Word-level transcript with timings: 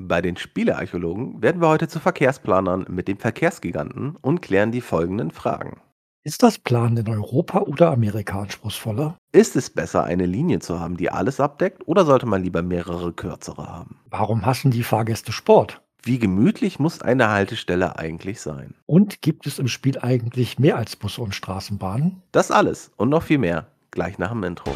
Bei 0.00 0.22
den 0.22 0.36
Spielearchäologen 0.36 1.42
werden 1.42 1.60
wir 1.60 1.66
heute 1.66 1.88
zu 1.88 1.98
Verkehrsplanern 1.98 2.86
mit 2.88 3.08
dem 3.08 3.18
Verkehrsgiganten 3.18 4.14
und 4.20 4.40
klären 4.40 4.70
die 4.70 4.80
folgenden 4.80 5.32
Fragen. 5.32 5.80
Ist 6.22 6.44
das 6.44 6.56
Planen 6.56 6.98
in 6.98 7.08
Europa 7.08 7.62
oder 7.62 7.90
Amerika 7.90 8.40
anspruchsvoller? 8.40 9.18
Ist 9.32 9.56
es 9.56 9.70
besser, 9.70 10.04
eine 10.04 10.26
Linie 10.26 10.60
zu 10.60 10.78
haben, 10.78 10.96
die 10.96 11.10
alles 11.10 11.40
abdeckt, 11.40 11.88
oder 11.88 12.04
sollte 12.04 12.26
man 12.26 12.44
lieber 12.44 12.62
mehrere 12.62 13.12
kürzere 13.12 13.66
haben? 13.66 13.98
Warum 14.08 14.46
hassen 14.46 14.70
die 14.70 14.84
Fahrgäste 14.84 15.32
Sport? 15.32 15.82
Wie 16.04 16.20
gemütlich 16.20 16.78
muss 16.78 17.02
eine 17.02 17.30
Haltestelle 17.30 17.98
eigentlich 17.98 18.40
sein? 18.40 18.74
Und 18.86 19.20
gibt 19.20 19.48
es 19.48 19.58
im 19.58 19.66
Spiel 19.66 19.98
eigentlich 19.98 20.60
mehr 20.60 20.76
als 20.76 20.94
Busse 20.94 21.22
und 21.22 21.34
Straßenbahnen? 21.34 22.22
Das 22.30 22.52
alles 22.52 22.92
und 22.96 23.08
noch 23.08 23.24
viel 23.24 23.38
mehr 23.38 23.66
gleich 23.90 24.16
nach 24.18 24.30
dem 24.30 24.44
Intro. 24.44 24.72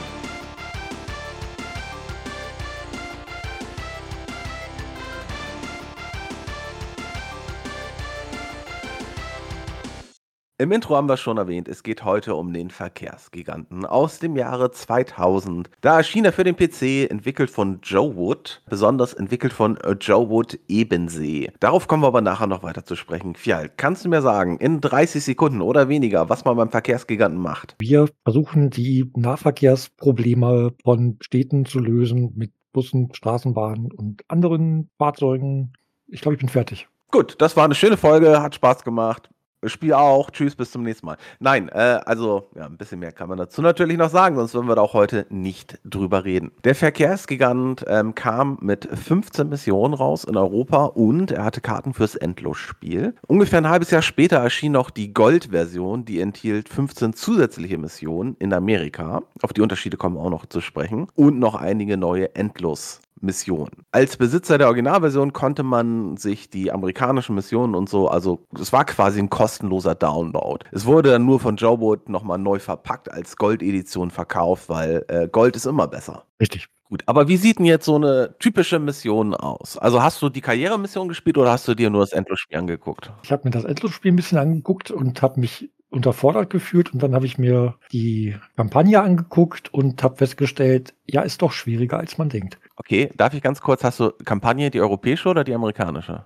Im 10.58 10.70
Intro 10.70 10.94
haben 10.94 11.08
wir 11.08 11.16
schon 11.16 11.38
erwähnt, 11.38 11.66
es 11.66 11.82
geht 11.82 12.04
heute 12.04 12.34
um 12.34 12.52
den 12.52 12.68
Verkehrsgiganten 12.68 13.86
aus 13.86 14.18
dem 14.18 14.36
Jahre 14.36 14.70
2000. 14.70 15.70
Da 15.80 15.96
erschien 15.96 16.26
er 16.26 16.32
für 16.32 16.44
den 16.44 16.56
PC, 16.56 17.10
entwickelt 17.10 17.48
von 17.48 17.80
Joe 17.82 18.14
Wood, 18.14 18.62
besonders 18.68 19.14
entwickelt 19.14 19.54
von 19.54 19.78
äh, 19.78 19.96
Joe 19.98 20.28
Wood 20.28 20.60
Ebensee. 20.68 21.50
Darauf 21.58 21.88
kommen 21.88 22.02
wir 22.02 22.08
aber 22.08 22.20
nachher 22.20 22.46
noch 22.46 22.62
weiter 22.62 22.84
zu 22.84 22.96
sprechen. 22.96 23.34
Fjall, 23.34 23.70
kannst 23.76 24.04
du 24.04 24.10
mir 24.10 24.20
sagen, 24.20 24.58
in 24.58 24.82
30 24.82 25.24
Sekunden 25.24 25.62
oder 25.62 25.88
weniger, 25.88 26.28
was 26.28 26.44
man 26.44 26.56
beim 26.56 26.70
Verkehrsgiganten 26.70 27.40
macht? 27.40 27.74
Wir 27.80 28.08
versuchen 28.22 28.68
die 28.68 29.10
Nahverkehrsprobleme 29.16 30.74
von 30.84 31.16
Städten 31.22 31.64
zu 31.64 31.78
lösen 31.78 32.34
mit 32.36 32.52
Bussen, 32.74 33.08
Straßenbahnen 33.14 33.90
und 33.90 34.22
anderen 34.28 34.90
Fahrzeugen. 34.98 35.72
Ich 36.08 36.20
glaube, 36.20 36.34
ich 36.34 36.40
bin 36.40 36.50
fertig. 36.50 36.88
Gut, 37.10 37.36
das 37.40 37.56
war 37.56 37.64
eine 37.64 37.74
schöne 37.74 37.96
Folge, 37.96 38.42
hat 38.42 38.54
Spaß 38.54 38.84
gemacht. 38.84 39.31
Spiel 39.66 39.94
auch. 39.94 40.30
Tschüss, 40.30 40.56
bis 40.56 40.72
zum 40.72 40.82
nächsten 40.82 41.06
Mal. 41.06 41.16
Nein, 41.38 41.68
äh, 41.68 42.00
also, 42.04 42.48
ja, 42.56 42.66
ein 42.66 42.76
bisschen 42.76 42.98
mehr 42.98 43.12
kann 43.12 43.28
man 43.28 43.38
dazu 43.38 43.62
natürlich 43.62 43.96
noch 43.96 44.10
sagen, 44.10 44.34
sonst 44.34 44.54
würden 44.54 44.66
wir 44.66 44.74
da 44.74 44.82
auch 44.82 44.94
heute 44.94 45.26
nicht 45.30 45.78
drüber 45.84 46.24
reden. 46.24 46.50
Der 46.64 46.74
Verkehrsgigant 46.74 47.84
ähm, 47.86 48.14
kam 48.14 48.58
mit 48.60 48.88
15 48.92 49.48
Missionen 49.48 49.94
raus 49.94 50.24
in 50.24 50.36
Europa 50.36 50.86
und 50.86 51.30
er 51.30 51.44
hatte 51.44 51.60
Karten 51.60 51.94
fürs 51.94 52.16
Endlosspiel. 52.16 53.14
Ungefähr 53.28 53.60
ein 53.60 53.68
halbes 53.68 53.90
Jahr 53.90 54.02
später 54.02 54.38
erschien 54.38 54.72
noch 54.72 54.90
die 54.90 55.14
Gold-Version, 55.14 56.04
die 56.04 56.20
enthielt 56.20 56.68
15 56.68 57.12
zusätzliche 57.12 57.78
Missionen 57.78 58.36
in 58.40 58.52
Amerika. 58.52 59.22
Auf 59.42 59.52
die 59.52 59.60
Unterschiede 59.60 59.96
kommen 59.96 60.16
auch 60.16 60.30
noch 60.30 60.46
zu 60.46 60.60
sprechen. 60.60 61.06
Und 61.14 61.38
noch 61.38 61.54
einige 61.54 61.96
neue 61.96 62.34
Endlos 62.34 63.00
Mission. 63.20 63.68
Als 63.92 64.16
Besitzer 64.16 64.58
der 64.58 64.66
Originalversion 64.66 65.32
konnte 65.32 65.62
man 65.62 66.16
sich 66.16 66.50
die 66.50 66.72
amerikanischen 66.72 67.34
Missionen 67.34 67.74
und 67.74 67.88
so, 67.88 68.08
also 68.08 68.46
es 68.58 68.72
war 68.72 68.84
quasi 68.84 69.20
ein 69.20 69.30
kostenloser 69.30 69.94
Download. 69.94 70.64
Es 70.72 70.86
wurde 70.86 71.10
dann 71.10 71.24
nur 71.24 71.40
von 71.40 71.56
Joeboot 71.56 72.08
nochmal 72.08 72.38
neu 72.38 72.58
verpackt 72.58 73.10
als 73.10 73.36
Gold-Edition 73.36 74.10
verkauft, 74.10 74.68
weil 74.68 75.04
äh, 75.08 75.28
Gold 75.28 75.56
ist 75.56 75.66
immer 75.66 75.86
besser. 75.88 76.24
Richtig. 76.40 76.68
Gut, 76.92 77.04
aber 77.06 77.26
wie 77.26 77.38
sieht 77.38 77.58
denn 77.58 77.64
jetzt 77.64 77.86
so 77.86 77.94
eine 77.94 78.36
typische 78.38 78.78
Mission 78.78 79.34
aus? 79.34 79.78
Also 79.78 80.02
hast 80.02 80.20
du 80.20 80.28
die 80.28 80.42
Karrieremission 80.42 81.08
gespielt 81.08 81.38
oder 81.38 81.50
hast 81.50 81.66
du 81.66 81.74
dir 81.74 81.88
nur 81.88 82.02
das 82.02 82.12
Endlosspiel 82.12 82.58
angeguckt? 82.58 83.10
Ich 83.22 83.32
habe 83.32 83.44
mir 83.44 83.50
das 83.50 83.64
Endlosspiel 83.64 84.12
ein 84.12 84.16
bisschen 84.16 84.36
angeguckt 84.36 84.90
und 84.90 85.22
habe 85.22 85.40
mich 85.40 85.70
unterfordert 85.92 86.50
gefühlt 86.50 86.92
und 86.92 87.02
dann 87.02 87.14
habe 87.14 87.26
ich 87.26 87.38
mir 87.38 87.76
die 87.92 88.36
Kampagne 88.56 89.00
angeguckt 89.00 89.72
und 89.72 90.02
habe 90.02 90.16
festgestellt, 90.16 90.94
ja, 91.06 91.22
ist 91.22 91.42
doch 91.42 91.52
schwieriger 91.52 91.98
als 91.98 92.18
man 92.18 92.28
denkt. 92.28 92.58
Okay, 92.76 93.10
darf 93.16 93.34
ich 93.34 93.42
ganz 93.42 93.60
kurz, 93.60 93.84
hast 93.84 94.00
du 94.00 94.10
Kampagne 94.24 94.70
die 94.70 94.80
europäische 94.80 95.28
oder 95.28 95.44
die 95.44 95.54
amerikanische? 95.54 96.24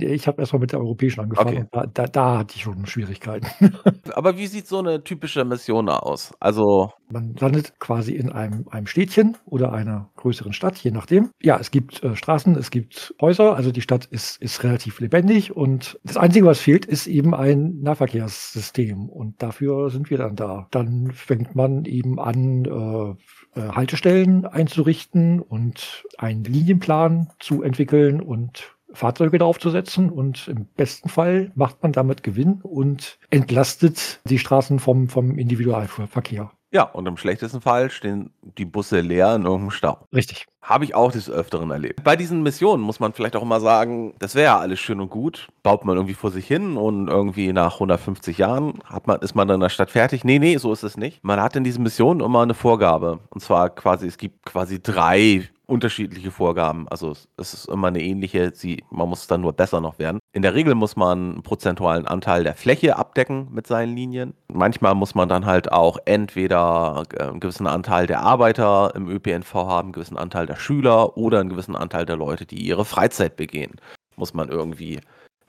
Ich 0.00 0.26
habe 0.26 0.40
erstmal 0.40 0.60
mit 0.60 0.72
der 0.72 0.80
europäischen 0.80 1.20
angefangen. 1.20 1.56
Okay. 1.56 1.68
Da, 1.72 1.86
da, 1.86 2.06
da, 2.06 2.38
hatte 2.38 2.54
ich 2.56 2.62
schon 2.62 2.86
Schwierigkeiten. 2.86 3.46
Aber 4.14 4.36
wie 4.36 4.46
sieht 4.46 4.66
so 4.66 4.78
eine 4.78 5.02
typische 5.02 5.44
Mission 5.44 5.88
aus? 5.88 6.32
Also. 6.40 6.90
Man 7.10 7.34
landet 7.38 7.78
quasi 7.78 8.12
in 8.12 8.32
einem, 8.32 8.66
einem 8.70 8.86
Städtchen 8.86 9.36
oder 9.44 9.72
einer 9.72 10.10
größeren 10.16 10.52
Stadt, 10.52 10.76
je 10.78 10.90
nachdem. 10.90 11.30
Ja, 11.42 11.58
es 11.60 11.70
gibt 11.70 12.02
äh, 12.02 12.16
Straßen, 12.16 12.56
es 12.56 12.70
gibt 12.70 13.14
Häuser, 13.20 13.54
also 13.54 13.70
die 13.70 13.82
Stadt 13.82 14.06
ist, 14.06 14.40
ist 14.42 14.64
relativ 14.64 15.00
lebendig 15.00 15.54
und 15.54 15.98
das 16.02 16.16
Einzige, 16.16 16.46
was 16.46 16.60
fehlt, 16.60 16.86
ist 16.86 17.06
eben 17.06 17.34
ein 17.34 17.80
Nahverkehrssystem 17.82 19.08
und 19.08 19.42
dafür 19.42 19.90
sind 19.90 20.10
wir 20.10 20.18
dann 20.18 20.34
da. 20.34 20.66
Dann 20.70 21.10
fängt 21.12 21.54
man 21.54 21.84
eben 21.84 22.18
an, 22.18 22.64
äh, 22.64 23.60
äh 23.60 23.68
Haltestellen 23.68 24.46
einzurichten 24.46 25.40
und 25.40 26.04
einen 26.18 26.44
Linienplan 26.44 27.28
zu 27.38 27.62
entwickeln 27.62 28.20
und 28.20 28.74
Fahrzeuge 28.94 29.38
draufzusetzen 29.38 30.10
und 30.10 30.48
im 30.48 30.66
besten 30.76 31.08
Fall 31.08 31.52
macht 31.54 31.82
man 31.82 31.92
damit 31.92 32.22
Gewinn 32.22 32.60
und 32.62 33.18
entlastet 33.30 34.20
die 34.24 34.38
Straßen 34.38 34.78
vom, 34.78 35.08
vom 35.08 35.38
Individualverkehr. 35.38 36.50
Ja, 36.74 36.82
und 36.82 37.06
im 37.06 37.16
schlechtesten 37.16 37.60
Fall 37.60 37.88
stehen 37.88 38.30
die 38.58 38.64
Busse 38.64 38.98
leer 38.98 39.36
in 39.36 39.42
irgendeinem 39.42 39.70
Stau. 39.70 40.08
Richtig. 40.12 40.46
Habe 40.60 40.84
ich 40.84 40.96
auch 40.96 41.12
des 41.12 41.30
Öfteren 41.30 41.70
erlebt. 41.70 42.02
Bei 42.02 42.16
diesen 42.16 42.42
Missionen 42.42 42.82
muss 42.82 42.98
man 42.98 43.12
vielleicht 43.12 43.36
auch 43.36 43.42
immer 43.42 43.60
sagen, 43.60 44.12
das 44.18 44.34
wäre 44.34 44.46
ja 44.46 44.58
alles 44.58 44.80
schön 44.80 45.00
und 45.00 45.08
gut. 45.08 45.46
Baut 45.62 45.84
man 45.84 45.94
irgendwie 45.94 46.14
vor 46.14 46.32
sich 46.32 46.48
hin 46.48 46.76
und 46.76 47.06
irgendwie 47.06 47.52
nach 47.52 47.74
150 47.74 48.38
Jahren 48.38 48.80
hat 48.84 49.06
man, 49.06 49.20
ist 49.20 49.36
man 49.36 49.46
dann 49.46 49.56
in 49.56 49.60
der 49.60 49.68
Stadt 49.68 49.92
fertig. 49.92 50.24
Nee, 50.24 50.40
nee, 50.40 50.56
so 50.56 50.72
ist 50.72 50.82
es 50.82 50.96
nicht. 50.96 51.22
Man 51.22 51.40
hat 51.40 51.54
in 51.54 51.62
diesen 51.62 51.84
Missionen 51.84 52.18
immer 52.18 52.42
eine 52.42 52.54
Vorgabe. 52.54 53.20
Und 53.30 53.40
zwar 53.40 53.70
quasi, 53.70 54.08
es 54.08 54.18
gibt 54.18 54.44
quasi 54.44 54.82
drei 54.82 55.48
unterschiedliche 55.66 56.30
Vorgaben. 56.30 56.86
Also 56.88 57.12
es 57.36 57.54
ist 57.54 57.68
immer 57.68 57.88
eine 57.88 58.02
ähnliche, 58.02 58.52
sie, 58.54 58.84
man 58.90 59.08
muss 59.08 59.26
dann 59.26 59.40
nur 59.40 59.52
besser 59.52 59.80
noch 59.80 59.98
werden. 59.98 60.18
In 60.32 60.42
der 60.42 60.54
Regel 60.54 60.74
muss 60.74 60.96
man 60.96 61.32
einen 61.34 61.42
prozentualen 61.42 62.06
Anteil 62.06 62.44
der 62.44 62.54
Fläche 62.54 62.96
abdecken 62.96 63.48
mit 63.52 63.66
seinen 63.66 63.96
Linien. 63.96 64.34
Manchmal 64.52 64.94
muss 64.94 65.14
man 65.14 65.28
dann 65.28 65.46
halt 65.46 65.72
auch 65.72 65.98
entweder 66.04 67.04
äh, 67.14 67.22
einen 67.22 67.40
gewissen 67.40 67.66
Anteil 67.66 68.06
der 68.06 68.20
Arbeiter 68.20 68.92
im 68.94 69.08
ÖPNV 69.08 69.54
haben, 69.54 69.86
einen 69.86 69.92
gewissen 69.92 70.18
Anteil 70.18 70.46
der 70.46 70.56
Schüler 70.56 71.16
oder 71.16 71.40
einen 71.40 71.50
gewissen 71.50 71.76
Anteil 71.76 72.04
der 72.04 72.16
Leute, 72.16 72.46
die 72.46 72.62
ihre 72.62 72.84
Freizeit 72.84 73.36
begehen. 73.36 73.76
Muss 74.16 74.34
man 74.34 74.48
irgendwie 74.48 75.00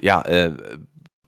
ja, 0.02 0.22
äh, 0.24 0.52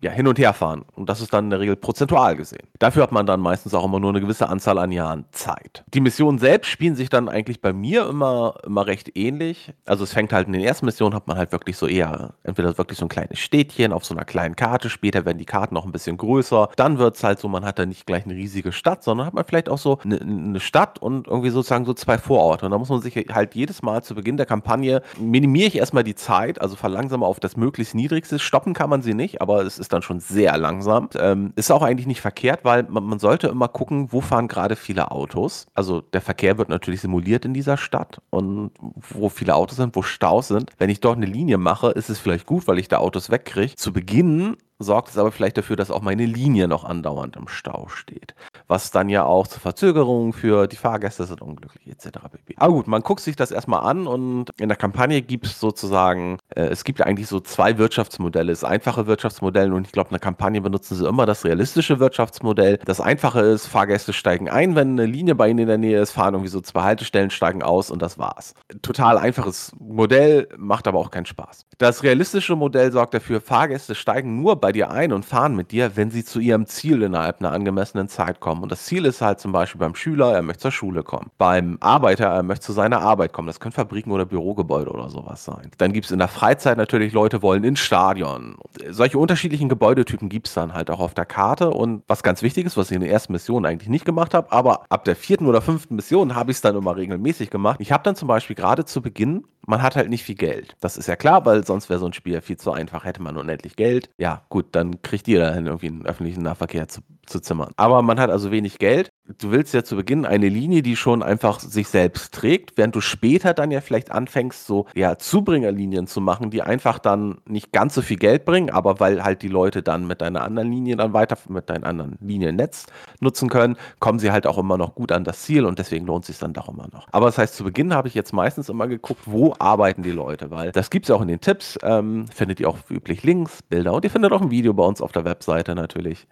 ja, 0.01 0.11
hin 0.11 0.27
und 0.27 0.37
her 0.37 0.53
fahren. 0.53 0.85
Und 0.95 1.09
das 1.09 1.21
ist 1.21 1.33
dann 1.33 1.45
in 1.45 1.49
der 1.49 1.59
Regel 1.59 1.75
prozentual 1.75 2.35
gesehen. 2.35 2.67
Dafür 2.79 3.03
hat 3.03 3.11
man 3.11 3.25
dann 3.25 3.39
meistens 3.39 3.73
auch 3.73 3.83
immer 3.83 3.99
nur 3.99 4.11
eine 4.11 4.21
gewisse 4.21 4.47
Anzahl 4.47 4.77
an 4.77 4.91
Jahren 4.91 5.25
Zeit. 5.31 5.83
Die 5.93 6.01
Missionen 6.01 6.37
selbst 6.37 6.69
spielen 6.69 6.95
sich 6.95 7.09
dann 7.09 7.29
eigentlich 7.29 7.61
bei 7.61 7.73
mir 7.73 8.07
immer, 8.07 8.55
immer 8.65 8.85
recht 8.85 9.17
ähnlich. 9.17 9.73
Also 9.85 10.03
es 10.03 10.13
fängt 10.13 10.33
halt 10.33 10.47
in 10.47 10.53
den 10.53 10.61
ersten 10.61 10.85
Missionen 10.85 11.15
hat 11.15 11.27
man 11.27 11.37
halt 11.37 11.51
wirklich 11.51 11.77
so 11.77 11.87
eher, 11.87 12.33
entweder 12.43 12.77
wirklich 12.77 12.99
so 12.99 13.05
ein 13.05 13.09
kleines 13.09 13.39
Städtchen 13.39 13.91
auf 13.91 14.05
so 14.05 14.13
einer 14.13 14.25
kleinen 14.25 14.55
Karte. 14.55 14.89
Später 14.89 15.25
werden 15.25 15.39
die 15.39 15.45
Karten 15.45 15.73
noch 15.73 15.85
ein 15.85 15.91
bisschen 15.91 16.17
größer. 16.17 16.69
Dann 16.75 16.99
wird 16.99 17.15
es 17.15 17.23
halt 17.23 17.39
so, 17.39 17.47
man 17.47 17.65
hat 17.65 17.79
da 17.79 17.85
nicht 17.85 18.05
gleich 18.05 18.25
eine 18.25 18.35
riesige 18.35 18.71
Stadt, 18.71 19.03
sondern 19.03 19.25
hat 19.25 19.33
man 19.33 19.45
vielleicht 19.45 19.69
auch 19.69 19.79
so 19.79 19.99
eine, 20.03 20.21
eine 20.21 20.59
Stadt 20.59 20.99
und 20.99 21.27
irgendwie 21.27 21.49
sozusagen 21.49 21.85
so 21.85 21.93
zwei 21.93 22.17
Vororte. 22.17 22.65
Und 22.65 22.71
da 22.71 22.77
muss 22.77 22.89
man 22.89 23.01
sich 23.01 23.15
halt 23.15 23.55
jedes 23.55 23.81
Mal 23.81 24.03
zu 24.03 24.13
Beginn 24.13 24.37
der 24.37 24.45
Kampagne 24.45 25.01
minimiere 25.19 25.67
ich 25.67 25.75
erstmal 25.77 26.03
die 26.03 26.15
Zeit, 26.15 26.61
also 26.61 26.75
verlangsame 26.75 27.25
auf 27.25 27.39
das 27.39 27.57
möglichst 27.57 27.95
niedrigste. 27.95 28.39
Stoppen 28.39 28.73
kann 28.73 28.89
man 28.89 29.01
sie 29.01 29.13
nicht, 29.13 29.41
aber 29.41 29.63
es 29.63 29.79
ist 29.79 29.86
ist 29.87 29.93
dann 29.93 30.01
schon 30.01 30.19
sehr 30.19 30.57
langsam. 30.57 31.09
Ähm, 31.17 31.53
ist 31.55 31.71
auch 31.71 31.81
eigentlich 31.81 32.07
nicht 32.07 32.19
verkehrt, 32.19 32.59
weil 32.63 32.83
man, 32.83 33.05
man 33.05 33.19
sollte 33.19 33.47
immer 33.47 33.69
gucken, 33.69 34.11
wo 34.11 34.19
fahren 34.19 34.49
gerade 34.49 34.75
viele 34.75 35.11
Autos. 35.11 35.67
Also 35.73 36.01
der 36.01 36.19
Verkehr 36.19 36.57
wird 36.57 36.67
natürlich 36.67 36.99
simuliert 36.99 37.45
in 37.45 37.53
dieser 37.53 37.77
Stadt 37.77 38.21
und 38.29 38.71
wo 39.09 39.29
viele 39.29 39.55
Autos 39.55 39.77
sind, 39.77 39.95
wo 39.95 40.01
Staus 40.01 40.49
sind. 40.49 40.71
Wenn 40.77 40.89
ich 40.89 40.99
dort 40.99 41.15
eine 41.17 41.25
Linie 41.25 41.57
mache, 41.57 41.91
ist 41.91 42.09
es 42.09 42.19
vielleicht 42.19 42.45
gut, 42.45 42.67
weil 42.67 42.79
ich 42.79 42.89
da 42.89 42.97
Autos 42.97 43.29
wegkriege. 43.29 43.75
Zu 43.75 43.93
Beginn 43.93 44.57
sorgt 44.79 45.09
es 45.09 45.17
aber 45.17 45.31
vielleicht 45.31 45.57
dafür, 45.57 45.75
dass 45.75 45.91
auch 45.91 46.01
meine 46.01 46.25
Linie 46.25 46.67
noch 46.67 46.83
andauernd 46.83 47.35
im 47.35 47.47
Stau 47.47 47.87
steht. 47.87 48.35
Was 48.67 48.91
dann 48.91 49.09
ja 49.09 49.23
auch 49.25 49.47
zu 49.47 49.59
Verzögerungen 49.59 50.33
führt, 50.33 50.71
die 50.71 50.77
Fahrgäste 50.77 51.25
sind 51.25 51.41
unglücklich 51.41 51.87
etc. 51.87 52.19
Aber 52.57 52.73
gut, 52.73 52.87
man 52.87 53.01
guckt 53.01 53.21
sich 53.21 53.35
das 53.35 53.51
erstmal 53.51 53.83
an 53.89 54.07
und 54.07 54.49
in 54.59 54.69
der 54.69 54.77
Kampagne 54.77 55.21
gibt 55.21 55.45
es 55.45 55.59
sozusagen, 55.59 56.37
äh, 56.55 56.65
es 56.65 56.83
gibt 56.83 57.01
eigentlich 57.01 57.27
so 57.27 57.39
zwei 57.39 57.77
Wirtschaftsmodelle. 57.77 58.51
Das 58.51 58.63
einfache 58.63 59.07
Wirtschaftsmodell 59.07 59.73
und 59.73 59.87
ich 59.87 59.93
glaube, 59.93 60.09
in 60.09 60.13
der 60.13 60.19
Kampagne 60.19 60.61
benutzen 60.61 60.95
sie 60.95 61.07
immer 61.07 61.25
das 61.25 61.43
realistische 61.45 61.99
Wirtschaftsmodell. 61.99 62.77
Das 62.85 63.01
einfache 63.01 63.41
ist, 63.41 63.67
Fahrgäste 63.67 64.13
steigen 64.13 64.49
ein, 64.49 64.75
wenn 64.75 64.91
eine 64.91 65.05
Linie 65.05 65.35
bei 65.35 65.49
ihnen 65.49 65.59
in 65.59 65.67
der 65.67 65.77
Nähe 65.77 66.01
ist, 66.01 66.11
fahren 66.11 66.33
irgendwie 66.33 66.51
so 66.51 66.61
zwei 66.61 66.83
Haltestellen, 66.83 67.29
steigen 67.29 67.63
aus 67.63 67.89
und 67.89 68.01
das 68.01 68.17
war's. 68.17 68.53
Total 68.81 69.17
einfaches 69.17 69.71
Modell, 69.79 70.47
macht 70.57 70.87
aber 70.87 70.99
auch 70.99 71.11
keinen 71.11 71.25
Spaß. 71.25 71.65
Das 71.77 72.03
realistische 72.03 72.55
Modell 72.55 72.91
sorgt 72.91 73.13
dafür, 73.13 73.41
Fahrgäste 73.41 73.95
steigen 73.95 74.41
nur 74.41 74.55
bei 74.55 74.66
bei 74.67 74.73
dir 74.73 74.91
ein 74.91 75.13
und 75.13 75.23
fahren 75.23 75.55
mit 75.55 75.71
dir, 75.71 75.95
wenn 75.95 76.11
sie 76.11 76.25
zu 76.25 76.41
ihrem 76.41 76.65
Ziel 76.65 77.01
innerhalb 77.01 77.39
einer 77.39 77.53
angemessenen 77.53 78.09
Zeit 78.09 78.41
kommen. 78.41 78.63
Und 78.63 78.69
das 78.69 78.83
Ziel 78.83 79.05
ist 79.05 79.21
halt 79.21 79.39
zum 79.39 79.53
Beispiel 79.53 79.79
beim 79.79 79.95
Schüler, 79.95 80.33
er 80.33 80.41
möchte 80.41 80.63
zur 80.63 80.71
Schule 80.71 81.03
kommen. 81.03 81.31
Beim 81.37 81.77
Arbeiter, 81.79 82.25
er 82.25 82.43
möchte 82.43 82.65
zu 82.65 82.73
seiner 82.73 82.99
Arbeit 82.99 83.31
kommen. 83.31 83.47
Das 83.47 83.61
können 83.61 83.71
Fabriken 83.71 84.11
oder 84.11 84.25
Bürogebäude 84.25 84.91
oder 84.91 85.09
sowas 85.09 85.45
sein. 85.45 85.71
Dann 85.77 85.93
gibt 85.93 86.07
es 86.07 86.11
in 86.11 86.19
der 86.19 86.27
Freizeit 86.27 86.77
natürlich 86.77 87.13
Leute 87.13 87.41
wollen 87.41 87.63
ins 87.63 87.79
Stadion. 87.79 88.57
Solche 88.89 89.17
unterschiedlichen 89.17 89.69
Gebäudetypen 89.69 90.27
gibt 90.27 90.49
es 90.49 90.53
dann 90.53 90.73
halt 90.73 90.91
auch 90.91 90.99
auf 90.99 91.13
der 91.13 91.25
Karte. 91.25 91.69
Und 91.69 92.03
was 92.09 92.21
ganz 92.21 92.41
wichtig 92.41 92.65
ist, 92.65 92.75
was 92.75 92.91
ich 92.91 92.95
in 92.95 93.01
der 93.01 93.11
ersten 93.11 93.31
Mission 93.31 93.65
eigentlich 93.65 93.87
nicht 93.87 94.03
gemacht 94.03 94.33
habe, 94.33 94.51
aber 94.51 94.83
ab 94.89 95.05
der 95.05 95.15
vierten 95.15 95.45
oder 95.45 95.61
fünften 95.61 95.95
Mission 95.95 96.35
habe 96.35 96.51
ich 96.51 96.57
es 96.57 96.61
dann 96.61 96.75
immer 96.75 96.97
regelmäßig 96.97 97.49
gemacht. 97.51 97.79
Ich 97.79 97.93
habe 97.93 98.03
dann 98.03 98.17
zum 98.17 98.27
Beispiel 98.27 98.57
gerade 98.57 98.83
zu 98.83 99.01
Beginn 99.01 99.45
man 99.67 99.81
hat 99.83 99.95
halt 99.95 100.09
nicht 100.09 100.23
viel 100.23 100.35
Geld. 100.35 100.75
Das 100.79 100.97
ist 100.97 101.07
ja 101.07 101.15
klar, 101.15 101.45
weil 101.45 101.65
sonst 101.65 101.89
wäre 101.89 101.99
so 101.99 102.05
ein 102.05 102.13
Spiel 102.13 102.41
viel 102.41 102.57
zu 102.57 102.71
einfach. 102.71 103.03
Hätte 103.03 103.21
man 103.21 103.37
unendlich 103.37 103.75
Geld, 103.75 104.09
ja 104.17 104.43
gut, 104.49 104.56
dann 104.61 105.01
kriegt 105.01 105.27
ihr 105.27 105.39
dann 105.39 105.65
irgendwie 105.65 105.87
einen 105.87 106.05
öffentlichen 106.05 106.43
Nahverkehr 106.43 106.87
zu, 106.87 107.01
zu 107.29 107.39
zimmern. 107.39 107.71
Aber 107.77 108.01
man 108.01 108.19
hat 108.19 108.29
also 108.29 108.51
wenig 108.51 108.79
Geld. 108.79 109.09
Du 109.39 109.51
willst 109.51 109.73
ja 109.73 109.83
zu 109.83 109.95
Beginn 109.95 110.25
eine 110.25 110.47
Linie, 110.47 110.81
die 110.81 110.95
schon 110.95 111.21
einfach 111.21 111.59
sich 111.59 111.89
selbst 111.89 112.33
trägt, 112.33 112.77
während 112.77 112.95
du 112.95 113.01
später 113.01 113.53
dann 113.53 113.71
ja 113.71 113.81
vielleicht 113.81 114.11
anfängst, 114.11 114.65
so 114.65 114.85
ja 114.95 115.17
Zubringerlinien 115.17 116.07
zu 116.07 116.21
machen, 116.21 116.49
die 116.49 116.61
einfach 116.61 116.99
dann 116.99 117.39
nicht 117.45 117.71
ganz 117.73 117.93
so 117.95 118.01
viel 118.01 118.17
Geld 118.17 118.45
bringen, 118.45 118.69
aber 118.69 118.99
weil 118.99 119.23
halt 119.23 119.41
die 119.41 119.49
Leute 119.49 119.83
dann 119.83 120.07
mit 120.07 120.21
deiner 120.21 120.43
anderen 120.43 120.71
Linie 120.71 120.95
dann 120.95 121.13
weiter, 121.13 121.37
mit 121.49 121.69
deinem 121.69 121.83
anderen 121.83 122.17
Liniennetz 122.21 122.85
nutzen 123.19 123.49
können, 123.49 123.75
kommen 123.99 124.19
sie 124.19 124.31
halt 124.31 124.47
auch 124.47 124.57
immer 124.57 124.77
noch 124.77 124.95
gut 124.95 125.11
an 125.11 125.23
das 125.23 125.41
Ziel 125.41 125.65
und 125.65 125.79
deswegen 125.79 126.05
lohnt 126.05 126.23
es 126.23 126.27
sich 126.27 126.39
dann 126.39 126.53
doch 126.53 126.69
immer 126.69 126.87
noch. 126.93 127.07
Aber 127.11 127.25
das 127.25 127.37
heißt, 127.37 127.55
zu 127.55 127.63
Beginn 127.63 127.93
habe 127.93 128.07
ich 128.07 128.13
jetzt 128.13 128.33
meistens 128.33 128.69
immer 128.69 128.87
geguckt, 128.87 129.21
wo 129.25 129.53
arbeiten 129.59 130.03
die 130.03 130.11
Leute, 130.11 130.51
weil 130.51 130.71
das 130.71 130.89
gibt 130.89 131.05
es 131.05 131.09
ja 131.09 131.15
auch 131.15 131.21
in 131.21 131.27
den 131.27 131.41
Tipps, 131.41 131.77
ähm, 131.83 132.27
findet 132.33 132.59
ihr 132.59 132.69
auch 132.69 132.77
üblich 132.89 133.23
Links, 133.23 133.61
Bilder 133.63 133.93
und 133.93 134.05
ihr 134.05 134.11
findet 134.11 134.31
auch 134.31 134.41
ein 134.41 134.51
Video 134.51 134.73
bei 134.73 134.83
uns 134.83 135.01
auf 135.01 135.11
der 135.11 135.25
Webseite 135.25 135.75
natürlich. 135.75 136.27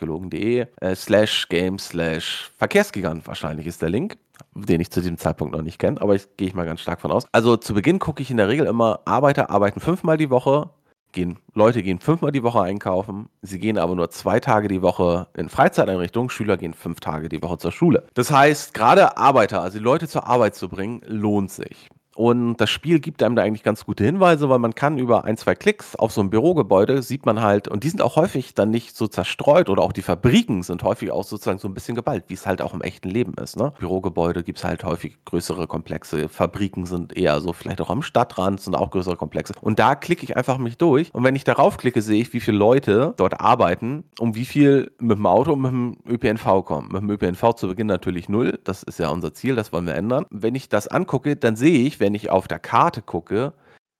www.spielerarchäologen.de 0.00 0.66
äh, 0.80 0.94
slash 0.94 1.48
game 1.48 1.78
slash 1.78 2.50
Verkehrsgigant 2.56 3.26
wahrscheinlich 3.26 3.66
ist 3.66 3.82
der 3.82 3.90
Link 3.90 4.16
den 4.54 4.80
ich 4.80 4.90
zu 4.90 5.00
diesem 5.00 5.18
Zeitpunkt 5.18 5.54
noch 5.54 5.62
nicht 5.62 5.78
kenne, 5.78 6.00
aber 6.00 6.14
ich 6.14 6.36
gehe 6.36 6.48
ich 6.48 6.54
mal 6.54 6.66
ganz 6.66 6.80
stark 6.80 7.00
von 7.00 7.10
aus. 7.10 7.26
Also 7.32 7.56
zu 7.56 7.74
Beginn 7.74 7.98
gucke 7.98 8.22
ich 8.22 8.30
in 8.30 8.36
der 8.36 8.48
Regel 8.48 8.66
immer, 8.66 9.00
Arbeiter 9.04 9.50
arbeiten 9.50 9.80
fünfmal 9.80 10.16
die 10.16 10.30
Woche, 10.30 10.70
gehen, 11.12 11.38
Leute 11.54 11.82
gehen 11.82 12.00
fünfmal 12.00 12.32
die 12.32 12.42
Woche 12.42 12.60
einkaufen, 12.60 13.28
sie 13.42 13.58
gehen 13.58 13.78
aber 13.78 13.94
nur 13.94 14.10
zwei 14.10 14.40
Tage 14.40 14.68
die 14.68 14.82
Woche 14.82 15.28
in 15.34 15.48
Freizeiteinrichtungen, 15.48 16.30
Schüler 16.30 16.56
gehen 16.56 16.74
fünf 16.74 17.00
Tage 17.00 17.28
die 17.28 17.42
Woche 17.42 17.58
zur 17.58 17.72
Schule. 17.72 18.06
Das 18.14 18.30
heißt, 18.30 18.74
gerade 18.74 19.16
Arbeiter, 19.16 19.62
also 19.62 19.78
die 19.78 19.84
Leute 19.84 20.08
zur 20.08 20.26
Arbeit 20.26 20.54
zu 20.54 20.68
bringen, 20.68 21.00
lohnt 21.06 21.50
sich. 21.50 21.88
Und 22.14 22.56
das 22.56 22.70
Spiel 22.70 23.00
gibt 23.00 23.22
einem 23.22 23.36
da 23.36 23.42
eigentlich 23.42 23.62
ganz 23.62 23.84
gute 23.84 24.04
Hinweise, 24.04 24.48
weil 24.48 24.58
man 24.58 24.74
kann 24.74 24.98
über 24.98 25.24
ein, 25.24 25.36
zwei 25.36 25.54
Klicks 25.54 25.96
auf 25.96 26.12
so 26.12 26.20
ein 26.20 26.30
Bürogebäude 26.30 27.02
sieht 27.02 27.26
man 27.26 27.42
halt, 27.42 27.68
und 27.68 27.84
die 27.84 27.88
sind 27.88 28.02
auch 28.02 28.16
häufig 28.16 28.54
dann 28.54 28.70
nicht 28.70 28.96
so 28.96 29.06
zerstreut 29.06 29.68
oder 29.68 29.82
auch 29.82 29.92
die 29.92 30.02
Fabriken 30.02 30.62
sind 30.62 30.82
häufig 30.82 31.10
auch 31.10 31.24
sozusagen 31.24 31.58
so 31.58 31.68
ein 31.68 31.74
bisschen 31.74 31.94
geballt, 31.94 32.24
wie 32.28 32.34
es 32.34 32.46
halt 32.46 32.62
auch 32.62 32.74
im 32.74 32.82
echten 32.82 33.08
Leben 33.08 33.34
ist. 33.34 33.56
Ne? 33.56 33.72
Bürogebäude 33.78 34.42
gibt 34.42 34.58
es 34.58 34.64
halt 34.64 34.84
häufig 34.84 35.16
größere 35.24 35.66
Komplexe, 35.66 36.28
Fabriken 36.28 36.86
sind 36.86 37.16
eher 37.16 37.40
so 37.40 37.52
vielleicht 37.52 37.80
auch 37.80 37.90
am 37.90 38.02
Stadtrand, 38.02 38.60
sind 38.60 38.74
auch 38.74 38.90
größere 38.90 39.16
Komplexe. 39.16 39.54
Und 39.60 39.78
da 39.78 39.94
klicke 39.94 40.24
ich 40.24 40.36
einfach 40.36 40.58
mich 40.58 40.78
durch 40.78 41.12
und 41.12 41.24
wenn 41.24 41.36
ich 41.36 41.44
darauf 41.44 41.76
klicke, 41.76 42.02
sehe 42.02 42.20
ich, 42.20 42.32
wie 42.32 42.40
viele 42.40 42.58
Leute 42.58 43.14
dort 43.16 43.40
arbeiten 43.40 44.04
und 44.18 44.34
wie 44.34 44.44
viel 44.44 44.92
mit 44.98 45.18
dem 45.18 45.26
Auto 45.26 45.52
und 45.52 45.62
mit 45.62 45.72
dem 45.72 45.96
ÖPNV 46.08 46.64
kommen. 46.64 46.88
Mit 46.92 47.02
dem 47.02 47.10
ÖPNV 47.10 47.54
zu 47.54 47.68
Beginn 47.68 47.86
natürlich 47.86 48.28
null, 48.28 48.58
das 48.64 48.82
ist 48.82 48.98
ja 48.98 49.08
unser 49.08 49.34
Ziel, 49.34 49.56
das 49.56 49.72
wollen 49.72 49.86
wir 49.86 49.94
ändern. 49.94 50.26
Wenn 50.30 50.54
ich 50.54 50.68
das 50.68 50.88
angucke, 50.88 51.36
dann 51.36 51.56
sehe 51.56 51.86
ich, 51.86 52.00
wenn 52.04 52.14
ich 52.14 52.28
auf 52.28 52.46
der 52.46 52.58
Karte 52.58 53.00
gucke, 53.00 53.54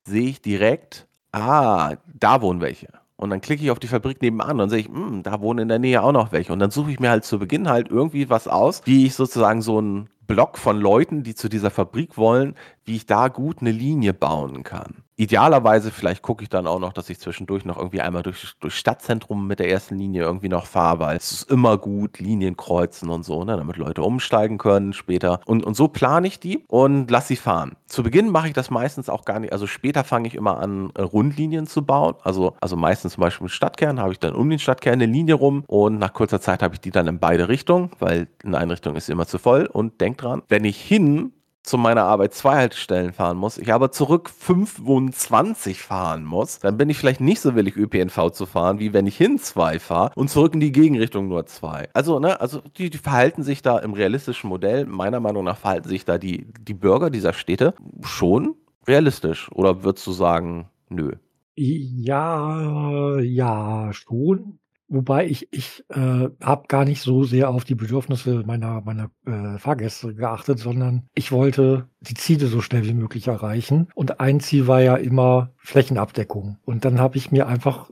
sehe 0.07 0.29
ich 0.29 0.43
direkt, 0.43 1.07
ah, 1.33 1.95
da 2.13 2.43
wohnen 2.43 2.61
welche. 2.61 2.89
Und 3.17 3.31
dann 3.31 3.41
klicke 3.41 3.65
ich 3.65 3.71
auf 3.71 3.79
die 3.79 3.87
Fabrik 3.87 4.21
nebenan 4.21 4.61
und 4.61 4.69
sehe 4.69 4.81
ich, 4.81 4.89
hm, 4.89 5.23
da 5.23 5.41
wohnen 5.41 5.61
in 5.61 5.69
der 5.69 5.79
Nähe 5.79 6.03
auch 6.03 6.13
noch 6.13 6.31
welche. 6.31 6.53
Und 6.53 6.59
dann 6.59 6.71
suche 6.71 6.91
ich 6.91 7.01
mir 7.01 7.09
halt 7.09 7.25
zu 7.25 7.39
Beginn 7.39 7.71
halt 7.71 7.89
irgendwie 7.89 8.29
was 8.29 8.47
aus, 8.47 8.83
wie 8.85 9.07
ich 9.07 9.15
sozusagen 9.15 9.63
so 9.63 9.79
einen 9.79 10.11
Block 10.27 10.59
von 10.59 10.79
Leuten, 10.79 11.23
die 11.23 11.35
zu 11.35 11.49
dieser 11.49 11.71
Fabrik 11.71 12.19
wollen, 12.19 12.57
wie 12.85 12.97
ich 12.97 13.07
da 13.07 13.29
gut 13.29 13.59
eine 13.61 13.73
Linie 13.73 14.15
bauen 14.15 14.63
kann. 14.63 15.05
Idealerweise, 15.17 15.93
vielleicht 15.93 16.23
gucke 16.23 16.43
ich 16.43 16.49
dann 16.49 16.67
auch 16.67 16.81
noch, 16.81 16.93
dass 16.93 17.09
ich 17.09 17.21
zwischendurch 17.21 17.65
noch 17.65 17.77
irgendwie 17.77 18.01
einmal 18.01 18.25
durch, 18.25 18.55
durch 18.59 18.75
Stadtzentrum 18.75 19.47
mit 19.47 19.61
der 19.61 19.71
ersten 19.71 19.97
Linie 19.97 20.23
irgendwie 20.23 20.49
noch 20.49 20.67
fahre, 20.67 20.99
weil 20.99 21.17
es 21.17 21.31
ist 21.31 21.51
immer 21.51 21.79
gut, 21.79 22.19
Linien 22.19 22.57
kreuzen 22.57 23.09
und 23.11 23.25
so, 23.25 23.45
ne, 23.45 23.57
damit 23.57 23.77
Leute 23.77 24.03
umsteigen 24.03 24.59
können 24.59 24.93
später. 24.93 25.41
Und, 25.47 25.65
und 25.65 25.77
so 25.77 25.87
plane 25.87 26.27
ich 26.27 26.41
die 26.41 26.65
und 26.67 27.13
lasse 27.13 27.29
sie 27.29 27.37
fahren. 27.37 27.77
Zu 27.87 28.03
Beginn 28.03 28.29
mache 28.29 28.49
ich 28.49 28.55
das 28.55 28.71
meistens 28.71 29.09
auch 29.09 29.25
gar 29.25 29.39
nicht, 29.39 29.53
also 29.53 29.69
später 29.69 30.03
fange 30.03 30.27
ich 30.27 30.35
immer 30.35 30.59
an, 30.59 30.91
äh, 30.97 31.03
Rundlinien 31.03 31.69
zu 31.69 31.87
bauen. 31.87 32.17
Also, 32.25 32.57
also 32.61 32.75
meistens 32.75 33.13
zum 33.13 33.21
Beispiel 33.21 33.45
im 33.45 33.51
Stadtkern 33.51 34.01
habe 34.01 34.13
ich 34.13 34.19
dann 34.19 34.35
um 34.35 34.51
den 34.51 34.59
Stadtkern 34.59 34.95
eine 34.95 35.07
Linie 35.07 35.35
rum 35.35 35.63
und 35.69 35.99
nach 35.99 36.13
kurzer 36.13 36.41
Zeit 36.41 36.61
habe 36.61 36.75
ich 36.75 36.81
die 36.81 36.91
dann 36.91 37.07
in 37.07 37.21
beide 37.21 37.49
Richtungen, 37.49 37.93
weil 38.01 38.27
in 38.43 38.57
eine 38.57 38.73
Richtung 38.73 38.97
ist 38.97 39.09
immer 39.09 39.29
zu 39.29 39.39
voll 39.39 39.67
und 39.67 40.01
denk 40.01 40.19
dran, 40.19 40.43
wenn 40.49 40.65
ich 40.65 40.81
hin 40.81 41.33
zu 41.65 41.79
meiner 41.79 42.05
Arbeit 42.05 42.35
zwei 42.35 42.57
Haltestellen 42.57 43.13
fahren 43.13 43.37
muss, 43.39 43.59
ich 43.59 43.73
aber 43.73 43.91
zurück 43.91 44.31
25 44.31 45.81
fahren 45.81 46.25
muss, 46.25 46.61
dann 46.61 46.77
bin 46.77 46.91
ich 46.91 46.99
vielleicht 46.99 47.21
nicht 47.21 47.41
so 47.41 47.55
willig, 47.55 47.77
ÖPNV 47.77 48.31
zu 48.31 48.47
fahren, 48.47 48.79
wie 48.79 48.93
wenn 48.93 49.07
ich 49.07 49.17
hin 49.17 49.39
zwei 49.39 49.79
fahre 49.79 50.13
und 50.15 50.31
zurück 50.31 50.55
in 50.55 50.61
die 50.61 50.73
Gegenrichtung 50.73 51.29
nur 51.29 51.47
zwei. 51.47 51.89
Also, 51.95 52.21
ne, 52.21 52.41
also 52.41 52.61
die, 52.77 52.91
die 52.91 52.99
verhalten 52.99 53.43
sich 53.43 53.63
da 53.63 53.79
im 53.79 53.95
realistischen 53.95 54.49
Modell, 54.49 54.85
meiner 54.85 55.21
Meinung 55.21 55.45
nach 55.45 55.57
verhalten 55.57 55.89
sich 55.89 56.05
da 56.05 56.19
die, 56.19 56.47
die 56.61 56.75
Bürger 56.75 57.11
dieser 57.11 57.33
Städte 57.33 57.75
schon 58.03 58.55
realistisch. 58.87 59.51
Oder 59.53 59.83
würdest 59.83 60.07
du 60.07 60.13
sagen, 60.13 60.69
nö? 60.91 61.13
Ja, 61.57 63.19
ja, 63.21 63.93
schon. 63.93 64.59
Wobei 64.95 65.27
ich, 65.27 65.49
ich 65.51 65.85
äh, 65.89 66.29
habe 66.41 66.69
gar 66.69 66.85
nicht 66.85 67.01
so 67.01 67.25
sehr 67.25 67.51
auf 67.51 67.65
die 67.65 67.75
Bedürfnisse 67.75 68.45
meiner, 68.47 68.81
meiner 68.83 69.11
äh, 69.27 69.59
Fahrgäste 69.59 70.15
geachtet, 70.15 70.61
sondern 70.61 71.09
ich 71.15 71.33
wollte 71.33 71.89
die 72.01 72.15
Ziele 72.15 72.47
so 72.47 72.61
schnell 72.61 72.85
wie 72.85 72.95
möglich 72.95 73.27
erreichen. 73.27 73.89
Und 73.97 74.21
ein 74.21 74.39
Ziel 74.39 74.69
war 74.69 74.83
ja 74.83 74.95
immer 74.95 75.51
Flächenabdeckung. 75.57 76.59
Und 76.65 76.85
dann 76.85 77.01
habe 77.01 77.17
ich 77.17 77.33
mir 77.33 77.49
einfach 77.49 77.91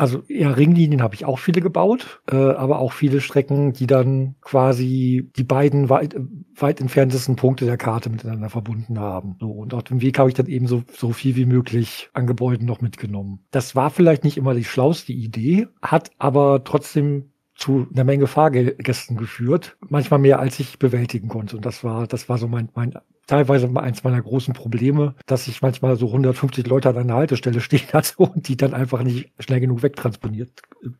also 0.00 0.22
ja, 0.28 0.50
Ringlinien 0.50 1.02
habe 1.02 1.14
ich 1.14 1.26
auch 1.26 1.38
viele 1.38 1.60
gebaut, 1.60 2.22
äh, 2.32 2.34
aber 2.34 2.78
auch 2.78 2.92
viele 2.92 3.20
Strecken, 3.20 3.74
die 3.74 3.86
dann 3.86 4.34
quasi 4.40 5.30
die 5.36 5.44
beiden 5.44 5.90
weit, 5.90 6.16
weit 6.54 6.80
entferntesten 6.80 7.36
Punkte 7.36 7.66
der 7.66 7.76
Karte 7.76 8.08
miteinander 8.08 8.48
verbunden 8.48 8.98
haben. 8.98 9.36
So, 9.38 9.50
und 9.50 9.74
auf 9.74 9.82
dem 9.82 10.00
Weg 10.00 10.18
habe 10.18 10.30
ich 10.30 10.34
dann 10.34 10.46
eben 10.46 10.66
so, 10.66 10.84
so 10.90 11.12
viel 11.12 11.36
wie 11.36 11.44
möglich 11.44 12.08
an 12.14 12.26
Gebäuden 12.26 12.66
noch 12.66 12.80
mitgenommen. 12.80 13.40
Das 13.50 13.76
war 13.76 13.90
vielleicht 13.90 14.24
nicht 14.24 14.38
immer 14.38 14.54
die 14.54 14.64
schlauste 14.64 15.12
Idee, 15.12 15.68
hat 15.82 16.10
aber 16.16 16.64
trotzdem 16.64 17.32
zu 17.54 17.86
einer 17.92 18.04
Menge 18.04 18.26
Fahrgästen 18.26 19.18
geführt, 19.18 19.76
manchmal 19.86 20.20
mehr 20.20 20.40
als 20.40 20.58
ich 20.60 20.78
bewältigen 20.78 21.28
konnte. 21.28 21.56
Und 21.56 21.66
das 21.66 21.84
war, 21.84 22.06
das 22.06 22.30
war 22.30 22.38
so 22.38 22.48
mein, 22.48 22.70
mein 22.74 22.94
teilweise 23.30 23.70
eins 23.76 24.02
meiner 24.02 24.20
großen 24.20 24.54
Probleme, 24.54 25.14
dass 25.26 25.46
ich 25.46 25.62
manchmal 25.62 25.96
so 25.96 26.06
150 26.06 26.66
Leute 26.66 26.88
an 26.88 26.98
einer 26.98 27.14
Haltestelle 27.14 27.60
stehen 27.60 27.92
hatte 27.92 28.14
und 28.16 28.48
die 28.48 28.56
dann 28.56 28.74
einfach 28.74 29.02
nicht 29.04 29.30
schnell 29.38 29.60
genug 29.60 29.82
wegtransportiert 29.84 30.50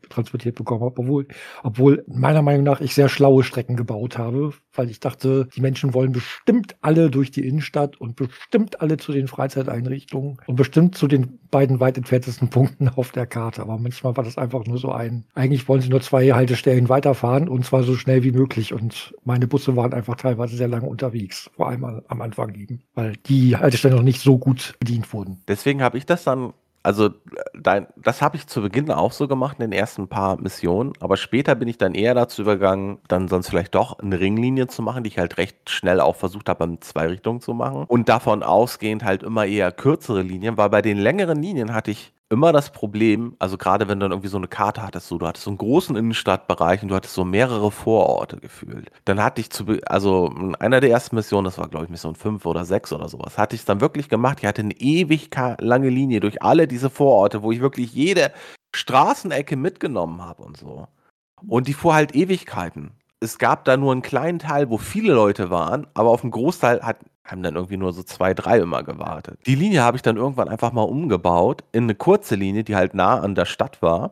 transportiert 0.09 0.55
bekommen 0.55 0.81
habe, 0.81 0.99
obwohl, 0.99 1.27
obwohl 1.63 2.03
meiner 2.07 2.41
Meinung 2.41 2.63
nach 2.63 2.81
ich 2.81 2.93
sehr 2.93 3.09
schlaue 3.09 3.43
Strecken 3.43 3.75
gebaut 3.75 4.17
habe, 4.17 4.53
weil 4.73 4.89
ich 4.89 4.99
dachte, 4.99 5.47
die 5.55 5.61
Menschen 5.61 5.93
wollen 5.93 6.11
bestimmt 6.11 6.75
alle 6.81 7.09
durch 7.09 7.31
die 7.31 7.45
Innenstadt 7.47 7.99
und 7.99 8.15
bestimmt 8.15 8.81
alle 8.81 8.97
zu 8.97 9.11
den 9.11 9.27
Freizeiteinrichtungen 9.27 10.37
und 10.47 10.55
bestimmt 10.55 10.95
zu 10.95 11.07
den 11.07 11.39
beiden 11.49 11.79
weit 11.79 11.97
entferntesten 11.97 12.49
Punkten 12.49 12.89
auf 12.89 13.11
der 13.11 13.25
Karte. 13.25 13.61
Aber 13.61 13.77
manchmal 13.77 14.15
war 14.15 14.23
das 14.23 14.37
einfach 14.37 14.65
nur 14.65 14.77
so 14.77 14.91
ein, 14.91 15.25
eigentlich 15.33 15.67
wollen 15.67 15.81
sie 15.81 15.89
nur 15.89 16.01
zwei 16.01 16.29
Haltestellen 16.31 16.89
weiterfahren 16.89 17.49
und 17.49 17.65
zwar 17.65 17.83
so 17.83 17.95
schnell 17.95 18.23
wie 18.23 18.31
möglich. 18.31 18.73
Und 18.73 19.13
meine 19.23 19.47
Busse 19.47 19.75
waren 19.75 19.93
einfach 19.93 20.15
teilweise 20.15 20.55
sehr 20.55 20.67
lange 20.67 20.87
unterwegs, 20.87 21.49
vor 21.55 21.69
allem 21.69 21.83
am 21.83 22.21
Anfang 22.21 22.55
eben, 22.55 22.81
weil 22.93 23.13
die 23.27 23.57
Haltestellen 23.57 23.97
noch 23.97 24.03
nicht 24.03 24.21
so 24.21 24.37
gut 24.37 24.75
bedient 24.79 25.11
wurden. 25.13 25.41
Deswegen 25.47 25.81
habe 25.81 25.97
ich 25.97 26.05
das 26.05 26.23
dann 26.23 26.53
also 26.83 27.09
dein, 27.53 27.87
das 27.95 28.21
habe 28.21 28.37
ich 28.37 28.47
zu 28.47 28.61
Beginn 28.61 28.91
auch 28.91 29.11
so 29.11 29.27
gemacht 29.27 29.57
in 29.59 29.69
den 29.69 29.79
ersten 29.79 30.07
paar 30.07 30.39
Missionen, 30.41 30.93
aber 30.99 31.17
später 31.17 31.55
bin 31.55 31.67
ich 31.67 31.77
dann 31.77 31.93
eher 31.93 32.15
dazu 32.15 32.41
übergegangen, 32.41 32.99
dann 33.07 33.27
sonst 33.27 33.49
vielleicht 33.49 33.75
doch 33.75 33.99
eine 33.99 34.19
Ringlinie 34.19 34.67
zu 34.67 34.81
machen, 34.81 35.03
die 35.03 35.09
ich 35.09 35.17
halt 35.17 35.37
recht 35.37 35.69
schnell 35.69 35.99
auch 35.99 36.15
versucht 36.15 36.49
habe, 36.49 36.63
in 36.63 36.81
zwei 36.81 37.07
Richtungen 37.07 37.41
zu 37.41 37.53
machen. 37.53 37.85
Und 37.87 38.09
davon 38.09 38.43
ausgehend 38.43 39.03
halt 39.03 39.23
immer 39.23 39.45
eher 39.45 39.71
kürzere 39.71 40.21
Linien, 40.21 40.57
weil 40.57 40.69
bei 40.69 40.81
den 40.81 40.97
längeren 40.97 41.41
Linien 41.41 41.73
hatte 41.73 41.91
ich 41.91 42.13
immer 42.31 42.53
das 42.53 42.71
Problem, 42.71 43.35
also 43.39 43.57
gerade 43.57 43.89
wenn 43.89 43.99
du 43.99 44.05
dann 44.05 44.13
irgendwie 44.13 44.29
so 44.29 44.37
eine 44.37 44.47
Karte 44.47 44.81
hattest, 44.81 45.07
so, 45.07 45.17
du 45.17 45.27
hattest 45.27 45.43
so 45.43 45.51
einen 45.51 45.57
großen 45.57 45.97
Innenstadtbereich 45.97 46.81
und 46.81 46.87
du 46.87 46.95
hattest 46.95 47.13
so 47.13 47.25
mehrere 47.25 47.71
Vororte 47.71 48.37
gefühlt. 48.37 48.89
Dann 49.03 49.21
hatte 49.21 49.41
ich 49.41 49.49
zu, 49.49 49.65
also 49.85 50.27
in 50.27 50.55
einer 50.55 50.79
der 50.79 50.91
ersten 50.91 51.17
Missionen, 51.17 51.43
das 51.43 51.57
war 51.57 51.67
glaube 51.67 51.85
ich 51.85 51.91
Mission 51.91 52.15
5 52.15 52.45
oder 52.45 52.63
6 52.63 52.93
oder 52.93 53.09
sowas, 53.09 53.37
hatte 53.37 53.55
ich 53.55 53.61
es 53.61 53.65
dann 53.65 53.81
wirklich 53.81 54.07
gemacht. 54.07 54.37
Ich 54.39 54.45
hatte 54.45 54.61
eine 54.61 54.73
ewig 54.79 55.29
lange 55.59 55.89
Linie 55.89 56.21
durch 56.21 56.41
alle 56.41 56.67
diese 56.67 56.89
Vororte, 56.89 57.43
wo 57.43 57.51
ich 57.51 57.59
wirklich 57.59 57.93
jede 57.93 58.31
Straßenecke 58.73 59.57
mitgenommen 59.57 60.21
habe 60.21 60.43
und 60.43 60.55
so. 60.55 60.87
Und 61.45 61.67
die 61.67 61.73
fuhr 61.73 61.93
halt 61.93 62.15
Ewigkeiten. 62.15 62.91
Es 63.19 63.37
gab 63.39 63.65
da 63.65 63.75
nur 63.75 63.91
einen 63.91 64.01
kleinen 64.01 64.39
Teil, 64.39 64.69
wo 64.69 64.77
viele 64.77 65.13
Leute 65.13 65.49
waren, 65.49 65.85
aber 65.93 66.09
auf 66.09 66.21
dem 66.21 66.31
Großteil 66.31 66.81
hat 66.81 66.97
haben 67.23 67.43
dann 67.43 67.55
irgendwie 67.55 67.77
nur 67.77 67.93
so 67.93 68.03
zwei, 68.03 68.33
drei 68.33 68.59
immer 68.59 68.83
gewartet. 68.83 69.39
Die 69.45 69.55
Linie 69.55 69.83
habe 69.83 69.97
ich 69.97 70.03
dann 70.03 70.17
irgendwann 70.17 70.49
einfach 70.49 70.71
mal 70.71 70.81
umgebaut 70.81 71.63
in 71.71 71.83
eine 71.83 71.95
kurze 71.95 72.35
Linie, 72.35 72.63
die 72.63 72.75
halt 72.75 72.93
nah 72.93 73.19
an 73.19 73.35
der 73.35 73.45
Stadt 73.45 73.81
war, 73.81 74.11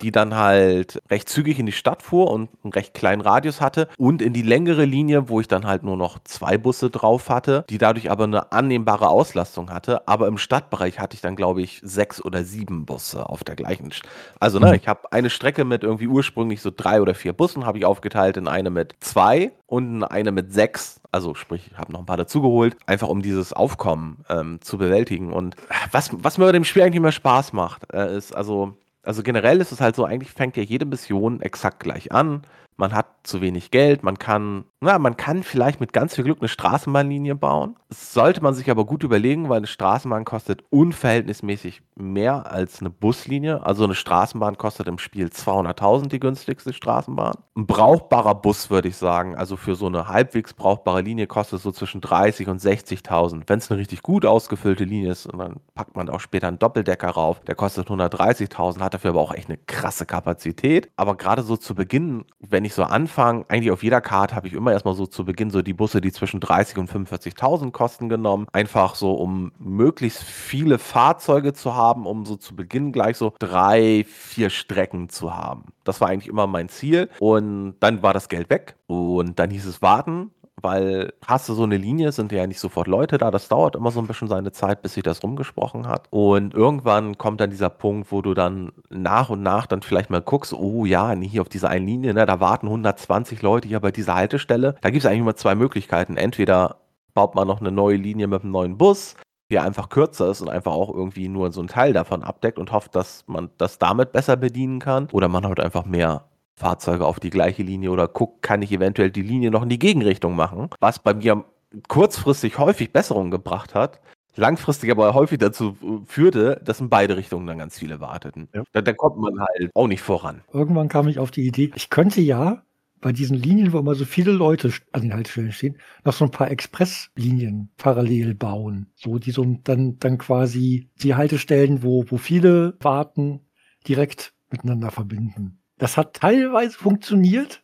die 0.00 0.12
dann 0.12 0.34
halt 0.34 1.02
recht 1.10 1.28
zügig 1.28 1.58
in 1.58 1.66
die 1.66 1.72
Stadt 1.72 2.02
fuhr 2.02 2.30
und 2.30 2.50
einen 2.62 2.72
recht 2.72 2.94
kleinen 2.94 3.20
Radius 3.20 3.60
hatte 3.60 3.88
und 3.98 4.22
in 4.22 4.32
die 4.32 4.42
längere 4.42 4.84
Linie, 4.84 5.28
wo 5.28 5.40
ich 5.40 5.48
dann 5.48 5.66
halt 5.66 5.82
nur 5.82 5.96
noch 5.96 6.18
zwei 6.24 6.58
Busse 6.58 6.90
drauf 6.90 7.28
hatte, 7.28 7.64
die 7.68 7.78
dadurch 7.78 8.10
aber 8.10 8.24
eine 8.24 8.52
annehmbare 8.52 9.08
Auslastung 9.08 9.70
hatte. 9.70 10.06
Aber 10.06 10.26
im 10.28 10.38
Stadtbereich 10.38 10.98
hatte 10.98 11.14
ich 11.14 11.20
dann, 11.20 11.36
glaube 11.36 11.62
ich, 11.62 11.80
sechs 11.82 12.24
oder 12.24 12.44
sieben 12.44 12.86
Busse 12.86 13.28
auf 13.28 13.44
der 13.44 13.56
gleichen. 13.56 13.90
St 13.90 14.02
also, 14.40 14.58
ne, 14.58 14.68
mhm. 14.68 14.74
ich 14.74 14.88
habe 14.88 15.12
eine 15.12 15.30
Strecke 15.30 15.64
mit 15.64 15.82
irgendwie 15.82 16.06
ursprünglich 16.06 16.60
so 16.60 16.70
drei 16.74 17.00
oder 17.00 17.14
vier 17.14 17.32
Bussen, 17.32 17.66
habe 17.66 17.78
ich 17.78 17.84
aufgeteilt 17.84 18.36
in 18.36 18.48
eine 18.48 18.70
mit 18.70 18.94
zwei 19.00 19.52
und 19.66 20.04
eine 20.04 20.32
mit 20.32 20.52
sechs. 20.52 21.00
Also 21.10 21.34
sprich, 21.34 21.70
ich 21.70 21.78
habe 21.78 21.92
noch 21.92 22.00
ein 22.00 22.06
paar 22.06 22.16
dazugeholt, 22.16 22.76
einfach 22.86 23.08
um 23.08 23.22
dieses 23.22 23.52
Aufkommen 23.52 24.24
ähm, 24.28 24.60
zu 24.60 24.78
bewältigen. 24.78 25.32
Und 25.32 25.56
was, 25.90 26.10
was 26.12 26.38
mir 26.38 26.44
bei 26.44 26.52
dem 26.52 26.64
Spiel 26.64 26.82
eigentlich 26.82 26.96
immer 26.96 27.12
Spaß 27.12 27.52
macht, 27.52 27.92
äh, 27.92 28.16
ist 28.16 28.34
also 28.34 28.76
also 29.02 29.22
generell 29.22 29.60
ist 29.60 29.72
es 29.72 29.80
halt 29.80 29.96
so, 29.96 30.04
eigentlich 30.04 30.32
fängt 30.32 30.56
ja 30.56 30.62
jede 30.62 30.84
Mission 30.86 31.40
exakt 31.40 31.80
gleich 31.80 32.12
an 32.12 32.42
man 32.78 32.94
hat 32.94 33.06
zu 33.24 33.40
wenig 33.40 33.70
Geld, 33.70 34.02
man 34.02 34.18
kann, 34.18 34.64
na, 34.80 34.98
man 34.98 35.16
kann 35.16 35.42
vielleicht 35.42 35.80
mit 35.80 35.92
ganz 35.92 36.14
viel 36.14 36.24
Glück 36.24 36.38
eine 36.40 36.48
Straßenbahnlinie 36.48 37.34
bauen. 37.34 37.76
Das 37.88 38.14
sollte 38.14 38.42
man 38.42 38.54
sich 38.54 38.70
aber 38.70 38.86
gut 38.86 39.02
überlegen, 39.02 39.48
weil 39.48 39.58
eine 39.58 39.66
Straßenbahn 39.66 40.24
kostet 40.24 40.64
unverhältnismäßig 40.70 41.82
mehr 41.96 42.50
als 42.50 42.80
eine 42.80 42.90
Buslinie. 42.90 43.66
Also 43.66 43.84
eine 43.84 43.96
Straßenbahn 43.96 44.56
kostet 44.56 44.86
im 44.86 44.98
Spiel 44.98 45.26
200.000 45.26 46.08
die 46.08 46.20
günstigste 46.20 46.72
Straßenbahn. 46.72 47.34
Ein 47.56 47.66
brauchbarer 47.66 48.36
Bus 48.36 48.70
würde 48.70 48.88
ich 48.88 48.96
sagen, 48.96 49.36
also 49.36 49.56
für 49.56 49.74
so 49.74 49.86
eine 49.86 50.08
halbwegs 50.08 50.54
brauchbare 50.54 51.00
Linie 51.00 51.26
kostet 51.26 51.60
so 51.60 51.72
zwischen 51.72 52.00
30 52.00 52.48
und 52.48 52.60
60.000. 52.60 53.42
Wenn 53.46 53.58
es 53.58 53.70
eine 53.70 53.80
richtig 53.80 54.02
gut 54.02 54.24
ausgefüllte 54.24 54.84
Linie 54.84 55.10
ist, 55.10 55.26
und 55.26 55.38
dann 55.38 55.56
packt 55.74 55.96
man 55.96 56.08
auch 56.08 56.20
später 56.20 56.46
einen 56.46 56.60
Doppeldecker 56.60 57.10
rauf, 57.10 57.40
der 57.40 57.56
kostet 57.56 57.88
130.000, 57.88 58.80
hat 58.80 58.94
dafür 58.94 59.10
aber 59.10 59.20
auch 59.20 59.34
echt 59.34 59.48
eine 59.48 59.58
krasse 59.58 60.06
Kapazität. 60.06 60.90
Aber 60.96 61.16
gerade 61.16 61.42
so 61.42 61.56
zu 61.56 61.74
Beginn, 61.74 62.24
wenn 62.38 62.64
ich 62.64 62.67
ich 62.68 62.74
so 62.74 62.84
anfange, 62.84 63.44
eigentlich 63.48 63.72
auf 63.72 63.82
jeder 63.82 64.00
Karte 64.00 64.36
habe 64.36 64.46
ich 64.46 64.54
immer 64.54 64.72
erstmal 64.72 64.94
so 64.94 65.06
zu 65.06 65.24
Beginn 65.24 65.50
so 65.50 65.62
die 65.62 65.74
Busse, 65.74 66.00
die 66.00 66.12
zwischen 66.12 66.40
30 66.40 66.78
und 66.78 66.90
45.000 66.90 67.72
kosten 67.72 68.08
genommen. 68.08 68.46
Einfach 68.52 68.94
so, 68.94 69.14
um 69.14 69.52
möglichst 69.58 70.22
viele 70.22 70.78
Fahrzeuge 70.78 71.52
zu 71.52 71.74
haben, 71.74 72.06
um 72.06 72.24
so 72.24 72.36
zu 72.36 72.54
Beginn 72.54 72.92
gleich 72.92 73.16
so 73.16 73.34
drei, 73.38 74.04
vier 74.08 74.50
Strecken 74.50 75.08
zu 75.08 75.36
haben. 75.36 75.64
Das 75.84 76.00
war 76.00 76.08
eigentlich 76.08 76.28
immer 76.28 76.46
mein 76.46 76.68
Ziel. 76.68 77.08
Und 77.18 77.74
dann 77.80 78.02
war 78.02 78.14
das 78.14 78.28
Geld 78.28 78.50
weg. 78.50 78.76
Und 78.86 79.38
dann 79.38 79.50
hieß 79.50 79.66
es 79.66 79.82
warten 79.82 80.30
weil 80.62 81.12
hast 81.26 81.48
du 81.48 81.54
so 81.54 81.62
eine 81.62 81.76
Linie, 81.76 82.12
sind 82.12 82.32
ja 82.32 82.46
nicht 82.46 82.60
sofort 82.60 82.86
Leute 82.86 83.18
da. 83.18 83.30
Das 83.30 83.48
dauert 83.48 83.76
immer 83.76 83.90
so 83.90 84.00
ein 84.00 84.06
bisschen 84.06 84.28
seine 84.28 84.52
Zeit, 84.52 84.82
bis 84.82 84.94
sich 84.94 85.02
das 85.02 85.22
rumgesprochen 85.22 85.86
hat. 85.86 86.06
Und 86.10 86.54
irgendwann 86.54 87.18
kommt 87.18 87.40
dann 87.40 87.50
dieser 87.50 87.70
Punkt, 87.70 88.12
wo 88.12 88.22
du 88.22 88.34
dann 88.34 88.72
nach 88.90 89.30
und 89.30 89.42
nach 89.42 89.66
dann 89.66 89.82
vielleicht 89.82 90.10
mal 90.10 90.22
guckst, 90.22 90.52
oh 90.52 90.84
ja, 90.84 91.12
hier 91.12 91.42
auf 91.42 91.48
dieser 91.48 91.68
einen 91.70 91.86
Linie, 91.86 92.14
ne, 92.14 92.26
da 92.26 92.40
warten 92.40 92.66
120 92.66 93.42
Leute 93.42 93.68
hier 93.68 93.80
bei 93.80 93.90
dieser 93.90 94.14
Haltestelle. 94.14 94.76
Da 94.80 94.90
gibt 94.90 95.04
es 95.04 95.06
eigentlich 95.06 95.20
immer 95.20 95.36
zwei 95.36 95.54
Möglichkeiten. 95.54 96.16
Entweder 96.16 96.76
baut 97.14 97.34
man 97.34 97.48
noch 97.48 97.60
eine 97.60 97.70
neue 97.70 97.96
Linie 97.96 98.26
mit 98.26 98.42
einem 98.42 98.52
neuen 98.52 98.78
Bus, 98.78 99.16
die 99.50 99.58
einfach 99.58 99.88
kürzer 99.88 100.30
ist 100.30 100.40
und 100.40 100.48
einfach 100.48 100.72
auch 100.72 100.94
irgendwie 100.94 101.28
nur 101.28 101.52
so 101.52 101.60
einen 101.60 101.68
Teil 101.68 101.92
davon 101.92 102.22
abdeckt 102.22 102.58
und 102.58 102.72
hofft, 102.72 102.94
dass 102.94 103.24
man 103.26 103.50
das 103.58 103.78
damit 103.78 104.12
besser 104.12 104.36
bedienen 104.36 104.78
kann. 104.78 105.08
Oder 105.12 105.28
man 105.28 105.46
hat 105.46 105.60
einfach 105.60 105.84
mehr 105.84 106.24
Fahrzeuge 106.58 107.06
auf 107.06 107.20
die 107.20 107.30
gleiche 107.30 107.62
Linie 107.62 107.90
oder 107.90 108.08
guckt, 108.08 108.42
kann 108.42 108.62
ich 108.62 108.72
eventuell 108.72 109.10
die 109.10 109.22
Linie 109.22 109.50
noch 109.50 109.62
in 109.62 109.68
die 109.68 109.78
Gegenrichtung 109.78 110.36
machen, 110.36 110.68
was 110.80 110.98
bei 110.98 111.14
mir 111.14 111.44
kurzfristig 111.88 112.58
häufig 112.58 112.92
Besserungen 112.92 113.30
gebracht 113.30 113.74
hat, 113.74 114.00
langfristig 114.36 114.90
aber 114.90 115.14
häufig 115.14 115.38
dazu 115.38 115.76
führte, 116.06 116.60
dass 116.64 116.80
in 116.80 116.88
beide 116.88 117.16
Richtungen 117.16 117.46
dann 117.46 117.58
ganz 117.58 117.78
viele 117.78 118.00
warteten. 118.00 118.48
Ja. 118.54 118.64
Da, 118.72 118.80
da, 118.80 118.92
kommt 118.92 119.18
man 119.18 119.40
halt 119.40 119.70
auch 119.74 119.86
nicht 119.86 120.02
voran. 120.02 120.42
Irgendwann 120.52 120.88
kam 120.88 121.08
ich 121.08 121.18
auf 121.18 121.30
die 121.30 121.46
Idee, 121.46 121.70
ich 121.74 121.90
könnte 121.90 122.20
ja 122.20 122.62
bei 123.00 123.12
diesen 123.12 123.36
Linien, 123.36 123.72
wo 123.72 123.78
immer 123.78 123.94
so 123.94 124.04
viele 124.04 124.32
Leute 124.32 124.72
an 124.92 125.02
den 125.02 125.14
Haltestellen 125.14 125.52
stehen, 125.52 125.78
noch 126.04 126.12
so 126.12 126.24
ein 126.24 126.32
paar 126.32 126.50
Expresslinien 126.50 127.70
parallel 127.76 128.34
bauen. 128.34 128.90
So, 128.96 129.18
die 129.18 129.30
so 129.30 129.44
dann, 129.44 129.98
dann 129.98 130.18
quasi 130.18 130.90
die 131.00 131.14
Haltestellen, 131.14 131.82
wo, 131.82 132.04
wo 132.08 132.16
viele 132.16 132.76
warten, 132.80 133.46
direkt 133.86 134.34
miteinander 134.50 134.90
verbinden. 134.90 135.57
Das 135.78 135.96
hat 135.96 136.14
teilweise 136.14 136.76
funktioniert, 136.76 137.62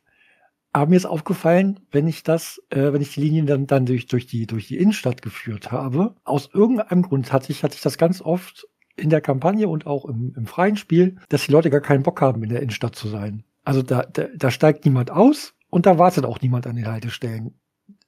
aber 0.72 0.90
mir 0.90 0.96
ist 0.96 1.06
aufgefallen, 1.06 1.80
wenn 1.90 2.08
ich 2.08 2.22
das, 2.22 2.60
äh, 2.70 2.92
wenn 2.92 3.02
ich 3.02 3.14
die 3.14 3.20
Linien 3.20 3.46
dann, 3.46 3.66
dann 3.66 3.86
durch, 3.86 4.06
durch, 4.06 4.26
die, 4.26 4.46
durch 4.46 4.68
die 4.68 4.78
Innenstadt 4.78 5.22
geführt 5.22 5.70
habe, 5.70 6.14
aus 6.24 6.50
irgendeinem 6.52 7.02
Grund 7.02 7.32
hatte 7.32 7.52
ich, 7.52 7.62
hatte 7.62 7.76
ich 7.76 7.80
das 7.80 7.98
ganz 7.98 8.20
oft 8.20 8.66
in 8.96 9.10
der 9.10 9.20
Kampagne 9.20 9.68
und 9.68 9.86
auch 9.86 10.04
im, 10.04 10.32
im 10.36 10.46
freien 10.46 10.76
Spiel, 10.76 11.16
dass 11.28 11.46
die 11.46 11.52
Leute 11.52 11.70
gar 11.70 11.80
keinen 11.80 12.02
Bock 12.02 12.20
haben, 12.20 12.42
in 12.42 12.48
der 12.48 12.60
Innenstadt 12.60 12.94
zu 12.94 13.08
sein. 13.08 13.44
Also 13.64 13.82
da, 13.82 14.02
da, 14.02 14.26
da 14.36 14.50
steigt 14.50 14.84
niemand 14.84 15.10
aus 15.10 15.54
und 15.70 15.86
da 15.86 15.98
wartet 15.98 16.24
auch 16.24 16.40
niemand 16.40 16.66
an 16.66 16.76
den 16.76 16.86
Haltestellen. 16.86 17.54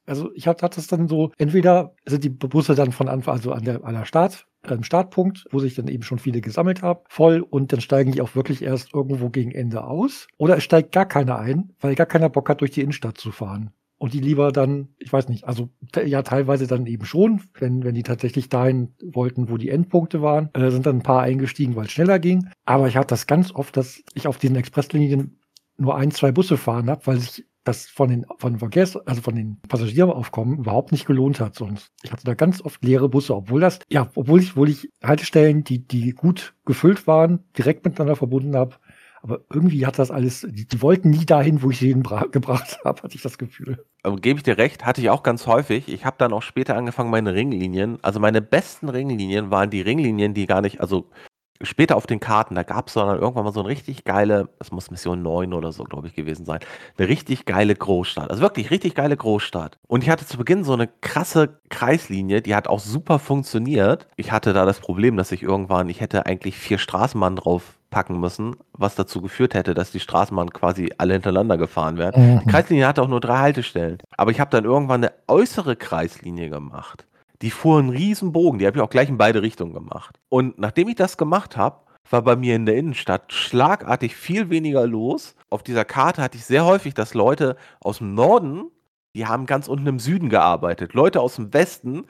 Also 0.05 0.31
ich 0.35 0.47
hatte, 0.47 0.63
hatte 0.63 0.79
es 0.79 0.87
dann 0.87 1.09
so, 1.09 1.31
entweder 1.37 1.93
sind 2.05 2.23
die 2.23 2.29
Busse 2.29 2.75
dann 2.75 2.93
von 2.93 3.09
Anfang, 3.09 3.35
also 3.35 3.51
an 3.51 3.63
der, 3.63 3.83
an 3.83 3.93
der 3.93 4.05
Start, 4.05 4.46
am 4.63 4.83
Startpunkt, 4.83 5.45
wo 5.51 5.59
sich 5.59 5.75
dann 5.75 5.87
eben 5.87 6.03
schon 6.03 6.19
viele 6.19 6.41
gesammelt 6.41 6.81
haben, 6.81 6.99
voll 7.07 7.41
und 7.41 7.71
dann 7.71 7.81
steigen 7.81 8.11
die 8.11 8.21
auch 8.21 8.35
wirklich 8.35 8.61
erst 8.61 8.93
irgendwo 8.93 9.29
gegen 9.29 9.51
Ende 9.51 9.83
aus. 9.83 10.27
Oder 10.37 10.57
es 10.57 10.63
steigt 10.63 10.91
gar 10.91 11.05
keiner 11.05 11.39
ein, 11.39 11.73
weil 11.79 11.95
gar 11.95 12.05
keiner 12.05 12.29
Bock 12.29 12.49
hat, 12.49 12.61
durch 12.61 12.71
die 12.71 12.81
Innenstadt 12.81 13.17
zu 13.17 13.31
fahren. 13.31 13.71
Und 13.99 14.13
die 14.13 14.19
lieber 14.19 14.51
dann, 14.51 14.89
ich 14.99 15.11
weiß 15.11 15.27
nicht, 15.27 15.45
also 15.45 15.69
ja 16.05 16.21
teilweise 16.21 16.67
dann 16.67 16.85
eben 16.85 17.05
schon, 17.05 17.41
wenn, 17.59 17.83
wenn 17.83 17.95
die 17.95 18.03
tatsächlich 18.03 18.47
dahin 18.47 18.93
wollten, 19.01 19.49
wo 19.49 19.57
die 19.57 19.69
Endpunkte 19.69 20.21
waren, 20.21 20.49
äh, 20.53 20.69
sind 20.69 20.85
dann 20.85 20.97
ein 20.97 21.03
paar 21.03 21.23
eingestiegen, 21.23 21.75
weil 21.75 21.85
es 21.85 21.91
schneller 21.91 22.19
ging. 22.19 22.47
Aber 22.65 22.87
ich 22.87 22.95
hatte 22.95 23.07
das 23.07 23.25
ganz 23.25 23.51
oft, 23.51 23.75
dass 23.75 24.03
ich 24.13 24.27
auf 24.27 24.37
diesen 24.37 24.55
Expresslinien 24.55 25.39
nur 25.77 25.95
ein, 25.95 26.11
zwei 26.11 26.31
Busse 26.31 26.57
fahren 26.57 26.89
habe, 26.89 27.07
weil 27.07 27.19
sich 27.19 27.45
das 27.67 27.87
von 27.87 28.09
den, 28.09 28.25
von 28.39 28.59
Verkehrs-, 28.59 28.95
also 28.95 29.21
von 29.21 29.35
den 29.35 29.59
Passagieraufkommen 29.67 30.59
überhaupt 30.59 30.91
nicht 30.91 31.05
gelohnt 31.05 31.39
hat 31.39 31.55
sonst. 31.55 31.91
Ich 32.03 32.11
hatte 32.11 32.23
da 32.25 32.33
ganz 32.33 32.61
oft 32.61 32.83
leere 32.83 33.09
Busse, 33.09 33.35
obwohl 33.35 33.61
das, 33.61 33.79
ja, 33.89 34.09
obwohl 34.15 34.41
ich, 34.41 34.51
obwohl 34.51 34.69
ich 34.69 34.89
Haltestellen, 35.03 35.63
die, 35.63 35.85
die 35.85 36.11
gut 36.11 36.53
gefüllt 36.65 37.07
waren, 37.07 37.43
direkt 37.57 37.85
miteinander 37.85 38.15
verbunden 38.15 38.55
habe. 38.55 38.75
Aber 39.21 39.41
irgendwie 39.51 39.85
hat 39.85 39.99
das 39.99 40.11
alles, 40.11 40.47
die, 40.49 40.67
die 40.67 40.81
wollten 40.81 41.09
nie 41.09 41.25
dahin, 41.25 41.61
wo 41.61 41.71
ich 41.71 41.79
sie 41.79 41.93
gebracht 42.31 42.79
habe, 42.85 43.01
hatte 43.01 43.15
ich 43.15 43.21
das 43.21 43.37
Gefühl. 43.37 43.83
Aber 44.03 44.15
gebe 44.17 44.39
ich 44.39 44.43
dir 44.43 44.57
recht, 44.57 44.85
hatte 44.85 45.01
ich 45.01 45.09
auch 45.09 45.23
ganz 45.23 45.47
häufig. 45.47 45.87
Ich 45.89 46.05
habe 46.05 46.15
dann 46.19 46.33
auch 46.33 46.43
später 46.43 46.75
angefangen, 46.75 47.09
meine 47.09 47.33
Ringlinien, 47.33 47.97
also 48.03 48.19
meine 48.19 48.41
besten 48.41 48.89
Ringlinien 48.89 49.51
waren 49.51 49.69
die 49.69 49.81
Ringlinien, 49.81 50.33
die 50.33 50.45
gar 50.45 50.61
nicht, 50.61 50.79
also 50.79 51.09
später 51.61 51.95
auf 51.95 52.07
den 52.07 52.19
Karten, 52.19 52.55
da 52.55 52.63
gab 52.63 52.87
es 52.87 52.93
dann 52.93 53.19
irgendwann 53.19 53.45
mal 53.45 53.53
so 53.53 53.61
eine 53.61 53.69
richtig 53.69 54.03
geile, 54.03 54.49
das 54.59 54.71
muss 54.71 54.91
Mission 54.91 55.21
9 55.21 55.53
oder 55.53 55.71
so, 55.71 55.83
glaube 55.83 56.07
ich, 56.07 56.15
gewesen 56.15 56.45
sein, 56.45 56.59
eine 56.97 57.07
richtig 57.07 57.45
geile 57.45 57.75
Großstadt. 57.75 58.29
Also 58.29 58.41
wirklich 58.41 58.71
richtig 58.71 58.95
geile 58.95 59.17
Großstadt. 59.17 59.77
Und 59.87 60.03
ich 60.03 60.09
hatte 60.09 60.25
zu 60.25 60.37
Beginn 60.37 60.63
so 60.63 60.73
eine 60.73 60.87
krasse 61.01 61.59
Kreislinie, 61.69 62.41
die 62.41 62.55
hat 62.55 62.67
auch 62.67 62.79
super 62.79 63.19
funktioniert. 63.19 64.07
Ich 64.15 64.31
hatte 64.31 64.53
da 64.53 64.65
das 64.65 64.79
Problem, 64.79 65.17
dass 65.17 65.31
ich 65.31 65.43
irgendwann, 65.43 65.89
ich 65.89 66.01
hätte 66.01 66.25
eigentlich 66.25 66.57
vier 66.57 66.77
Straßenbahnen 66.77 67.37
drauf 67.37 67.77
packen 67.89 68.19
müssen, 68.19 68.55
was 68.73 68.95
dazu 68.95 69.21
geführt 69.21 69.53
hätte, 69.53 69.73
dass 69.73 69.91
die 69.91 69.99
Straßenbahnen 69.99 70.51
quasi 70.51 70.93
alle 70.97 71.13
hintereinander 71.13 71.57
gefahren 71.57 71.97
werden. 71.97 72.35
Mhm. 72.35 72.39
Die 72.39 72.45
Kreislinie 72.47 72.87
hatte 72.87 73.01
auch 73.01 73.07
nur 73.07 73.21
drei 73.21 73.37
Haltestellen. 73.37 73.99
Aber 74.17 74.31
ich 74.31 74.39
habe 74.39 74.51
dann 74.51 74.65
irgendwann 74.65 75.03
eine 75.03 75.13
äußere 75.27 75.75
Kreislinie 75.75 76.49
gemacht. 76.49 77.05
Die 77.41 77.51
fuhr 77.51 77.79
einen 77.79 77.89
riesen 77.89 78.31
Bogen, 78.31 78.57
die 78.59 78.65
habe 78.65 78.77
ich 78.77 78.83
auch 78.83 78.89
gleich 78.89 79.09
in 79.09 79.17
beide 79.17 79.41
Richtungen 79.41 79.73
gemacht. 79.73 80.19
Und 80.29 80.57
nachdem 80.57 80.87
ich 80.87 80.95
das 80.95 81.17
gemacht 81.17 81.55
habe, 81.55 81.81
war 82.09 82.21
bei 82.21 82.35
mir 82.35 82.55
in 82.55 82.65
der 82.65 82.77
Innenstadt 82.77 83.31
schlagartig 83.33 84.15
viel 84.15 84.49
weniger 84.49 84.87
los. 84.87 85.35
Auf 85.49 85.63
dieser 85.63 85.85
Karte 85.85 86.21
hatte 86.21 86.37
ich 86.37 86.45
sehr 86.45 86.65
häufig, 86.65 86.93
dass 86.93 87.13
Leute 87.13 87.57
aus 87.79 87.99
dem 87.99 88.13
Norden, 88.13 88.71
die 89.13 89.25
haben 89.25 89.45
ganz 89.45 89.67
unten 89.67 89.87
im 89.87 89.99
Süden 89.99 90.29
gearbeitet. 90.29 90.93
Leute 90.93 91.21
aus 91.21 91.35
dem 91.35 91.53
Westen 91.53 92.05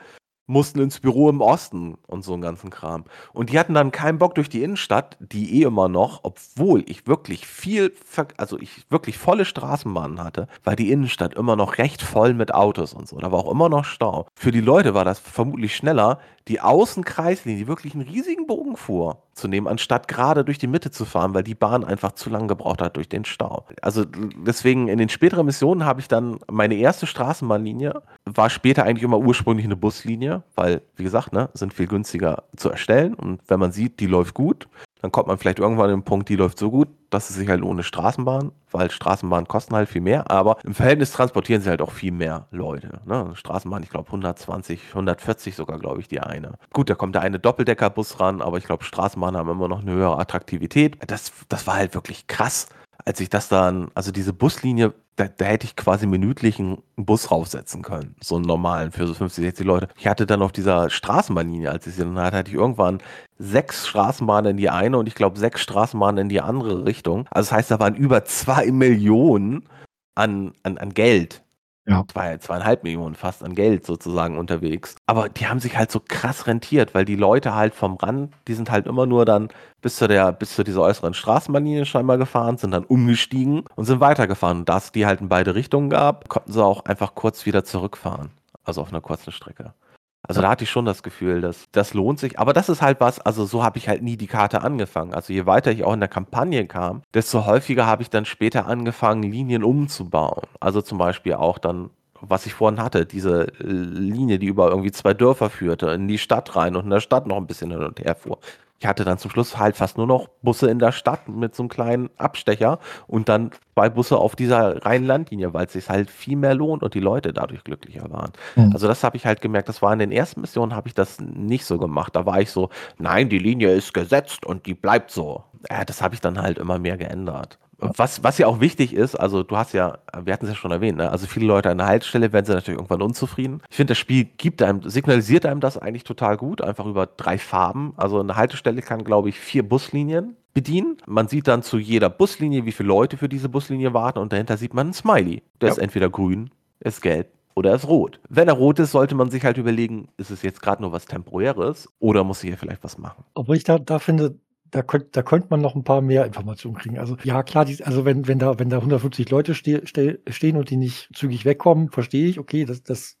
mussten 0.48 0.80
ins 0.80 0.98
Büro 0.98 1.28
im 1.28 1.40
Osten 1.40 1.96
und 2.06 2.24
so 2.24 2.32
einen 2.32 2.42
ganzen 2.42 2.70
Kram. 2.70 3.04
Und 3.32 3.50
die 3.50 3.58
hatten 3.58 3.74
dann 3.74 3.92
keinen 3.92 4.18
Bock 4.18 4.34
durch 4.34 4.48
die 4.48 4.62
Innenstadt, 4.62 5.16
die 5.20 5.60
eh 5.60 5.66
immer 5.66 5.88
noch, 5.88 6.20
obwohl 6.24 6.82
ich 6.88 7.06
wirklich 7.06 7.46
viel, 7.46 7.92
also 8.38 8.58
ich 8.58 8.86
wirklich 8.90 9.18
volle 9.18 9.44
Straßenbahnen 9.44 10.24
hatte, 10.24 10.48
war 10.64 10.74
die 10.74 10.90
Innenstadt 10.90 11.34
immer 11.34 11.54
noch 11.54 11.78
recht 11.78 12.02
voll 12.02 12.32
mit 12.34 12.52
Autos 12.54 12.94
und 12.94 13.06
so. 13.06 13.18
Da 13.18 13.30
war 13.30 13.40
auch 13.40 13.50
immer 13.50 13.68
noch 13.68 13.84
Stau. 13.84 14.26
Für 14.34 14.50
die 14.50 14.62
Leute 14.62 14.94
war 14.94 15.04
das 15.04 15.18
vermutlich 15.18 15.76
schneller, 15.76 16.18
die 16.48 16.60
Außenkreislinie, 16.60 17.66
wirklich 17.66 17.94
einen 17.94 18.08
riesigen 18.08 18.46
Bogen 18.46 18.76
fuhr, 18.76 19.22
zu 19.34 19.48
nehmen, 19.48 19.68
anstatt 19.68 20.08
gerade 20.08 20.44
durch 20.44 20.58
die 20.58 20.66
Mitte 20.66 20.90
zu 20.90 21.04
fahren, 21.04 21.34
weil 21.34 21.44
die 21.44 21.54
Bahn 21.54 21.84
einfach 21.84 22.12
zu 22.12 22.30
lange 22.30 22.48
gebraucht 22.48 22.82
hat 22.82 22.96
durch 22.96 23.08
den 23.08 23.24
Stau. 23.24 23.66
Also 23.82 24.04
deswegen 24.04 24.88
in 24.88 24.98
den 24.98 25.08
späteren 25.08 25.46
Missionen 25.46 25.84
habe 25.84 26.00
ich 26.00 26.08
dann 26.08 26.38
meine 26.50 26.74
erste 26.74 27.06
Straßenbahnlinie, 27.06 28.02
war 28.24 28.50
später 28.50 28.84
eigentlich 28.84 29.04
immer 29.04 29.18
ursprünglich 29.18 29.66
eine 29.66 29.76
Buslinie, 29.76 30.42
weil, 30.54 30.82
wie 30.96 31.04
gesagt, 31.04 31.32
ne, 31.32 31.50
sind 31.54 31.74
viel 31.74 31.86
günstiger 31.86 32.44
zu 32.56 32.70
erstellen 32.70 33.14
und 33.14 33.40
wenn 33.46 33.60
man 33.60 33.72
sieht, 33.72 34.00
die 34.00 34.06
läuft 34.06 34.34
gut, 34.34 34.68
Dann 35.00 35.12
kommt 35.12 35.28
man 35.28 35.38
vielleicht 35.38 35.58
irgendwann 35.58 35.90
an 35.90 35.98
den 35.98 36.04
Punkt, 36.04 36.28
die 36.28 36.36
läuft 36.36 36.58
so 36.58 36.70
gut, 36.70 36.88
dass 37.10 37.30
es 37.30 37.36
sich 37.36 37.48
halt 37.48 37.62
ohne 37.62 37.82
Straßenbahn, 37.82 38.52
weil 38.70 38.90
Straßenbahnen 38.90 39.46
kosten 39.46 39.74
halt 39.74 39.88
viel 39.88 40.00
mehr, 40.00 40.30
aber 40.30 40.58
im 40.64 40.74
Verhältnis 40.74 41.12
transportieren 41.12 41.62
sie 41.62 41.70
halt 41.70 41.80
auch 41.80 41.92
viel 41.92 42.12
mehr 42.12 42.46
Leute. 42.50 43.00
Ne? 43.06 43.30
Straßenbahn, 43.34 43.82
ich 43.82 43.90
glaube 43.90 44.08
120, 44.08 44.88
140 44.90 45.54
sogar, 45.54 45.78
glaube 45.78 46.00
ich, 46.00 46.08
die 46.08 46.20
eine. 46.20 46.54
Gut, 46.72 46.90
da 46.90 46.94
kommt 46.94 47.14
der 47.14 47.22
eine 47.22 47.38
Doppeldeckerbus 47.38 48.20
ran, 48.20 48.42
aber 48.42 48.58
ich 48.58 48.64
glaube, 48.64 48.84
Straßenbahnen 48.84 49.38
haben 49.38 49.50
immer 49.50 49.68
noch 49.68 49.82
eine 49.82 49.92
höhere 49.92 50.18
Attraktivität. 50.18 50.98
Das, 51.06 51.32
das 51.48 51.66
war 51.66 51.76
halt 51.76 51.94
wirklich 51.94 52.26
krass 52.26 52.68
als 53.08 53.20
ich 53.20 53.30
das 53.30 53.48
dann, 53.48 53.90
also 53.94 54.12
diese 54.12 54.34
Buslinie, 54.34 54.92
da, 55.16 55.28
da, 55.28 55.46
hätte 55.46 55.64
ich 55.64 55.76
quasi 55.76 56.06
minütlich 56.06 56.58
einen 56.58 56.82
Bus 56.94 57.30
raufsetzen 57.30 57.80
können, 57.80 58.14
so 58.22 58.36
einen 58.36 58.44
normalen 58.44 58.92
für 58.92 59.06
so 59.06 59.14
50, 59.14 59.44
60 59.44 59.66
Leute. 59.66 59.88
Ich 59.96 60.06
hatte 60.06 60.26
dann 60.26 60.42
auf 60.42 60.52
dieser 60.52 60.90
Straßenbahnlinie, 60.90 61.70
als 61.70 61.86
ich 61.86 61.94
sie 61.94 62.02
dann 62.02 62.18
hatte, 62.18 62.36
hatte 62.36 62.50
ich 62.50 62.56
irgendwann 62.56 62.98
sechs 63.38 63.86
Straßenbahnen 63.86 64.50
in 64.50 64.56
die 64.58 64.68
eine 64.68 64.98
und 64.98 65.08
ich 65.08 65.14
glaube 65.14 65.38
sechs 65.38 65.62
Straßenbahnen 65.62 66.24
in 66.24 66.28
die 66.28 66.42
andere 66.42 66.84
Richtung. 66.84 67.26
Also 67.30 67.48
das 67.48 67.52
heißt, 67.52 67.70
da 67.70 67.80
waren 67.80 67.94
über 67.94 68.26
zwei 68.26 68.70
Millionen 68.70 69.66
an, 70.14 70.52
an, 70.62 70.76
an 70.76 70.92
Geld 70.92 71.42
ja. 71.88 72.04
zwei, 72.06 72.36
zweieinhalb 72.38 72.84
Millionen 72.84 73.14
fast 73.14 73.42
an 73.42 73.54
Geld 73.54 73.86
sozusagen 73.86 74.38
unterwegs. 74.38 74.96
Aber 75.06 75.28
die 75.28 75.46
haben 75.48 75.60
sich 75.60 75.76
halt 75.76 75.90
so 75.90 76.00
krass 76.06 76.46
rentiert, 76.46 76.94
weil 76.94 77.04
die 77.04 77.16
Leute 77.16 77.54
halt 77.54 77.74
vom 77.74 77.96
Rand, 77.96 78.34
die 78.46 78.54
sind 78.54 78.70
halt 78.70 78.86
immer 78.86 79.06
nur 79.06 79.24
dann 79.24 79.48
bis 79.80 79.96
zu 79.96 80.06
der, 80.08 80.32
bis 80.32 80.54
zu 80.54 80.64
dieser 80.64 80.82
äußeren 80.82 81.14
Straßenbahnlinie 81.14 81.86
scheinbar 81.86 82.18
gefahren, 82.18 82.58
sind 82.58 82.72
dann 82.72 82.84
umgestiegen 82.84 83.64
und 83.74 83.86
sind 83.86 84.00
weitergefahren. 84.00 84.58
Und 84.60 84.68
da 84.68 84.78
es 84.78 84.92
die 84.92 85.06
halt 85.06 85.20
in 85.20 85.28
beide 85.28 85.54
Richtungen 85.54 85.90
gab, 85.90 86.28
konnten 86.28 86.52
sie 86.52 86.62
auch 86.64 86.84
einfach 86.84 87.14
kurz 87.14 87.46
wieder 87.46 87.64
zurückfahren. 87.64 88.30
Also 88.64 88.82
auf 88.82 88.90
einer 88.90 89.00
kurzen 89.00 89.32
Strecke. 89.32 89.72
Also 90.22 90.42
da 90.42 90.50
hatte 90.50 90.64
ich 90.64 90.70
schon 90.70 90.84
das 90.84 91.02
Gefühl, 91.02 91.40
dass 91.40 91.66
das 91.72 91.94
lohnt 91.94 92.18
sich. 92.18 92.38
Aber 92.38 92.52
das 92.52 92.68
ist 92.68 92.82
halt 92.82 93.00
was, 93.00 93.20
also 93.20 93.44
so 93.46 93.62
habe 93.62 93.78
ich 93.78 93.88
halt 93.88 94.02
nie 94.02 94.16
die 94.16 94.26
Karte 94.26 94.62
angefangen. 94.62 95.14
Also 95.14 95.32
je 95.32 95.46
weiter 95.46 95.70
ich 95.70 95.84
auch 95.84 95.94
in 95.94 96.00
der 96.00 96.08
Kampagne 96.08 96.66
kam, 96.66 97.02
desto 97.14 97.46
häufiger 97.46 97.86
habe 97.86 98.02
ich 98.02 98.10
dann 98.10 98.24
später 98.24 98.66
angefangen, 98.66 99.22
Linien 99.22 99.62
umzubauen. 99.62 100.42
Also 100.60 100.82
zum 100.82 100.98
Beispiel 100.98 101.34
auch 101.34 101.58
dann 101.58 101.90
was 102.20 102.46
ich 102.46 102.54
vorhin 102.54 102.82
hatte, 102.82 103.06
diese 103.06 103.52
Linie, 103.60 104.38
die 104.38 104.46
über 104.46 104.70
irgendwie 104.70 104.90
zwei 104.90 105.14
Dörfer 105.14 105.50
führte, 105.50 105.90
in 105.90 106.08
die 106.08 106.18
Stadt 106.18 106.56
rein 106.56 106.76
und 106.76 106.84
in 106.84 106.90
der 106.90 107.00
Stadt 107.00 107.26
noch 107.26 107.36
ein 107.36 107.46
bisschen 107.46 107.70
hin 107.70 107.82
und 107.82 108.00
her 108.00 108.16
fuhr. 108.16 108.38
Ich 108.80 108.86
hatte 108.86 109.04
dann 109.04 109.18
zum 109.18 109.30
Schluss 109.30 109.58
halt 109.58 109.76
fast 109.76 109.96
nur 109.98 110.06
noch 110.06 110.28
Busse 110.42 110.70
in 110.70 110.78
der 110.78 110.92
Stadt 110.92 111.28
mit 111.28 111.54
so 111.54 111.64
einem 111.64 111.68
kleinen 111.68 112.10
Abstecher 112.16 112.78
und 113.08 113.28
dann 113.28 113.50
zwei 113.74 113.88
Busse 113.88 114.18
auf 114.18 114.36
dieser 114.36 114.84
reinen 114.84 115.04
Landlinie, 115.04 115.52
weil 115.52 115.66
es 115.66 115.72
sich 115.72 115.88
halt 115.88 116.10
viel 116.10 116.36
mehr 116.36 116.54
lohnt 116.54 116.84
und 116.84 116.94
die 116.94 117.00
Leute 117.00 117.32
dadurch 117.32 117.64
glücklicher 117.64 118.08
waren. 118.10 118.32
Mhm. 118.54 118.72
Also 118.72 118.86
das 118.86 119.02
habe 119.02 119.16
ich 119.16 119.26
halt 119.26 119.40
gemerkt, 119.40 119.68
das 119.68 119.82
war 119.82 119.92
in 119.92 119.98
den 119.98 120.12
ersten 120.12 120.40
Missionen 120.40 120.76
habe 120.76 120.86
ich 120.86 120.94
das 120.94 121.18
nicht 121.18 121.64
so 121.64 121.78
gemacht. 121.78 122.14
Da 122.14 122.24
war 122.24 122.40
ich 122.40 122.52
so, 122.52 122.70
nein, 122.98 123.28
die 123.28 123.38
Linie 123.38 123.72
ist 123.72 123.92
gesetzt 123.94 124.46
und 124.46 124.66
die 124.66 124.74
bleibt 124.74 125.10
so. 125.10 125.42
Ja, 125.68 125.84
das 125.84 126.00
habe 126.00 126.14
ich 126.14 126.20
dann 126.20 126.40
halt 126.40 126.58
immer 126.58 126.78
mehr 126.78 126.96
geändert. 126.96 127.58
Was, 127.78 128.24
was 128.24 128.38
ja 128.38 128.48
auch 128.48 128.60
wichtig 128.60 128.92
ist, 128.92 129.14
also 129.14 129.44
du 129.44 129.56
hast 129.56 129.72
ja, 129.72 129.98
wir 130.24 130.32
hatten 130.32 130.46
es 130.46 130.50
ja 130.50 130.56
schon 130.56 130.72
erwähnt, 130.72 130.98
ne? 130.98 131.10
also 131.10 131.26
viele 131.26 131.46
Leute 131.46 131.70
an 131.70 131.78
der 131.78 131.86
Haltestelle 131.86 132.32
werden 132.32 132.44
sie 132.44 132.52
natürlich 132.52 132.78
irgendwann 132.78 133.02
unzufrieden. 133.02 133.62
Ich 133.70 133.76
finde, 133.76 133.92
das 133.92 133.98
Spiel 133.98 134.24
gibt 134.24 134.62
einem, 134.62 134.88
signalisiert 134.88 135.46
einem 135.46 135.60
das 135.60 135.78
eigentlich 135.78 136.02
total 136.02 136.36
gut, 136.36 136.60
einfach 136.60 136.86
über 136.86 137.06
drei 137.06 137.38
Farben. 137.38 137.92
Also 137.96 138.18
eine 138.18 138.34
Haltestelle 138.34 138.82
kann, 138.82 139.04
glaube 139.04 139.28
ich, 139.28 139.38
vier 139.38 139.68
Buslinien 139.68 140.36
bedienen. 140.54 140.96
Man 141.06 141.28
sieht 141.28 141.46
dann 141.46 141.62
zu 141.62 141.78
jeder 141.78 142.10
Buslinie, 142.10 142.64
wie 142.64 142.72
viele 142.72 142.88
Leute 142.88 143.16
für 143.16 143.28
diese 143.28 143.48
Buslinie 143.48 143.94
warten 143.94 144.18
und 144.18 144.32
dahinter 144.32 144.56
sieht 144.56 144.74
man 144.74 144.88
ein 144.88 144.92
Smiley. 144.92 145.42
Der 145.60 145.68
ja. 145.68 145.72
ist 145.74 145.78
entweder 145.78 146.10
grün, 146.10 146.50
ist 146.80 147.00
gelb 147.00 147.28
oder 147.54 147.74
ist 147.74 147.86
rot. 147.86 148.20
Wenn 148.28 148.48
er 148.48 148.54
rot 148.54 148.78
ist, 148.80 148.92
sollte 148.92 149.14
man 149.14 149.30
sich 149.30 149.44
halt 149.44 149.56
überlegen, 149.56 150.08
ist 150.16 150.30
es 150.30 150.42
jetzt 150.42 150.62
gerade 150.62 150.82
nur 150.82 150.92
was 150.92 151.06
Temporäres 151.06 151.88
oder 152.00 152.24
muss 152.24 152.42
ich 152.42 152.50
hier 152.50 152.58
vielleicht 152.58 152.82
was 152.82 152.98
machen? 152.98 153.24
Obwohl 153.34 153.56
ich 153.56 153.64
da, 153.64 153.78
da 153.78 153.98
finde, 153.98 154.36
da 154.70 154.82
könnte 154.82 155.08
da 155.12 155.22
könnt 155.22 155.50
man 155.50 155.60
noch 155.60 155.74
ein 155.74 155.84
paar 155.84 156.00
mehr 156.00 156.24
Informationen 156.26 156.76
kriegen. 156.76 156.98
Also 156.98 157.16
ja, 157.24 157.42
klar, 157.42 157.64
die, 157.64 157.82
also 157.84 158.04
wenn, 158.04 158.26
wenn, 158.26 158.38
da, 158.38 158.58
wenn 158.58 158.70
da 158.70 158.78
150 158.78 159.30
Leute 159.30 159.54
ste, 159.54 159.86
ste, 159.86 160.20
stehen 160.28 160.56
und 160.56 160.70
die 160.70 160.76
nicht 160.76 161.08
zügig 161.14 161.44
wegkommen, 161.44 161.90
verstehe 161.90 162.28
ich, 162.28 162.38
okay, 162.38 162.64
das, 162.64 162.82
das, 162.82 163.16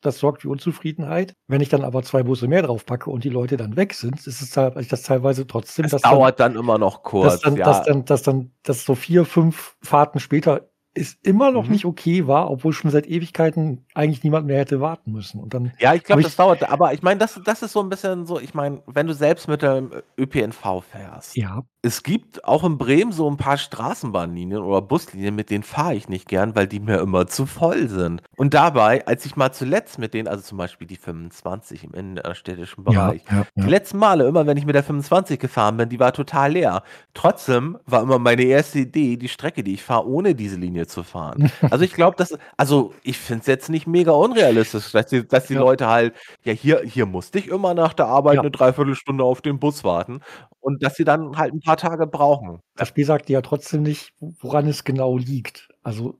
das 0.00 0.18
sorgt 0.18 0.42
für 0.42 0.50
Unzufriedenheit. 0.50 1.34
Wenn 1.46 1.60
ich 1.60 1.68
dann 1.68 1.84
aber 1.84 2.02
zwei 2.02 2.22
Busse 2.22 2.48
mehr 2.48 2.62
drauf 2.62 2.86
packe 2.86 3.10
und 3.10 3.24
die 3.24 3.30
Leute 3.30 3.56
dann 3.56 3.76
weg 3.76 3.94
sind, 3.94 4.26
ist 4.26 4.40
es 4.40 4.50
das 4.50 5.02
teilweise 5.02 5.46
trotzdem. 5.46 5.86
Es 5.86 6.02
dauert 6.02 6.40
dann, 6.40 6.54
dann, 6.54 6.62
immer 6.62 6.78
noch 6.78 7.02
kurz. 7.02 7.34
Dass 7.34 7.40
dann, 7.40 7.56
ja. 7.56 7.64
dass 7.64 7.82
dann, 7.84 8.04
dass 8.04 8.22
dann, 8.22 8.52
dass 8.62 8.84
so 8.84 8.94
vier, 8.94 9.24
fünf 9.24 9.76
Fahrten 9.82 10.20
später 10.20 10.70
ist 10.98 11.24
immer 11.24 11.52
noch 11.52 11.66
mhm. 11.66 11.72
nicht 11.72 11.84
okay 11.84 12.26
war, 12.26 12.50
obwohl 12.50 12.72
schon 12.72 12.90
seit 12.90 13.06
Ewigkeiten 13.06 13.84
eigentlich 13.94 14.24
niemand 14.24 14.46
mehr 14.46 14.58
hätte 14.58 14.80
warten 14.80 15.12
müssen. 15.12 15.40
Und 15.40 15.54
dann 15.54 15.72
ja, 15.78 15.94
ich 15.94 16.02
glaube, 16.02 16.22
das 16.22 16.34
dauert, 16.34 16.68
aber 16.68 16.92
ich 16.92 17.02
meine, 17.02 17.18
das, 17.18 17.40
das 17.44 17.62
ist 17.62 17.72
so 17.72 17.80
ein 17.80 17.88
bisschen 17.88 18.26
so, 18.26 18.40
ich 18.40 18.52
meine, 18.52 18.82
wenn 18.86 19.06
du 19.06 19.14
selbst 19.14 19.46
mit 19.46 19.62
dem 19.62 19.92
ÖPNV 20.18 20.82
fährst, 20.82 21.36
ja. 21.36 21.62
es 21.82 22.02
gibt 22.02 22.44
auch 22.44 22.64
in 22.64 22.78
Bremen 22.78 23.12
so 23.12 23.30
ein 23.30 23.36
paar 23.36 23.58
Straßenbahnlinien 23.58 24.60
oder 24.60 24.82
Buslinien, 24.82 25.36
mit 25.36 25.50
denen 25.50 25.62
fahre 25.62 25.94
ich 25.94 26.08
nicht 26.08 26.26
gern, 26.26 26.56
weil 26.56 26.66
die 26.66 26.80
mir 26.80 26.98
immer 26.98 27.28
zu 27.28 27.46
voll 27.46 27.88
sind. 27.88 28.22
Und 28.36 28.54
dabei, 28.54 29.06
als 29.06 29.24
ich 29.24 29.36
mal 29.36 29.52
zuletzt 29.52 29.98
mit 30.00 30.14
denen, 30.14 30.26
also 30.26 30.42
zum 30.42 30.58
Beispiel 30.58 30.88
die 30.88 30.96
25 30.96 31.84
im 31.84 31.94
innerstädtischen 31.94 32.82
Bereich, 32.82 33.22
ja, 33.30 33.38
ja, 33.38 33.46
die 33.54 33.70
letzten 33.70 33.98
Male, 33.98 34.26
immer 34.26 34.46
wenn 34.46 34.56
ich 34.56 34.66
mit 34.66 34.74
der 34.74 34.82
25 34.82 35.38
gefahren 35.38 35.76
bin, 35.76 35.88
die 35.88 36.00
war 36.00 36.12
total 36.12 36.52
leer. 36.52 36.82
Trotzdem 37.14 37.78
war 37.86 38.02
immer 38.02 38.18
meine 38.18 38.42
erste 38.42 38.80
Idee, 38.80 39.16
die 39.16 39.28
Strecke, 39.28 39.62
die 39.62 39.74
ich 39.74 39.82
fahre, 39.84 40.08
ohne 40.08 40.34
diese 40.34 40.56
Linie 40.56 40.87
zu 40.88 41.02
fahren. 41.02 41.50
Also 41.70 41.84
ich 41.84 41.92
glaube, 41.92 42.16
dass, 42.16 42.36
also 42.56 42.94
ich 43.02 43.18
finde 43.18 43.42
es 43.42 43.46
jetzt 43.46 43.68
nicht 43.68 43.86
mega 43.86 44.12
unrealistisch, 44.12 44.92
dass 44.92 45.06
die, 45.06 45.26
dass 45.26 45.46
die 45.46 45.54
ja. 45.54 45.60
Leute 45.60 45.86
halt, 45.88 46.14
ja, 46.42 46.52
hier, 46.52 46.82
hier 46.84 47.06
musste 47.06 47.38
ich 47.38 47.48
immer 47.48 47.74
nach 47.74 47.92
der 47.92 48.06
Arbeit 48.06 48.36
ja. 48.36 48.40
eine 48.40 48.50
Dreiviertelstunde 48.50 49.24
auf 49.24 49.40
den 49.40 49.58
Bus 49.58 49.84
warten 49.84 50.20
und 50.60 50.82
dass 50.82 50.96
sie 50.96 51.04
dann 51.04 51.36
halt 51.36 51.52
ein 51.52 51.60
paar 51.60 51.76
Tage 51.76 52.06
brauchen. 52.06 52.60
Das 52.76 52.88
Spiel 52.88 53.04
sagt 53.04 53.28
dir 53.28 53.34
ja 53.34 53.42
trotzdem 53.42 53.82
nicht, 53.82 54.12
woran 54.20 54.66
es 54.66 54.84
genau 54.84 55.16
liegt. 55.16 55.68
Also 55.82 56.18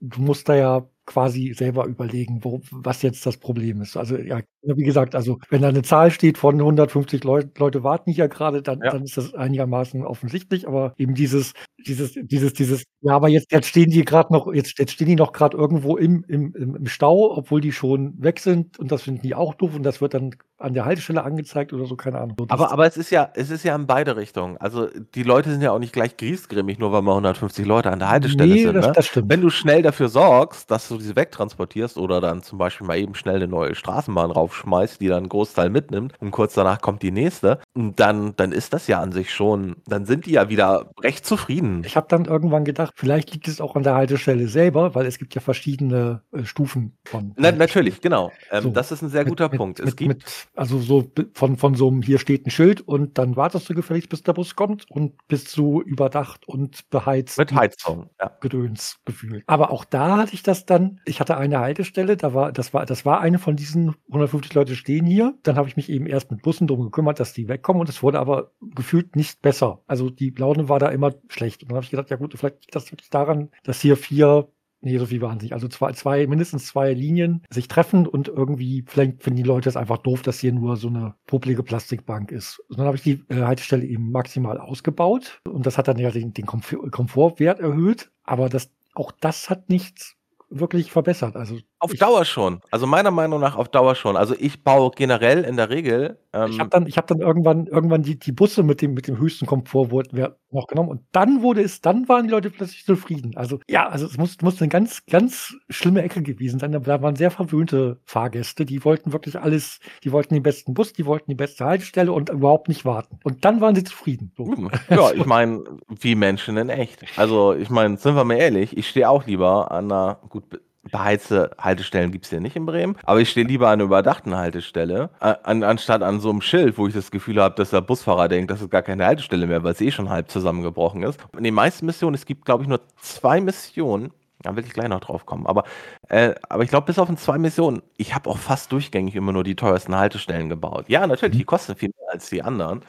du 0.00 0.20
musst 0.20 0.48
da 0.48 0.54
ja 0.54 0.86
quasi 1.06 1.52
selber 1.54 1.86
überlegen, 1.86 2.44
wo, 2.44 2.60
was 2.70 3.02
jetzt 3.02 3.26
das 3.26 3.36
Problem 3.36 3.82
ist. 3.82 3.96
Also 3.96 4.16
ja, 4.16 4.40
wie 4.62 4.84
gesagt, 4.84 5.14
also 5.14 5.38
wenn 5.50 5.62
da 5.62 5.68
eine 5.68 5.82
Zahl 5.82 6.10
steht 6.10 6.38
von 6.38 6.54
150 6.54 7.24
Leute, 7.24 7.50
Leute 7.58 7.82
warten 7.82 8.12
hier 8.12 8.28
gerade, 8.28 8.62
dann, 8.62 8.80
ja. 8.82 8.92
dann 8.92 9.02
ist 9.02 9.16
das 9.16 9.34
einigermaßen 9.34 10.04
offensichtlich. 10.04 10.68
Aber 10.68 10.94
eben 10.98 11.14
dieses, 11.14 11.54
dieses, 11.86 12.14
dieses, 12.14 12.52
dieses, 12.52 12.84
ja, 13.00 13.14
aber 13.14 13.28
jetzt, 13.28 13.50
jetzt 13.50 13.66
stehen 13.66 13.90
die 13.90 14.04
gerade 14.04 14.32
noch, 14.32 14.52
jetzt, 14.52 14.78
jetzt 14.78 14.92
stehen 14.92 15.08
die 15.08 15.16
noch 15.16 15.32
gerade 15.32 15.56
irgendwo 15.56 15.96
im, 15.96 16.24
im, 16.28 16.54
im 16.54 16.86
Stau, 16.86 17.36
obwohl 17.36 17.60
die 17.60 17.72
schon 17.72 18.14
weg 18.22 18.38
sind 18.38 18.78
und 18.78 18.92
das 18.92 19.02
finden 19.02 19.22
die 19.22 19.34
auch 19.34 19.54
doof 19.54 19.74
und 19.74 19.82
das 19.82 20.00
wird 20.00 20.14
dann 20.14 20.36
an 20.58 20.74
der 20.74 20.84
Haltestelle 20.84 21.24
angezeigt 21.24 21.72
oder 21.72 21.86
so, 21.86 21.96
keine 21.96 22.20
Ahnung. 22.20 22.36
Aber, 22.48 22.70
aber 22.70 22.86
es 22.86 22.96
ist 22.96 23.10
ja, 23.10 23.30
es 23.34 23.50
ist 23.50 23.64
ja 23.64 23.74
in 23.74 23.86
beide 23.86 24.16
Richtungen. 24.16 24.56
Also 24.58 24.88
die 25.14 25.24
Leute 25.24 25.50
sind 25.50 25.60
ja 25.60 25.72
auch 25.72 25.80
nicht 25.80 25.92
gleich 25.92 26.16
griesgrämig, 26.16 26.78
nur 26.78 26.92
weil 26.92 27.02
mal 27.02 27.12
150 27.12 27.66
Leute 27.66 27.90
an 27.90 27.98
der 27.98 28.10
Haltestelle 28.10 28.54
nee, 28.54 28.62
sind. 28.62 28.74
Das, 28.74 28.86
ne? 28.86 28.92
das 28.94 29.06
stimmt. 29.06 29.28
Wenn 29.28 29.40
du 29.40 29.50
schnell 29.50 29.82
dafür 29.82 30.08
sorgst, 30.08 30.70
dass 30.70 30.88
du 30.92 30.98
diese 30.98 31.16
wegtransportierst 31.16 31.98
oder 31.98 32.20
dann 32.20 32.42
zum 32.42 32.58
Beispiel 32.58 32.86
mal 32.86 32.98
eben 32.98 33.14
schnell 33.14 33.36
eine 33.36 33.48
neue 33.48 33.74
Straßenbahn 33.74 34.30
raufschmeißt, 34.30 35.00
die 35.00 35.08
dann 35.08 35.18
einen 35.18 35.28
Großteil 35.28 35.70
mitnimmt 35.70 36.14
und 36.20 36.30
kurz 36.30 36.54
danach 36.54 36.80
kommt 36.80 37.02
die 37.02 37.10
nächste, 37.10 37.60
dann, 37.74 38.34
dann 38.36 38.52
ist 38.52 38.72
das 38.72 38.86
ja 38.86 39.00
an 39.00 39.12
sich 39.12 39.32
schon, 39.32 39.76
dann 39.86 40.06
sind 40.06 40.26
die 40.26 40.32
ja 40.32 40.48
wieder 40.48 40.90
recht 41.00 41.26
zufrieden. 41.26 41.82
Ich 41.84 41.96
habe 41.96 42.06
dann 42.08 42.24
irgendwann 42.26 42.64
gedacht, 42.64 42.92
vielleicht 42.96 43.32
liegt 43.32 43.48
es 43.48 43.60
auch 43.60 43.76
an 43.76 43.82
der 43.82 43.94
Haltestelle 43.94 44.48
selber, 44.48 44.94
weil 44.94 45.06
es 45.06 45.18
gibt 45.18 45.34
ja 45.34 45.40
verschiedene 45.40 46.22
äh, 46.32 46.44
Stufen 46.44 46.96
von. 47.04 47.32
Na, 47.36 47.52
natürlich, 47.52 48.00
genau. 48.00 48.32
Ähm, 48.50 48.64
so, 48.64 48.70
das 48.70 48.92
ist 48.92 49.02
ein 49.02 49.08
sehr 49.08 49.24
guter 49.24 49.48
mit, 49.48 49.58
Punkt. 49.58 49.78
Mit, 49.78 49.88
es 49.88 49.96
gibt 49.96 50.08
mit, 50.08 50.24
also 50.54 50.78
so 50.78 51.10
von, 51.34 51.56
von 51.56 51.74
so 51.74 51.88
einem, 51.88 52.02
hier 52.02 52.18
steht 52.18 52.46
ein 52.46 52.50
Schild 52.50 52.80
und 52.80 53.18
dann 53.18 53.36
wartest 53.36 53.68
du 53.68 53.74
gefälligst, 53.74 54.08
bis 54.08 54.22
der 54.22 54.32
Bus 54.32 54.56
kommt 54.56 54.90
und 54.90 55.14
bist 55.28 55.56
du 55.56 55.80
überdacht 55.80 56.46
und 56.48 56.88
beheizt. 56.90 57.38
Mit 57.38 57.52
Heizung, 57.54 58.10
ja. 58.20 58.30
Gedöns 58.40 58.98
gefühlt. 59.04 59.44
Aber 59.46 59.70
auch 59.70 59.84
da 59.84 60.18
hatte 60.18 60.34
ich 60.34 60.42
das 60.42 60.66
dann, 60.66 60.81
ich 61.04 61.20
hatte 61.20 61.36
eine 61.36 61.60
Haltestelle, 61.60 62.16
da 62.16 62.34
war, 62.34 62.52
das 62.52 62.72
war, 62.74 62.86
das 62.86 63.04
war 63.04 63.20
eine 63.20 63.38
von 63.38 63.56
diesen 63.56 63.94
150 64.08 64.54
Leute 64.54 64.76
stehen 64.76 65.06
hier. 65.06 65.34
Dann 65.42 65.56
habe 65.56 65.68
ich 65.68 65.76
mich 65.76 65.88
eben 65.88 66.06
erst 66.06 66.30
mit 66.30 66.42
Bussen 66.42 66.66
drum 66.66 66.82
gekümmert, 66.82 67.20
dass 67.20 67.32
die 67.32 67.48
wegkommen 67.48 67.80
und 67.80 67.88
es 67.88 68.02
wurde 68.02 68.20
aber 68.20 68.52
gefühlt 68.60 69.16
nicht 69.16 69.42
besser. 69.42 69.82
Also 69.86 70.10
die 70.10 70.30
Laune 70.30 70.68
war 70.68 70.78
da 70.78 70.88
immer 70.88 71.14
schlecht. 71.28 71.62
Und 71.62 71.70
dann 71.70 71.76
habe 71.76 71.84
ich 71.84 71.90
gedacht, 71.90 72.10
ja 72.10 72.16
gut, 72.16 72.34
vielleicht 72.36 72.62
liegt 72.62 72.74
das 72.74 72.90
wirklich 72.92 73.10
daran, 73.10 73.50
dass 73.64 73.80
hier 73.80 73.96
vier 73.96 74.48
Nee, 74.84 74.98
so 74.98 75.06
viel 75.06 75.20
waren 75.22 75.36
es 75.36 75.44
nicht. 75.44 75.52
Also 75.52 75.68
zwei, 75.68 75.92
zwei, 75.92 76.26
mindestens 76.26 76.66
zwei 76.66 76.92
Linien 76.92 77.44
sich 77.50 77.68
treffen 77.68 78.04
und 78.04 78.26
irgendwie, 78.26 78.84
vielleicht 78.84 79.22
finden 79.22 79.36
die 79.36 79.44
Leute 79.44 79.68
es 79.68 79.76
einfach 79.76 79.98
doof, 79.98 80.22
dass 80.22 80.40
hier 80.40 80.52
nur 80.52 80.76
so 80.76 80.88
eine 80.88 81.14
popelige 81.28 81.62
Plastikbank 81.62 82.32
ist. 82.32 82.58
Und 82.68 82.80
dann 82.80 82.86
habe 82.86 82.96
ich 82.96 83.04
die 83.04 83.22
äh, 83.28 83.42
Haltestelle 83.42 83.84
eben 83.84 84.10
maximal 84.10 84.58
ausgebaut 84.58 85.40
und 85.48 85.66
das 85.66 85.78
hat 85.78 85.86
dann 85.86 85.98
ja 85.98 86.10
den, 86.10 86.32
den 86.32 86.46
Komfort, 86.46 86.90
Komfortwert 86.90 87.60
erhöht, 87.60 88.10
aber 88.24 88.48
das, 88.48 88.72
auch 88.92 89.12
das 89.12 89.50
hat 89.50 89.68
nichts 89.68 90.16
wirklich 90.52 90.92
verbessert. 90.92 91.36
Also 91.36 91.58
Auf 91.82 91.92
Dauer 91.94 92.24
schon. 92.24 92.60
Also 92.70 92.86
meiner 92.86 93.10
Meinung 93.10 93.40
nach 93.40 93.56
auf 93.56 93.68
Dauer 93.68 93.96
schon. 93.96 94.16
Also 94.16 94.36
ich 94.38 94.62
baue 94.62 94.92
generell 94.94 95.42
in 95.42 95.56
der 95.56 95.68
Regel. 95.68 96.16
Ähm 96.32 96.52
ich 96.52 96.60
habe 96.60 96.70
dann, 96.70 96.86
ich 96.86 96.96
hab 96.96 97.08
dann 97.08 97.18
irgendwann, 97.18 97.66
irgendwann 97.66 98.04
die, 98.04 98.16
die 98.16 98.30
Busse 98.30 98.62
mit 98.62 98.80
dem, 98.80 98.94
mit 98.94 99.08
dem 99.08 99.18
höchsten 99.18 99.46
Komfort 99.46 99.90
wurden 99.90 100.28
noch 100.52 100.68
genommen 100.68 100.90
und 100.90 101.02
dann 101.10 101.42
wurde 101.42 101.60
es, 101.62 101.80
dann 101.80 102.08
waren 102.08 102.26
die 102.26 102.30
Leute 102.30 102.50
plötzlich 102.50 102.84
zufrieden. 102.84 103.36
Also 103.36 103.58
ja, 103.68 103.88
also 103.88 104.06
es 104.06 104.16
muss, 104.16 104.40
muss 104.42 104.60
eine 104.60 104.68
ganz, 104.68 105.04
ganz 105.06 105.56
schlimme 105.70 106.02
Ecke 106.02 106.22
gewesen 106.22 106.60
sein. 106.60 106.70
Da 106.70 107.02
waren 107.02 107.16
sehr 107.16 107.32
verwöhnte 107.32 107.98
Fahrgäste, 108.04 108.64
die 108.64 108.84
wollten 108.84 109.12
wirklich 109.12 109.40
alles, 109.40 109.80
die 110.04 110.12
wollten 110.12 110.34
den 110.34 110.44
besten 110.44 110.74
Bus, 110.74 110.92
die 110.92 111.04
wollten 111.04 111.30
die 111.30 111.34
beste 111.34 111.64
Haltestelle 111.64 112.12
und 112.12 112.30
überhaupt 112.30 112.68
nicht 112.68 112.84
warten. 112.84 113.18
Und 113.24 113.44
dann 113.44 113.60
waren 113.60 113.74
sie 113.74 113.82
zufrieden. 113.82 114.30
So. 114.36 114.46
Hm. 114.46 114.70
Ja, 114.88 115.10
ich 115.12 115.26
meine, 115.26 115.64
wie 115.88 116.14
Menschen 116.14 116.56
in 116.58 116.68
echt. 116.68 117.02
Also 117.16 117.54
ich 117.54 117.70
meine, 117.70 117.96
sind 117.96 118.14
wir 118.14 118.24
mal 118.24 118.36
ehrlich, 118.36 118.76
ich 118.76 118.88
stehe 118.88 119.08
auch 119.08 119.26
lieber 119.26 119.72
an 119.72 119.90
einer 119.90 120.20
gut 120.28 120.44
beheizte 120.90 121.50
Haltestellen 121.58 122.10
gibt 122.10 122.24
es 122.24 122.30
hier 122.30 122.40
nicht 122.40 122.56
in 122.56 122.66
Bremen, 122.66 122.96
aber 123.04 123.20
ich 123.20 123.30
stehe 123.30 123.46
lieber 123.46 123.68
an 123.68 123.74
einer 123.74 123.84
überdachten 123.84 124.34
Haltestelle, 124.34 125.10
an, 125.20 125.62
anstatt 125.62 126.02
an 126.02 126.20
so 126.20 126.30
einem 126.30 126.40
Schild, 126.40 126.76
wo 126.78 126.88
ich 126.88 126.94
das 126.94 127.10
Gefühl 127.10 127.40
habe, 127.40 127.54
dass 127.54 127.70
der 127.70 127.80
Busfahrer 127.80 128.28
denkt, 128.28 128.50
das 128.50 128.60
ist 128.60 128.70
gar 128.70 128.82
keine 128.82 129.06
Haltestelle 129.06 129.46
mehr, 129.46 129.62
weil 129.62 129.72
es 129.72 129.80
eh 129.80 129.90
schon 129.90 130.10
halb 130.10 130.30
zusammengebrochen 130.30 131.02
ist. 131.02 131.20
In 131.36 131.44
den 131.44 131.54
meisten 131.54 131.86
Missionen, 131.86 132.14
es 132.14 132.26
gibt, 132.26 132.44
glaube 132.44 132.64
ich, 132.64 132.68
nur 132.68 132.80
zwei 133.00 133.40
Missionen, 133.40 134.12
da 134.42 134.56
will 134.56 134.64
ich 134.64 134.72
gleich 134.72 134.88
noch 134.88 135.00
drauf 135.00 135.24
kommen. 135.24 135.46
Aber, 135.46 135.64
äh, 136.08 136.34
aber 136.48 136.64
ich 136.64 136.70
glaube, 136.70 136.86
bis 136.86 136.98
auf 136.98 137.08
in 137.08 137.16
zwei 137.16 137.38
Missionen, 137.38 137.82
ich 137.96 138.14
habe 138.14 138.28
auch 138.28 138.38
fast 138.38 138.72
durchgängig 138.72 139.14
immer 139.14 139.32
nur 139.32 139.44
die 139.44 139.54
teuersten 139.54 139.94
Haltestellen 139.94 140.48
gebaut. 140.48 140.86
Ja, 140.88 141.06
natürlich, 141.06 141.36
die 141.36 141.42
mhm. 141.42 141.46
kosten 141.46 141.76
viel 141.76 141.90
mehr 141.96 142.12
als 142.12 142.28
die 142.28 142.42
anderen. 142.42 142.80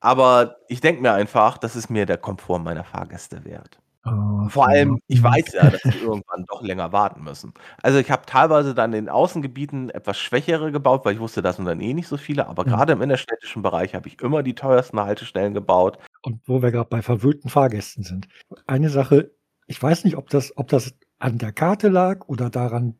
Aber 0.00 0.56
ich 0.68 0.80
denke 0.80 1.02
mir 1.02 1.12
einfach, 1.12 1.58
das 1.58 1.76
ist 1.76 1.90
mir 1.90 2.06
der 2.06 2.16
Komfort 2.16 2.60
meiner 2.60 2.84
Fahrgäste 2.84 3.44
wert. 3.44 3.78
Oh, 4.06 4.48
Vor 4.48 4.68
allem, 4.68 4.98
ich 5.08 5.22
weiß 5.22 5.52
ja, 5.52 5.68
dass 5.70 5.82
sie 5.82 5.98
irgendwann 5.98 6.46
doch 6.46 6.62
länger 6.62 6.92
warten 6.92 7.22
müssen. 7.22 7.52
Also 7.82 7.98
ich 7.98 8.10
habe 8.10 8.24
teilweise 8.24 8.74
dann 8.74 8.94
in 8.94 9.10
Außengebieten 9.10 9.90
etwas 9.90 10.18
schwächere 10.18 10.72
gebaut, 10.72 11.04
weil 11.04 11.14
ich 11.14 11.20
wusste, 11.20 11.42
das 11.42 11.56
sind 11.56 11.66
dann 11.66 11.80
eh 11.80 11.92
nicht 11.92 12.08
so 12.08 12.16
viele, 12.16 12.46
aber 12.46 12.64
ja. 12.64 12.76
gerade 12.76 12.94
im 12.94 13.02
innerstädtischen 13.02 13.62
Bereich 13.62 13.94
habe 13.94 14.08
ich 14.08 14.20
immer 14.22 14.42
die 14.42 14.54
teuersten 14.54 14.98
Haltestellen 15.00 15.52
gebaut. 15.52 15.98
Und 16.22 16.40
wo 16.46 16.62
wir 16.62 16.70
gerade 16.70 16.88
bei 16.88 17.02
verwöhnten 17.02 17.50
Fahrgästen 17.50 18.02
sind. 18.02 18.28
Eine 18.66 18.88
Sache, 18.88 19.32
ich 19.66 19.82
weiß 19.82 20.04
nicht, 20.04 20.16
ob 20.16 20.30
das, 20.30 20.56
ob 20.56 20.68
das 20.68 20.94
an 21.18 21.36
der 21.36 21.52
Karte 21.52 21.88
lag 21.88 22.26
oder 22.26 22.48
daran, 22.48 22.98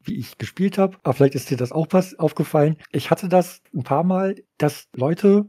wie 0.00 0.14
ich 0.14 0.38
gespielt 0.38 0.78
habe, 0.78 0.96
aber 1.02 1.14
vielleicht 1.14 1.34
ist 1.34 1.50
dir 1.50 1.56
das 1.56 1.72
auch 1.72 1.88
was 1.90 2.16
aufgefallen. 2.18 2.76
Ich 2.92 3.10
hatte 3.10 3.28
das 3.28 3.62
ein 3.74 3.82
paar 3.82 4.04
Mal, 4.04 4.36
dass 4.58 4.88
Leute 4.94 5.46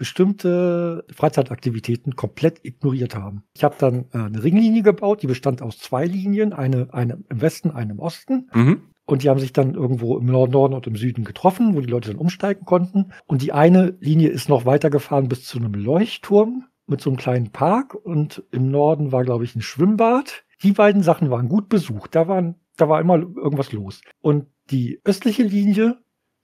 bestimmte 0.00 1.04
Freizeitaktivitäten 1.14 2.16
komplett 2.16 2.64
ignoriert 2.64 3.14
haben. 3.14 3.42
Ich 3.54 3.62
habe 3.62 3.74
dann 3.78 4.06
äh, 4.14 4.18
eine 4.18 4.42
Ringlinie 4.42 4.82
gebaut, 4.82 5.22
die 5.22 5.26
bestand 5.26 5.60
aus 5.60 5.78
zwei 5.78 6.06
Linien, 6.06 6.54
eine, 6.54 6.88
eine 6.94 7.22
im 7.28 7.42
Westen, 7.42 7.70
eine 7.70 7.92
im 7.92 7.98
Osten. 7.98 8.48
Mhm. 8.54 8.80
Und 9.04 9.22
die 9.22 9.28
haben 9.28 9.40
sich 9.40 9.52
dann 9.52 9.74
irgendwo 9.74 10.16
im 10.16 10.24
Norden 10.24 10.72
und 10.72 10.86
im 10.86 10.96
Süden 10.96 11.24
getroffen, 11.24 11.76
wo 11.76 11.80
die 11.80 11.90
Leute 11.90 12.08
dann 12.08 12.18
umsteigen 12.18 12.64
konnten. 12.64 13.12
Und 13.26 13.42
die 13.42 13.52
eine 13.52 13.94
Linie 14.00 14.30
ist 14.30 14.48
noch 14.48 14.64
weitergefahren 14.64 15.28
bis 15.28 15.44
zu 15.44 15.58
einem 15.58 15.74
Leuchtturm 15.74 16.64
mit 16.86 17.02
so 17.02 17.10
einem 17.10 17.18
kleinen 17.18 17.50
Park. 17.50 17.94
Und 17.94 18.42
im 18.50 18.70
Norden 18.70 19.12
war, 19.12 19.24
glaube 19.24 19.44
ich, 19.44 19.54
ein 19.54 19.60
Schwimmbad. 19.60 20.44
Die 20.62 20.72
beiden 20.72 21.02
Sachen 21.02 21.28
waren 21.28 21.50
gut 21.50 21.68
besucht. 21.68 22.14
Da, 22.14 22.26
waren, 22.26 22.54
da 22.78 22.88
war 22.88 23.02
immer 23.02 23.16
irgendwas 23.18 23.72
los. 23.72 24.00
Und 24.22 24.46
die 24.70 24.98
östliche 25.04 25.42
Linie 25.42 25.98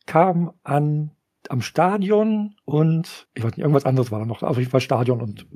kam 0.05 0.53
an 0.63 1.13
am 1.51 1.63
Stadion 1.63 2.57
und 2.65 3.29
ich 3.35 3.43
weiß 3.43 3.53
nicht, 3.53 3.61
irgendwas 3.61 3.87
anderes 3.87 4.11
war 4.11 4.21
da 4.21 4.27
noch. 4.27 4.43
Also 4.43 4.61
ich 4.61 4.73
war 4.73 4.81
Stadion 4.81 5.21
und 5.21 5.47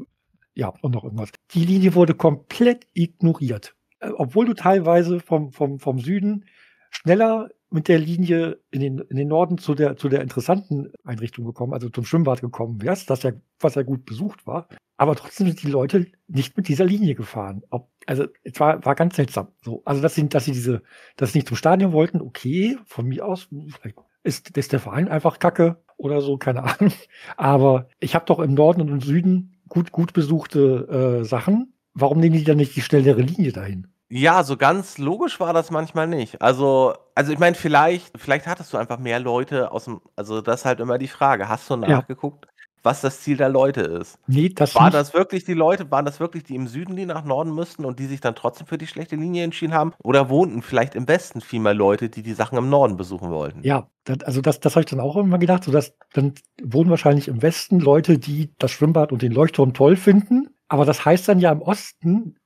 ja, 0.54 0.72
und 0.82 0.94
noch 0.94 1.04
irgendwas. 1.04 1.30
Die 1.52 1.64
Linie 1.64 1.94
wurde 1.94 2.14
komplett 2.14 2.86
ignoriert. 2.92 3.74
Äh, 4.00 4.10
obwohl 4.16 4.46
du 4.46 4.54
teilweise 4.54 5.20
vom, 5.20 5.52
vom, 5.52 5.78
vom 5.78 5.98
Süden 5.98 6.44
schneller 6.90 7.48
mit 7.70 7.86
der 7.86 7.98
Linie 7.98 8.58
in 8.70 8.80
den, 8.80 8.98
in 8.98 9.16
den 9.16 9.28
Norden 9.28 9.56
zu 9.56 9.74
der, 9.74 9.96
zu 9.96 10.08
der 10.08 10.22
interessanten 10.22 10.92
Einrichtung 11.04 11.44
gekommen, 11.44 11.72
also 11.72 11.88
zum 11.88 12.04
Schwimmbad 12.04 12.40
gekommen 12.40 12.82
wärst, 12.82 13.10
das 13.10 13.22
ja, 13.22 13.32
was 13.60 13.76
ja 13.76 13.82
gut 13.82 14.04
besucht 14.04 14.46
war. 14.46 14.68
Aber 14.96 15.14
trotzdem 15.14 15.46
sind 15.46 15.62
die 15.62 15.70
Leute 15.70 16.06
nicht 16.26 16.56
mit 16.56 16.66
dieser 16.68 16.84
Linie 16.84 17.14
gefahren. 17.14 17.62
Ob, 17.70 17.88
also, 18.06 18.26
es 18.42 18.58
war, 18.58 18.84
war 18.84 18.96
ganz 18.96 19.16
seltsam. 19.16 19.48
So, 19.62 19.82
also, 19.84 20.02
dass 20.02 20.16
sie, 20.16 20.28
dass 20.28 20.44
sie 20.44 20.52
diese, 20.52 20.82
dass 21.16 21.32
sie 21.32 21.38
nicht 21.38 21.48
zum 21.48 21.56
Stadion 21.56 21.92
wollten, 21.92 22.20
okay, 22.20 22.76
von 22.86 23.06
mir 23.06 23.24
aus, 23.24 23.48
vielleicht 23.50 23.96
ist, 24.22 24.56
ist 24.56 24.72
der 24.72 24.80
Verein 24.80 25.08
einfach 25.08 25.38
kacke 25.38 25.76
oder 25.96 26.20
so, 26.20 26.36
keine 26.38 26.62
Ahnung. 26.64 26.92
Aber 27.36 27.88
ich 27.98 28.14
habe 28.14 28.24
doch 28.26 28.38
im 28.38 28.54
Norden 28.54 28.80
und 28.80 28.88
im 28.88 29.00
Süden 29.00 29.56
gut, 29.68 29.92
gut 29.92 30.12
besuchte 30.12 31.20
äh, 31.20 31.24
Sachen. 31.24 31.74
Warum 31.94 32.20
nehmen 32.20 32.36
die 32.36 32.44
dann 32.44 32.56
nicht 32.56 32.76
die 32.76 32.82
schnellere 32.82 33.22
Linie 33.22 33.52
dahin? 33.52 33.88
Ja, 34.08 34.42
so 34.42 34.56
ganz 34.56 34.98
logisch 34.98 35.38
war 35.38 35.52
das 35.52 35.70
manchmal 35.70 36.08
nicht. 36.08 36.42
Also, 36.42 36.94
also 37.14 37.32
ich 37.32 37.38
meine, 37.38 37.54
vielleicht, 37.54 38.18
vielleicht 38.18 38.46
hattest 38.46 38.72
du 38.72 38.76
einfach 38.76 38.98
mehr 38.98 39.20
Leute 39.20 39.70
aus 39.70 39.84
dem, 39.84 40.00
also 40.16 40.40
das 40.40 40.60
ist 40.60 40.64
halt 40.64 40.80
immer 40.80 40.98
die 40.98 41.08
Frage. 41.08 41.48
Hast 41.48 41.70
du 41.70 41.76
nachgeguckt? 41.76 42.46
Ja 42.46 42.59
was 42.82 43.00
das 43.00 43.20
Ziel 43.20 43.36
der 43.36 43.48
Leute 43.48 43.82
ist. 43.82 44.18
Nee, 44.26 44.48
das 44.48 44.74
War 44.74 44.90
das 44.90 45.14
wirklich 45.14 45.44
die 45.44 45.54
Leute, 45.54 45.90
waren 45.90 46.04
das 46.04 46.20
wirklich 46.20 46.44
die 46.44 46.54
im 46.54 46.66
Süden, 46.66 46.96
die 46.96 47.06
nach 47.06 47.24
Norden 47.24 47.54
müssten 47.54 47.84
und 47.84 47.98
die 47.98 48.06
sich 48.06 48.20
dann 48.20 48.34
trotzdem 48.34 48.66
für 48.66 48.78
die 48.78 48.86
schlechte 48.86 49.16
Linie 49.16 49.44
entschieden 49.44 49.74
haben? 49.74 49.92
Oder 50.02 50.28
wohnten 50.28 50.62
vielleicht 50.62 50.94
im 50.94 51.06
Westen 51.08 51.40
viel 51.40 51.60
mehr 51.60 51.74
Leute, 51.74 52.08
die 52.08 52.22
die 52.22 52.32
Sachen 52.32 52.58
im 52.58 52.68
Norden 52.68 52.96
besuchen 52.96 53.30
wollten? 53.30 53.62
Ja, 53.62 53.88
das, 54.04 54.22
also 54.22 54.40
das, 54.40 54.60
das 54.60 54.76
habe 54.76 54.84
ich 54.84 54.90
dann 54.90 55.00
auch 55.00 55.16
immer 55.16 55.38
gedacht. 55.38 55.64
So 55.64 55.72
dass, 55.72 55.94
dann 56.12 56.34
wohnen 56.62 56.90
wahrscheinlich 56.90 57.28
im 57.28 57.42
Westen 57.42 57.80
Leute, 57.80 58.18
die 58.18 58.52
das 58.58 58.70
Schwimmbad 58.70 59.12
und 59.12 59.22
den 59.22 59.32
Leuchtturm 59.32 59.74
toll 59.74 59.96
finden. 59.96 60.48
Aber 60.68 60.84
das 60.84 61.04
heißt 61.04 61.28
dann 61.28 61.40
ja 61.40 61.50
im 61.52 61.62
Osten, 61.62 62.36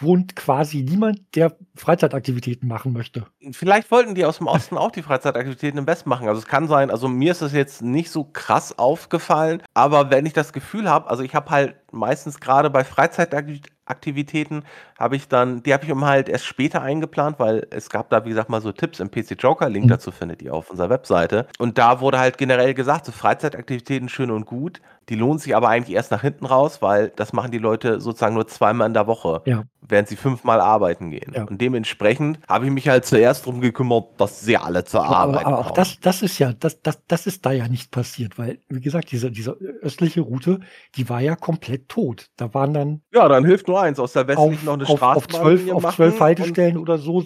wohnt 0.00 0.34
quasi 0.34 0.82
niemand, 0.82 1.20
der 1.36 1.56
Freizeitaktivitäten 1.76 2.68
machen 2.68 2.92
möchte. 2.92 3.26
Vielleicht 3.52 3.90
wollten 3.90 4.16
die 4.16 4.24
aus 4.24 4.38
dem 4.38 4.48
Osten 4.48 4.76
auch 4.76 4.90
die 4.90 5.02
Freizeitaktivitäten 5.02 5.78
im 5.78 5.86
Westen 5.86 6.08
machen. 6.08 6.28
Also 6.28 6.40
es 6.40 6.46
kann 6.46 6.66
sein, 6.66 6.90
also 6.90 7.08
mir 7.08 7.30
ist 7.30 7.42
das 7.42 7.52
jetzt 7.52 7.80
nicht 7.80 8.10
so 8.10 8.24
krass 8.24 8.78
aufgefallen, 8.78 9.62
aber 9.72 10.10
wenn 10.10 10.26
ich 10.26 10.32
das 10.32 10.52
Gefühl 10.52 10.90
habe, 10.90 11.08
also 11.08 11.22
ich 11.22 11.34
habe 11.34 11.50
halt 11.50 11.76
meistens 11.92 12.40
gerade 12.40 12.70
bei 12.70 12.84
Freizeitaktivitäten 12.84 14.64
habe 14.98 15.16
ich 15.16 15.28
dann, 15.28 15.62
die 15.62 15.72
habe 15.72 15.84
ich 15.84 15.90
immer 15.90 16.06
halt 16.06 16.28
erst 16.28 16.46
später 16.46 16.82
eingeplant, 16.82 17.38
weil 17.38 17.66
es 17.70 17.90
gab 17.90 18.10
da, 18.10 18.24
wie 18.24 18.30
gesagt, 18.30 18.50
mal 18.50 18.60
so 18.60 18.72
Tipps 18.72 19.00
im 19.00 19.10
PC 19.10 19.36
Joker. 19.38 19.68
Link 19.68 19.86
mhm. 19.86 19.90
dazu 19.90 20.10
findet 20.10 20.42
ihr 20.42 20.54
auf 20.54 20.70
unserer 20.70 20.90
Webseite. 20.90 21.46
Und 21.58 21.78
da 21.78 22.00
wurde 22.00 22.18
halt 22.18 22.38
generell 22.38 22.74
gesagt, 22.74 23.06
so 23.06 23.12
Freizeitaktivitäten 23.12 24.08
schön 24.08 24.30
und 24.30 24.46
gut. 24.46 24.80
Die 25.10 25.16
lohnt 25.16 25.40
sich 25.40 25.56
aber 25.56 25.68
eigentlich 25.68 25.96
erst 25.96 26.12
nach 26.12 26.20
hinten 26.20 26.46
raus, 26.46 26.80
weil 26.82 27.12
das 27.16 27.32
machen 27.32 27.50
die 27.50 27.58
Leute 27.58 28.00
sozusagen 28.00 28.34
nur 28.34 28.46
zweimal 28.46 28.86
in 28.86 28.94
der 28.94 29.08
Woche, 29.08 29.42
ja. 29.44 29.64
während 29.80 30.06
sie 30.06 30.14
fünfmal 30.14 30.60
arbeiten 30.60 31.10
gehen. 31.10 31.32
Ja. 31.34 31.42
Und 31.42 31.60
dementsprechend 31.60 32.38
habe 32.48 32.66
ich 32.66 32.70
mich 32.70 32.88
halt 32.88 33.04
zuerst 33.04 33.44
darum 33.44 33.60
gekümmert, 33.60 34.04
dass 34.18 34.40
sie 34.40 34.56
alle 34.56 34.84
zur 34.84 35.04
Arbeit 35.04 35.44
Aber, 35.44 35.58
aber 35.58 35.58
auch 35.66 35.70
das, 35.72 35.98
das 35.98 36.22
ist 36.22 36.38
ja, 36.38 36.52
das, 36.52 36.80
das, 36.82 37.04
das 37.08 37.26
ist 37.26 37.44
da 37.44 37.50
ja 37.50 37.66
nicht 37.66 37.90
passiert, 37.90 38.38
weil, 38.38 38.60
wie 38.68 38.80
gesagt, 38.80 39.10
diese, 39.10 39.32
diese 39.32 39.58
östliche 39.82 40.20
Route, 40.20 40.60
die 40.94 41.08
war 41.08 41.20
ja 41.20 41.34
komplett 41.34 41.88
tot. 41.88 42.28
Da 42.36 42.54
waren 42.54 42.72
dann. 42.72 43.02
Ja, 43.12 43.28
dann 43.28 43.44
hilft 43.44 43.66
nur 43.66 43.80
eins, 43.80 43.98
aus 43.98 44.12
der 44.12 44.28
westlichen 44.28 44.64
noch 44.64 44.74
eine 44.74 44.86
Straße. 44.86 45.16
Auf 45.16 45.26
zwölf, 45.26 45.72
auf 45.72 45.96
zwölf 45.96 46.20
Haltestellen 46.20 46.78
oder 46.78 46.98
so 46.98 47.24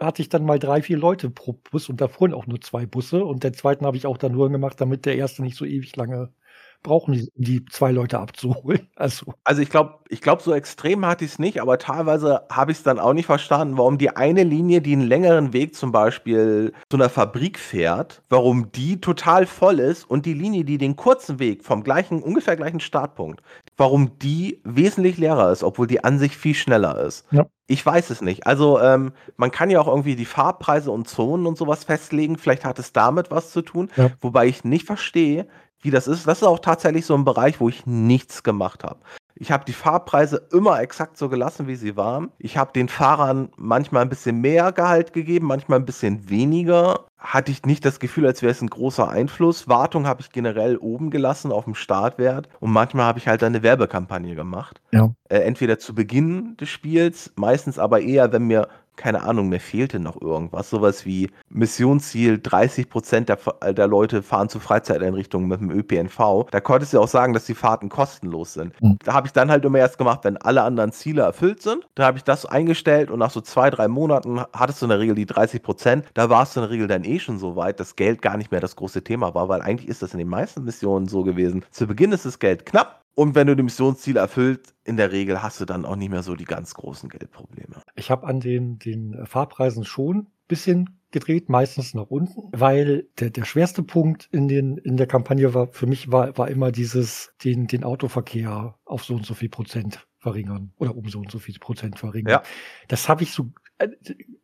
hatte 0.00 0.22
ich 0.22 0.30
dann 0.30 0.44
mal 0.44 0.58
drei, 0.58 0.80
vier 0.80 0.96
Leute 0.96 1.28
pro 1.28 1.52
Bus 1.70 1.90
und 1.90 2.00
da 2.00 2.08
fuhren 2.08 2.32
auch 2.32 2.46
nur 2.46 2.62
zwei 2.62 2.86
Busse 2.86 3.24
und 3.24 3.44
den 3.44 3.52
zweiten 3.52 3.84
habe 3.84 3.98
ich 3.98 4.06
auch 4.06 4.16
dann 4.16 4.32
nur 4.32 4.50
gemacht, 4.50 4.80
damit 4.80 5.04
der 5.04 5.16
erste 5.16 5.42
nicht 5.42 5.56
so 5.56 5.66
ewig 5.66 5.96
lange 5.96 6.32
brauchen, 6.82 7.14
die, 7.14 7.30
die 7.34 7.64
zwei 7.66 7.92
Leute 7.92 8.18
abzuholen. 8.18 8.88
Also, 8.98 9.34
also 9.44 9.60
ich 9.60 9.68
glaube, 9.68 9.98
ich 10.08 10.22
glaub, 10.22 10.40
so 10.40 10.54
extrem 10.54 11.04
hatte 11.04 11.24
ich 11.24 11.32
es 11.32 11.38
nicht, 11.38 11.60
aber 11.60 11.78
teilweise 11.78 12.42
habe 12.50 12.72
ich 12.72 12.78
es 12.78 12.84
dann 12.84 12.98
auch 12.98 13.12
nicht 13.12 13.26
verstanden, 13.26 13.76
warum 13.76 13.98
die 13.98 14.10
eine 14.10 14.42
Linie, 14.42 14.80
die 14.80 14.92
einen 14.92 15.06
längeren 15.06 15.52
Weg 15.52 15.74
zum 15.74 15.92
Beispiel 15.92 16.72
zu 16.90 16.96
einer 16.96 17.10
Fabrik 17.10 17.58
fährt, 17.58 18.22
warum 18.30 18.72
die 18.72 19.00
total 19.00 19.46
voll 19.46 19.80
ist 19.80 20.08
und 20.08 20.24
die 20.24 20.32
Linie, 20.32 20.64
die 20.64 20.78
den 20.78 20.96
kurzen 20.96 21.38
Weg 21.38 21.64
vom 21.64 21.82
gleichen, 21.82 22.22
ungefähr 22.22 22.56
gleichen 22.56 22.80
Startpunkt, 22.80 23.42
warum 23.76 24.18
die 24.18 24.60
wesentlich 24.64 25.18
leerer 25.18 25.52
ist, 25.52 25.62
obwohl 25.62 25.86
die 25.86 26.02
an 26.02 26.18
sich 26.18 26.36
viel 26.36 26.54
schneller 26.54 26.98
ist. 27.00 27.26
Ja. 27.30 27.46
Ich 27.68 27.84
weiß 27.84 28.10
es 28.10 28.20
nicht. 28.20 28.46
Also 28.46 28.80
ähm, 28.80 29.12
man 29.36 29.50
kann 29.50 29.70
ja 29.70 29.80
auch 29.80 29.88
irgendwie 29.88 30.14
die 30.14 30.24
Fahrpreise 30.24 30.92
und 30.92 31.08
Zonen 31.08 31.46
und 31.46 31.58
sowas 31.58 31.82
festlegen. 31.82 32.38
Vielleicht 32.38 32.64
hat 32.64 32.78
es 32.78 32.92
damit 32.92 33.32
was 33.32 33.50
zu 33.50 33.62
tun. 33.62 33.90
Ja. 33.96 34.10
Wobei 34.20 34.46
ich 34.46 34.62
nicht 34.62 34.86
verstehe, 34.86 35.48
wie 35.86 35.90
das 35.90 36.06
ist. 36.08 36.26
Das 36.26 36.38
ist 36.38 36.44
auch 36.44 36.58
tatsächlich 36.58 37.06
so 37.06 37.14
ein 37.14 37.24
Bereich, 37.24 37.60
wo 37.60 37.68
ich 37.68 37.86
nichts 37.86 38.42
gemacht 38.42 38.84
habe. 38.84 38.98
Ich 39.38 39.52
habe 39.52 39.66
die 39.66 39.72
Fahrpreise 39.72 40.48
immer 40.50 40.80
exakt 40.80 41.18
so 41.18 41.28
gelassen, 41.28 41.68
wie 41.68 41.76
sie 41.76 41.94
waren. 41.96 42.30
Ich 42.38 42.56
habe 42.56 42.72
den 42.72 42.88
Fahrern 42.88 43.50
manchmal 43.56 44.02
ein 44.02 44.08
bisschen 44.08 44.40
mehr 44.40 44.72
Gehalt 44.72 45.12
gegeben, 45.12 45.46
manchmal 45.46 45.78
ein 45.78 45.84
bisschen 45.84 46.30
weniger. 46.30 47.04
Hatte 47.18 47.52
ich 47.52 47.64
nicht 47.66 47.84
das 47.84 48.00
Gefühl, 48.00 48.26
als 48.26 48.40
wäre 48.40 48.52
es 48.52 48.62
ein 48.62 48.70
großer 48.70 49.08
Einfluss. 49.08 49.68
Wartung 49.68 50.06
habe 50.06 50.22
ich 50.22 50.30
generell 50.30 50.78
oben 50.78 51.10
gelassen 51.10 51.52
auf 51.52 51.64
dem 51.64 51.74
Startwert 51.74 52.48
und 52.60 52.70
manchmal 52.72 53.04
habe 53.04 53.18
ich 53.18 53.28
halt 53.28 53.42
eine 53.42 53.62
Werbekampagne 53.62 54.34
gemacht. 54.34 54.80
Ja. 54.92 55.12
Äh, 55.28 55.40
entweder 55.40 55.78
zu 55.78 55.94
Beginn 55.94 56.56
des 56.56 56.70
Spiels, 56.70 57.32
meistens 57.36 57.78
aber 57.78 58.00
eher, 58.00 58.32
wenn 58.32 58.46
mir 58.46 58.68
keine 58.96 59.22
Ahnung, 59.22 59.48
mir 59.48 59.60
fehlte 59.60 59.98
noch 59.98 60.20
irgendwas. 60.20 60.70
Sowas 60.70 61.04
wie 61.04 61.30
Missionsziel, 61.48 62.40
30 62.42 62.88
Prozent 62.88 63.28
der, 63.28 63.38
der 63.72 63.86
Leute 63.86 64.22
fahren 64.22 64.48
zu 64.48 64.60
Freizeiteinrichtungen 64.60 65.48
mit 65.48 65.60
dem 65.60 65.70
ÖPNV. 65.70 66.46
Da 66.50 66.60
konntest 66.60 66.92
du 66.92 67.00
auch 67.00 67.08
sagen, 67.08 67.32
dass 67.32 67.46
die 67.46 67.54
Fahrten 67.54 67.88
kostenlos 67.88 68.54
sind. 68.54 68.80
Mhm. 68.80 68.98
Da 69.04 69.12
habe 69.12 69.26
ich 69.26 69.32
dann 69.32 69.50
halt 69.50 69.64
immer 69.64 69.78
erst 69.78 69.98
gemacht, 69.98 70.20
wenn 70.22 70.36
alle 70.36 70.62
anderen 70.62 70.92
Ziele 70.92 71.22
erfüllt 71.22 71.62
sind. 71.62 71.86
Da 71.94 72.06
habe 72.06 72.18
ich 72.18 72.24
das 72.24 72.46
eingestellt 72.46 73.10
und 73.10 73.18
nach 73.18 73.30
so 73.30 73.40
zwei, 73.40 73.70
drei 73.70 73.88
Monaten 73.88 74.40
hattest 74.52 74.82
du 74.82 74.86
in 74.86 74.90
der 74.90 74.98
Regel 74.98 75.14
die 75.14 75.26
30 75.26 75.62
Prozent. 75.62 76.06
Da 76.14 76.30
warst 76.30 76.56
du 76.56 76.60
in 76.60 76.64
der 76.64 76.70
Regel 76.70 76.88
dann 76.88 77.04
eh 77.04 77.18
schon 77.18 77.38
so 77.38 77.56
weit, 77.56 77.80
dass 77.80 77.96
Geld 77.96 78.22
gar 78.22 78.36
nicht 78.36 78.50
mehr 78.50 78.60
das 78.60 78.76
große 78.76 79.02
Thema 79.04 79.34
war, 79.34 79.48
weil 79.48 79.62
eigentlich 79.62 79.88
ist 79.88 80.02
das 80.02 80.12
in 80.12 80.18
den 80.18 80.28
meisten 80.28 80.64
Missionen 80.64 81.06
so 81.06 81.22
gewesen. 81.22 81.64
Zu 81.70 81.86
Beginn 81.86 82.12
ist 82.12 82.24
das 82.24 82.38
Geld 82.38 82.66
knapp, 82.66 83.05
und 83.16 83.34
wenn 83.34 83.46
du 83.46 83.56
die 83.56 83.62
Missionsziele 83.62 84.20
erfüllt, 84.20 84.74
in 84.84 84.98
der 84.98 85.10
Regel 85.10 85.42
hast 85.42 85.58
du 85.58 85.64
dann 85.64 85.86
auch 85.86 85.96
nicht 85.96 86.10
mehr 86.10 86.22
so 86.22 86.36
die 86.36 86.44
ganz 86.44 86.74
großen 86.74 87.08
Geldprobleme. 87.08 87.82
Ich 87.94 88.10
habe 88.10 88.26
an 88.26 88.40
den, 88.40 88.78
den 88.78 89.24
Fahrpreisen 89.24 89.84
schon 89.84 90.18
ein 90.18 90.26
bisschen 90.48 91.00
gedreht, 91.12 91.48
meistens 91.48 91.94
nach 91.94 92.08
unten, 92.08 92.50
weil 92.52 93.08
der, 93.18 93.30
der 93.30 93.46
schwerste 93.46 93.82
Punkt 93.82 94.28
in, 94.32 94.48
den, 94.48 94.76
in 94.76 94.98
der 94.98 95.06
Kampagne 95.06 95.54
war 95.54 95.68
für 95.68 95.86
mich 95.86 96.12
war, 96.12 96.36
war 96.36 96.48
immer 96.48 96.70
dieses, 96.70 97.32
den, 97.42 97.66
den 97.66 97.84
Autoverkehr 97.84 98.74
auf 98.84 99.04
so 99.04 99.14
und 99.14 99.24
so 99.24 99.32
viel 99.32 99.48
Prozent 99.48 100.06
verringern 100.18 100.72
oder 100.76 100.94
um 100.94 101.08
so 101.08 101.18
und 101.20 101.30
so 101.30 101.38
viel 101.38 101.58
Prozent 101.58 101.98
verringern. 101.98 102.32
Ja. 102.32 102.42
Das 102.88 103.08
habe 103.08 103.22
ich 103.22 103.32
so 103.32 103.50
äh, 103.78 103.88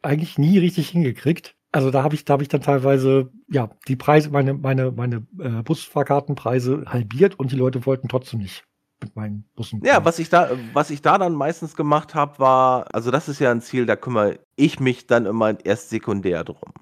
eigentlich 0.01 0.39
nie 0.39 0.57
richtig 0.57 0.89
hingekriegt. 0.89 1.57
Also 1.73 1.91
da 1.91 2.03
habe 2.03 2.15
ich, 2.15 2.25
da 2.25 2.35
habe 2.35 2.43
ich 2.43 2.51
dann 2.51 2.61
teilweise 2.61 3.31
ja 3.49 3.71
die 3.89 3.97
Preise, 3.97 4.31
meine 4.31 4.53
meine 4.53 4.93
meine 4.93 5.27
äh, 5.39 5.63
Busfahrkartenpreise 5.63 6.85
halbiert 6.87 7.39
und 7.39 7.51
die 7.51 7.57
Leute 7.57 7.87
wollten 7.87 8.09
trotzdem 8.09 8.41
nicht 8.41 8.65
mit 9.03 9.17
meinen 9.17 9.45
Bussen. 9.57 9.83
Ja, 9.85 10.05
was 10.05 10.19
ich 10.19 10.29
da, 10.29 10.51
was 10.75 10.91
ich 10.91 11.03
da 11.03 11.19
dann 11.19 11.35
meistens 11.35 11.75
gemacht 11.75 12.15
habe, 12.15 12.39
war, 12.39 12.87
also 12.95 13.11
das 13.11 13.29
ist 13.29 13.41
ja 13.41 13.51
ein 13.51 13.61
Ziel, 13.61 13.87
da 13.87 13.97
kümmere 13.97 14.39
ich 14.55 14.81
mich 14.81 15.07
dann 15.07 15.27
immer 15.27 15.65
erst 15.65 15.91
sekundär 15.91 16.45
drum. 16.45 16.73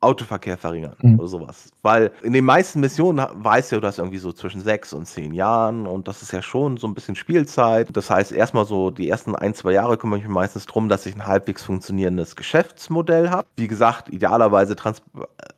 Autoverkehr 0.00 0.56
verringern 0.56 0.96
mhm. 1.02 1.18
oder 1.18 1.28
sowas. 1.28 1.70
Weil 1.82 2.10
in 2.22 2.32
den 2.32 2.44
meisten 2.44 2.80
Missionen 2.80 3.26
weißt 3.32 3.72
du 3.72 3.80
das 3.80 3.98
irgendwie 3.98 4.18
so 4.18 4.32
zwischen 4.32 4.60
sechs 4.60 4.92
und 4.92 5.06
zehn 5.06 5.32
Jahren 5.32 5.86
und 5.86 6.08
das 6.08 6.22
ist 6.22 6.32
ja 6.32 6.42
schon 6.42 6.76
so 6.76 6.86
ein 6.86 6.94
bisschen 6.94 7.16
Spielzeit. 7.16 7.88
Das 7.96 8.10
heißt, 8.10 8.32
erstmal 8.32 8.66
so 8.66 8.90
die 8.90 9.08
ersten 9.08 9.34
ein, 9.34 9.54
zwei 9.54 9.72
Jahre 9.72 9.96
kümmere 9.96 10.18
ich 10.18 10.24
mich 10.24 10.34
meistens 10.34 10.66
darum, 10.66 10.88
dass 10.88 11.06
ich 11.06 11.14
ein 11.14 11.26
halbwegs 11.26 11.62
funktionierendes 11.62 12.36
Geschäftsmodell 12.36 13.30
habe. 13.30 13.46
Wie 13.56 13.68
gesagt, 13.68 14.08
idealerweise 14.08 14.76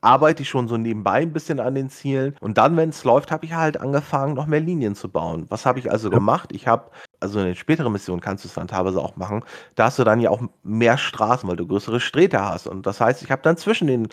arbeite 0.00 0.42
ich 0.42 0.48
schon 0.48 0.68
so 0.68 0.76
nebenbei 0.76 1.22
ein 1.22 1.32
bisschen 1.32 1.61
an 1.61 1.74
den 1.74 1.90
Zielen 1.90 2.37
und 2.40 2.58
dann, 2.58 2.76
wenn 2.76 2.90
es 2.90 3.04
läuft, 3.04 3.30
habe 3.30 3.44
ich 3.44 3.54
halt 3.54 3.80
angefangen, 3.80 4.35
noch 4.35 4.46
mehr 4.46 4.61
Linien 4.61 4.94
zu 4.94 5.08
bauen. 5.08 5.46
Was 5.48 5.66
habe 5.66 5.78
ich 5.78 5.90
also 5.90 6.08
ja. 6.08 6.14
gemacht? 6.14 6.50
Ich 6.52 6.66
habe 6.68 6.90
also 7.22 7.38
in 7.38 7.46
den 7.46 7.56
späteren 7.56 7.92
Missionen 7.92 8.20
kannst 8.20 8.44
du 8.44 8.48
es 8.48 8.54
dann 8.54 8.68
teilweise 8.68 9.00
auch 9.00 9.16
machen, 9.16 9.44
da 9.76 9.85
hast 9.85 9.98
du 9.98 10.04
dann 10.04 10.20
ja 10.20 10.30
auch 10.30 10.42
mehr 10.62 10.98
Straßen, 10.98 11.48
weil 11.48 11.56
du 11.56 11.66
größere 11.66 12.00
Sträte 12.00 12.44
hast. 12.44 12.66
Und 12.66 12.87
das 12.87 13.00
heißt, 13.00 13.22
ich 13.22 13.30
habe 13.30 13.42
dann 13.42 13.56
zwischen 13.56 13.87
den, 13.87 14.08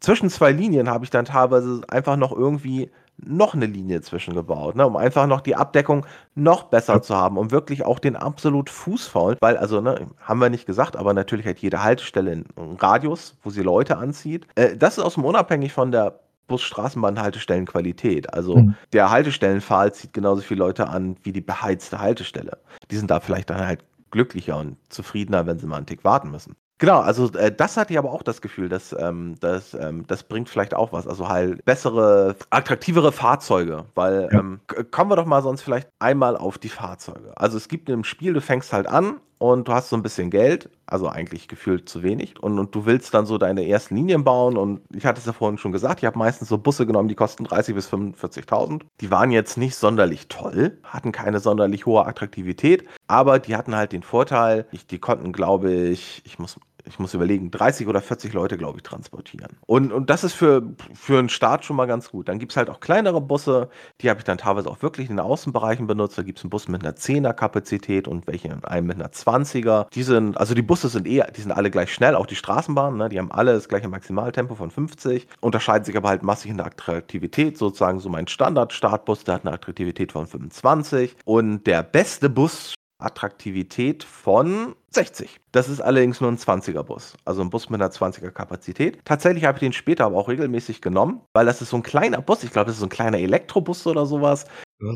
zwischen 0.00 0.30
zwei 0.30 0.52
Linien 0.52 0.90
habe 0.90 1.04
ich 1.04 1.10
dann 1.10 1.24
teilweise 1.24 1.82
einfach 1.88 2.16
noch 2.16 2.32
irgendwie 2.32 2.90
noch 3.18 3.54
eine 3.54 3.66
Linie 3.66 4.02
zwischengebaut, 4.02 4.76
ne, 4.76 4.86
um 4.86 4.96
einfach 4.96 5.26
noch 5.26 5.40
die 5.40 5.56
Abdeckung 5.56 6.04
noch 6.34 6.64
besser 6.64 6.94
ja. 6.94 7.02
zu 7.02 7.16
haben, 7.16 7.38
um 7.38 7.50
wirklich 7.50 7.84
auch 7.84 7.98
den 7.98 8.14
absolut 8.14 8.68
Fußfaulen, 8.68 9.38
weil, 9.40 9.56
also, 9.56 9.80
ne, 9.80 10.06
haben 10.20 10.40
wir 10.40 10.50
nicht 10.50 10.66
gesagt, 10.66 10.96
aber 10.96 11.14
natürlich 11.14 11.46
hat 11.46 11.58
jede 11.58 11.82
Haltestelle 11.82 12.32
einen 12.32 12.76
Radius, 12.78 13.36
wo 13.42 13.50
sie 13.50 13.62
Leute 13.62 13.96
anzieht. 13.96 14.46
Äh, 14.54 14.76
das 14.76 14.98
ist 14.98 15.04
aus 15.04 15.14
dem 15.14 15.24
unabhängig 15.24 15.72
von 15.72 15.92
der 15.92 16.20
Bus-Straßenbahn-Haltestellenqualität. 16.46 18.32
Also 18.32 18.56
mhm. 18.56 18.74
der 18.92 19.10
Haltestellenpfahl 19.10 19.92
zieht 19.94 20.12
genauso 20.12 20.42
viele 20.42 20.58
Leute 20.58 20.88
an 20.88 21.16
wie 21.22 21.32
die 21.32 21.40
beheizte 21.40 21.98
Haltestelle. 21.98 22.58
Die 22.90 22.96
sind 22.96 23.10
da 23.10 23.20
vielleicht 23.20 23.50
dann 23.50 23.66
halt 23.66 23.82
glücklicher 24.10 24.56
und 24.58 24.76
zufriedener, 24.88 25.46
wenn 25.46 25.58
sie 25.58 25.66
mal 25.66 25.78
einen 25.78 25.86
Tick 25.86 26.04
warten 26.04 26.30
müssen. 26.30 26.54
Genau, 26.78 27.00
also 27.00 27.32
äh, 27.32 27.50
das 27.50 27.78
hatte 27.78 27.94
ich 27.94 27.98
aber 27.98 28.12
auch 28.12 28.22
das 28.22 28.42
Gefühl, 28.42 28.68
dass 28.68 28.94
ähm, 28.98 29.36
das, 29.40 29.72
ähm, 29.72 30.06
das 30.06 30.24
bringt 30.24 30.50
vielleicht 30.50 30.74
auch 30.74 30.92
was. 30.92 31.06
Also 31.06 31.28
halt 31.28 31.64
bessere, 31.64 32.36
attraktivere 32.50 33.12
Fahrzeuge, 33.12 33.86
weil 33.94 34.28
ja. 34.30 34.40
ähm, 34.40 34.60
kommen 34.90 35.10
wir 35.10 35.16
doch 35.16 35.24
mal 35.24 35.42
sonst 35.42 35.62
vielleicht 35.62 35.88
einmal 35.98 36.36
auf 36.36 36.58
die 36.58 36.68
Fahrzeuge. 36.68 37.32
Also 37.36 37.56
es 37.56 37.68
gibt 37.68 37.88
im 37.88 38.04
Spiel, 38.04 38.34
du 38.34 38.42
fängst 38.42 38.74
halt 38.74 38.86
an 38.88 39.20
und 39.38 39.68
du 39.68 39.72
hast 39.72 39.90
so 39.90 39.96
ein 39.96 40.02
bisschen 40.02 40.30
Geld, 40.30 40.70
also 40.86 41.08
eigentlich 41.08 41.48
gefühlt 41.48 41.88
zu 41.88 42.02
wenig 42.02 42.42
und, 42.42 42.58
und 42.58 42.74
du 42.74 42.86
willst 42.86 43.12
dann 43.12 43.26
so 43.26 43.38
deine 43.38 43.66
ersten 43.68 43.96
Linien 43.96 44.24
bauen 44.24 44.56
und 44.56 44.80
ich 44.94 45.04
hatte 45.04 45.18
es 45.18 45.26
ja 45.26 45.32
vorhin 45.32 45.58
schon 45.58 45.72
gesagt, 45.72 46.00
ich 46.00 46.06
habe 46.06 46.18
meistens 46.18 46.48
so 46.48 46.58
Busse 46.58 46.86
genommen, 46.86 47.08
die 47.08 47.14
kosten 47.14 47.44
30 47.44 47.74
bis 47.74 47.88
45.000. 47.92 48.82
Die 49.00 49.10
waren 49.10 49.30
jetzt 49.30 49.58
nicht 49.58 49.76
sonderlich 49.76 50.28
toll, 50.28 50.78
hatten 50.84 51.12
keine 51.12 51.40
sonderlich 51.40 51.86
hohe 51.86 52.06
Attraktivität, 52.06 52.84
aber 53.08 53.38
die 53.38 53.56
hatten 53.56 53.76
halt 53.76 53.92
den 53.92 54.02
Vorteil, 54.02 54.66
ich, 54.72 54.86
die 54.86 54.98
konnten 54.98 55.32
glaube 55.32 55.72
ich, 55.72 56.22
ich 56.24 56.38
muss 56.38 56.58
ich 56.86 56.98
muss 56.98 57.14
überlegen, 57.14 57.50
30 57.50 57.86
oder 57.88 58.00
40 58.00 58.32
Leute, 58.32 58.56
glaube 58.56 58.78
ich, 58.78 58.82
transportieren. 58.82 59.56
Und, 59.66 59.92
und 59.92 60.10
das 60.10 60.24
ist 60.24 60.34
für, 60.34 60.62
für 60.94 61.18
einen 61.18 61.28
Start 61.28 61.64
schon 61.64 61.76
mal 61.76 61.86
ganz 61.86 62.10
gut. 62.10 62.28
Dann 62.28 62.38
gibt 62.38 62.52
es 62.52 62.56
halt 62.56 62.70
auch 62.70 62.80
kleinere 62.80 63.20
Busse, 63.20 63.68
die 64.00 64.08
habe 64.10 64.20
ich 64.20 64.24
dann 64.24 64.38
teilweise 64.38 64.70
auch 64.70 64.82
wirklich 64.82 65.10
in 65.10 65.16
den 65.16 65.24
Außenbereichen 65.24 65.86
benutzt. 65.86 66.16
Da 66.16 66.22
gibt 66.22 66.38
es 66.38 66.44
einen 66.44 66.50
Bus 66.50 66.68
mit 66.68 66.82
einer 66.84 66.94
10er 66.94 67.32
Kapazität 67.32 68.08
und 68.08 68.26
welche 68.26 68.50
einen 68.64 68.86
mit 68.86 68.96
einer 68.96 69.10
20er. 69.10 69.86
Die 69.92 70.02
sind, 70.02 70.36
also 70.38 70.54
die 70.54 70.62
Busse 70.62 70.88
sind 70.88 71.06
eher, 71.06 71.30
die 71.30 71.40
sind 71.40 71.52
alle 71.52 71.70
gleich 71.70 71.92
schnell, 71.92 72.14
auch 72.14 72.26
die 72.26 72.36
Straßenbahnen, 72.36 72.98
ne, 72.98 73.08
die 73.08 73.18
haben 73.18 73.32
alle 73.32 73.52
das 73.52 73.68
gleiche 73.68 73.88
Maximaltempo 73.88 74.54
von 74.54 74.70
50, 74.70 75.26
unterscheiden 75.40 75.84
sich 75.84 75.96
aber 75.96 76.08
halt 76.08 76.22
massig 76.22 76.50
in 76.50 76.58
der 76.58 76.66
Attraktivität, 76.66 77.58
sozusagen 77.58 78.00
so 78.00 78.08
mein 78.08 78.28
Standard-Startbus, 78.28 79.24
der 79.24 79.36
hat 79.36 79.46
eine 79.46 79.54
Attraktivität 79.54 80.12
von 80.12 80.26
25 80.26 81.16
und 81.24 81.66
der 81.66 81.82
beste 81.82 82.30
Bus 82.30 82.74
Attraktivität 82.98 84.04
von 84.04 84.74
60. 84.90 85.40
Das 85.52 85.68
ist 85.68 85.80
allerdings 85.80 86.20
nur 86.20 86.30
ein 86.30 86.38
20er-Bus, 86.38 87.16
also 87.24 87.42
ein 87.42 87.50
Bus 87.50 87.68
mit 87.68 87.80
einer 87.80 87.90
20er 87.90 88.30
Kapazität. 88.30 89.04
Tatsächlich 89.04 89.44
habe 89.44 89.56
ich 89.56 89.60
den 89.60 89.72
später 89.72 90.06
aber 90.06 90.16
auch 90.16 90.28
regelmäßig 90.28 90.80
genommen, 90.80 91.20
weil 91.32 91.46
das 91.46 91.60
ist 91.60 91.70
so 91.70 91.76
ein 91.76 91.82
kleiner 91.82 92.22
Bus, 92.22 92.44
ich 92.44 92.50
glaube, 92.50 92.66
das 92.66 92.76
ist 92.76 92.80
so 92.80 92.86
ein 92.86 92.90
kleiner 92.90 93.18
Elektrobus 93.18 93.86
oder 93.86 94.06
sowas. 94.06 94.46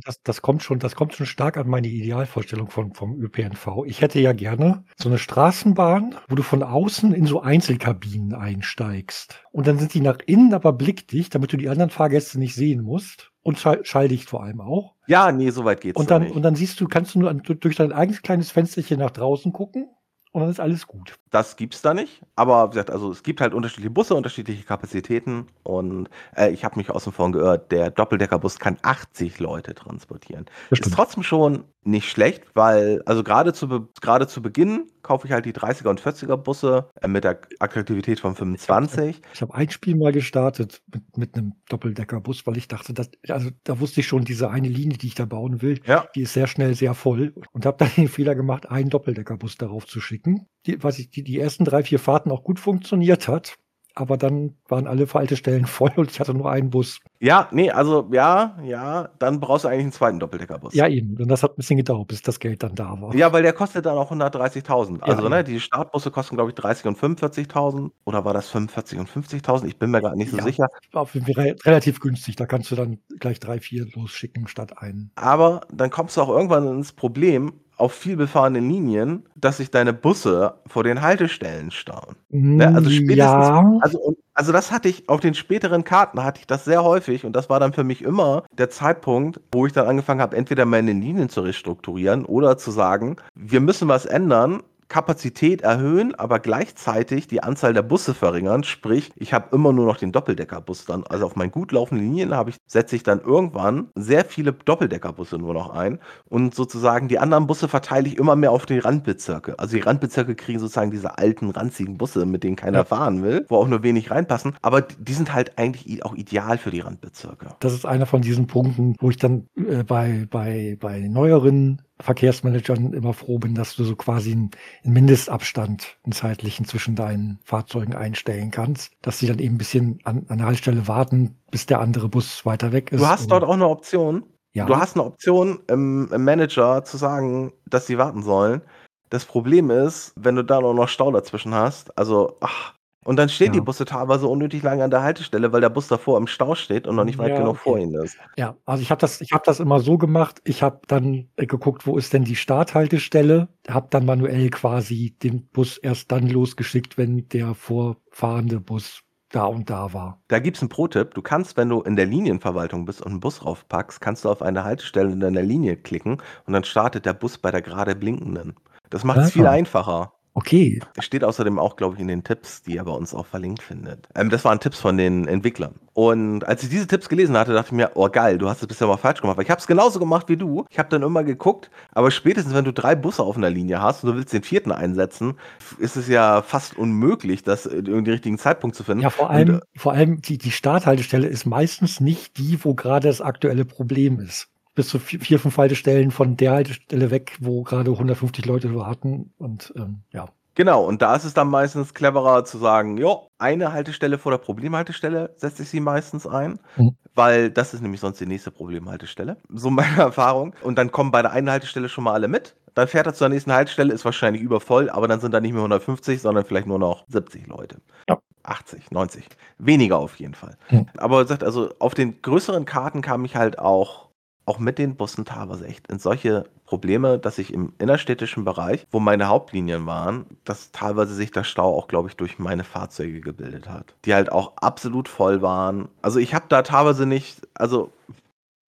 Das, 0.05 0.23
das, 0.23 0.43
kommt 0.43 0.63
schon, 0.63 0.79
das 0.79 0.95
kommt 0.95 1.15
schon 1.15 1.25
stark 1.25 1.57
an 1.57 1.67
meine 1.67 1.89
Idealvorstellung 1.89 2.69
von, 2.69 2.93
vom 2.93 3.19
ÖPNV. 3.19 3.85
Ich 3.87 4.03
hätte 4.03 4.21
ja 4.21 4.35
gerne 4.35 4.85
so 4.97 5.09
eine 5.09 5.17
Straßenbahn, 5.19 6.17
wo 6.29 6.35
du 6.35 6.43
von 6.43 6.63
außen 6.63 7.15
in 7.15 7.25
so 7.25 7.41
Einzelkabinen 7.41 8.35
einsteigst. 8.35 9.43
Und 9.53 9.67
dann 9.67 9.79
sind 9.79 9.95
die 9.95 10.03
nach 10.03 10.19
innen 10.27 10.53
aber 10.53 10.75
blickdicht, 10.75 11.35
damit 11.35 11.53
du 11.53 11.57
die 11.57 11.71
anderen 11.71 11.91
Fahrgäste 11.91 12.39
nicht 12.39 12.55
sehen 12.55 12.83
musst. 12.83 13.30
Und 13.43 13.59
schall, 13.59 13.85
schalldicht 13.85 14.29
vor 14.29 14.43
allem 14.43 14.61
auch. 14.61 14.95
Ja, 15.07 15.33
nee, 15.33 15.51
so 15.51 15.65
weit 15.65 15.81
geht's 15.81 15.99
und 15.99 16.11
dann, 16.11 16.23
nicht. 16.23 16.35
Und 16.35 16.43
dann 16.43 16.57
siehst 16.57 16.81
du, 16.81 16.87
kannst 16.87 17.15
du 17.15 17.21
nur 17.21 17.33
durch 17.33 17.77
dein 17.77 17.93
eigenes 17.93 18.23
kleines 18.23 18.51
Fensterchen 18.51 18.99
nach 18.99 19.11
draußen 19.11 19.53
gucken 19.53 19.89
und 20.33 20.43
dann 20.43 20.51
ist 20.51 20.61
alles 20.61 20.87
gut. 20.87 21.19
Das 21.31 21.57
gibt's 21.57 21.83
da 21.83 21.93
nicht. 21.93 22.23
Aber 22.37 22.69
wie 22.69 22.71
gesagt, 22.71 22.91
also 22.91 23.11
es 23.11 23.25
gibt 23.25 23.41
halt 23.41 23.53
unterschiedliche 23.53 23.91
Busse, 23.91 24.15
unterschiedliche 24.15 24.63
Kapazitäten. 24.63 25.49
Und 25.65 26.09
äh, 26.37 26.51
ich 26.51 26.65
habe 26.65 26.77
mich 26.77 26.89
außen 26.91 27.13
vor 27.13 27.33
gehört, 27.33 27.73
der 27.73 27.91
Doppeldeckerbus 27.91 28.61
kann 28.61 28.79
80 28.83 29.41
Leute 29.41 29.75
transportieren. 29.75 30.47
Das 30.71 30.79
ist 30.81 30.95
trotzdem 30.95 31.25
schon 31.25 31.65
nicht 31.83 32.09
schlecht, 32.09 32.45
weil, 32.55 33.03
also 33.07 33.25
gerade 33.25 33.53
zu, 33.53 33.89
gerade 34.01 34.29
zu 34.29 34.41
Beginn 34.41 34.87
kaufe 35.11 35.27
ich 35.27 35.33
halt 35.33 35.45
die 35.45 35.53
30er 35.53 35.89
und 35.89 36.01
40er 36.01 36.37
Busse 36.37 36.89
äh, 37.01 37.09
mit 37.09 37.25
der 37.25 37.41
Attraktivität 37.59 38.21
von 38.21 38.37
25. 38.37 39.21
Ich 39.35 39.43
habe 39.43 39.53
ein 39.55 39.69
Spiel 39.69 39.97
mal 39.97 40.13
gestartet 40.13 40.83
mit, 40.95 41.17
mit 41.17 41.35
einem 41.35 41.55
Doppeldeckerbus, 41.69 42.47
weil 42.47 42.57
ich 42.57 42.69
dachte, 42.69 42.95
dass, 42.95 43.11
also 43.27 43.51
da 43.65 43.81
wusste 43.81 44.03
ich 44.03 44.07
schon, 44.07 44.25
diese 44.25 44.51
eine 44.51 44.69
Linie, 44.69 44.99
die 44.99 45.09
ich 45.09 45.17
da 45.17 45.25
bauen 45.25 45.63
will, 45.63 45.81
ja. 45.85 46.07
die 46.15 46.23
ist 46.23 46.35
sehr 46.35 46.47
schnell 46.47 46.77
sehr 46.77 46.95
voll. 46.95 47.35
Und 47.51 47.67
habe 47.67 47.79
dann 47.79 47.91
den 47.97 48.07
Fehler 48.09 48.37
gemacht, 48.37 48.71
einen 48.71 48.89
Doppeldeckerbus 48.89 49.57
darauf 49.57 49.85
zu 49.85 50.01
schicken. 50.01 50.47
Die, 50.67 50.81
was 50.81 51.01
ich, 51.01 51.11
die, 51.11 51.25
die 51.25 51.41
ersten 51.41 51.65
drei, 51.65 51.83
vier 51.83 51.99
Fahrten 51.99 52.31
auch 52.31 52.45
gut 52.45 52.61
funktioniert 52.61 53.27
hat 53.27 53.57
aber 53.95 54.17
dann 54.17 54.57
waren 54.69 54.87
alle 54.87 55.07
Haltestellen 55.13 55.67
voll 55.67 55.93
und 55.97 56.11
ich 56.11 56.21
hatte 56.21 56.35
nur 56.35 56.51
einen 56.51 56.71
Bus. 56.71 57.01
Ja, 57.21 57.49
nee, 57.53 57.71
also 57.71 58.09
ja, 58.13 58.59
ja, 58.63 59.09
dann 59.19 59.41
brauchst 59.41 59.65
du 59.65 59.69
eigentlich 59.69 59.83
einen 59.83 59.93
zweiten 59.93 60.19
Doppeldeckerbus. 60.21 60.75
Ja, 60.75 60.89
eben. 60.89 61.17
Und 61.19 61.29
das 61.29 61.43
hat 61.43 61.53
ein 61.53 61.57
bisschen 61.57 61.77
gedauert, 61.77 62.09
bis 62.09 62.23
das 62.23 62.39
Geld 62.39 62.63
dann 62.63 62.75
da 62.75 63.01
war. 63.01 63.15
Ja, 63.15 63.33
weil 63.33 63.43
der 63.43 63.53
kostet 63.53 63.87
dann 63.87 63.99
auch 63.99 64.11
130.000. 64.11 65.01
Also, 65.01 65.23
ja, 65.23 65.29
ne, 65.29 65.45
die 65.45 65.61
Startbusse 65.61 66.11
kosten, 66.11 66.37
glaube 66.37 66.51
ich, 66.51 66.55
30 66.57 66.87
und 66.87 66.99
45.000. 66.99 67.91
Oder 68.05 68.25
war 68.25 68.35
das 68.35 68.49
45 68.49 68.99
und 68.99 69.09
50.000? 69.09 69.67
Ich 69.67 69.79
bin 69.79 69.91
mir 69.91 70.01
gar 70.01 70.17
nicht 70.17 70.31
so 70.31 70.39
ja, 70.39 70.45
sicher. 70.45 70.69
War 70.93 71.09
relativ 71.15 72.01
günstig. 72.01 72.37
Da 72.37 72.47
kannst 72.47 72.71
du 72.71 72.77
dann 72.77 72.99
gleich 73.19 73.41
drei, 73.41 73.61
vier 73.61 73.87
losschicken 73.95 74.49
statt 74.49 74.79
einen. 74.79 75.11
Aber 75.17 75.63
dann 75.73 75.91
kommst 75.91 76.17
du 76.17 76.23
auch 76.23 76.29
irgendwann 76.29 76.67
ins 76.69 76.93
Problem, 76.93 77.53
auf 77.81 77.93
viel 77.93 78.17
befahrenen 78.17 78.69
Linien, 78.69 79.25
dass 79.35 79.59
sich 79.59 79.71
deine 79.71 79.93
Busse 79.93 80.55
vor 80.67 80.85
den 80.85 81.03
Haltestellen 81.03 81.71
stauen. 81.71 82.17
Ne? 82.29 82.67
Also 82.69 82.91
spätestens, 82.91 83.17
ja. 83.19 83.79
also, 83.81 84.17
also 84.35 84.53
das 84.53 84.71
hatte 84.71 84.89
ich 84.89 85.09
auf 85.09 85.21
den 85.21 85.35
späteren 85.35 85.85
Karten 85.85 86.23
hatte 86.23 86.41
ich 86.41 86.47
das 86.47 86.65
sehr 86.65 86.85
häufig 86.85 87.25
und 87.25 87.35
das 87.35 87.51
war 87.51 87.61
dann 87.61 87.73
für 87.73 87.85
mich 87.85 88.03
immer 88.03 88.45
der 88.53 88.71
Zeitpunkt, 88.71 89.41
wo 89.53 89.67
ich 89.67 89.73
dann 89.73 89.87
angefangen 89.87 90.21
habe, 90.21 90.37
entweder 90.37 90.65
meine 90.65 90.93
Linien 90.93 91.29
zu 91.29 91.41
restrukturieren 91.41 92.25
oder 92.25 92.57
zu 92.57 92.71
sagen, 92.71 93.17
wir 93.35 93.61
müssen 93.61 93.89
was 93.89 94.07
ändern, 94.07 94.63
Kapazität 94.91 95.63
erhöhen, 95.63 96.15
aber 96.17 96.41
gleichzeitig 96.41 97.29
die 97.29 97.43
Anzahl 97.43 97.73
der 97.73 97.83
Busse 97.83 98.13
verringern. 98.13 98.65
Sprich, 98.65 99.13
ich 99.17 99.33
habe 99.33 99.55
immer 99.55 99.73
nur 99.73 99.87
noch 99.87 99.97
den 99.97 100.13
Doppeldeckerbus 100.13 100.85
dann. 100.85 101.05
Also 101.05 101.25
auf 101.25 101.37
meinen 101.37 101.53
gut 101.53 101.73
laufenden 101.73 102.07
Linien 102.07 102.35
habe 102.35 102.51
ich, 102.51 102.57
setze 102.67 102.97
ich 102.97 103.05
dann 103.05 103.21
irgendwann 103.21 103.89
sehr 103.95 104.25
viele 104.25 104.53
Doppeldeckerbusse 104.53 105.39
nur 105.39 105.55
noch 105.55 105.71
ein. 105.71 106.01
Und 106.29 106.55
sozusagen 106.55 107.09
die 107.09 107.21
anderen 107.21 107.47
Busse 107.47 107.69
verteile 107.69 108.09
ich 108.09 108.19
immer 108.19 108.35
mehr 108.37 108.51
auf 108.51 108.67
die 108.67 108.81
Randbezirke. 108.81 109.59
Also 109.59 109.77
die 109.77 109.83
Randbezirke 109.83 110.35
kriegen 110.35 110.59
sozusagen 110.59 110.91
diese 110.91 111.17
alten, 111.17 111.51
ranzigen 111.51 111.97
Busse, 111.97 112.27
mit 112.27 112.43
denen 112.43 112.57
keiner 112.57 112.79
ja. 112.79 112.85
fahren 112.85 113.23
will, 113.23 113.47
wo 113.49 113.57
auch 113.57 113.69
nur 113.69 113.85
wenig 113.85 114.11
reinpassen. 114.11 114.57
Aber 114.61 114.83
die 114.83 115.13
sind 115.13 115.33
halt 115.33 115.57
eigentlich 115.57 116.05
auch 116.05 116.15
ideal 116.15 116.59
für 116.59 116.73
die 116.73 116.81
Randbezirke. 116.81 117.55
Das 117.61 117.73
ist 117.73 117.87
einer 117.87 118.07
von 118.07 118.23
diesen 118.23 118.49
Punkten, 118.49 118.97
wo 118.99 119.09
ich 119.09 119.19
dann 119.19 119.47
äh, 119.57 119.85
bei, 119.85 120.27
bei, 120.29 120.77
bei 120.81 120.99
neueren 120.99 121.81
Verkehrsmanagern 122.01 122.93
immer 122.93 123.15
froh 123.15 123.39
bin, 123.39 123.55
dass 123.55 123.77
du 123.77 123.85
so 123.85 123.97
quasi 123.97 124.33
einen, 124.33 124.51
Mindestabstand, 124.85 125.99
einen 126.05 126.13
zeitlichen 126.13 126.65
zwischen 126.65 126.97
deinen 126.97 127.39
Fahrzeugen 127.45 127.95
einstellen 127.95 128.51
kannst, 128.51 128.93
dass 129.03 129.19
sie 129.19 129.27
dann 129.27 129.39
eben 129.39 129.55
ein 129.55 129.59
bisschen 129.59 130.01
an, 130.05 130.27
an 130.29 130.39
der 130.39 130.47
Haltestelle 130.47 130.89
warten, 130.89 131.37
bis 131.51 131.67
der 131.67 131.81
andere 131.81 132.09
Bus 132.09 132.45
weiter 132.47 132.73
weg 132.73 132.93
ist. 132.93 133.01
Du 133.01 133.07
hast 133.07 133.31
dort 133.31 133.45
auch 133.45 133.55
eine 133.55 133.69
Option. 133.69 134.25
Ja. 134.53 134.67
Du 134.67 134.77
hast 134.77 134.97
eine 134.97 135.05
Option 135.05 135.61
im, 135.69 136.09
im 136.13 136.25
Manager 136.25 136.85
zu 136.85 136.97
sagen, 136.97 137.53
dass 137.67 137.87
sie 137.87 137.99
warten 137.99 138.23
sollen. 138.23 138.63
Das 139.09 139.25
Problem 139.25 139.71
ist, 139.71 140.13
wenn 140.17 140.37
du 140.37 140.45
da 140.45 140.61
noch 140.61 140.89
Stau 140.89 141.11
dazwischen 141.11 141.55
hast, 141.55 141.97
also 141.99 142.37
ach, 142.41 142.75
und 143.05 143.17
dann 143.17 143.31
stehen 143.31 143.53
die 143.53 143.61
Busse 143.63 143.87
teilweise 143.87 144.27
unnötig 144.27 144.63
lange 144.63 144.85
an 144.85 144.91
der 144.91 145.03
Haltestelle, 145.03 145.53
weil 145.53 145.63
der 145.63 145.71
Bus 145.71 145.89
davor 145.89 146.19
im 146.19 146.27
Stau 146.27 146.55
steht 146.55 146.87
und 146.87 146.97
noch 146.97 147.05
nicht 147.05 147.19
weit 147.19 147.33
Ja, 147.33 147.35
genug 147.35 147.59
vor 147.59 147.79
ihnen 147.79 147.95
ist. 147.95 148.19
Ja, 148.37 148.57
also 148.67 148.83
ich 148.83 148.91
habe 148.91 149.01
das 149.01 149.21
ich 149.23 149.33
habe 149.33 149.43
das 149.47 149.59
immer 149.59 149.81
so 149.81 149.97
gemacht, 149.97 150.41
ich 150.45 150.63
habe 150.63 150.81
dann, 150.87 151.29
äh, 151.37 151.47
geguckt, 151.47 151.87
wo 151.87 151.97
ist 151.97 152.13
denn 152.13 152.25
die 152.25 152.37
Starthaltestelle, 152.37 153.49
habe 153.69 153.89
dann 153.91 154.05
manuell 154.05 154.51
quasi 154.51 155.17
den 155.23 155.47
Bus 155.49 155.79
erst 155.79 156.13
dann 156.13 156.29
losgeschickt, 156.29 156.99
wenn 156.99 157.29
der 157.31 157.55
vorfahrende 157.55 158.61
Bus 158.61 159.03
da 159.31 159.45
und 159.45 159.71
da 159.71 159.93
war. 159.95 160.23
Da 160.29 160.39
gibt 160.39 160.57
es 160.57 160.63
einen 160.63 160.69
Pro-Tipp. 160.69 161.15
Du 161.15 161.23
kannst, 161.23 161.57
wenn 161.57 161.69
du 161.69 161.81
in 161.83 161.97
der 161.97 162.07
Linienverwaltung 162.07 162.85
bist 162.85 163.01
und 163.01 163.13
einen 163.13 163.21
Bus 163.21 163.45
raufpackst, 163.45 164.01
kannst 164.01 164.25
du 164.25 164.29
auf 164.29 164.43
eine 164.43 164.65
Haltestelle 164.65 165.11
in 165.13 165.21
deiner 165.21 165.43
Linie 165.43 165.77
klicken 165.77 166.19
und 166.47 166.53
dann 166.53 166.65
startet 166.65 167.07
der 167.07 167.15
Bus 167.15 167.39
bei 167.39 167.51
der 167.51 167.63
gerade 167.63 167.95
blinkenden. 167.95 168.57
Das 168.91 169.05
macht 169.05 169.21
es 169.21 169.31
viel 169.31 169.47
einfacher. 169.47 170.13
Okay. 170.35 170.81
Steht 171.01 171.25
außerdem 171.25 171.59
auch, 171.59 171.77
glaube 171.77 171.97
ich, 171.97 172.01
in 172.01 172.09
den 172.09 172.23
Tipps, 172.23 172.63
die 172.63 172.77
ihr 172.77 172.85
bei 172.85 172.93
uns 172.93 173.15
auch 173.15 173.27
verlinkt 173.27 173.63
findet. 173.63 174.09
Ähm, 174.15 174.31
das 174.31 174.45
waren 174.45 174.61
Tipps 174.61 174.79
von 174.79 174.97
den 174.97 175.27
Entwicklern. 175.27 175.75
Und 175.93 176.47
als 176.47 176.63
ich 176.63 176.69
diese 176.69 176.87
Tipps 176.87 177.09
gelesen 177.09 177.37
hatte, 177.37 177.53
dachte 177.53 177.69
ich 177.69 177.73
mir, 177.73 177.91
oh 177.95 178.09
geil, 178.09 178.39
du 178.39 178.49
hast 178.49 178.63
es 178.63 178.69
bisher 178.69 178.87
mal 178.87 178.97
falsch 178.97 179.21
gemacht. 179.21 179.37
Weil 179.37 179.45
ich 179.45 179.51
habe 179.51 179.61
es 179.61 179.67
genauso 179.67 179.99
gemacht 179.99 180.29
wie 180.29 180.37
du. 180.37 180.65
Ich 180.71 180.79
habe 180.79 180.89
dann 180.89 181.03
immer 181.03 181.25
geguckt, 181.25 181.71
aber 181.93 182.11
spätestens, 182.11 182.55
wenn 182.55 182.65
du 182.65 182.73
drei 182.73 182.95
Busse 182.95 183.23
auf 183.23 183.37
einer 183.37 183.51
Linie 183.51 183.83
hast 183.83 184.05
und 184.05 184.11
du 184.11 184.17
willst 184.17 184.33
den 184.33 184.45
vierten 184.45 184.71
einsetzen, 184.71 185.35
ist 185.79 185.97
es 185.97 186.07
ja 186.07 186.43
fast 186.43 186.77
unmöglich, 186.79 187.43
das 187.43 187.65
den 187.65 188.07
richtigen 188.07 188.39
Zeitpunkt 188.39 188.77
zu 188.77 188.85
finden. 188.85 189.03
Ja, 189.03 189.11
vor 189.11 189.31
allem, 189.31 189.49
und, 189.49 189.57
äh, 189.57 189.79
vor 189.79 189.93
allem 189.93 190.23
die, 190.23 190.39
die 190.39 190.53
Starthaltestelle 190.53 191.27
ist 191.27 191.45
meistens 191.45 192.01
nicht 192.01 192.39
die, 192.39 192.65
wo 192.65 192.75
gerade 192.75 193.09
das 193.09 193.21
aktuelle 193.21 193.65
Problem 193.65 194.21
ist 194.21 194.49
bis 194.81 194.89
zu 194.89 194.99
vier, 194.99 195.39
fünf 195.39 195.59
Haltestellen 195.59 196.11
von 196.11 196.39
der 196.39 196.53
Haltestelle 196.53 197.11
weg, 197.11 197.37
wo 197.39 197.63
gerade 197.65 197.91
150 197.91 198.47
Leute 198.47 198.75
warten. 198.75 199.31
Und 199.37 199.75
ähm, 199.77 200.01
ja. 200.11 200.25
Genau, 200.55 200.83
und 200.85 201.03
da 201.03 201.15
ist 201.15 201.25
es 201.25 201.35
dann 201.35 201.49
meistens 201.49 201.93
cleverer 201.93 202.47
zu 202.47 202.57
sagen, 202.57 202.97
jo, 202.97 203.29
eine 203.39 203.75
Haltestelle 203.75 204.17
vor 204.17 204.33
der 204.33 204.39
Problemhaltestelle 204.39 205.35
setze 205.37 205.65
ich 205.65 205.69
sie 205.69 205.81
meistens 205.81 206.27
ein, 206.27 206.59
mhm. 206.79 206.97
weil 207.15 207.51
das 207.51 207.75
ist 207.75 207.83
nämlich 207.83 208.01
sonst 208.01 208.21
die 208.21 208.27
nächste 208.27 208.51
Problemhaltestelle. 208.51 209.37
So 209.51 209.69
meine 209.69 209.97
Erfahrung. 210.01 210.55
Und 210.63 210.79
dann 210.79 210.91
kommen 210.91 211.11
bei 211.11 211.21
der 211.21 211.33
einen 211.33 211.51
Haltestelle 211.51 211.91
schon 211.91 212.05
mal 212.05 212.15
alle 212.15 212.29
mit. 212.29 212.57
Dann 212.75 212.89
fährt 212.89 213.07
er 213.07 213.13
zur 213.13 213.29
nächsten 213.29 213.53
Haltestelle, 213.53 213.93
ist 213.93 214.07
wahrscheinlich 214.07 214.41
übervoll, 214.43 214.89
aber 214.89 215.09
dann 215.09 215.21
sind 215.21 215.35
da 215.35 215.41
nicht 215.43 215.53
mehr 215.53 215.61
150, 215.61 216.23
sondern 216.23 216.47
vielleicht 216.47 216.67
nur 216.67 216.79
noch 216.79 217.05
70 217.09 217.47
Leute. 217.49 217.83
Ja. 218.09 218.19
80, 218.45 218.91
90. 218.91 219.27
Weniger 219.59 219.99
auf 219.99 220.19
jeden 220.19 220.35
Fall. 220.35 220.57
Mhm. 220.71 220.87
Aber 220.97 221.27
sagt 221.27 221.45
also, 221.45 221.69
auf 221.81 221.93
den 221.93 222.23
größeren 222.23 222.65
Karten 222.65 223.03
kam 223.03 223.27
ich 223.27 223.37
halt 223.37 223.59
auch 223.59 224.10
auch 224.47 224.59
mit 224.59 224.79
den 224.79 224.97
Bussen 224.97 225.25
teilweise 225.25 225.67
echt 225.67 225.87
in 225.89 225.99
solche 225.99 226.45
Probleme, 226.65 227.19
dass 227.19 227.39
ich 227.39 227.53
im 227.53 227.73
innerstädtischen 227.79 228.45
Bereich, 228.45 228.87
wo 228.91 229.01
meine 229.01 229.29
Hauptlinien 229.29 229.87
waren, 229.87 230.27
dass 230.45 230.73
teilweise 230.73 231.15
sich 231.15 231.31
der 231.31 231.45
Stau 231.45 231.77
auch, 231.77 231.89
glaube 231.89 232.09
ich, 232.09 232.17
durch 232.17 232.39
meine 232.39 232.65
Fahrzeuge 232.65 233.21
gebildet 233.21 233.69
hat, 233.69 233.95
die 234.05 234.15
halt 234.15 234.33
auch 234.33 234.57
absolut 234.57 235.09
voll 235.09 235.43
waren. 235.43 235.89
Also 236.03 236.19
ich 236.19 236.35
habe 236.35 236.47
da 236.49 236.63
teilweise 236.63 237.07
nicht, 237.07 237.47
also, 237.55 237.93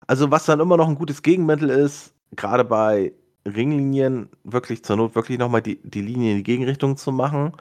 also 0.07 0.29
was 0.29 0.45
dann 0.45 0.59
immer 0.59 0.77
noch 0.77 0.87
ein 0.87 0.95
gutes 0.95 1.21
Gegenmittel 1.21 1.69
ist, 1.69 2.13
gerade 2.35 2.63
bei 2.63 3.13
Ringlinien 3.45 4.29
wirklich 4.43 4.83
zur 4.83 4.97
Not 4.97 5.15
wirklich 5.15 5.39
nochmal 5.39 5.61
die, 5.61 5.79
die 5.83 6.01
Linie 6.01 6.31
in 6.31 6.37
die 6.37 6.43
Gegenrichtung 6.43 6.97
zu 6.97 7.11
machen 7.11 7.53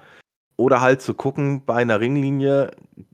oder 0.56 0.80
halt 0.80 1.00
zu 1.00 1.14
gucken, 1.14 1.64
bei 1.64 1.76
einer 1.76 2.00
Ringlinie 2.00 2.72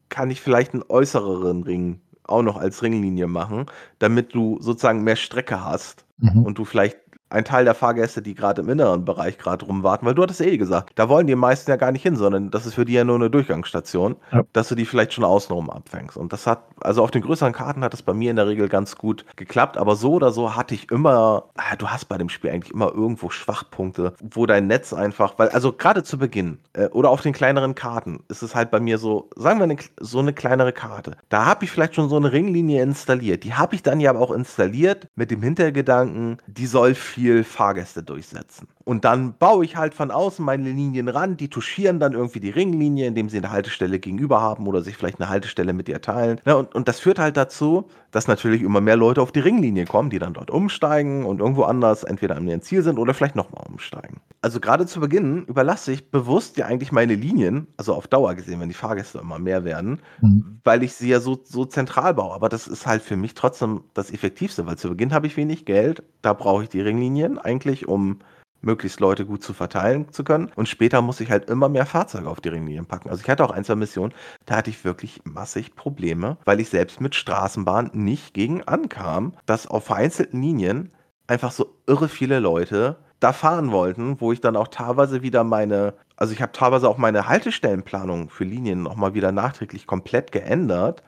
kann 0.08 0.30
ich 0.30 0.40
vielleicht 0.40 0.74
einen 0.74 0.84
äußereren 0.88 1.62
Ring 1.62 2.00
auch 2.28 2.42
noch 2.42 2.56
als 2.56 2.82
Ringlinie 2.82 3.26
machen, 3.26 3.66
damit 3.98 4.34
du 4.34 4.58
sozusagen 4.60 5.02
mehr 5.02 5.16
Strecke 5.16 5.64
hast 5.64 6.04
mhm. 6.18 6.42
und 6.42 6.58
du 6.58 6.64
vielleicht 6.64 6.98
ein 7.28 7.44
Teil 7.44 7.64
der 7.64 7.74
Fahrgäste, 7.74 8.22
die 8.22 8.34
gerade 8.34 8.62
im 8.62 8.68
inneren 8.68 9.04
Bereich 9.04 9.36
gerade 9.36 9.64
rumwarten, 9.64 10.06
weil 10.06 10.14
du 10.14 10.22
hattest 10.22 10.40
eh 10.40 10.56
gesagt, 10.56 10.92
da 10.94 11.08
wollen 11.08 11.26
die 11.26 11.34
meisten 11.34 11.70
ja 11.70 11.76
gar 11.76 11.90
nicht 11.90 12.02
hin, 12.02 12.16
sondern 12.16 12.50
das 12.50 12.66
ist 12.66 12.74
für 12.74 12.84
die 12.84 12.92
ja 12.92 13.04
nur 13.04 13.16
eine 13.16 13.30
Durchgangsstation, 13.30 14.16
ja. 14.32 14.44
dass 14.52 14.68
du 14.68 14.76
die 14.76 14.86
vielleicht 14.86 15.12
schon 15.12 15.24
außenrum 15.24 15.68
abfängst. 15.68 16.16
Und 16.16 16.32
das 16.32 16.46
hat, 16.46 16.62
also 16.80 17.02
auf 17.02 17.10
den 17.10 17.22
größeren 17.22 17.52
Karten 17.52 17.82
hat 17.82 17.92
das 17.92 18.02
bei 18.02 18.14
mir 18.14 18.30
in 18.30 18.36
der 18.36 18.46
Regel 18.46 18.68
ganz 18.68 18.96
gut 18.96 19.24
geklappt, 19.34 19.76
aber 19.76 19.96
so 19.96 20.12
oder 20.12 20.30
so 20.30 20.54
hatte 20.54 20.74
ich 20.74 20.90
immer, 20.90 21.44
ah, 21.56 21.74
du 21.76 21.88
hast 21.88 22.04
bei 22.04 22.16
dem 22.16 22.28
Spiel 22.28 22.50
eigentlich 22.50 22.72
immer 22.72 22.92
irgendwo 22.92 23.30
Schwachpunkte, 23.30 24.14
wo 24.22 24.46
dein 24.46 24.68
Netz 24.68 24.92
einfach, 24.92 25.34
weil, 25.36 25.48
also 25.48 25.72
gerade 25.72 26.04
zu 26.04 26.18
Beginn 26.18 26.58
äh, 26.74 26.86
oder 26.86 27.10
auf 27.10 27.22
den 27.22 27.32
kleineren 27.32 27.74
Karten 27.74 28.20
ist 28.28 28.42
es 28.42 28.54
halt 28.54 28.70
bei 28.70 28.78
mir 28.78 28.98
so, 28.98 29.30
sagen 29.34 29.58
wir 29.58 29.64
eine, 29.64 29.76
so 29.98 30.20
eine 30.20 30.32
kleinere 30.32 30.72
Karte, 30.72 31.16
da 31.28 31.44
habe 31.44 31.64
ich 31.64 31.72
vielleicht 31.72 31.96
schon 31.96 32.08
so 32.08 32.16
eine 32.16 32.30
Ringlinie 32.30 32.82
installiert, 32.82 33.42
die 33.42 33.54
habe 33.54 33.74
ich 33.74 33.82
dann 33.82 33.98
ja 33.98 34.10
aber 34.10 34.20
auch 34.20 34.30
installiert 34.30 35.08
mit 35.16 35.32
dem 35.32 35.42
Hintergedanken, 35.42 36.38
die 36.46 36.66
soll 36.66 36.94
viel 36.94 37.15
Fahrgäste 37.44 38.02
durchsetzen. 38.02 38.68
Und 38.84 39.04
dann 39.04 39.34
baue 39.38 39.64
ich 39.64 39.76
halt 39.76 39.94
von 39.94 40.10
außen 40.10 40.44
meine 40.44 40.70
Linien 40.70 41.08
ran, 41.08 41.36
die 41.36 41.48
touchieren 41.48 41.98
dann 41.98 42.12
irgendwie 42.12 42.40
die 42.40 42.50
Ringlinie, 42.50 43.06
indem 43.06 43.28
sie 43.28 43.38
eine 43.38 43.50
Haltestelle 43.50 43.98
gegenüber 43.98 44.40
haben 44.40 44.66
oder 44.66 44.82
sich 44.82 44.96
vielleicht 44.96 45.20
eine 45.20 45.28
Haltestelle 45.28 45.72
mit 45.72 45.88
ihr 45.88 46.00
teilen. 46.00 46.40
Ja, 46.44 46.54
und, 46.54 46.74
und 46.74 46.86
das 46.86 47.00
führt 47.00 47.18
halt 47.18 47.36
dazu, 47.36 47.88
dass 48.12 48.28
natürlich 48.28 48.62
immer 48.62 48.80
mehr 48.80 48.96
Leute 48.96 49.22
auf 49.22 49.32
die 49.32 49.40
Ringlinie 49.40 49.86
kommen, 49.86 50.10
die 50.10 50.18
dann 50.18 50.34
dort 50.34 50.50
umsteigen 50.50 51.24
und 51.24 51.40
irgendwo 51.40 51.64
anders 51.64 52.04
entweder 52.04 52.36
an 52.36 52.46
ihrem 52.46 52.62
Ziel 52.62 52.82
sind 52.82 52.98
oder 52.98 53.14
vielleicht 53.14 53.36
nochmal 53.36 53.64
umsteigen. 53.66 54.20
Also 54.46 54.60
gerade 54.60 54.86
zu 54.86 55.00
Beginn 55.00 55.44
überlasse 55.46 55.90
ich 55.90 56.12
bewusst 56.12 56.56
ja 56.56 56.66
eigentlich 56.66 56.92
meine 56.92 57.16
Linien, 57.16 57.66
also 57.76 57.92
auf 57.94 58.06
Dauer 58.06 58.36
gesehen, 58.36 58.60
wenn 58.60 58.68
die 58.68 58.76
Fahrgäste 58.76 59.18
immer 59.18 59.40
mehr 59.40 59.64
werden, 59.64 60.00
mhm. 60.20 60.60
weil 60.62 60.84
ich 60.84 60.94
sie 60.94 61.08
ja 61.08 61.18
so, 61.18 61.40
so 61.42 61.64
zentral 61.64 62.14
baue. 62.14 62.32
Aber 62.32 62.48
das 62.48 62.68
ist 62.68 62.86
halt 62.86 63.02
für 63.02 63.16
mich 63.16 63.34
trotzdem 63.34 63.82
das 63.92 64.12
Effektivste, 64.12 64.64
weil 64.64 64.78
zu 64.78 64.88
Beginn 64.88 65.12
habe 65.12 65.26
ich 65.26 65.36
wenig 65.36 65.64
Geld, 65.64 66.04
da 66.22 66.32
brauche 66.32 66.62
ich 66.62 66.68
die 66.68 66.80
Ringlinien 66.80 67.38
eigentlich, 67.40 67.88
um 67.88 68.20
möglichst 68.60 69.00
Leute 69.00 69.26
gut 69.26 69.42
zu 69.42 69.52
verteilen 69.52 70.12
zu 70.12 70.22
können. 70.22 70.52
Und 70.54 70.68
später 70.68 71.02
muss 71.02 71.18
ich 71.18 71.28
halt 71.28 71.50
immer 71.50 71.68
mehr 71.68 71.84
Fahrzeuge 71.84 72.30
auf 72.30 72.40
die 72.40 72.50
Ringlinien 72.50 72.86
packen. 72.86 73.10
Also 73.10 73.22
ich 73.22 73.28
hatte 73.28 73.44
auch 73.44 73.50
ein, 73.50 73.64
zwei 73.64 73.74
Missionen, 73.74 74.14
da 74.44 74.58
hatte 74.58 74.70
ich 74.70 74.84
wirklich 74.84 75.22
massig 75.24 75.74
Probleme, 75.74 76.38
weil 76.44 76.60
ich 76.60 76.68
selbst 76.68 77.00
mit 77.00 77.16
Straßenbahn 77.16 77.90
nicht 77.94 78.32
gegen 78.32 78.62
ankam, 78.62 79.32
dass 79.44 79.66
auf 79.66 79.86
vereinzelten 79.86 80.40
Linien 80.40 80.92
einfach 81.26 81.50
so 81.50 81.80
irre 81.88 82.08
viele 82.08 82.38
Leute 82.38 82.98
da 83.20 83.32
fahren 83.32 83.72
wollten, 83.72 84.20
wo 84.20 84.32
ich 84.32 84.40
dann 84.40 84.56
auch 84.56 84.68
teilweise 84.68 85.22
wieder 85.22 85.44
meine, 85.44 85.94
also 86.16 86.32
ich 86.32 86.42
habe 86.42 86.52
teilweise 86.52 86.88
auch 86.88 86.98
meine 86.98 87.28
Haltestellenplanung 87.28 88.28
für 88.30 88.44
Linien 88.44 88.82
nochmal 88.82 89.14
wieder 89.14 89.32
nachträglich 89.32 89.86
komplett 89.86 90.32
geändert, 90.32 91.02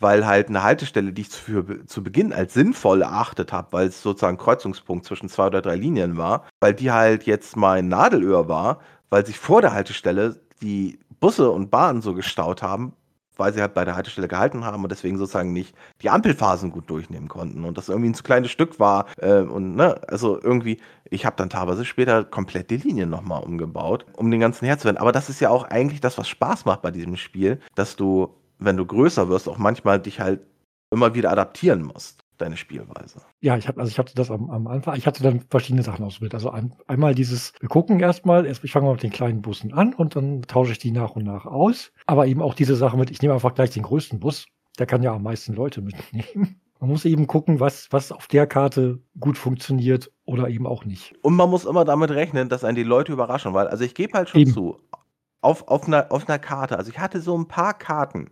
weil 0.00 0.26
halt 0.26 0.48
eine 0.48 0.62
Haltestelle, 0.62 1.12
die 1.12 1.22
ich 1.22 1.28
für, 1.28 1.86
zu 1.86 2.02
Beginn 2.02 2.32
als 2.32 2.54
sinnvoll 2.54 3.02
erachtet 3.02 3.52
habe, 3.52 3.68
weil 3.72 3.88
es 3.88 4.02
sozusagen 4.02 4.38
Kreuzungspunkt 4.38 5.04
zwischen 5.04 5.28
zwei 5.28 5.46
oder 5.46 5.62
drei 5.62 5.76
Linien 5.76 6.16
war, 6.16 6.46
weil 6.60 6.74
die 6.74 6.90
halt 6.90 7.24
jetzt 7.24 7.56
mein 7.56 7.88
Nadelöhr 7.88 8.48
war, 8.48 8.80
weil 9.10 9.24
sich 9.26 9.38
vor 9.38 9.60
der 9.62 9.72
Haltestelle 9.72 10.40
die 10.60 10.98
Busse 11.20 11.50
und 11.50 11.70
Bahnen 11.70 12.02
so 12.02 12.14
gestaut 12.14 12.62
haben, 12.62 12.94
weil 13.36 13.52
sie 13.52 13.60
halt 13.60 13.74
bei 13.74 13.84
der 13.84 13.96
Haltestelle 13.96 14.28
gehalten 14.28 14.64
haben 14.64 14.82
und 14.82 14.90
deswegen 14.90 15.18
sozusagen 15.18 15.52
nicht 15.52 15.74
die 16.02 16.10
Ampelphasen 16.10 16.70
gut 16.70 16.88
durchnehmen 16.90 17.28
konnten 17.28 17.64
und 17.64 17.78
das 17.78 17.88
irgendwie 17.88 18.10
ein 18.10 18.14
zu 18.14 18.22
kleines 18.22 18.50
Stück 18.50 18.78
war 18.78 19.06
äh, 19.18 19.40
und 19.40 19.76
ne, 19.76 20.00
also 20.08 20.40
irgendwie, 20.42 20.78
ich 21.10 21.26
habe 21.26 21.36
dann 21.36 21.50
teilweise 21.50 21.84
später 21.84 22.24
komplett 22.24 22.70
die 22.70 22.76
Linien 22.76 23.10
nochmal 23.10 23.42
umgebaut, 23.42 24.06
um 24.16 24.30
den 24.30 24.40
ganzen 24.40 24.66
herzuwenden. 24.66 25.00
Aber 25.00 25.12
das 25.12 25.28
ist 25.28 25.40
ja 25.40 25.50
auch 25.50 25.64
eigentlich 25.64 26.00
das, 26.00 26.18
was 26.18 26.28
Spaß 26.28 26.64
macht 26.64 26.82
bei 26.82 26.90
diesem 26.90 27.16
Spiel, 27.16 27.60
dass 27.74 27.96
du 27.96 28.34
wenn 28.64 28.76
du 28.76 28.86
größer 28.86 29.28
wirst, 29.28 29.48
auch 29.48 29.58
manchmal 29.58 30.00
dich 30.00 30.20
halt 30.20 30.40
immer 30.90 31.14
wieder 31.14 31.30
adaptieren 31.30 31.82
musst, 31.82 32.21
deine 32.42 32.56
Spielweise. 32.56 33.22
Ja, 33.40 33.56
ich 33.56 33.68
habe 33.68 33.80
also 33.80 33.90
ich 33.90 33.98
hatte 33.98 34.14
das 34.14 34.30
am, 34.30 34.50
am, 34.50 34.66
Anfang, 34.66 34.96
ich 34.96 35.06
hatte 35.06 35.22
dann 35.22 35.40
verschiedene 35.48 35.82
Sachen 35.82 36.04
ausprobiert. 36.04 36.34
Also 36.34 36.50
ein, 36.50 36.74
einmal 36.86 37.14
dieses, 37.14 37.52
wir 37.60 37.68
gucken 37.68 38.00
erstmal, 38.00 38.46
erst, 38.46 38.64
ich 38.64 38.72
fange 38.72 38.86
mal 38.86 38.92
mit 38.92 39.02
den 39.02 39.10
kleinen 39.10 39.42
Bussen 39.42 39.72
an 39.72 39.94
und 39.94 40.16
dann 40.16 40.42
tausche 40.42 40.72
ich 40.72 40.78
die 40.78 40.90
nach 40.90 41.12
und 41.12 41.24
nach 41.24 41.46
aus. 41.46 41.92
Aber 42.06 42.26
eben 42.26 42.42
auch 42.42 42.54
diese 42.54 42.76
Sache 42.76 42.96
mit, 42.96 43.10
ich 43.10 43.22
nehme 43.22 43.34
einfach 43.34 43.54
gleich 43.54 43.70
den 43.70 43.84
größten 43.84 44.20
Bus, 44.20 44.46
der 44.78 44.86
kann 44.86 45.02
ja 45.02 45.12
am 45.12 45.22
meisten 45.22 45.54
Leute 45.54 45.80
mitnehmen. 45.80 46.60
Man 46.80 46.90
muss 46.90 47.04
eben 47.04 47.28
gucken, 47.28 47.60
was, 47.60 47.86
was 47.92 48.10
auf 48.10 48.26
der 48.26 48.48
Karte 48.48 48.98
gut 49.20 49.38
funktioniert, 49.38 50.10
oder 50.24 50.48
eben 50.48 50.66
auch 50.66 50.84
nicht. 50.84 51.14
Und 51.22 51.36
man 51.36 51.50
muss 51.50 51.64
immer 51.64 51.84
damit 51.84 52.10
rechnen, 52.10 52.48
dass 52.48 52.64
einen 52.64 52.76
die 52.76 52.82
Leute 52.82 53.12
überraschen, 53.12 53.54
weil, 53.54 53.68
also 53.68 53.84
ich 53.84 53.94
gebe 53.94 54.14
halt 54.14 54.30
schon 54.30 54.40
Eben. 54.40 54.52
zu, 54.52 54.80
auf, 55.40 55.68
auf, 55.68 55.86
einer, 55.86 56.10
auf 56.10 56.28
einer 56.28 56.38
Karte, 56.38 56.78
also 56.78 56.90
ich 56.90 56.98
hatte 56.98 57.20
so 57.20 57.36
ein 57.36 57.46
paar 57.46 57.74
Karten. 57.74 58.30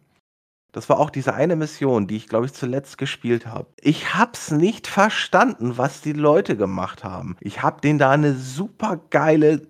Das 0.73 0.89
war 0.89 0.99
auch 0.99 1.11
diese 1.11 1.35
eine 1.35 1.57
Mission, 1.57 2.07
die 2.07 2.17
ich, 2.17 2.29
glaube 2.29 2.47
ich, 2.47 2.53
zuletzt 2.53 2.99
gespielt 2.99 3.47
habe. 3.47 3.67
Ich 3.81 4.15
hab's 4.15 4.51
nicht 4.51 4.87
verstanden, 4.87 5.79
was 5.79 6.01
die 6.01 6.13
Leute 6.13 6.57
gemacht 6.57 7.03
haben. 7.03 7.37
Ich 7.41 7.63
hab 7.63 7.83
denen 7.83 7.99
da 7.99 8.11
eine 8.11 8.35
super 8.35 9.01
geile 9.11 9.63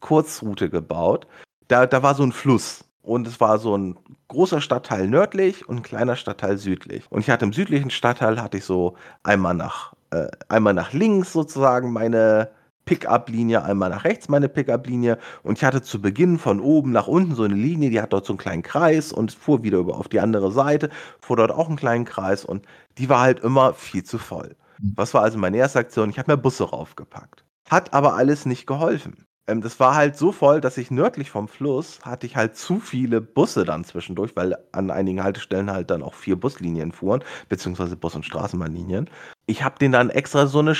Kurzroute 0.00 0.68
gebaut. 0.68 1.26
Da, 1.68 1.86
da 1.86 2.02
war 2.02 2.14
so 2.14 2.22
ein 2.22 2.32
Fluss. 2.32 2.84
Und 3.00 3.26
es 3.26 3.40
war 3.40 3.58
so 3.58 3.76
ein 3.76 3.98
großer 4.28 4.60
Stadtteil 4.60 5.08
nördlich 5.08 5.68
und 5.68 5.78
ein 5.78 5.82
kleiner 5.82 6.16
Stadtteil 6.16 6.56
südlich. 6.58 7.04
Und 7.10 7.20
ich 7.20 7.30
hatte 7.30 7.44
im 7.44 7.52
südlichen 7.52 7.90
Stadtteil 7.90 8.40
hatte 8.40 8.58
ich 8.58 8.64
so 8.64 8.96
einmal 9.22 9.54
nach, 9.54 9.92
äh, 10.10 10.28
einmal 10.48 10.74
nach 10.74 10.92
links 10.92 11.32
sozusagen 11.32 11.92
meine 11.92 12.50
Pickup-Linie, 12.84 13.62
einmal 13.62 13.90
nach 13.90 14.04
rechts 14.04 14.28
meine 14.28 14.48
Pickup-Linie. 14.48 15.18
Und 15.42 15.58
ich 15.58 15.64
hatte 15.64 15.82
zu 15.82 16.00
Beginn 16.00 16.38
von 16.38 16.60
oben 16.60 16.92
nach 16.92 17.06
unten 17.06 17.34
so 17.34 17.44
eine 17.44 17.54
Linie, 17.54 17.90
die 17.90 18.00
hat 18.00 18.12
dort 18.12 18.26
so 18.26 18.32
einen 18.32 18.38
kleinen 18.38 18.62
Kreis 18.62 19.12
und 19.12 19.32
fuhr 19.32 19.62
wieder 19.62 19.78
über 19.78 19.96
auf 19.96 20.08
die 20.08 20.20
andere 20.20 20.52
Seite, 20.52 20.90
fuhr 21.20 21.36
dort 21.36 21.50
auch 21.50 21.68
einen 21.68 21.76
kleinen 21.76 22.04
Kreis 22.04 22.44
und 22.44 22.66
die 22.98 23.08
war 23.08 23.20
halt 23.20 23.40
immer 23.40 23.74
viel 23.74 24.04
zu 24.04 24.18
voll. 24.18 24.56
Mhm. 24.80 24.92
Was 24.96 25.14
war 25.14 25.22
also 25.22 25.38
meine 25.38 25.56
erste 25.56 25.78
Aktion? 25.78 26.10
Ich 26.10 26.18
habe 26.18 26.32
mir 26.32 26.38
Busse 26.38 26.64
raufgepackt. 26.64 27.44
Hat 27.70 27.92
aber 27.94 28.14
alles 28.16 28.46
nicht 28.46 28.66
geholfen. 28.66 29.26
Ähm, 29.46 29.60
das 29.60 29.80
war 29.80 29.94
halt 29.94 30.16
so 30.16 30.32
voll, 30.32 30.60
dass 30.60 30.78
ich 30.78 30.90
nördlich 30.90 31.30
vom 31.30 31.48
Fluss 31.48 32.00
hatte 32.02 32.26
ich 32.26 32.36
halt 32.36 32.56
zu 32.56 32.78
viele 32.80 33.20
Busse 33.20 33.64
dann 33.64 33.84
zwischendurch, 33.84 34.36
weil 34.36 34.56
an 34.72 34.90
einigen 34.90 35.22
Haltestellen 35.22 35.70
halt 35.70 35.90
dann 35.90 36.02
auch 36.02 36.14
vier 36.14 36.36
Buslinien 36.36 36.92
fuhren, 36.92 37.24
beziehungsweise 37.48 37.96
Bus- 37.96 38.14
und 38.14 38.24
Straßenbahnlinien. 38.24 39.10
Ich 39.46 39.64
habe 39.64 39.78
den 39.78 39.92
dann 39.92 40.10
extra 40.10 40.46
so 40.46 40.60
eine, 40.60 40.74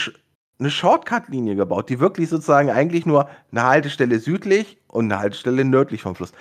eine 0.59 0.71
Shortcut-Linie 0.71 1.57
gebaut, 1.57 1.89
die 1.89 2.01
wirklich 2.01 2.29
sozusagen 2.29 2.71
eigentlich 2.71 3.07
nur 3.07 3.29
eine 3.51 3.65
Haltestelle 3.65 4.19
südlich 4.19 4.79
und 4.89 5.07
eine 5.07 5.21
Haltestelle 5.21 5.65
nördlich 5.65 6.03
vom 6.03 6.15
Fluss. 6.15 6.33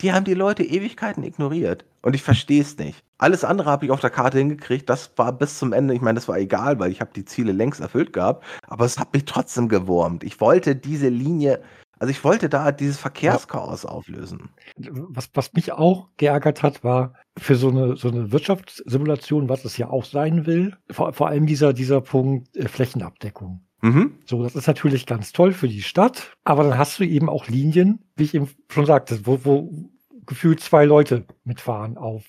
Die 0.00 0.12
haben 0.12 0.24
die 0.24 0.34
Leute 0.34 0.62
Ewigkeiten 0.62 1.22
ignoriert. 1.22 1.84
Und 2.02 2.14
ich 2.14 2.22
verstehe 2.22 2.62
es 2.62 2.78
nicht. 2.78 3.04
Alles 3.18 3.44
andere 3.44 3.70
habe 3.70 3.84
ich 3.84 3.90
auf 3.90 4.00
der 4.00 4.08
Karte 4.08 4.38
hingekriegt. 4.38 4.88
Das 4.88 5.10
war 5.16 5.32
bis 5.32 5.58
zum 5.58 5.74
Ende, 5.74 5.92
ich 5.92 6.00
meine, 6.00 6.16
das 6.16 6.28
war 6.28 6.38
egal, 6.38 6.78
weil 6.78 6.90
ich 6.90 7.02
habe 7.02 7.10
die 7.14 7.26
Ziele 7.26 7.52
längst 7.52 7.80
erfüllt 7.80 8.14
gehabt. 8.14 8.44
Aber 8.66 8.86
es 8.86 8.98
hat 8.98 9.12
mich 9.12 9.26
trotzdem 9.26 9.68
gewurmt. 9.68 10.24
Ich 10.24 10.40
wollte 10.40 10.74
diese 10.74 11.08
Linie, 11.08 11.62
also 11.98 12.10
ich 12.10 12.24
wollte 12.24 12.48
da 12.48 12.72
dieses 12.72 12.98
Verkehrschaos 12.98 13.84
auflösen. 13.84 14.48
Was, 14.78 15.28
was 15.34 15.52
mich 15.52 15.72
auch 15.72 16.08
geärgert 16.16 16.62
hat, 16.62 16.82
war 16.82 17.12
für 17.40 17.56
so 17.56 17.68
eine, 17.68 17.96
so 17.96 18.08
eine 18.08 18.32
Wirtschaftssimulation, 18.32 19.48
was 19.48 19.64
es 19.64 19.76
ja 19.76 19.88
auch 19.88 20.04
sein 20.04 20.46
will, 20.46 20.76
vor, 20.90 21.12
vor 21.12 21.28
allem 21.28 21.46
dieser, 21.46 21.72
dieser 21.72 22.00
Punkt 22.00 22.56
äh, 22.56 22.68
Flächenabdeckung. 22.68 23.62
Mhm. 23.82 24.18
So, 24.26 24.42
das 24.42 24.54
ist 24.54 24.66
natürlich 24.66 25.06
ganz 25.06 25.32
toll 25.32 25.52
für 25.52 25.68
die 25.68 25.82
Stadt, 25.82 26.36
aber 26.44 26.64
dann 26.64 26.76
hast 26.76 27.00
du 27.00 27.04
eben 27.04 27.28
auch 27.30 27.48
Linien, 27.48 28.04
wie 28.14 28.24
ich 28.24 28.34
eben 28.34 28.48
schon 28.68 28.84
sagte, 28.84 29.26
wo, 29.26 29.44
wo 29.44 29.90
gefühlt 30.26 30.60
zwei 30.60 30.84
Leute 30.84 31.24
mitfahren 31.44 31.96
auf 31.96 32.24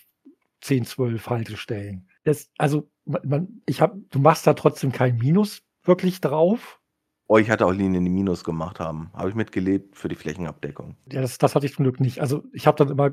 10, 0.62 0.86
12 0.86 1.30
Haltestellen. 1.30 2.08
Das, 2.24 2.50
also, 2.58 2.90
man, 3.06 3.62
ich 3.66 3.82
hab, 3.82 3.96
du 4.12 4.20
machst 4.20 4.48
da 4.48 4.54
trotzdem 4.54 4.92
kein 4.92 5.18
Minus 5.18 5.62
wirklich 5.84 6.22
drauf. 6.22 6.80
Oh, 7.28 7.38
ich 7.38 7.50
hatte 7.50 7.66
auch 7.66 7.74
Linien, 7.74 8.04
die 8.04 8.12
Minus 8.12 8.44
gemacht 8.44 8.80
haben. 8.80 9.10
Habe 9.14 9.30
ich 9.30 9.36
mitgelebt 9.36 9.98
für 9.98 10.08
die 10.08 10.16
Flächenabdeckung. 10.16 10.96
Ja, 11.12 11.22
das, 11.22 11.38
das 11.38 11.56
hatte 11.56 11.66
ich 11.66 11.74
zum 11.74 11.84
Glück 11.84 12.00
nicht. 12.00 12.20
Also, 12.20 12.44
ich 12.54 12.68
habe 12.68 12.78
dann 12.78 12.90
immer 12.90 13.12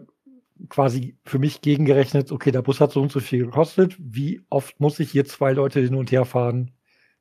quasi 0.69 1.17
für 1.25 1.39
mich 1.39 1.61
gegengerechnet, 1.61 2.33
okay, 2.33 2.51
der 2.51 2.63
Bus 2.63 2.81
hat 2.81 2.93
so 2.93 3.01
und 3.01 3.13
so 3.13 3.21
viel 3.21 3.47
gekostet. 3.47 3.97
Wie 3.99 4.43
oft 4.51 4.79
muss 4.81 5.01
ich 5.01 5.11
hier 5.11 5.25
zwei 5.25 5.53
Leute 5.53 5.81
hin 5.81 5.95
und 5.95 6.11
her 6.11 6.25
fahren, 6.25 6.73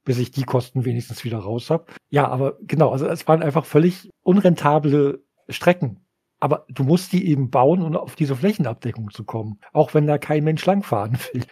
bis 0.03 0.19
ich 0.19 0.31
die 0.31 0.43
Kosten 0.43 0.85
wenigstens 0.85 1.23
wieder 1.23 1.39
raus 1.39 1.69
habe? 1.69 1.85
Ja, 2.09 2.27
aber 2.27 2.57
genau, 2.61 2.91
also 2.91 3.07
es 3.07 3.27
waren 3.27 3.43
einfach 3.43 3.65
völlig 3.65 4.09
unrentable 4.23 5.23
Strecken. 5.49 6.01
Aber 6.39 6.65
du 6.69 6.83
musst 6.83 7.13
die 7.13 7.27
eben 7.27 7.49
bauen, 7.49 7.81
um 7.81 7.95
auf 7.95 8.15
diese 8.15 8.35
Flächenabdeckung 8.35 9.09
zu 9.11 9.23
kommen. 9.23 9.59
Auch 9.73 9.93
wenn 9.93 10.05
da 10.05 10.17
kein 10.17 10.43
Mensch 10.43 10.65
langfahren 10.65 11.17
will. 11.33 11.43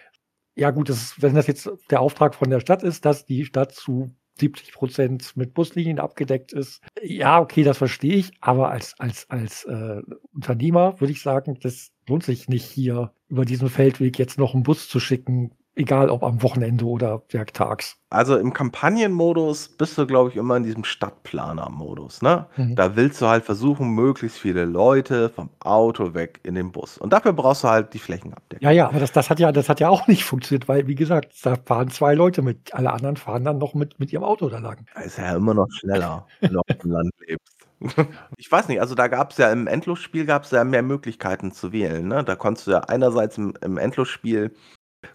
Ja, 0.55 0.71
gut, 0.71 0.89
das 0.89 1.21
wenn 1.21 1.35
das 1.35 1.47
jetzt 1.47 1.69
der 1.89 2.01
Auftrag 2.01 2.35
von 2.35 2.49
der 2.49 2.59
Stadt 2.59 2.83
ist, 2.83 3.03
dass 3.03 3.25
die 3.25 3.45
Stadt 3.45 3.73
zu 3.73 4.15
70 4.37 4.73
Prozent 4.73 5.37
mit 5.37 5.53
Buslinien 5.53 5.99
abgedeckt 5.99 6.53
ist. 6.53 6.81
Ja, 7.01 7.39
okay, 7.39 7.63
das 7.63 7.77
verstehe 7.77 8.15
ich, 8.15 8.31
aber 8.41 8.69
als, 8.69 8.99
als, 8.99 9.29
als 9.29 9.63
äh, 9.65 10.01
Unternehmer 10.33 10.99
würde 10.99 11.13
ich 11.13 11.21
sagen, 11.21 11.57
das 11.61 11.91
lohnt 12.07 12.23
sich 12.23 12.49
nicht 12.49 12.65
hier 12.65 13.13
über 13.29 13.45
diesen 13.45 13.69
Feldweg 13.69 14.19
jetzt 14.19 14.37
noch 14.37 14.53
einen 14.53 14.63
Bus 14.63 14.89
zu 14.89 14.99
schicken, 14.99 15.51
egal 15.75 16.09
ob 16.09 16.23
am 16.23 16.41
Wochenende 16.41 16.85
oder 16.85 17.21
werktags. 17.29 17.97
Also 18.09 18.37
im 18.37 18.53
Kampagnenmodus 18.53 19.67
bist 19.69 19.97
du, 19.97 20.07
glaube 20.07 20.29
ich, 20.29 20.37
immer 20.37 20.55
in 20.55 20.63
diesem 20.63 20.83
Stadtplaner-Modus. 20.83 22.21
Ne? 22.21 22.45
Mhm. 22.55 22.75
Da 22.75 22.95
willst 22.95 23.21
du 23.21 23.27
halt 23.27 23.43
versuchen, 23.43 23.89
möglichst 23.89 24.37
viele 24.37 24.65
Leute 24.65 25.29
vom 25.29 25.49
Auto 25.59 26.13
weg 26.13 26.39
in 26.43 26.55
den 26.55 26.71
Bus. 26.71 26.97
Und 26.97 27.11
dafür 27.11 27.33
brauchst 27.33 27.63
du 27.63 27.67
halt 27.67 27.93
die 27.93 27.99
Flächenabdeckung. 27.99 28.63
Ja, 28.63 28.71
ja, 28.71 28.87
aber 28.87 28.99
das, 28.99 29.11
das 29.11 29.29
hat 29.29 29.39
ja, 29.39 29.51
das 29.51 29.67
hat 29.67 29.79
ja 29.79 29.89
auch 29.89 30.07
nicht 30.07 30.23
funktioniert, 30.23 30.67
weil, 30.69 30.87
wie 30.87 30.95
gesagt, 30.95 31.33
da 31.43 31.55
fahren 31.55 31.89
zwei 31.89 32.15
Leute 32.15 32.41
mit, 32.41 32.73
alle 32.73 32.91
anderen 32.91 33.17
fahren 33.17 33.43
dann 33.43 33.57
noch 33.57 33.73
mit, 33.73 33.99
mit 33.99 34.13
ihrem 34.13 34.23
Auto 34.23 34.49
da 34.49 34.59
lang. 34.59 34.85
Da 34.95 35.01
ist 35.01 35.17
ja 35.17 35.35
immer 35.35 35.53
noch 35.53 35.67
schneller, 35.71 36.25
wenn 36.39 36.53
du 36.53 36.59
auf 36.59 36.77
dem 36.81 36.91
Land 36.91 37.11
lebst. 37.27 37.55
Ich 38.37 38.51
weiß 38.51 38.69
nicht, 38.69 38.79
also 38.79 38.95
da 38.95 39.07
gab 39.07 39.31
es 39.31 39.37
ja 39.37 39.51
im 39.51 39.67
Endlosspiel 39.67 40.25
gab 40.25 40.43
es 40.43 40.51
ja 40.51 40.63
mehr 40.63 40.81
Möglichkeiten 40.81 41.51
zu 41.51 41.73
wählen. 41.73 42.07
Ne? 42.07 42.23
Da 42.23 42.35
konntest 42.35 42.67
du 42.67 42.71
ja 42.71 42.79
einerseits 42.79 43.37
im, 43.37 43.53
im 43.61 43.77
Endlosspiel 43.77 44.55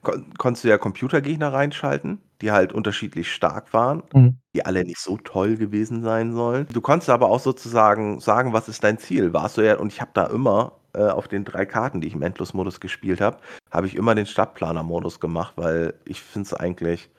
kon 0.03 0.33
konntest 0.39 0.65
du 0.65 0.69
ja 0.69 0.79
Computergegner 0.79 1.53
reinschalten, 1.53 2.21
die 2.41 2.51
halt 2.53 2.73
unterschiedlich 2.73 3.33
stark 3.33 3.73
waren, 3.73 4.03
Mhm. 4.15 4.39
die 4.55 4.65
alle 4.65 4.85
nicht 4.85 4.99
so 5.01 5.17
toll 5.19 5.57
gewesen 5.57 6.03
sein 6.03 6.33
sollen. 6.33 6.67
Du 6.73 6.81
konntest 6.81 7.11
aber 7.11 7.29
auch 7.31 7.41
sozusagen 7.41 8.21
sagen, 8.21 8.53
was 8.53 8.69
ist 8.69 8.83
dein 8.85 8.99
Ziel? 8.99 9.33
Warst 9.33 9.57
du 9.59 9.63
ja, 9.63 9.77
und 9.79 9.93
ich 9.93 10.01
habe 10.01 10.11
da 10.15 10.25
immer 10.27 10.73
äh, 10.95 11.05
auf 11.09 11.29
den 11.29 11.45
drei 11.45 11.67
Karten, 11.67 12.01
die 12.01 12.09
ich 12.09 12.15
im 12.15 12.23
Endlosmodus 12.23 12.81
gespielt 12.81 13.21
habe, 13.21 13.39
habe 13.71 13.87
ich 13.87 13.95
immer 13.95 14.15
den 14.17 14.27
Stadtplaner-Modus 14.27 15.21
gemacht, 15.21 15.53
weil 15.57 15.95
ich 16.05 16.21
finde 16.21 16.47
es 16.47 16.55
eigentlich. 16.55 17.11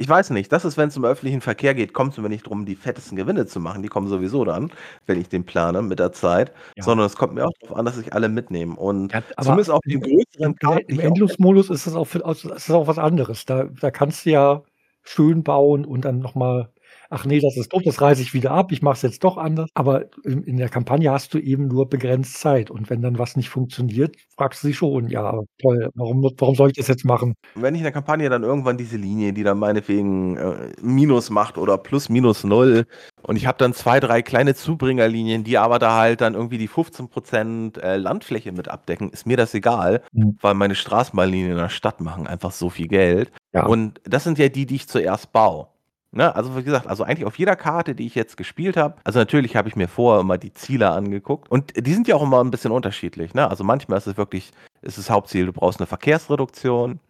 Ich 0.00 0.08
weiß 0.08 0.30
nicht, 0.30 0.52
das 0.52 0.64
ist, 0.64 0.76
wenn 0.76 0.88
es 0.90 0.96
um 0.96 1.04
öffentlichen 1.04 1.40
Verkehr 1.40 1.74
geht, 1.74 1.92
kommt 1.92 2.12
es 2.12 2.18
mir 2.18 2.28
nicht 2.28 2.46
darum, 2.46 2.64
die 2.64 2.76
fettesten 2.76 3.16
Gewinne 3.16 3.46
zu 3.46 3.58
machen. 3.58 3.82
Die 3.82 3.88
kommen 3.88 4.06
sowieso 4.06 4.44
dann, 4.44 4.70
wenn 5.06 5.20
ich 5.20 5.28
den 5.28 5.44
plane 5.44 5.82
mit 5.82 5.98
der 5.98 6.12
Zeit. 6.12 6.52
Ja. 6.76 6.84
Sondern 6.84 7.04
es 7.06 7.16
kommt 7.16 7.34
mir 7.34 7.44
auch 7.44 7.52
darauf 7.60 7.76
an, 7.76 7.84
dass 7.84 7.98
ich 7.98 8.12
alle 8.12 8.28
mitnehme. 8.28 8.76
Und 8.76 9.12
Ja, 9.12 9.22
zumindest 9.42 9.72
den 9.86 9.92
im, 9.94 10.00
größeren 10.00 10.56
die 10.88 10.92
im 10.92 11.00
auch- 11.00 11.02
Endlosmodus 11.04 11.68
ist 11.68 11.88
das 11.88 11.96
auch, 11.96 12.04
für, 12.04 12.20
ist 12.30 12.44
das 12.44 12.70
auch 12.70 12.86
was 12.86 12.98
anderes. 12.98 13.44
Da, 13.44 13.64
da 13.64 13.90
kannst 13.90 14.24
du 14.24 14.30
ja 14.30 14.62
schön 15.02 15.42
bauen 15.42 15.84
und 15.84 16.04
dann 16.04 16.20
nochmal, 16.20 16.68
ach 17.10 17.24
nee, 17.24 17.40
das 17.40 17.56
ist 17.56 17.72
doof, 17.72 17.82
das 17.84 18.00
reiße 18.00 18.22
ich 18.22 18.34
wieder 18.34 18.50
ab, 18.52 18.72
ich 18.72 18.82
mache 18.82 18.94
es 18.94 19.02
jetzt 19.02 19.24
doch 19.24 19.36
anders. 19.36 19.68
Aber 19.74 20.04
in, 20.24 20.42
in 20.44 20.56
der 20.56 20.68
Kampagne 20.68 21.10
hast 21.10 21.34
du 21.34 21.38
eben 21.38 21.68
nur 21.68 21.88
begrenzt 21.88 22.38
Zeit. 22.38 22.70
Und 22.70 22.90
wenn 22.90 23.02
dann 23.02 23.18
was 23.18 23.36
nicht 23.36 23.48
funktioniert, 23.48 24.16
fragst 24.36 24.62
du 24.62 24.68
dich 24.68 24.76
schon, 24.76 25.08
ja, 25.08 25.40
toll, 25.60 25.90
warum, 25.94 26.22
warum 26.38 26.54
soll 26.54 26.70
ich 26.70 26.76
das 26.76 26.88
jetzt 26.88 27.04
machen? 27.04 27.34
wenn 27.54 27.74
ich 27.74 27.80
in 27.80 27.84
der 27.84 27.92
Kampagne 27.92 28.28
dann 28.30 28.42
irgendwann 28.44 28.76
diese 28.78 28.96
Linie, 28.96 29.32
die 29.32 29.42
dann 29.42 29.58
meinetwegen 29.58 30.36
äh, 30.36 30.72
Minus 30.82 31.30
macht 31.30 31.58
oder 31.58 31.78
plus 31.78 32.08
minus 32.08 32.44
null 32.44 32.86
und 33.22 33.36
ich 33.36 33.46
habe 33.46 33.58
dann 33.58 33.72
zwei, 33.74 34.00
drei 34.00 34.22
kleine 34.22 34.54
Zubringerlinien, 34.54 35.44
die 35.44 35.58
aber 35.58 35.78
da 35.78 35.96
halt 35.96 36.20
dann 36.20 36.34
irgendwie 36.34 36.58
die 36.58 36.68
15% 36.68 37.80
äh, 37.80 37.96
Landfläche 37.96 38.52
mit 38.52 38.68
abdecken, 38.68 39.10
ist 39.10 39.26
mir 39.26 39.36
das 39.36 39.54
egal, 39.54 40.02
Mhm. 40.12 40.36
weil 40.40 40.54
meine 40.54 40.74
Straßenbahnlinien 40.74 41.52
in 41.52 41.56
der 41.56 41.68
Stadt 41.68 42.00
machen 42.00 42.26
einfach 42.26 42.52
so 42.52 42.70
viel 42.70 42.88
Geld. 42.88 43.32
Ja. 43.52 43.66
Und 43.66 44.00
das 44.04 44.24
sind 44.24 44.38
ja 44.38 44.48
die, 44.48 44.66
die 44.66 44.76
ich 44.76 44.88
zuerst 44.88 45.32
baue. 45.32 45.68
Ne? 46.10 46.34
Also 46.34 46.56
wie 46.56 46.62
gesagt, 46.62 46.86
also 46.86 47.04
eigentlich 47.04 47.26
auf 47.26 47.38
jeder 47.38 47.56
Karte, 47.56 47.94
die 47.94 48.06
ich 48.06 48.14
jetzt 48.14 48.36
gespielt 48.36 48.76
habe, 48.76 48.96
also 49.04 49.18
natürlich 49.18 49.56
habe 49.56 49.68
ich 49.68 49.76
mir 49.76 49.88
vorher 49.88 50.20
immer 50.20 50.38
die 50.38 50.54
Ziele 50.54 50.90
angeguckt 50.90 51.50
und 51.50 51.74
die 51.76 51.92
sind 51.92 52.08
ja 52.08 52.16
auch 52.16 52.22
immer 52.22 52.42
ein 52.42 52.50
bisschen 52.50 52.72
unterschiedlich. 52.72 53.34
Ne? 53.34 53.48
Also 53.48 53.62
manchmal 53.62 53.98
ist 53.98 54.06
es 54.06 54.16
wirklich, 54.16 54.52
ist 54.80 54.98
das 54.98 55.10
Hauptziel, 55.10 55.46
du 55.46 55.52
brauchst 55.52 55.80
eine 55.80 55.86
Verkehrsreduktion 55.86 57.00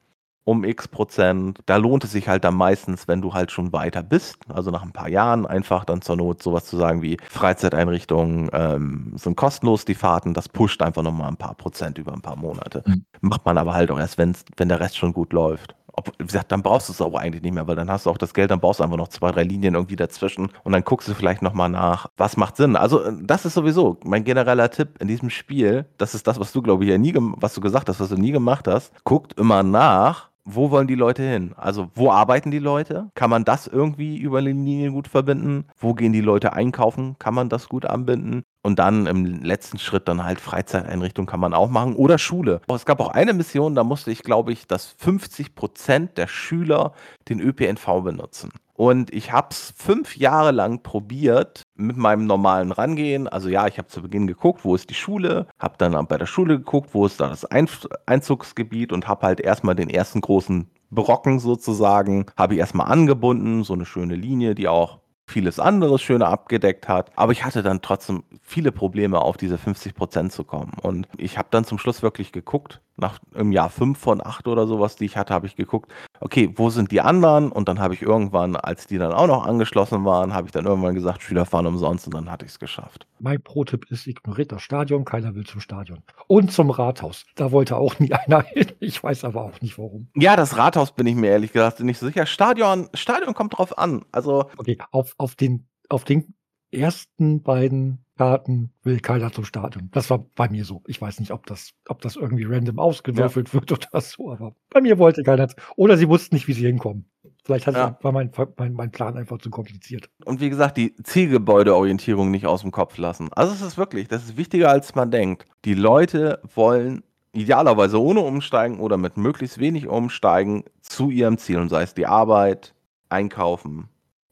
um 0.49 0.65
x 0.65 0.89
Prozent. 0.89 1.61
Da 1.67 1.77
lohnt 1.77 2.05
es 2.05 2.13
sich 2.13 2.27
halt 2.27 2.43
dann 2.43 2.55
meistens, 2.55 3.07
wenn 3.07 3.21
du 3.21 3.35
halt 3.35 3.53
schon 3.53 3.75
weiter 3.75 4.03
bist, 4.03 4.39
also 4.49 4.71
nach 4.71 4.83
ein 4.83 4.93
paar 4.93 5.11
Jahren 5.11 5.47
einfach 5.47 5.85
dann 5.85 6.01
zur 6.01 6.17
Not 6.17 6.43
sowas 6.43 6.65
zu 6.65 6.79
sagen 6.79 7.03
wie 7.03 7.19
Freizeiteinrichtungen 7.29 8.49
ähm, 8.55 9.13
sind 9.17 9.37
kostenlos, 9.37 9.85
die 9.85 9.95
Fahrten, 9.95 10.33
das 10.33 10.49
pusht 10.49 10.81
einfach 10.81 11.03
nochmal 11.03 11.29
ein 11.29 11.37
paar 11.37 11.55
Prozent 11.55 11.99
über 11.99 12.15
ein 12.15 12.23
paar 12.23 12.37
Monate. 12.37 12.83
Mhm. 12.87 13.05
Macht 13.21 13.45
man 13.45 13.59
aber 13.59 13.75
halt 13.75 13.91
auch 13.91 13.99
erst, 13.99 14.17
wenn's, 14.17 14.45
wenn 14.57 14.71
der 14.71 14.81
Rest 14.81 14.97
schon 14.97 15.13
gut 15.13 15.35
läuft. 15.35 15.77
Ob, 15.99 16.13
wie 16.17 16.27
gesagt, 16.27 16.53
dann 16.53 16.63
brauchst 16.63 16.89
du 16.89 16.93
es 16.93 17.03
aber 17.03 17.19
eigentlich 17.19 17.43
nicht 17.43 17.55
mehr, 17.55 17.67
weil 17.67 17.75
dann 17.75 17.91
hast 17.91 18.07
du 18.07 18.11
auch 18.11 18.19
das 18.19 18.33
Geld, 18.33 18.53
dann 18.53 18.61
baust 18.61 18.79
du 18.79 18.85
einfach 18.85 18.97
noch 18.97 19.09
zwei, 19.09 19.33
drei 19.33 19.43
Linien 19.43 19.75
irgendwie 19.75 19.97
dazwischen 19.97 20.49
und 20.63 20.73
dann 20.73 20.85
guckst 20.85 21.09
du 21.09 21.15
vielleicht 21.15 21.43
nochmal 21.43 21.69
nach, 21.69 22.07
was 22.17 22.37
macht 22.37 22.57
Sinn. 22.57 22.77
Also 22.77 23.03
äh, 23.03 23.13
das 23.21 23.45
ist 23.45 23.55
sowieso 23.55 23.99
mein 24.05 24.23
genereller 24.23 24.71
Tipp 24.71 24.91
in 25.01 25.09
diesem 25.09 25.29
Spiel. 25.29 25.87
Das 25.99 26.15
ist 26.15 26.29
das, 26.29 26.39
was 26.39 26.53
du, 26.53 26.63
glaube 26.63 26.85
ich, 26.85 26.91
ja 26.91 26.99
nie, 26.99 27.13
was 27.17 27.55
du 27.55 27.61
gesagt 27.61 27.89
hast, 27.89 27.99
was 27.99 28.11
du 28.11 28.17
nie 28.17 28.31
gemacht 28.31 28.69
hast. 28.69 28.93
Guckt 29.03 29.37
immer 29.41 29.65
nach, 29.65 30.28
wo 30.51 30.71
wollen 30.71 30.87
die 30.87 30.95
Leute 30.95 31.23
hin? 31.23 31.53
Also, 31.57 31.89
wo 31.95 32.11
arbeiten 32.11 32.51
die 32.51 32.59
Leute? 32.59 33.11
Kann 33.15 33.29
man 33.29 33.45
das 33.45 33.67
irgendwie 33.67 34.17
über 34.17 34.41
die 34.41 34.49
Linie 34.49 34.91
gut 34.91 35.07
verbinden? 35.07 35.67
Wo 35.79 35.95
gehen 35.95 36.13
die 36.13 36.23
Leute 36.23 36.55
einkaufen? 36.55 37.17
Kann 37.19 37.35
man 37.35 37.49
das 37.49 37.69
gut 37.69 37.85
anbinden? 37.85 38.45
Und 38.63 38.79
dann 38.79 39.07
im 39.07 39.43
letzten 39.43 39.79
Schritt 39.79 40.09
dann 40.09 40.25
halt 40.25 40.41
Freizeiteinrichtung 40.41 41.27
kann 41.27 41.41
man 41.41 41.55
auch 41.55 41.69
machen 41.69 41.95
oder 41.95 42.19
Schule. 42.19 42.61
Es 42.73 42.87
gab 42.87 43.01
auch 43.01 43.09
eine 43.09 43.33
Mission, 43.33 43.75
da 43.75 43.85
musste 43.85 44.11
ich, 44.11 44.23
glaube 44.23 44.53
ich, 44.53 44.67
dass 44.67 44.87
50 44.99 45.55
Prozent 45.55 46.19
der 46.19 46.27
Schüler 46.27 46.93
den 47.29 47.41
ÖPNV 47.41 48.03
benutzen. 48.03 48.51
Und 48.75 49.13
ich 49.13 49.33
habe 49.33 49.49
es 49.51 49.75
fünf 49.77 50.17
Jahre 50.17 50.53
lang 50.53 50.83
probiert 50.83 51.63
mit 51.79 51.97
meinem 51.97 52.27
normalen 52.27 52.73
Rangehen. 52.73 53.29
Also 53.29 53.49
ja, 53.49 53.67
ich 53.67 53.79
habe 53.79 53.89
zu 53.89 54.03
Beginn 54.03 54.27
geguckt, 54.27 54.65
wo 54.65 54.75
ist 54.75 54.91
die 54.91 54.95
Schule, 54.95 55.47
habe 55.59 55.77
dann 55.79 56.07
bei 56.07 56.19
der 56.19 56.27
Schule 56.27 56.59
geguckt, 56.59 56.91
wo 56.93 57.07
ist 57.07 57.21
da 57.21 57.29
das 57.29 57.47
Einzugsgebiet 57.47 58.93
und 58.93 59.09
habe 59.09 59.27
halt 59.27 59.41
erstmal 59.41 59.75
den 59.75 59.89
ersten 59.89 60.21
großen 60.21 60.69
Brocken 60.91 61.39
sozusagen, 61.39 62.27
habe 62.37 62.55
ich 62.55 62.61
erstmal 62.61 62.91
angebunden, 62.91 63.63
so 63.63 63.75
eine 63.75 63.87
schöne 63.87 64.17
Linie, 64.17 64.55
die 64.55 64.69
auch 64.69 64.99
vieles 65.27 65.61
anderes 65.61 66.01
schöner 66.03 66.29
abgedeckt 66.29 66.89
hat. 66.89 67.13
Aber 67.15 67.33
ich 67.33 67.45
hatte 67.45 67.63
dann 67.63 67.83
trotzdem 67.83 68.25
viele 68.43 68.73
Probleme, 68.73 69.21
auf 69.21 69.37
diese 69.37 69.59
50 69.59 69.95
Prozent 69.95 70.33
zu 70.33 70.45
kommen. 70.45 70.73
Und 70.81 71.07
ich 71.19 71.39
habe 71.39 71.49
dann 71.51 71.65
zum 71.65 71.79
Schluss 71.79 72.03
wirklich 72.03 72.33
geguckt, 72.33 72.81
nach 72.99 73.19
im 73.35 73.53
Jahr 73.53 73.71
5 73.71 73.99
von 73.99 74.25
8 74.25 74.49
oder 74.49 74.67
sowas, 74.67 74.97
die 74.97 75.05
ich 75.05 75.17
hatte, 75.17 75.33
habe 75.33 75.47
ich 75.47 75.57
geguckt, 75.57 75.91
okay, 76.21 76.51
wo 76.57 76.71
sind 76.71 76.91
die 76.91 77.01
anderen? 77.01 77.51
Und 77.53 77.69
dann 77.69 77.79
habe 77.79 77.95
ich 77.95 78.03
irgendwann, 78.03 78.57
als 78.57 78.87
die 78.87 78.99
dann 78.99 79.13
auch 79.13 79.27
noch 79.27 79.47
angeschlossen 79.47 80.05
waren, 80.05 80.35
habe 80.35 80.47
ich 80.47 80.53
dann 80.53 80.67
irgendwann 80.67 80.95
gesagt, 80.95 81.23
Schüler 81.23 81.47
fahren 81.47 81.67
umsonst 81.67 82.07
und 82.07 82.15
dann 82.15 82.31
hatte 82.31 82.45
ich 82.45 82.53
es 82.53 82.59
geschafft. 82.59 83.07
Mein 83.21 83.41
Pro-Tipp 83.43 83.91
ist, 83.91 84.07
ignoriert 84.07 84.53
das 84.53 84.63
Stadion, 84.63 85.05
keiner 85.05 85.35
will 85.35 85.47
zum 85.47 85.61
Stadion. 85.61 86.03
Und 86.27 86.53
zum 86.53 86.71
Rathaus. 86.71 87.25
Da 87.37 87.53
wollte 87.53 87.77
auch 87.77 87.99
nie 87.99 88.13
einer 88.13 88.43
hin. 88.43 88.73
Ich 88.81 89.03
weiß 89.03 89.25
aber 89.25 89.43
auch 89.43 89.61
nicht 89.61 89.79
warum. 89.79 90.09
Ja, 90.15 90.37
das 90.37 90.57
Rathaus 90.57 90.93
bin 90.93 91.07
ich 91.07 91.15
mir 91.15 91.31
ehrlich 91.31 91.53
gesagt 91.53 91.81
nicht 91.81 91.99
so 91.99 92.07
sicher. 92.07 92.27
Stadion, 92.27 92.89
Stadion 92.95 93.35
kommt 93.35 93.57
drauf 93.57 93.79
an. 93.79 94.05
Also. 94.13 94.47
Okay, 94.57 94.79
auf, 94.91 95.15
auf 95.19 95.35
den, 95.37 95.69
auf 95.89 96.05
den 96.05 96.35
ersten 96.71 97.43
beiden 97.43 98.05
Karten 98.19 98.71
will 98.83 99.01
keiner 99.01 99.33
zum 99.33 99.45
Stadion. 99.45 99.89
Das 99.93 100.11
war 100.11 100.19
bei 100.19 100.49
mir 100.49 100.65
so. 100.65 100.83
Ich 100.87 101.01
weiß 101.01 101.21
nicht, 101.21 101.31
ob 101.31 101.47
das, 101.47 101.73
ob 101.89 102.03
das 102.03 102.17
irgendwie 102.17 102.45
random 102.45 102.79
ausgewürfelt 102.79 103.49
ja. 103.49 103.55
wird 103.55 103.73
oder 103.93 104.01
so, 104.01 104.33
aber 104.33 104.55
bei 104.71 104.81
mir 104.81 104.99
wollte 104.99 105.23
keiner. 105.23 105.49
Oder 105.77 105.97
sie 105.97 106.09
wussten 106.09 106.35
nicht, 106.35 106.49
wie 106.49 106.53
sie 106.53 106.67
hinkommen. 106.67 107.07
Vielleicht 107.45 107.67
ja. 107.67 107.97
war 108.03 108.13
mein, 108.13 108.31
mein, 108.59 108.75
mein 108.75 108.91
Plan 108.91 109.17
einfach 109.17 109.39
zu 109.39 109.49
kompliziert. 109.49 110.11
Und 110.25 110.41
wie 110.41 110.51
gesagt, 110.51 110.77
die 110.77 110.95
Zielgebäudeorientierung 110.97 112.31
nicht 112.31 112.47
aus 112.47 112.61
dem 112.61 112.73
Kopf 112.73 112.99
lassen. 112.99 113.31
Also 113.33 113.55
es 113.55 113.63
ist 113.63 113.79
wirklich, 113.79 114.09
das 114.09 114.25
ist 114.25 114.37
wichtiger, 114.37 114.69
als 114.71 114.95
man 114.95 115.11
denkt. 115.11 115.47
Die 115.65 115.75
Leute 115.75 116.43
wollen 116.55 117.03
idealerweise 117.33 118.03
ohne 118.03 118.21
umsteigen 118.21 118.81
oder 118.81 118.97
mit 118.97 119.17
möglichst 119.17 119.59
wenig 119.59 119.87
umsteigen 119.87 120.65
zu 120.81 121.11
ihrem 121.11 121.39
Ziel. 121.39 121.59
Und 121.59 121.69
sei 121.69 121.83
es 121.83 121.95
die 121.95 122.07
Arbeit, 122.07 122.75
Einkaufen, 123.09 123.89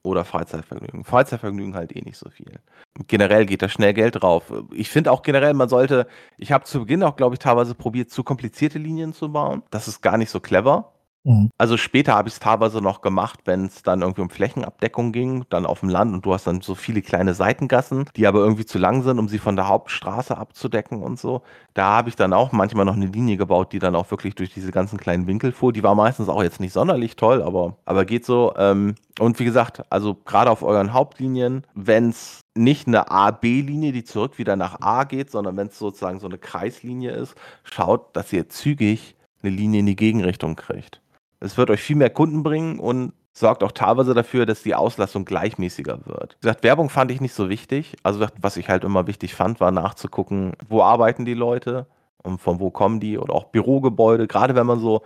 oder 0.06 0.24
Freizeitvergnügen. 0.24 1.04
Freizeitvergnügen 1.04 1.74
halt 1.74 1.94
eh 1.94 2.00
nicht 2.00 2.16
so 2.16 2.30
viel. 2.30 2.60
Generell 3.08 3.44
geht 3.44 3.62
da 3.62 3.68
schnell 3.68 3.92
Geld 3.92 4.22
drauf. 4.22 4.52
Ich 4.72 4.88
finde 4.88 5.12
auch 5.12 5.22
generell, 5.22 5.52
man 5.52 5.68
sollte, 5.68 6.06
ich 6.38 6.52
habe 6.52 6.64
zu 6.64 6.80
Beginn 6.80 7.02
auch, 7.02 7.16
glaube 7.16 7.34
ich, 7.34 7.40
teilweise 7.40 7.74
probiert, 7.74 8.10
zu 8.10 8.22
komplizierte 8.22 8.78
Linien 8.78 9.12
zu 9.12 9.30
bauen. 9.30 9.62
Das 9.70 9.88
ist 9.88 10.00
gar 10.00 10.16
nicht 10.16 10.30
so 10.30 10.40
clever. 10.40 10.95
Mhm. 11.26 11.50
Also 11.58 11.76
später 11.76 12.14
habe 12.14 12.28
ich 12.28 12.34
es 12.34 12.40
teilweise 12.40 12.80
noch 12.80 13.00
gemacht, 13.00 13.40
wenn 13.46 13.64
es 13.64 13.82
dann 13.82 14.02
irgendwie 14.02 14.20
um 14.20 14.30
Flächenabdeckung 14.30 15.10
ging, 15.10 15.44
dann 15.50 15.66
auf 15.66 15.80
dem 15.80 15.88
Land 15.88 16.14
und 16.14 16.24
du 16.24 16.32
hast 16.32 16.46
dann 16.46 16.60
so 16.60 16.76
viele 16.76 17.02
kleine 17.02 17.34
Seitengassen, 17.34 18.08
die 18.14 18.28
aber 18.28 18.38
irgendwie 18.38 18.64
zu 18.64 18.78
lang 18.78 19.02
sind, 19.02 19.18
um 19.18 19.26
sie 19.26 19.40
von 19.40 19.56
der 19.56 19.66
Hauptstraße 19.66 20.38
abzudecken 20.38 21.02
und 21.02 21.18
so. 21.18 21.42
Da 21.74 21.96
habe 21.96 22.10
ich 22.10 22.16
dann 22.16 22.32
auch 22.32 22.52
manchmal 22.52 22.84
noch 22.84 22.94
eine 22.94 23.06
Linie 23.06 23.36
gebaut, 23.36 23.72
die 23.72 23.80
dann 23.80 23.96
auch 23.96 24.08
wirklich 24.12 24.36
durch 24.36 24.54
diese 24.54 24.70
ganzen 24.70 24.98
kleinen 24.98 25.26
Winkel 25.26 25.50
fuhr. 25.50 25.72
Die 25.72 25.82
war 25.82 25.96
meistens 25.96 26.28
auch 26.28 26.44
jetzt 26.44 26.60
nicht 26.60 26.72
sonderlich 26.72 27.16
toll, 27.16 27.42
aber, 27.42 27.76
aber 27.84 28.04
geht 28.04 28.24
so. 28.24 28.54
Ähm, 28.56 28.94
und 29.18 29.40
wie 29.40 29.44
gesagt, 29.44 29.82
also 29.90 30.14
gerade 30.14 30.50
auf 30.52 30.62
euren 30.62 30.92
Hauptlinien, 30.92 31.64
wenn 31.74 32.10
es 32.10 32.42
nicht 32.54 32.86
eine 32.86 33.10
A-B-Linie, 33.10 33.90
die 33.90 34.04
zurück 34.04 34.38
wieder 34.38 34.54
nach 34.54 34.80
A 34.80 35.02
geht, 35.02 35.32
sondern 35.32 35.56
wenn 35.56 35.66
es 35.68 35.78
sozusagen 35.78 36.20
so 36.20 36.28
eine 36.28 36.38
Kreislinie 36.38 37.10
ist, 37.10 37.34
schaut, 37.64 38.14
dass 38.14 38.32
ihr 38.32 38.48
zügig 38.48 39.16
eine 39.42 39.50
Linie 39.50 39.80
in 39.80 39.86
die 39.86 39.96
Gegenrichtung 39.96 40.54
kriegt. 40.54 41.00
Es 41.40 41.56
wird 41.56 41.70
euch 41.70 41.80
viel 41.80 41.96
mehr 41.96 42.10
Kunden 42.10 42.42
bringen 42.42 42.78
und 42.78 43.12
sorgt 43.32 43.62
auch 43.62 43.72
teilweise 43.72 44.14
dafür, 44.14 44.46
dass 44.46 44.62
die 44.62 44.74
Auslastung 44.74 45.24
gleichmäßiger 45.24 46.06
wird. 46.06 46.36
Wie 46.36 46.46
gesagt, 46.46 46.64
Werbung 46.64 46.88
fand 46.88 47.10
ich 47.10 47.20
nicht 47.20 47.34
so 47.34 47.50
wichtig. 47.50 47.96
Also 48.02 48.26
was 48.40 48.56
ich 48.56 48.68
halt 48.68 48.84
immer 48.84 49.06
wichtig 49.06 49.34
fand, 49.34 49.60
war 49.60 49.70
nachzugucken, 49.70 50.54
wo 50.68 50.82
arbeiten 50.82 51.26
die 51.26 51.34
Leute 51.34 51.86
und 52.22 52.40
von 52.40 52.60
wo 52.60 52.70
kommen 52.70 52.98
die 52.98 53.18
oder 53.18 53.34
auch 53.34 53.44
Bürogebäude. 53.44 54.26
Gerade 54.26 54.54
wenn 54.54 54.66
man 54.66 54.80
so 54.80 55.02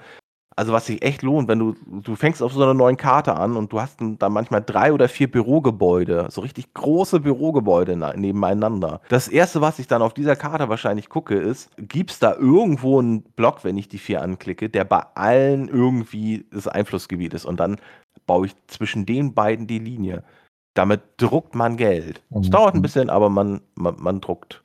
also 0.57 0.73
was 0.73 0.87
sich 0.87 1.03
echt 1.03 1.23
lohnt, 1.23 1.49
wenn 1.49 1.59
du, 1.59 1.77
du 1.87 2.17
fängst 2.17 2.43
auf 2.43 2.53
so 2.53 2.63
einer 2.63 2.75
neuen 2.75 2.97
Karte 2.97 3.35
an 3.35 3.57
und 3.57 3.73
du 3.73 3.81
hast 3.81 4.01
dann 4.01 4.33
manchmal 4.33 4.63
drei 4.63 4.93
oder 4.93 5.09
vier 5.09 5.31
Bürogebäude, 5.31 6.27
so 6.31 6.41
richtig 6.41 6.75
große 6.75 7.21
Bürogebäude 7.21 7.97
nebeneinander. 7.97 9.01
Das 9.09 9.29
erste, 9.29 9.61
was 9.61 9.79
ich 9.79 9.87
dann 9.87 10.03
auf 10.03 10.13
dieser 10.13 10.37
Karte 10.37 10.69
wahrscheinlich 10.69 11.09
gucke, 11.09 11.37
ist, 11.37 11.71
gibt 11.77 12.11
es 12.11 12.19
da 12.19 12.35
irgendwo 12.35 12.99
einen 12.99 13.23
Block, 13.23 13.65
wenn 13.65 13.79
ich 13.79 13.89
die 13.89 13.99
vier 13.99 14.23
anklicke, 14.23 14.69
der 14.69 14.85
bei 14.85 15.03
allen 15.15 15.69
irgendwie 15.69 16.47
das 16.51 16.69
Einflussgebiet 16.69 17.33
ist 17.33 17.45
und 17.47 17.59
dann 17.61 17.77
baue 18.27 18.47
ich 18.47 18.55
zwischen 18.67 19.07
den 19.07 19.35
beiden 19.35 19.67
die 19.67 19.79
Linie. 19.79 20.25
Damit 20.75 21.01
druckt 21.17 21.55
man 21.55 21.77
Geld. 21.77 22.23
Es 22.31 22.49
mhm. 22.49 22.51
dauert 22.51 22.75
ein 22.75 22.83
bisschen, 22.83 23.11
aber 23.11 23.29
man, 23.29 23.61
man, 23.75 23.97
man 23.99 24.21
druckt, 24.21 24.63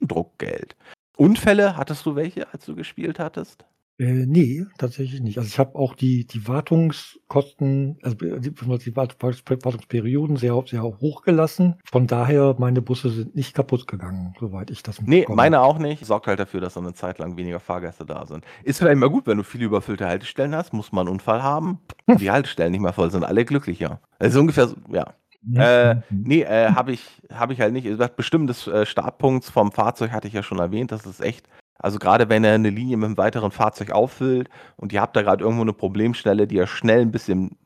druckt 0.00 0.38
Geld. 0.38 0.76
Unfälle 1.16 1.76
hattest 1.76 2.04
du 2.06 2.14
welche, 2.14 2.52
als 2.52 2.66
du 2.66 2.74
gespielt 2.74 3.18
hattest? 3.18 3.64
Äh, 4.00 4.26
ne, 4.26 4.66
tatsächlich 4.76 5.20
nicht. 5.22 5.38
Also, 5.38 5.48
ich 5.48 5.58
habe 5.58 5.74
auch 5.74 5.94
die 5.94 6.26
die 6.26 6.46
Wartungskosten, 6.46 7.98
also, 8.02 8.14
die 8.16 8.50
die 8.52 8.96
Wart 8.96 9.16
Wartungsperioden 9.22 10.36
sehr 10.36 10.62
sehr 10.66 10.82
hoch 10.82 11.22
gelassen. 11.22 11.76
Von 11.90 12.06
daher, 12.06 12.56
meine 12.58 12.82
Busse 12.82 13.08
sind 13.08 13.34
nicht 13.34 13.54
kaputt 13.54 13.86
gegangen, 13.86 14.34
soweit 14.38 14.70
ich 14.70 14.82
das 14.82 15.00
Ne, 15.00 15.24
meine 15.30 15.62
auch 15.62 15.78
nicht. 15.78 16.04
Sorgt 16.04 16.26
halt 16.26 16.38
dafür, 16.40 16.60
dass 16.60 16.74
dann 16.74 16.84
'ne 16.84 16.92
Zeit 16.94 17.18
lang 17.18 17.36
weniger 17.38 17.58
Fahrgäste 17.60 18.04
da 18.04 18.26
sind. 18.26 18.44
Ist 18.64 18.78
vielleicht 18.78 18.98
mal 18.98 19.08
gut, 19.08 19.26
wenn 19.26 19.38
du 19.38 19.44
viele 19.44 19.64
überfüllte 19.64 20.06
Haltestellen 20.06 20.54
hast, 20.54 20.74
muss 20.74 20.92
man 20.92 21.06
'n 21.06 21.10
Unfall 21.12 21.42
haben. 21.42 21.78
Die 22.20 22.30
Haltestellen 22.30 22.72
nicht 22.72 22.80
mehr 22.82 22.92
voll 22.92 23.10
sind, 23.10 23.24
alle 23.24 23.44
glücklicher. 23.46 24.00
Also, 24.18 24.40
ungefähr 24.40 24.68
so 24.68 24.76
ja. 24.92 25.14
Äh, 25.54 25.94
mhm. 26.10 26.22
ne, 26.24 26.42
äh, 26.44 26.70
habe 26.72 26.92
ich 26.92 27.04
habe 27.32 27.52
ich 27.52 27.60
halt 27.60 27.72
nicht. 27.72 27.86
Bestimmen 28.16 28.46
des, 28.48 28.66
äh, 28.66 28.84
Startpunkts 28.84 29.48
vom 29.48 29.70
Fahrzeug 29.72 30.10
hatte 30.10 30.26
ich 30.28 30.34
ja 30.34 30.42
schon 30.42 30.58
erwähnt. 30.58 30.90
Das 30.92 31.06
ist 31.06 31.20
echt 31.20 31.48
also 31.86 32.00
gerade 32.00 32.28
wenn 32.28 32.42
er 32.42 32.54
eine 32.54 32.70
Linie 32.70 32.96
mit 32.96 33.06
einem 33.06 33.16
weiteren 33.16 33.52
Fahrzeug 33.52 33.92
auffüllt 33.92 34.50
und 34.74 34.92
ihr 34.92 35.00
habt 35.00 35.14
da 35.14 35.22
gerade 35.22 35.44
irgendwo 35.44 35.62
eine 35.62 35.72
Problemstelle, 35.72 36.48
die 36.48 36.56
ihr 36.56 36.66
schnell 36.66 37.02
ein 37.02 37.12
bisschen 37.12 37.56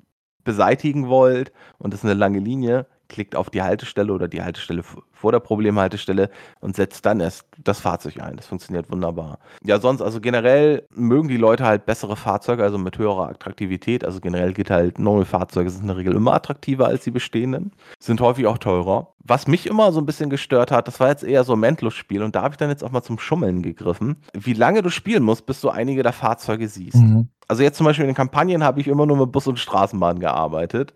beseitigen 0.45 1.09
wollt 1.09 1.53
und 1.79 1.95
das 1.95 2.01
ist 2.01 2.05
eine 2.05 2.13
lange 2.13 2.39
Linie, 2.39 2.87
klickt 3.11 3.37
auf 3.37 3.51
die 3.51 3.61
Haltestelle 3.61 4.13
oder 4.13 4.29
die 4.29 4.43
Haltestelle 4.43 4.83
vor 5.13 5.33
der 5.33 5.41
Problemhaltestelle 5.41 6.31
und 6.61 6.77
setzt 6.77 7.05
dann 7.05 7.21
erst 7.21 7.45
das 7.63 7.81
Fahrzeug 7.81 8.21
ein. 8.23 8.37
Das 8.37 8.47
funktioniert 8.47 8.91
wunderbar. 8.91 9.39
Ja, 9.63 9.79
sonst, 9.79 10.01
also 10.01 10.21
generell 10.21 10.87
mögen 10.95 11.29
die 11.29 11.37
Leute 11.37 11.67
halt 11.67 11.85
bessere 11.85 12.17
Fahrzeuge, 12.17 12.63
also 12.63 12.79
mit 12.79 12.97
höherer 12.97 13.29
Attraktivität. 13.29 14.05
Also 14.05 14.21
generell 14.21 14.55
geht 14.55 14.71
halt 14.71 14.99
neue 14.99 15.27
Fahrzeuge 15.27 15.69
sind 15.69 15.83
in 15.83 15.89
der 15.89 15.99
Regel 15.99 16.15
immer 16.15 16.33
attraktiver 16.33 16.87
als 16.87 17.05
die 17.05 17.11
bestehenden, 17.11 17.73
sind 17.99 18.23
häufig 18.23 18.47
auch 18.47 18.59
teurer. 18.59 19.13
Was 19.23 19.47
mich 19.47 19.67
immer 19.67 19.93
so 19.93 20.01
ein 20.01 20.07
bisschen 20.07 20.31
gestört 20.31 20.71
hat, 20.71 20.89
das 20.89 20.99
war 20.99 21.09
jetzt 21.09 21.25
eher 21.25 21.45
so 21.45 21.53
ein 21.53 21.63
Endlosspiel 21.63 22.23
und 22.23 22.35
da 22.35 22.43
habe 22.43 22.55
ich 22.55 22.59
dann 22.59 22.71
jetzt 22.71 22.83
auch 22.83 22.91
mal 22.91 23.03
zum 23.03 23.19
Schummeln 23.19 23.63
gegriffen, 23.63 24.17
wie 24.33 24.55
lange 24.55 24.81
du 24.81 24.89
spielen 24.89 25.23
musst, 25.23 25.45
bis 25.45 25.61
du 25.61 25.69
einige 25.69 26.03
der 26.03 26.15
Fahrzeuge 26.15 26.69
siehst. 26.69 26.97
Mhm. 26.97 27.29
Also 27.47 27.63
jetzt 27.63 27.77
zum 27.77 27.85
Beispiel 27.85 28.05
in 28.05 28.11
den 28.11 28.17
Kampagnen 28.17 28.63
habe 28.63 28.81
ich 28.81 28.87
immer 28.87 29.07
nur 29.07 29.17
mit 29.17 29.33
Bus 29.33 29.47
und 29.47 29.59
Straßenbahn 29.59 30.21
gearbeitet 30.21 30.95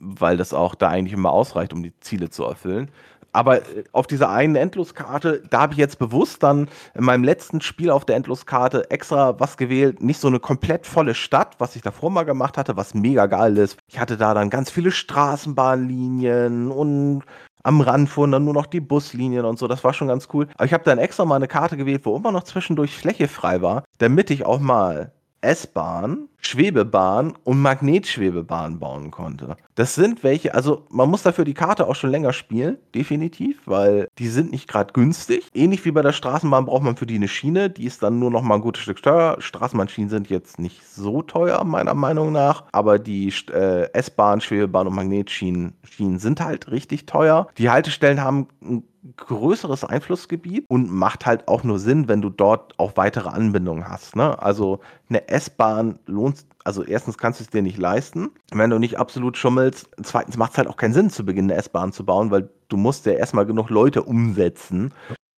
weil 0.00 0.36
das 0.36 0.52
auch 0.52 0.74
da 0.74 0.88
eigentlich 0.88 1.12
immer 1.12 1.30
ausreicht, 1.30 1.72
um 1.72 1.82
die 1.82 1.92
Ziele 2.00 2.30
zu 2.30 2.44
erfüllen. 2.44 2.90
Aber 3.32 3.58
äh, 3.58 3.84
auf 3.92 4.06
dieser 4.06 4.30
einen 4.30 4.56
Endloskarte, 4.56 5.42
da 5.50 5.60
habe 5.60 5.74
ich 5.74 5.78
jetzt 5.78 5.98
bewusst 5.98 6.42
dann 6.42 6.68
in 6.94 7.04
meinem 7.04 7.24
letzten 7.24 7.60
Spiel 7.60 7.90
auf 7.90 8.04
der 8.04 8.16
Endloskarte 8.16 8.90
extra 8.90 9.38
was 9.38 9.56
gewählt. 9.56 10.02
Nicht 10.02 10.20
so 10.20 10.28
eine 10.28 10.40
komplett 10.40 10.86
volle 10.86 11.14
Stadt, 11.14 11.56
was 11.58 11.76
ich 11.76 11.82
davor 11.82 12.10
mal 12.10 12.24
gemacht 12.24 12.58
hatte, 12.58 12.76
was 12.76 12.94
mega 12.94 13.26
geil 13.26 13.56
ist. 13.56 13.76
Ich 13.88 13.98
hatte 13.98 14.16
da 14.16 14.34
dann 14.34 14.50
ganz 14.50 14.70
viele 14.70 14.90
Straßenbahnlinien 14.90 16.70
und 16.70 17.22
am 17.62 17.82
Rand 17.82 18.08
fuhren 18.08 18.32
dann 18.32 18.44
nur 18.44 18.54
noch 18.54 18.66
die 18.66 18.80
Buslinien 18.80 19.44
und 19.44 19.58
so. 19.58 19.68
Das 19.68 19.84
war 19.84 19.92
schon 19.92 20.08
ganz 20.08 20.28
cool. 20.32 20.48
Aber 20.54 20.64
ich 20.64 20.72
habe 20.72 20.84
dann 20.84 20.98
extra 20.98 21.24
mal 21.24 21.36
eine 21.36 21.48
Karte 21.48 21.76
gewählt, 21.76 22.04
wo 22.04 22.16
immer 22.16 22.32
noch 22.32 22.44
zwischendurch 22.44 22.96
Fläche 22.96 23.28
frei 23.28 23.60
war, 23.60 23.84
damit 23.98 24.30
ich 24.30 24.46
auch 24.46 24.60
mal 24.60 25.12
S-Bahn, 25.40 26.28
Schwebebahn 26.38 27.34
und 27.44 27.60
Magnetschwebebahn 27.60 28.78
bauen 28.78 29.10
konnte. 29.10 29.56
Das 29.74 29.94
sind 29.94 30.22
welche, 30.24 30.54
also 30.54 30.86
man 30.90 31.08
muss 31.08 31.22
dafür 31.22 31.44
die 31.44 31.54
Karte 31.54 31.86
auch 31.86 31.94
schon 31.94 32.10
länger 32.10 32.32
spielen, 32.32 32.78
definitiv, 32.94 33.60
weil 33.66 34.08
die 34.18 34.28
sind 34.28 34.50
nicht 34.50 34.68
gerade 34.68 34.92
günstig. 34.92 35.48
Ähnlich 35.54 35.84
wie 35.84 35.90
bei 35.90 36.02
der 36.02 36.12
Straßenbahn 36.12 36.66
braucht 36.66 36.82
man 36.82 36.96
für 36.96 37.06
die 37.06 37.16
eine 37.16 37.28
Schiene, 37.28 37.70
die 37.70 37.84
ist 37.84 38.02
dann 38.02 38.18
nur 38.18 38.30
noch 38.30 38.42
mal 38.42 38.56
ein 38.56 38.60
gutes 38.60 38.82
Stück 38.82 39.02
teuer. 39.02 39.36
Straßenbahnschienen 39.38 40.10
sind 40.10 40.30
jetzt 40.30 40.58
nicht 40.58 40.86
so 40.86 41.22
teuer, 41.22 41.62
meiner 41.64 41.94
Meinung 41.94 42.32
nach, 42.32 42.64
aber 42.72 42.98
die 42.98 43.32
äh, 43.52 43.90
S-Bahn, 43.92 44.40
Schwebebahn 44.40 44.86
und 44.86 44.94
Magnetschienen 44.94 45.74
Schienen 45.84 46.18
sind 46.18 46.40
halt 46.40 46.70
richtig 46.70 47.06
teuer. 47.06 47.48
Die 47.58 47.70
Haltestellen 47.70 48.20
haben 48.20 48.48
einen 48.62 48.84
größeres 49.16 49.84
Einflussgebiet 49.84 50.64
und 50.68 50.90
macht 50.90 51.26
halt 51.26 51.48
auch 51.48 51.64
nur 51.64 51.78
Sinn, 51.78 52.08
wenn 52.08 52.20
du 52.20 52.28
dort 52.28 52.78
auch 52.78 52.96
weitere 52.96 53.28
Anbindungen 53.28 53.88
hast. 53.88 54.16
Ne? 54.16 54.40
Also 54.42 54.80
eine 55.08 55.28
S-Bahn 55.28 55.98
lohnt, 56.06 56.44
also 56.64 56.82
erstens 56.84 57.16
kannst 57.16 57.40
du 57.40 57.44
es 57.44 57.50
dir 57.50 57.62
nicht 57.62 57.78
leisten, 57.78 58.30
wenn 58.52 58.70
du 58.70 58.78
nicht 58.78 58.98
absolut 58.98 59.36
schummelst. 59.36 59.88
Zweitens 60.02 60.36
macht 60.36 60.52
es 60.52 60.58
halt 60.58 60.68
auch 60.68 60.76
keinen 60.76 60.92
Sinn, 60.94 61.10
zu 61.10 61.24
Beginn 61.24 61.50
eine 61.50 61.54
S-Bahn 61.54 61.92
zu 61.92 62.04
bauen, 62.04 62.30
weil 62.30 62.50
du 62.68 62.76
musst 62.76 63.06
ja 63.06 63.12
erstmal 63.12 63.46
genug 63.46 63.70
Leute 63.70 64.02
umsetzen, 64.02 64.92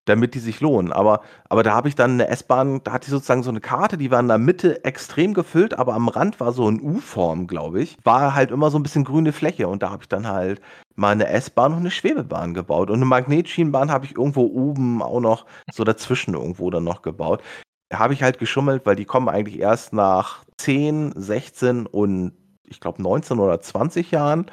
damit 0.05 0.35
die 0.35 0.41
sich 0.41 0.61
lohnen. 0.61 0.93
Aber, 0.93 1.21
aber 1.49 1.63
da 1.63 1.75
habe 1.75 1.89
ich 1.89 1.95
dann 1.95 2.13
eine 2.13 2.29
S-Bahn, 2.29 2.81
da 2.85 2.93
hatte 2.93 3.07
ich 3.07 3.11
sozusagen 3.11 3.43
so 3.43 3.51
eine 3.51 3.61
Karte, 3.61 3.97
die 3.97 4.11
war 4.11 4.21
in 4.21 4.29
der 4.29 4.39
Mitte 4.39 4.85
extrem 4.85 5.35
gefüllt, 5.35 5.79
aber 5.79 5.95
am 5.95 6.09
Rand 6.09 6.41
war 6.41 6.53
so 6.53 6.69
ein 6.69 6.81
U-Form, 6.81 7.47
glaube 7.47 7.83
ich. 7.83 7.97
War 8.05 8.35
halt 8.35 8.51
immer 8.51 8.71
so 8.71 8.79
ein 8.79 8.83
bisschen 8.83 9.05
grüne 9.05 9.33
Fläche 9.33 9.69
und 9.69 9.83
da 9.83 9.91
habe 9.91 10.03
ich 10.03 10.09
dann 10.09 10.27
halt 10.27 10.61
mal 10.97 11.13
eine 11.13 11.29
S-Bahn 11.29 11.73
und 11.73 11.81
eine 11.81 11.91
Schwebebahn 11.91 12.55
gebaut. 12.55 12.91
Und 12.91 12.97
eine 12.97 13.05
Magnetschienenbahn 13.05 13.91
habe 13.91 14.07
ich 14.07 14.17
irgendwo 14.17 14.43
oben 14.43 15.03
auch 15.03 15.21
noch 15.21 15.47
so 15.73 15.85
dazwischen 15.85 16.35
irgendwo 16.35 16.71
dann 16.71 16.85
noch 16.85 17.03
gebaut. 17.03 17.43
Da 17.89 17.99
habe 17.99 18.15
ich 18.15 18.23
halt 18.23 18.39
geschummelt, 18.39 18.87
weil 18.87 18.97
die 18.97 19.05
kommen 19.05 19.29
eigentlich 19.29 19.59
erst 19.59 19.93
nach 19.93 20.45
10, 20.59 21.13
16 21.17 21.87
und 21.87 22.33
ich 22.65 22.81
glaube 22.81 23.03
19 23.03 23.39
oder 23.39 23.61
20 23.61 24.11
Jahren 24.11 24.47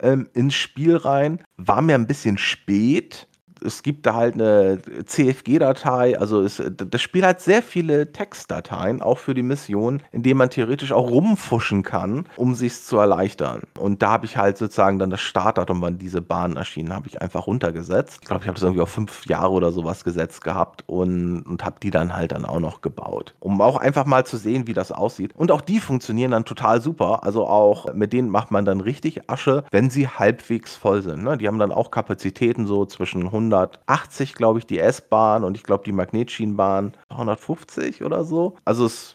ähm, 0.00 0.28
ins 0.32 0.54
Spiel 0.54 0.96
rein. 0.96 1.42
War 1.56 1.82
mir 1.82 1.96
ein 1.96 2.06
bisschen 2.06 2.38
spät 2.38 3.28
es 3.64 3.82
gibt 3.82 4.06
da 4.06 4.14
halt 4.14 4.34
eine 4.34 4.80
CFG-Datei, 5.04 6.18
also 6.18 6.42
es, 6.42 6.62
das 6.70 7.00
Spiel 7.00 7.24
hat 7.24 7.40
sehr 7.40 7.62
viele 7.62 8.12
Textdateien, 8.12 9.02
auch 9.02 9.18
für 9.18 9.34
die 9.34 9.42
Mission, 9.42 10.02
in 10.12 10.22
denen 10.22 10.38
man 10.38 10.50
theoretisch 10.50 10.92
auch 10.92 11.10
rumfuschen 11.10 11.82
kann, 11.82 12.26
um 12.36 12.54
sich 12.54 12.82
zu 12.82 12.98
erleichtern. 12.98 13.62
Und 13.78 14.02
da 14.02 14.10
habe 14.10 14.26
ich 14.26 14.36
halt 14.36 14.58
sozusagen 14.58 14.98
dann 14.98 15.10
das 15.10 15.20
Startdatum, 15.20 15.80
wann 15.80 15.98
diese 15.98 16.20
Bahnen 16.20 16.56
erschienen, 16.56 16.92
habe 16.92 17.08
ich 17.08 17.20
einfach 17.20 17.46
runtergesetzt. 17.46 18.18
Ich 18.22 18.28
glaube, 18.28 18.42
ich 18.42 18.48
habe 18.48 18.54
das 18.54 18.62
irgendwie 18.62 18.82
auf 18.82 18.90
fünf 18.90 19.26
Jahre 19.26 19.52
oder 19.52 19.72
sowas 19.72 20.04
gesetzt 20.04 20.44
gehabt 20.44 20.84
und, 20.86 21.42
und 21.42 21.64
habe 21.64 21.76
die 21.82 21.90
dann 21.90 22.14
halt 22.14 22.32
dann 22.32 22.44
auch 22.44 22.60
noch 22.60 22.82
gebaut. 22.82 23.34
Um 23.40 23.60
auch 23.60 23.76
einfach 23.76 24.04
mal 24.04 24.26
zu 24.26 24.36
sehen, 24.36 24.66
wie 24.66 24.74
das 24.74 24.92
aussieht. 24.92 25.32
Und 25.34 25.50
auch 25.50 25.60
die 25.60 25.80
funktionieren 25.80 26.32
dann 26.32 26.44
total 26.44 26.80
super. 26.80 27.24
Also 27.24 27.46
auch 27.46 27.92
mit 27.94 28.12
denen 28.12 28.28
macht 28.28 28.50
man 28.50 28.64
dann 28.64 28.80
richtig 28.80 29.30
Asche, 29.30 29.64
wenn 29.70 29.90
sie 29.90 30.08
halbwegs 30.08 30.76
voll 30.76 31.02
sind. 31.02 31.22
Ne? 31.24 31.38
Die 31.38 31.48
haben 31.48 31.58
dann 31.58 31.72
auch 31.72 31.90
Kapazitäten 31.90 32.66
so 32.66 32.84
zwischen 32.86 33.24
100 33.24 33.53
180, 33.54 34.34
glaube 34.34 34.58
ich, 34.58 34.66
die 34.66 34.78
S-Bahn 34.78 35.44
und 35.44 35.56
ich 35.56 35.62
glaube 35.62 35.84
die 35.84 35.92
Magnetschienenbahn 35.92 36.96
150 37.08 38.02
oder 38.02 38.24
so. 38.24 38.56
Also 38.64 38.86
es 38.86 39.14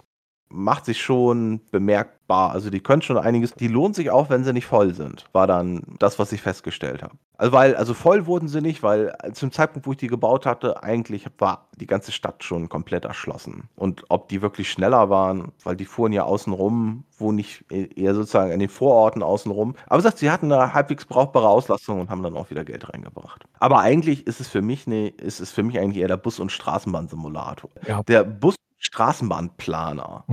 macht 0.50 0.86
sich 0.86 1.02
schon 1.02 1.62
bemerkbar. 1.72 2.19
Also 2.30 2.70
die 2.70 2.80
können 2.80 3.02
schon 3.02 3.18
einiges. 3.18 3.54
Die 3.54 3.68
lohnt 3.68 3.96
sich 3.96 4.12
auch, 4.12 4.30
wenn 4.30 4.44
sie 4.44 4.54
nicht 4.54 4.66
voll 4.66 4.94
sind. 4.94 5.26
War 5.34 5.48
dann 5.48 5.84
das, 6.00 6.20
was 6.20 6.32
ich 6.32 6.42
festgestellt 6.42 7.04
habe. 7.04 7.16
Also 7.38 7.54
weil, 7.54 7.76
also 7.76 7.94
voll 7.94 8.26
wurden 8.26 8.50
sie 8.50 8.62
nicht, 8.62 8.84
weil 8.84 9.16
zum 9.34 9.52
Zeitpunkt, 9.52 9.88
wo 9.88 9.92
ich 9.92 9.98
die 9.98 10.08
gebaut 10.08 10.46
hatte, 10.46 10.84
eigentlich 10.84 11.26
war 11.38 11.70
die 11.78 11.88
ganze 11.88 12.12
Stadt 12.12 12.44
schon 12.44 12.68
komplett 12.68 13.06
erschlossen. 13.06 13.70
Und 13.76 14.04
ob 14.10 14.28
die 14.28 14.42
wirklich 14.42 14.70
schneller 14.70 15.10
waren, 15.10 15.54
weil 15.64 15.76
die 15.76 15.86
fuhren 15.86 16.12
ja 16.12 16.24
außen 16.24 16.52
rum, 16.52 17.06
wo 17.18 17.32
nicht 17.32 17.64
eher 17.72 18.14
sozusagen 18.14 18.52
in 18.52 18.60
den 18.60 18.70
Vororten 18.70 19.24
außen 19.24 19.52
rum. 19.52 19.76
Aber 19.88 20.02
sagt, 20.02 20.18
sie 20.18 20.30
hatten 20.30 20.52
eine 20.52 20.74
halbwegs 20.74 21.06
brauchbare 21.06 21.48
Auslastung 21.48 22.02
und 22.02 22.10
haben 22.10 22.24
dann 22.24 22.36
auch 22.36 22.50
wieder 22.50 22.66
Geld 22.66 22.90
reingebracht. 22.90 23.46
Aber 23.60 23.80
eigentlich 23.80 24.28
ist 24.28 24.42
es 24.42 24.50
für 24.50 24.62
mich 24.62 24.86
ne, 24.86 25.08
ist 25.08 25.40
es 25.40 25.52
für 25.52 25.64
mich 25.64 25.80
eigentlich 25.80 26.02
eher 26.02 26.10
der 26.10 26.18
Bus- 26.18 26.40
und 26.40 26.52
Straßenbahnsimulator. 26.52 27.70
Ja. 27.88 28.04
Der 28.04 28.24
Bus 28.24 28.56
Straßenbahnplaner. 28.80 30.24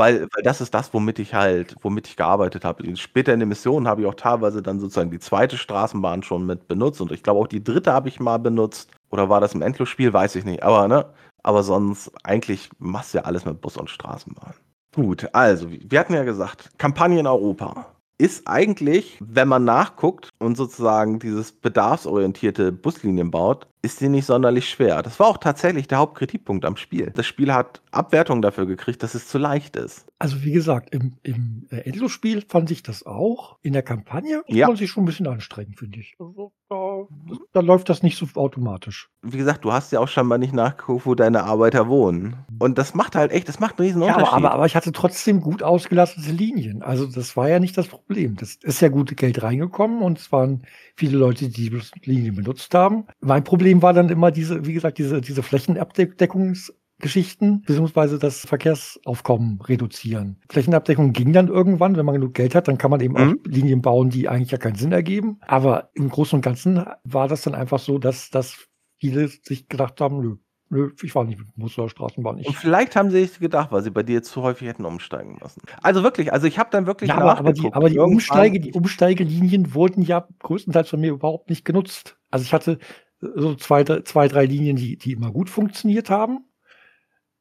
Weil, 0.00 0.22
weil 0.32 0.42
das 0.42 0.62
ist 0.62 0.72
das, 0.72 0.94
womit 0.94 1.18
ich 1.18 1.34
halt, 1.34 1.76
womit 1.82 2.08
ich 2.08 2.16
gearbeitet 2.16 2.64
habe. 2.64 2.96
Später 2.96 3.34
in 3.34 3.40
der 3.40 3.46
Mission 3.46 3.86
habe 3.86 4.00
ich 4.00 4.06
auch 4.06 4.14
teilweise 4.14 4.62
dann 4.62 4.80
sozusagen 4.80 5.10
die 5.10 5.18
zweite 5.18 5.58
Straßenbahn 5.58 6.22
schon 6.22 6.46
mit 6.46 6.68
benutzt 6.68 7.02
und 7.02 7.12
ich 7.12 7.22
glaube 7.22 7.38
auch 7.40 7.46
die 7.46 7.62
dritte 7.62 7.92
habe 7.92 8.08
ich 8.08 8.18
mal 8.18 8.38
benutzt. 8.38 8.90
Oder 9.10 9.28
war 9.28 9.42
das 9.42 9.54
im 9.54 9.60
Endlosspiel? 9.60 10.14
Weiß 10.14 10.36
ich 10.36 10.46
nicht. 10.46 10.62
Aber, 10.62 10.88
ne? 10.88 11.04
Aber 11.42 11.62
sonst, 11.62 12.10
eigentlich 12.24 12.70
machst 12.78 13.12
du 13.12 13.18
ja 13.18 13.24
alles 13.24 13.44
mit 13.44 13.60
Bus 13.60 13.76
und 13.76 13.90
Straßenbahn. 13.90 14.54
Gut, 14.94 15.28
also, 15.34 15.70
wir 15.70 16.00
hatten 16.00 16.14
ja 16.14 16.24
gesagt, 16.24 16.70
Kampagne 16.78 17.20
in 17.20 17.26
Europa 17.26 17.86
ist 18.16 18.48
eigentlich, 18.48 19.18
wenn 19.20 19.48
man 19.48 19.64
nachguckt 19.64 20.30
und 20.38 20.56
sozusagen 20.56 21.18
dieses 21.18 21.52
bedarfsorientierte 21.52 22.72
Buslinien 22.72 23.30
baut, 23.30 23.66
ist 23.82 24.00
die 24.00 24.08
nicht 24.08 24.26
sonderlich 24.26 24.68
schwer. 24.68 25.02
Das 25.02 25.18
war 25.18 25.28
auch 25.28 25.38
tatsächlich 25.38 25.88
der 25.88 25.98
Hauptkritikpunkt 25.98 26.64
am 26.64 26.76
Spiel. 26.76 27.12
Das 27.14 27.26
Spiel 27.26 27.52
hat 27.52 27.80
Abwertung 27.90 28.42
dafür 28.42 28.66
gekriegt, 28.66 29.02
dass 29.02 29.14
es 29.14 29.28
zu 29.28 29.38
leicht 29.38 29.76
ist. 29.76 30.06
Also 30.18 30.44
wie 30.44 30.52
gesagt, 30.52 30.94
im, 30.94 31.14
im 31.22 31.66
Endlos-Spiel 31.70 32.44
fand 32.46 32.70
ich 32.70 32.82
das 32.82 33.06
auch. 33.06 33.56
In 33.62 33.72
der 33.72 33.82
Kampagne 33.82 34.42
ja. 34.48 34.66
man 34.66 34.76
sich 34.76 34.90
schon 34.90 35.04
ein 35.04 35.06
bisschen 35.06 35.26
anstrengen, 35.26 35.74
finde 35.74 35.98
ich. 35.98 36.14
Also, 36.18 36.52
da, 36.68 37.06
da, 37.52 37.60
läuft 37.60 37.88
das 37.88 38.02
nicht 38.02 38.18
so 38.18 38.26
automatisch. 38.34 39.08
Wie 39.22 39.38
gesagt, 39.38 39.64
du 39.64 39.72
hast 39.72 39.92
ja 39.92 39.98
auch 39.98 40.08
scheinbar 40.08 40.36
nicht 40.36 40.52
nachgeguckt, 40.52 41.06
wo 41.06 41.14
deine 41.14 41.44
Arbeiter 41.44 41.88
wohnen. 41.88 42.36
Und 42.58 42.76
das 42.76 42.94
macht 42.94 43.16
halt 43.16 43.32
echt, 43.32 43.48
das 43.48 43.60
macht 43.60 43.78
einen 43.78 43.88
riesen 43.88 44.02
Unterschied. 44.02 44.24
Ja, 44.24 44.32
aber, 44.32 44.36
aber, 44.36 44.52
aber 44.52 44.66
ich 44.66 44.76
hatte 44.76 44.92
trotzdem 44.92 45.40
gut 45.40 45.62
ausgelastete 45.62 46.30
Linien. 46.30 46.82
Also 46.82 47.06
das 47.06 47.36
war 47.36 47.48
ja 47.48 47.58
nicht 47.58 47.78
das 47.78 47.88
Problem. 47.88 48.36
Das 48.36 48.56
ist 48.62 48.80
ja 48.82 48.88
gute 48.88 49.14
Geld 49.14 49.42
reingekommen 49.42 50.02
und 50.02 50.18
es 50.18 50.30
waren 50.32 50.66
viele 50.96 51.16
Leute, 51.16 51.48
die 51.48 51.70
die 51.70 51.80
Linien 52.04 52.36
benutzt 52.36 52.74
haben. 52.74 53.06
Mein 53.20 53.42
Problem 53.42 53.69
war 53.82 53.92
dann 53.92 54.08
immer 54.08 54.30
diese, 54.30 54.66
wie 54.66 54.72
gesagt, 54.72 54.98
diese, 54.98 55.20
diese 55.20 55.42
Flächenabdeckungs 55.42 56.72
Geschichten, 57.00 57.62
beziehungsweise 57.62 58.18
das 58.18 58.40
Verkehrsaufkommen 58.40 59.60
reduzieren. 59.62 60.36
Flächenabdeckung 60.48 61.12
ging 61.12 61.32
dann 61.32 61.48
irgendwann, 61.48 61.96
wenn 61.96 62.06
man 62.06 62.14
genug 62.14 62.34
Geld 62.34 62.54
hat, 62.54 62.68
dann 62.68 62.78
kann 62.78 62.90
man 62.90 63.00
eben 63.00 63.14
mhm. 63.14 63.40
auch 63.40 63.50
Linien 63.50 63.82
bauen, 63.82 64.10
die 64.10 64.28
eigentlich 64.28 64.50
ja 64.50 64.58
keinen 64.58 64.76
Sinn 64.76 64.92
ergeben. 64.92 65.38
Aber 65.46 65.90
im 65.94 66.08
Großen 66.08 66.36
und 66.36 66.42
Ganzen 66.42 66.84
war 67.04 67.26
das 67.26 67.42
dann 67.42 67.54
einfach 67.54 67.78
so, 67.78 67.98
dass, 67.98 68.30
dass 68.30 68.68
viele 68.98 69.28
sich 69.28 69.68
gedacht 69.68 70.00
haben, 70.00 70.20
nö, 70.20 70.36
Nö, 70.72 70.92
ich 71.02 71.12
war 71.16 71.24
nicht 71.24 71.36
mit 71.36 71.48
Bus 71.56 71.76
oder 71.78 71.88
Straßenbahn. 71.88 72.38
Ich 72.38 72.46
und 72.46 72.54
vielleicht 72.54 72.94
haben 72.94 73.10
sie 73.10 73.26
sich 73.26 73.40
gedacht, 73.40 73.72
weil 73.72 73.82
sie 73.82 73.90
bei 73.90 74.04
dir 74.04 74.22
zu 74.22 74.42
häufig 74.42 74.68
hätten 74.68 74.84
umsteigen 74.84 75.36
müssen. 75.42 75.62
Also 75.82 76.04
wirklich, 76.04 76.32
also 76.32 76.46
ich 76.46 76.60
habe 76.60 76.70
dann 76.70 76.86
wirklich 76.86 77.08
ja, 77.08 77.16
aber, 77.16 77.38
aber 77.38 77.52
die, 77.52 77.72
aber 77.72 77.90
die, 77.90 77.98
Umsteige, 77.98 78.60
die 78.60 78.72
Umsteigelinien 78.72 79.74
wurden 79.74 80.02
ja 80.02 80.28
größtenteils 80.38 80.88
von 80.88 81.00
mir 81.00 81.10
überhaupt 81.10 81.50
nicht 81.50 81.64
genutzt. 81.64 82.18
Also 82.30 82.44
ich 82.44 82.54
hatte 82.54 82.78
so 83.20 83.54
zwei, 83.54 83.84
zwei 83.84 84.28
drei 84.28 84.46
Linien, 84.46 84.76
die, 84.76 84.96
die 84.96 85.12
immer 85.12 85.30
gut 85.30 85.50
funktioniert 85.50 86.10
haben. 86.10 86.44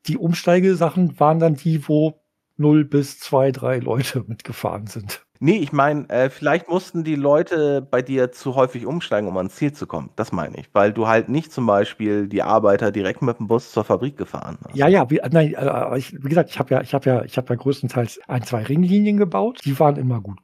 Die 0.07 0.17
Umsteigesachen 0.17 1.19
waren 1.19 1.39
dann 1.39 1.55
die, 1.55 1.87
wo 1.87 2.21
null 2.57 2.85
bis 2.85 3.19
zwei, 3.19 3.51
drei 3.51 3.79
Leute 3.79 4.23
mitgefahren 4.27 4.87
sind. 4.87 5.25
Nee, 5.41 5.57
ich 5.57 5.71
meine, 5.71 6.09
äh, 6.09 6.29
vielleicht 6.29 6.67
mussten 6.67 7.05
die 7.05 7.15
Leute 7.15 7.81
bei 7.81 8.01
dir 8.01 8.33
zu 8.33 8.55
häufig 8.55 8.85
umsteigen, 8.85 9.27
um 9.27 9.37
ans 9.37 9.55
Ziel 9.55 9.71
zu 9.71 9.87
kommen. 9.87 10.09
Das 10.17 10.33
meine 10.33 10.57
ich. 10.57 10.69
Weil 10.73 10.91
du 10.91 11.07
halt 11.07 11.29
nicht 11.29 11.53
zum 11.53 11.65
Beispiel 11.65 12.27
die 12.27 12.43
Arbeiter 12.43 12.91
direkt 12.91 13.21
mit 13.21 13.39
dem 13.39 13.47
Bus 13.47 13.71
zur 13.71 13.85
Fabrik 13.85 14.17
gefahren 14.17 14.57
hast. 14.65 14.75
Ja, 14.75 14.89
ja, 14.89 15.09
wie, 15.09 15.21
nein, 15.31 15.53
äh, 15.53 15.97
ich, 15.97 16.13
wie 16.13 16.27
gesagt, 16.27 16.49
ich 16.49 16.59
habe 16.59 16.73
ja, 16.73 16.81
ich 16.81 16.93
habe 16.93 17.09
ja, 17.09 17.23
ich 17.23 17.37
habe 17.37 17.47
ja 17.53 17.55
größtenteils 17.55 18.19
ein, 18.27 18.43
zwei 18.43 18.63
Ringlinien 18.63 19.15
gebaut. 19.15 19.61
Die 19.63 19.79
waren 19.79 19.95
immer 19.95 20.19
gut 20.19 20.39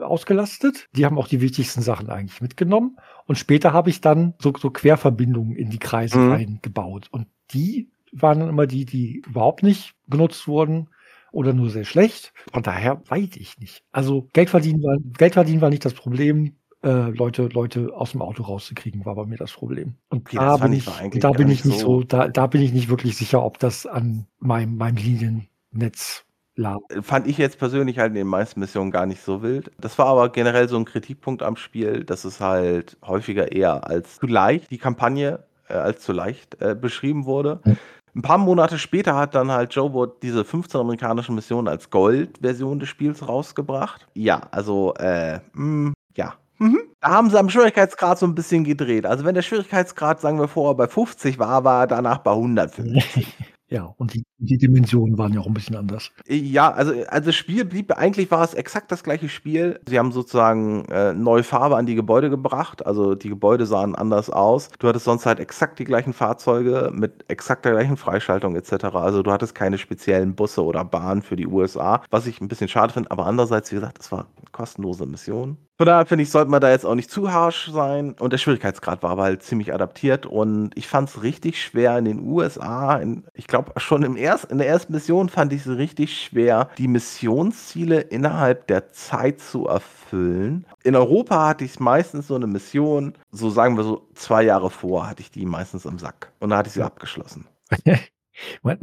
ausgelastet. 0.00 0.88
Die 0.96 1.04
haben 1.04 1.18
auch 1.18 1.28
die 1.28 1.42
wichtigsten 1.42 1.82
Sachen 1.82 2.08
eigentlich 2.08 2.40
mitgenommen. 2.40 2.96
Und 3.26 3.36
später 3.36 3.74
habe 3.74 3.90
ich 3.90 4.00
dann 4.00 4.32
so, 4.38 4.54
so 4.58 4.70
Querverbindungen 4.70 5.54
in 5.54 5.68
die 5.68 5.78
Kreise 5.78 6.18
mhm. 6.18 6.32
reingebaut. 6.32 7.08
Und 7.10 7.26
die 7.52 7.90
waren 8.12 8.40
dann 8.40 8.48
immer 8.48 8.66
die, 8.66 8.86
die 8.86 9.22
überhaupt 9.26 9.62
nicht 9.62 9.94
genutzt 10.08 10.48
wurden 10.48 10.88
oder 11.32 11.52
nur 11.52 11.70
sehr 11.70 11.84
schlecht. 11.84 12.32
Von 12.52 12.62
daher 12.62 13.02
weiß 13.08 13.36
ich 13.36 13.58
nicht. 13.58 13.82
Also 13.92 14.28
Geld 14.32 14.50
verdienen 14.50 14.82
war, 14.82 14.96
Geld 15.18 15.34
verdienen 15.34 15.60
war 15.60 15.70
nicht 15.70 15.84
das 15.84 15.94
Problem. 15.94 16.56
Äh, 16.82 17.10
Leute, 17.10 17.48
Leute 17.52 17.92
aus 17.94 18.12
dem 18.12 18.22
Auto 18.22 18.42
rauszukriegen, 18.42 19.04
war 19.04 19.14
bei 19.14 19.26
mir 19.26 19.36
das 19.36 19.52
Problem. 19.52 19.96
Und 20.08 20.20
okay, 20.20 20.36
da 20.36 20.56
bin 20.56 20.72
ich, 20.72 20.86
da 21.20 21.30
bin 21.30 21.50
ich 21.50 21.64
nicht 21.66 21.80
so, 21.80 22.00
so, 22.00 22.04
da, 22.04 22.28
da 22.28 22.46
bin 22.46 22.62
ich 22.62 22.72
nicht 22.72 22.88
wirklich 22.88 23.16
sicher, 23.16 23.44
ob 23.44 23.58
das 23.58 23.84
an 23.84 24.26
meinem, 24.38 24.76
meinem 24.76 24.96
Liniennetz 24.96 26.24
lag. 26.56 26.78
Fand 27.02 27.26
ich 27.26 27.36
jetzt 27.36 27.58
persönlich 27.58 27.98
halt 27.98 28.10
in 28.10 28.14
den 28.14 28.26
meisten 28.26 28.60
Missionen 28.60 28.90
gar 28.90 29.04
nicht 29.04 29.22
so 29.22 29.42
wild. 29.42 29.70
Das 29.78 29.98
war 29.98 30.06
aber 30.06 30.30
generell 30.30 30.68
so 30.68 30.76
ein 30.78 30.86
Kritikpunkt 30.86 31.42
am 31.42 31.56
Spiel, 31.56 32.04
dass 32.04 32.24
es 32.24 32.40
halt 32.40 32.96
häufiger 33.04 33.52
eher 33.52 33.86
als 33.86 34.16
zu 34.16 34.26
leicht 34.26 34.70
die 34.70 34.78
Kampagne 34.78 35.44
äh, 35.68 35.74
als 35.74 36.00
zu 36.00 36.12
leicht 36.12 36.60
äh, 36.60 36.74
beschrieben 36.74 37.24
wurde. 37.24 37.60
Hm. 37.64 37.76
Ein 38.20 38.22
paar 38.22 38.36
Monate 38.36 38.78
später 38.78 39.16
hat 39.16 39.34
dann 39.34 39.50
halt 39.50 39.74
Joe 39.74 39.94
Wood 39.94 40.22
diese 40.22 40.44
15 40.44 40.78
amerikanischen 40.78 41.34
Missionen 41.34 41.68
als 41.68 41.88
Gold-Version 41.88 42.78
des 42.78 42.90
Spiels 42.90 43.26
rausgebracht. 43.26 44.06
Ja, 44.12 44.42
also, 44.50 44.92
äh, 44.98 45.40
mh, 45.54 45.94
ja. 46.18 46.34
Mhm. 46.58 46.82
Da 47.00 47.08
haben 47.12 47.30
sie 47.30 47.38
am 47.38 47.48
Schwierigkeitsgrad 47.48 48.18
so 48.18 48.26
ein 48.26 48.34
bisschen 48.34 48.64
gedreht. 48.64 49.06
Also, 49.06 49.24
wenn 49.24 49.34
der 49.34 49.40
Schwierigkeitsgrad, 49.40 50.20
sagen 50.20 50.38
wir 50.38 50.48
vorher, 50.48 50.74
bei 50.74 50.86
50 50.86 51.38
war, 51.38 51.64
war 51.64 51.84
er 51.84 51.86
danach 51.86 52.18
bei 52.18 52.32
150. 52.32 53.26
Ja, 53.70 53.94
und 53.98 54.14
die, 54.14 54.24
Die 54.38 54.58
Dimensionen 54.58 55.16
waren 55.16 55.32
ja 55.32 55.40
auch 55.40 55.46
ein 55.46 55.54
bisschen 55.54 55.76
anders. 55.76 56.10
Ja, 56.26 56.72
also, 56.72 56.92
also 57.06 57.26
das 57.26 57.36
Spiel 57.36 57.64
blieb, 57.64 57.92
eigentlich 57.92 58.28
war 58.32 58.42
es 58.42 58.54
exakt 58.54 58.90
das 58.90 59.04
gleiche 59.04 59.28
Spiel. 59.28 59.78
Sie 59.88 59.96
haben 59.96 60.10
sozusagen 60.10 60.86
äh, 60.86 61.12
neue 61.14 61.44
Farbe 61.44 61.76
an 61.76 61.86
die 61.86 61.94
Gebäude 61.94 62.30
gebracht. 62.30 62.84
Also 62.84 63.14
die 63.14 63.28
Gebäude 63.28 63.66
sahen 63.66 63.94
anders 63.94 64.28
aus. 64.28 64.70
Du 64.80 64.88
hattest 64.88 65.04
sonst 65.04 65.24
halt 65.24 65.38
exakt 65.38 65.78
die 65.78 65.84
gleichen 65.84 66.12
Fahrzeuge 66.12 66.90
mit 66.92 67.24
exakt 67.28 67.64
der 67.64 67.72
gleichen 67.72 67.96
Freischaltung 67.96 68.56
etc. 68.56 68.86
Also 68.94 69.22
du 69.22 69.30
hattest 69.30 69.54
keine 69.54 69.78
speziellen 69.78 70.34
Busse 70.34 70.64
oder 70.64 70.84
Bahnen 70.84 71.22
für 71.22 71.36
die 71.36 71.46
USA, 71.46 72.02
was 72.10 72.26
ich 72.26 72.40
ein 72.40 72.48
bisschen 72.48 72.68
schade 72.68 72.92
finde. 72.92 73.12
Aber 73.12 73.26
andererseits, 73.26 73.70
wie 73.70 73.76
gesagt, 73.76 73.98
es 74.00 74.10
war 74.10 74.26
kostenlose 74.60 75.06
Mission. 75.06 75.56
Von 75.78 75.86
daher 75.86 76.04
finde 76.04 76.24
ich, 76.24 76.30
sollte 76.30 76.50
man 76.50 76.60
da 76.60 76.68
jetzt 76.68 76.84
auch 76.84 76.94
nicht 76.94 77.10
zu 77.10 77.32
harsch 77.32 77.70
sein. 77.72 78.14
Und 78.20 78.34
der 78.34 78.38
Schwierigkeitsgrad 78.38 79.02
war 79.02 79.12
aber 79.12 79.22
halt 79.22 79.42
ziemlich 79.42 79.72
adaptiert. 79.72 80.26
Und 80.26 80.76
ich 80.76 80.86
fand 80.86 81.08
es 81.08 81.22
richtig 81.22 81.62
schwer 81.62 81.96
in 81.96 82.04
den 82.04 82.20
USA. 82.20 82.96
In, 82.96 83.24
ich 83.32 83.46
glaube, 83.46 83.72
schon 83.80 84.02
im 84.02 84.18
erst, 84.18 84.44
in 84.52 84.58
der 84.58 84.68
ersten 84.68 84.92
Mission 84.92 85.30
fand 85.30 85.54
ich 85.54 85.64
es 85.64 85.78
richtig 85.78 86.22
schwer, 86.22 86.68
die 86.76 86.88
Missionsziele 86.88 88.00
innerhalb 88.02 88.66
der 88.66 88.92
Zeit 88.92 89.40
zu 89.40 89.66
erfüllen. 89.66 90.66
In 90.84 90.94
Europa 90.94 91.48
hatte 91.48 91.64
ich 91.64 91.80
meistens 91.80 92.26
so 92.26 92.34
eine 92.34 92.46
Mission, 92.46 93.14
so 93.30 93.48
sagen 93.48 93.78
wir 93.78 93.84
so 93.84 94.06
zwei 94.14 94.42
Jahre 94.42 94.68
vor, 94.68 95.08
hatte 95.08 95.22
ich 95.22 95.30
die 95.30 95.46
meistens 95.46 95.86
im 95.86 95.98
Sack. 95.98 96.32
Und 96.40 96.50
da 96.50 96.58
hatte 96.58 96.68
ich 96.68 96.74
sie 96.74 96.82
abgeschlossen. 96.82 97.46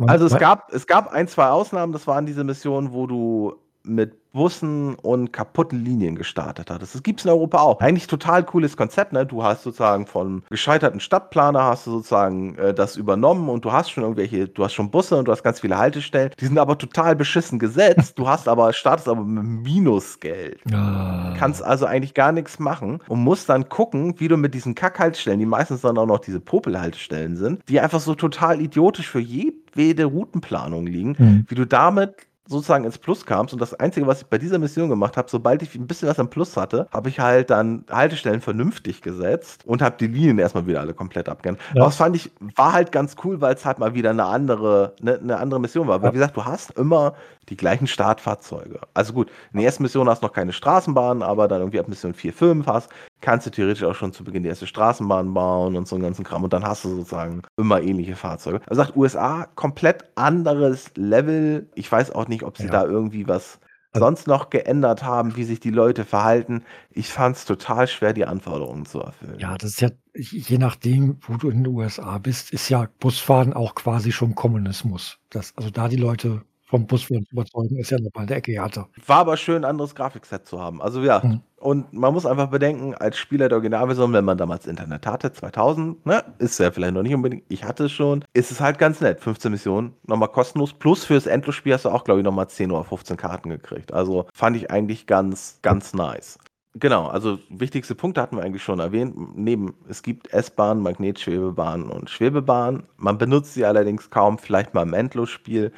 also 0.08 0.26
es 0.26 0.36
gab, 0.40 0.74
es 0.74 0.88
gab 0.88 1.12
ein, 1.12 1.28
zwei 1.28 1.50
Ausnahmen. 1.50 1.94
Das 1.94 2.08
waren 2.08 2.26
diese 2.26 2.44
Missionen, 2.44 2.92
wo 2.92 3.06
du 3.06 3.67
mit 3.88 4.14
Bussen 4.38 4.94
und 4.94 5.34
kaputten 5.34 5.84
Linien 5.84 6.16
gestartet 6.16 6.70
hat. 6.70 6.84
Das 6.84 7.02
gibt 7.02 7.20
es 7.22 7.26
in 7.26 7.32
Europa 7.32 7.58
auch. 7.58 7.80
Eigentlich 7.80 8.06
total 8.06 8.44
cooles 8.44 8.78
Konzept. 8.78 9.12
Ne? 9.12 9.26
Du 9.26 9.44
hast 9.44 9.64
sozusagen 9.64 10.06
von 10.06 10.44
gescheiterten 10.52 11.00
Stadtplaner 11.00 11.64
hast 11.64 11.88
du 11.88 11.92
sozusagen 11.92 12.56
äh, 12.58 12.72
das 12.72 12.98
übernommen 12.98 13.50
und 13.50 13.66
du 13.66 13.72
hast 13.72 13.90
schon 13.90 14.04
irgendwelche, 14.04 14.48
du 14.48 14.64
hast 14.64 14.74
schon 14.74 14.92
Busse 14.92 15.18
und 15.18 15.28
du 15.28 15.32
hast 15.32 15.42
ganz 15.42 15.62
viele 15.62 15.80
Haltestellen. 15.80 16.30
Die 16.40 16.46
sind 16.46 16.60
aber 16.60 16.78
total 16.78 17.16
beschissen 17.16 17.58
gesetzt. 17.58 18.20
Du 18.20 18.28
hast 18.28 18.48
aber, 18.48 18.74
startest 18.74 19.08
aber 19.08 19.24
mit 19.24 19.44
Minusgeld. 19.44 20.60
Ah. 20.72 21.34
Kannst 21.40 21.64
also 21.64 21.88
eigentlich 21.88 22.14
gar 22.14 22.32
nichts 22.32 22.60
machen 22.60 23.00
und 23.08 23.24
musst 23.24 23.50
dann 23.50 23.70
gucken, 23.70 24.20
wie 24.20 24.28
du 24.28 24.38
mit 24.38 24.54
diesen 24.54 24.76
Kackhaltestellen, 24.76 25.40
die 25.40 25.48
meistens 25.48 25.82
dann 25.82 25.98
auch 25.98 26.06
noch 26.06 26.20
diese 26.20 26.40
Popelhaltestellen 26.40 27.38
sind, 27.38 27.68
die 27.68 27.80
einfach 27.80 28.02
so 28.02 28.14
total 28.14 28.62
idiotisch 28.62 29.10
für 29.10 29.20
jede 29.20 30.06
Routenplanung 30.06 30.86
liegen, 30.86 31.16
mhm. 31.18 31.46
wie 31.48 31.56
du 31.56 31.66
damit 31.66 32.27
sozusagen 32.48 32.86
ins 32.86 32.98
Plus 32.98 33.26
kamst. 33.26 33.54
Und 33.54 33.62
das 33.62 33.74
Einzige, 33.74 34.08
was 34.08 34.22
ich 34.22 34.28
bei 34.28 34.38
dieser 34.38 34.60
Mission 34.60 34.90
gemacht 34.90 35.18
habe, 35.18 35.30
sobald 35.30 35.62
ich 35.62 35.76
ein 35.76 35.88
bisschen 35.88 36.08
was 36.08 36.20
am 36.20 36.30
Plus 36.30 36.58
hatte, 36.58 36.88
habe 36.92 37.10
ich 37.10 37.20
halt 37.20 37.50
dann 37.50 37.86
Haltestellen 37.90 38.42
vernünftig 38.42 39.02
gesetzt 39.02 39.64
und 39.66 39.82
habe 39.82 39.96
die 40.00 40.08
Linien 40.08 40.40
erstmal 40.40 40.66
wieder 40.68 40.82
alle 40.82 40.94
komplett 40.94 41.30
abgegangen. 41.30 41.60
Ja. 41.74 41.86
das 41.86 41.98
fand 41.98 42.16
ich, 42.16 42.32
war 42.56 42.74
halt 42.74 42.92
ganz 42.92 43.16
cool, 43.24 43.42
weil 43.42 43.56
es 43.56 43.66
halt 43.66 43.80
mal 43.80 43.94
wieder 43.94 44.10
eine 44.10 44.26
andere, 44.26 44.94
eine, 45.02 45.20
eine 45.20 45.38
andere 45.38 45.60
Mission 45.60 45.88
war. 45.88 46.02
Weil, 46.02 46.12
wie 46.12 46.18
gesagt, 46.18 46.38
du 46.38 46.46
hast 46.46 46.72
immer 46.72 47.14
die 47.50 47.58
gleichen 47.58 47.88
Startfahrzeuge. 47.88 48.80
Also 48.94 49.14
gut, 49.14 49.30
in 49.52 49.60
der 49.60 49.66
ersten 49.66 49.84
Mission 49.84 50.10
hast 50.10 50.22
du 50.22 50.28
noch 50.28 50.34
keine 50.34 50.54
Straßenbahn, 50.54 51.22
aber 51.22 51.48
dann 51.48 51.62
irgendwie 51.62 51.80
ab 51.80 51.88
Mission 51.88 52.14
4, 52.14 52.34
5 52.34 52.68
hast, 52.68 52.90
kannst 53.22 53.48
du 53.48 53.52
theoretisch 53.52 53.84
auch 53.84 53.96
schon 53.96 54.14
zu 54.14 54.24
Beginn 54.24 54.44
die 54.44 54.50
erste 54.50 54.68
Straßenbahn 54.68 55.34
bauen 55.34 55.76
und 55.76 55.88
so 55.88 55.96
einen 55.96 56.04
ganzen 56.04 56.24
Kram 56.24 56.44
und 56.44 56.54
dann 56.54 56.64
hast 56.64 56.84
du 56.86 56.90
sozusagen 56.90 57.42
immer 57.58 57.82
ähnliche 57.82 58.16
Fahrzeuge. 58.16 58.62
Also 58.68 58.82
sagt 58.82 58.96
USA 58.96 59.48
komplett 59.56 60.06
anderes 60.16 60.92
Level. 60.96 61.70
Ich 61.76 61.92
weiß 61.92 62.12
auch 62.12 62.28
nicht, 62.28 62.44
ob 62.44 62.58
sie 62.58 62.66
ja. 62.66 62.72
da 62.72 62.86
irgendwie 62.86 63.28
was 63.28 63.60
also 63.94 64.06
sonst 64.06 64.28
noch 64.28 64.50
geändert 64.50 65.04
haben, 65.04 65.36
wie 65.36 65.44
sich 65.44 65.60
die 65.60 65.72
Leute 65.72 66.06
verhalten. 66.06 66.64
Ich 66.92 67.10
fand 67.10 67.38
es 67.38 67.46
total 67.46 67.88
schwer, 67.88 68.14
die 68.14 68.26
Anforderungen 68.26 68.86
zu 68.86 69.00
erfüllen. 69.00 69.40
Ja, 69.40 69.58
das 69.58 69.72
ist 69.72 69.82
ja, 69.82 69.90
je 70.14 70.58
nachdem, 70.58 71.18
wo 71.22 71.38
du 71.38 71.50
in 71.50 71.64
den 71.64 71.74
USA 71.74 72.18
bist, 72.18 72.52
ist 72.52 72.70
ja 72.70 72.88
Busfahren 73.00 73.54
auch 73.54 73.76
quasi 73.76 74.12
schon 74.12 74.36
Kommunismus. 74.36 75.20
Das, 75.30 75.54
also 75.56 75.70
da 75.70 75.88
die 75.88 75.96
Leute 75.96 76.44
vom 76.68 76.88
zu 76.90 77.24
überzeugen, 77.32 77.78
ist 77.78 77.92
ja 77.92 78.00
nochmal 78.00 78.26
der 78.26 78.38
Ecke 78.38 78.52
härter. 78.52 78.90
War 79.06 79.20
aber 79.20 79.38
schön, 79.38 79.64
ein 79.64 79.70
anderes 79.70 79.96
Grafikset 79.96 80.46
zu 80.46 80.60
haben. 80.60 80.82
Also 80.82 81.02
ja, 81.02 81.22
mhm. 81.24 81.42
und 81.58 81.94
man 81.94 82.14
muss 82.14 82.26
einfach 82.26 82.50
bedenken, 82.50 82.94
als 82.94 83.18
Spieler 83.18 83.48
der 83.48 83.58
Originalversion, 83.58 84.12
wenn 84.12 84.26
man 84.26 84.38
damals 84.38 84.68
Internet 84.68 85.08
hatte, 85.08 85.32
2000, 85.32 86.06
ne, 86.06 86.24
ist 86.40 86.60
ja 86.60 86.70
vielleicht 86.70 86.94
noch 86.94 87.04
nicht 87.04 87.16
unbedingt, 87.16 87.44
ich 87.48 87.64
hatte 87.64 87.86
es 87.86 87.94
schon, 87.94 88.24
ist 88.34 88.52
es 88.52 88.60
halt 88.60 88.80
ganz 88.80 89.00
nett. 89.00 89.22
15 89.22 89.52
Missionen, 89.52 89.94
nochmal 90.06 90.30
kostenlos. 90.30 90.74
Plus 90.74 91.06
fürs 91.06 91.26
Endlosspiel 91.26 91.74
hast 91.74 91.86
du 91.86 91.90
auch, 91.90 92.04
glaube 92.04 92.20
ich, 92.20 92.26
nochmal 92.26 92.50
10 92.50 92.72
oder 92.72 92.84
15 92.84 93.16
Karten 93.16 93.50
gekriegt. 93.50 93.94
Also 93.94 94.28
fand 94.34 94.58
ich 94.58 94.70
eigentlich 94.70 95.08
ganz, 95.08 95.60
ganz 95.62 95.94
nice. 95.94 96.38
Genau, 96.80 97.08
also 97.08 97.40
wichtigste 97.50 97.96
Punkte 97.96 98.22
hatten 98.22 98.36
wir 98.36 98.44
eigentlich 98.44 98.62
schon 98.62 98.80
erwähnt. 98.80 99.16
Neben, 99.36 99.74
es 99.88 100.04
gibt 100.04 100.32
S-Bahn, 100.32 100.82
Magnetschwebebahn 100.82 101.90
und 101.90 102.10
Schwebebahn. 102.10 102.84
Man 102.98 103.18
benutzt 103.18 103.54
sie 103.54 103.66
allerdings 103.66 104.10
kaum, 104.10 104.38
vielleicht 104.38 104.74
mal 104.74 104.84
im 104.84 104.94
Endlosspiel. 104.94 105.72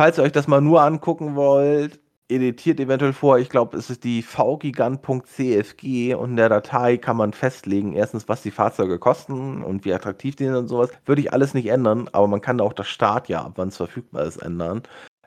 Falls 0.00 0.16
ihr 0.16 0.24
euch 0.24 0.32
das 0.32 0.48
mal 0.48 0.62
nur 0.62 0.80
angucken 0.80 1.34
wollt, 1.36 2.00
editiert 2.26 2.80
eventuell 2.80 3.12
vor. 3.12 3.38
Ich 3.38 3.50
glaube, 3.50 3.76
es 3.76 3.90
ist 3.90 4.02
die 4.02 4.22
vgigant.cfg 4.22 6.14
und 6.14 6.30
in 6.30 6.36
der 6.36 6.48
Datei 6.48 6.96
kann 6.96 7.18
man 7.18 7.34
festlegen, 7.34 7.92
erstens, 7.92 8.26
was 8.26 8.40
die 8.40 8.50
Fahrzeuge 8.50 8.98
kosten 8.98 9.62
und 9.62 9.84
wie 9.84 9.92
attraktiv 9.92 10.36
die 10.36 10.46
sind 10.46 10.54
und 10.54 10.68
sowas. 10.68 10.88
Würde 11.04 11.20
ich 11.20 11.34
alles 11.34 11.52
nicht 11.52 11.66
ändern, 11.66 12.08
aber 12.12 12.28
man 12.28 12.40
kann 12.40 12.62
auch 12.62 12.72
das 12.72 12.88
Startjahr, 12.88 13.44
ab 13.44 13.52
wann 13.56 13.68
es 13.68 13.76
verfügbar 13.76 14.24
ist, 14.24 14.38
ändern. 14.38 14.84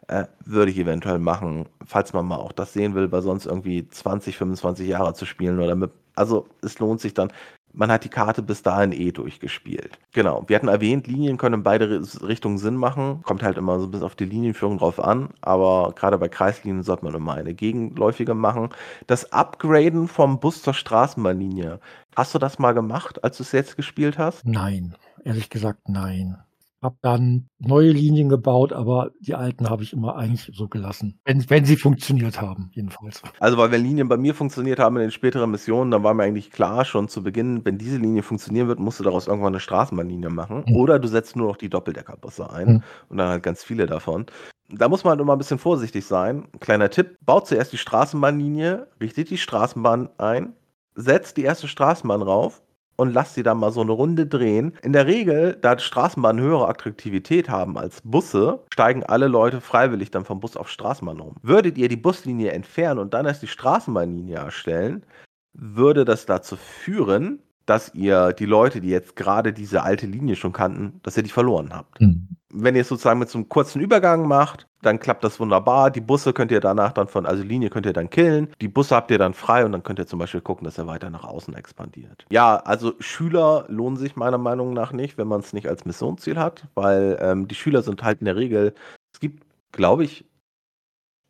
Äh, 0.07 0.25
würde 0.43 0.71
ich 0.71 0.79
eventuell 0.79 1.19
machen, 1.19 1.69
falls 1.85 2.13
man 2.13 2.25
mal 2.25 2.37
auch 2.37 2.51
das 2.51 2.73
sehen 2.73 2.95
will, 2.95 3.11
weil 3.11 3.21
sonst 3.21 3.45
irgendwie 3.45 3.87
20, 3.87 4.37
25 4.37 4.87
Jahre 4.87 5.13
zu 5.13 5.27
spielen 5.27 5.59
oder 5.59 5.75
mit. 5.75 5.91
Also 6.15 6.47
es 6.63 6.79
lohnt 6.79 6.99
sich 6.99 7.13
dann 7.13 7.31
man 7.73 7.91
hat 7.91 8.03
die 8.03 8.09
Karte 8.09 8.41
bis 8.41 8.61
dahin 8.61 8.91
eh 8.91 9.11
durchgespielt. 9.11 9.99
Genau. 10.13 10.43
Wir 10.47 10.55
hatten 10.55 10.67
erwähnt, 10.67 11.07
Linien 11.07 11.37
können 11.37 11.55
in 11.55 11.63
beide 11.63 12.01
Richtungen 12.21 12.57
Sinn 12.57 12.75
machen. 12.75 13.21
Kommt 13.23 13.43
halt 13.43 13.57
immer 13.57 13.79
so 13.79 13.87
bis 13.87 14.03
auf 14.03 14.15
die 14.15 14.25
Linienführung 14.25 14.77
drauf 14.77 14.99
an. 14.99 15.29
Aber 15.41 15.93
gerade 15.95 16.17
bei 16.17 16.29
Kreislinien 16.29 16.83
sollte 16.83 17.05
man 17.05 17.15
immer 17.15 17.33
eine 17.33 17.53
gegenläufige 17.53 18.35
machen. 18.35 18.69
Das 19.07 19.33
Upgraden 19.33 20.07
vom 20.07 20.39
Bus 20.39 20.61
zur 20.61 20.73
Straßenbahnlinie. 20.73 21.79
Hast 22.15 22.33
du 22.35 22.39
das 22.39 22.59
mal 22.59 22.73
gemacht, 22.73 23.23
als 23.23 23.37
du 23.37 23.43
es 23.43 23.51
jetzt 23.51 23.75
gespielt 23.75 24.17
hast? 24.17 24.45
Nein. 24.45 24.95
Ehrlich 25.23 25.49
gesagt, 25.49 25.89
nein 25.89 26.37
habe 26.83 26.97
dann 27.01 27.49
neue 27.59 27.91
Linien 27.91 28.29
gebaut, 28.29 28.73
aber 28.73 29.11
die 29.19 29.35
alten 29.35 29.69
habe 29.69 29.83
ich 29.83 29.93
immer 29.93 30.15
eigentlich 30.15 30.51
so 30.53 30.67
gelassen. 30.67 31.19
Wenn, 31.25 31.49
wenn 31.49 31.65
sie 31.65 31.77
funktioniert 31.77 32.41
haben, 32.41 32.69
jedenfalls. 32.73 33.21
Also, 33.39 33.57
weil 33.57 33.71
wenn 33.71 33.81
Linien 33.81 34.07
bei 34.07 34.17
mir 34.17 34.35
funktioniert 34.35 34.79
haben 34.79 34.97
in 34.97 35.03
den 35.03 35.11
späteren 35.11 35.51
Missionen, 35.51 35.91
dann 35.91 36.03
war 36.03 36.13
mir 36.13 36.23
eigentlich 36.23 36.51
klar 36.51 36.85
schon 36.85 37.07
zu 37.07 37.23
Beginn, 37.23 37.63
wenn 37.65 37.77
diese 37.77 37.97
Linie 37.97 38.23
funktionieren 38.23 38.67
wird, 38.67 38.79
musst 38.79 38.99
du 38.99 39.03
daraus 39.03 39.27
irgendwann 39.27 39.53
eine 39.53 39.59
Straßenbahnlinie 39.59 40.29
machen. 40.29 40.65
Mhm. 40.67 40.75
Oder 40.75 40.99
du 40.99 41.07
setzt 41.07 41.35
nur 41.35 41.47
noch 41.47 41.57
die 41.57 41.69
Doppeldeckerbusse 41.69 42.51
ein 42.51 42.67
mhm. 42.67 42.83
und 43.09 43.17
dann 43.17 43.29
halt 43.29 43.43
ganz 43.43 43.63
viele 43.63 43.85
davon. 43.85 44.25
Da 44.69 44.89
muss 44.89 45.03
man 45.03 45.11
halt 45.11 45.21
immer 45.21 45.33
ein 45.33 45.39
bisschen 45.39 45.59
vorsichtig 45.59 46.05
sein. 46.05 46.47
Kleiner 46.59 46.89
Tipp: 46.89 47.17
Baut 47.25 47.47
zuerst 47.47 47.73
die 47.73 47.77
Straßenbahnlinie, 47.77 48.87
richtet 48.99 49.29
die 49.29 49.37
Straßenbahn 49.37 50.09
ein, 50.17 50.53
setzt 50.95 51.37
die 51.37 51.43
erste 51.43 51.67
Straßenbahn 51.67 52.21
rauf 52.21 52.61
und 52.95 53.13
lass 53.13 53.33
sie 53.33 53.43
dann 53.43 53.57
mal 53.57 53.71
so 53.71 53.81
eine 53.81 53.91
Runde 53.91 54.25
drehen. 54.25 54.73
In 54.81 54.93
der 54.93 55.07
Regel, 55.07 55.57
da 55.61 55.77
Straßenbahnen 55.77 56.43
höhere 56.43 56.67
Attraktivität 56.67 57.49
haben 57.49 57.77
als 57.77 58.01
Busse, 58.03 58.59
steigen 58.71 59.03
alle 59.03 59.27
Leute 59.27 59.61
freiwillig 59.61 60.11
dann 60.11 60.25
vom 60.25 60.39
Bus 60.39 60.57
auf 60.57 60.69
Straßenbahn 60.69 61.19
um. 61.19 61.35
Würdet 61.41 61.77
ihr 61.77 61.89
die 61.89 61.97
Buslinie 61.97 62.51
entfernen 62.51 62.99
und 62.99 63.13
dann 63.13 63.25
erst 63.25 63.41
die 63.41 63.47
Straßenbahnlinie 63.47 64.37
erstellen, 64.37 65.05
würde 65.53 66.05
das 66.05 66.25
dazu 66.25 66.55
führen, 66.55 67.39
dass 67.65 67.93
ihr 67.93 68.33
die 68.33 68.45
Leute, 68.45 68.81
die 68.81 68.89
jetzt 68.89 69.15
gerade 69.15 69.53
diese 69.53 69.83
alte 69.83 70.05
Linie 70.05 70.35
schon 70.35 70.51
kannten, 70.51 70.99
dass 71.03 71.17
ihr 71.17 71.23
die 71.23 71.29
verloren 71.29 71.69
habt. 71.73 72.01
Mhm. 72.01 72.27
Wenn 72.53 72.75
ihr 72.75 72.81
es 72.81 72.87
sozusagen 72.87 73.19
mit 73.19 73.29
so 73.29 73.37
einem 73.37 73.49
kurzen 73.49 73.81
Übergang 73.81 74.27
macht, 74.27 74.67
dann 74.81 74.99
klappt 74.99 75.23
das 75.23 75.39
wunderbar. 75.39 75.89
Die 75.91 76.01
Busse 76.01 76.33
könnt 76.33 76.51
ihr 76.51 76.59
danach 76.59 76.91
dann 76.91 77.07
von, 77.07 77.25
also 77.25 77.43
Linie 77.43 77.69
könnt 77.69 77.85
ihr 77.85 77.93
dann 77.93 78.09
killen. 78.09 78.49
Die 78.61 78.67
Busse 78.67 78.95
habt 78.95 79.11
ihr 79.11 79.17
dann 79.17 79.33
frei 79.33 79.65
und 79.65 79.71
dann 79.71 79.83
könnt 79.83 79.99
ihr 79.99 80.07
zum 80.07 80.19
Beispiel 80.19 80.41
gucken, 80.41 80.65
dass 80.65 80.77
er 80.77 80.87
weiter 80.87 81.09
nach 81.09 81.23
außen 81.23 81.53
expandiert. 81.55 82.25
Ja, 82.29 82.57
also 82.57 82.93
Schüler 82.99 83.65
lohnen 83.69 83.97
sich 83.97 84.15
meiner 84.15 84.37
Meinung 84.37 84.73
nach 84.73 84.91
nicht, 84.91 85.17
wenn 85.17 85.27
man 85.27 85.39
es 85.39 85.53
nicht 85.53 85.67
als 85.67 85.85
Missionsziel 85.85 86.37
hat, 86.37 86.67
weil 86.75 87.17
ähm, 87.21 87.47
die 87.47 87.55
Schüler 87.55 87.81
sind 87.81 88.03
halt 88.03 88.19
in 88.19 88.25
der 88.25 88.35
Regel, 88.35 88.73
es 89.13 89.19
gibt, 89.19 89.43
glaube 89.71 90.03
ich, 90.03 90.25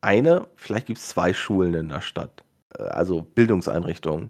eine, 0.01 0.47
vielleicht 0.55 0.87
gibt 0.87 0.99
es 0.99 1.07
zwei 1.07 1.33
Schulen 1.33 1.73
in 1.73 1.89
der 1.89 2.01
Stadt, 2.01 2.43
äh, 2.77 2.83
also 2.83 3.21
Bildungseinrichtungen 3.21 4.29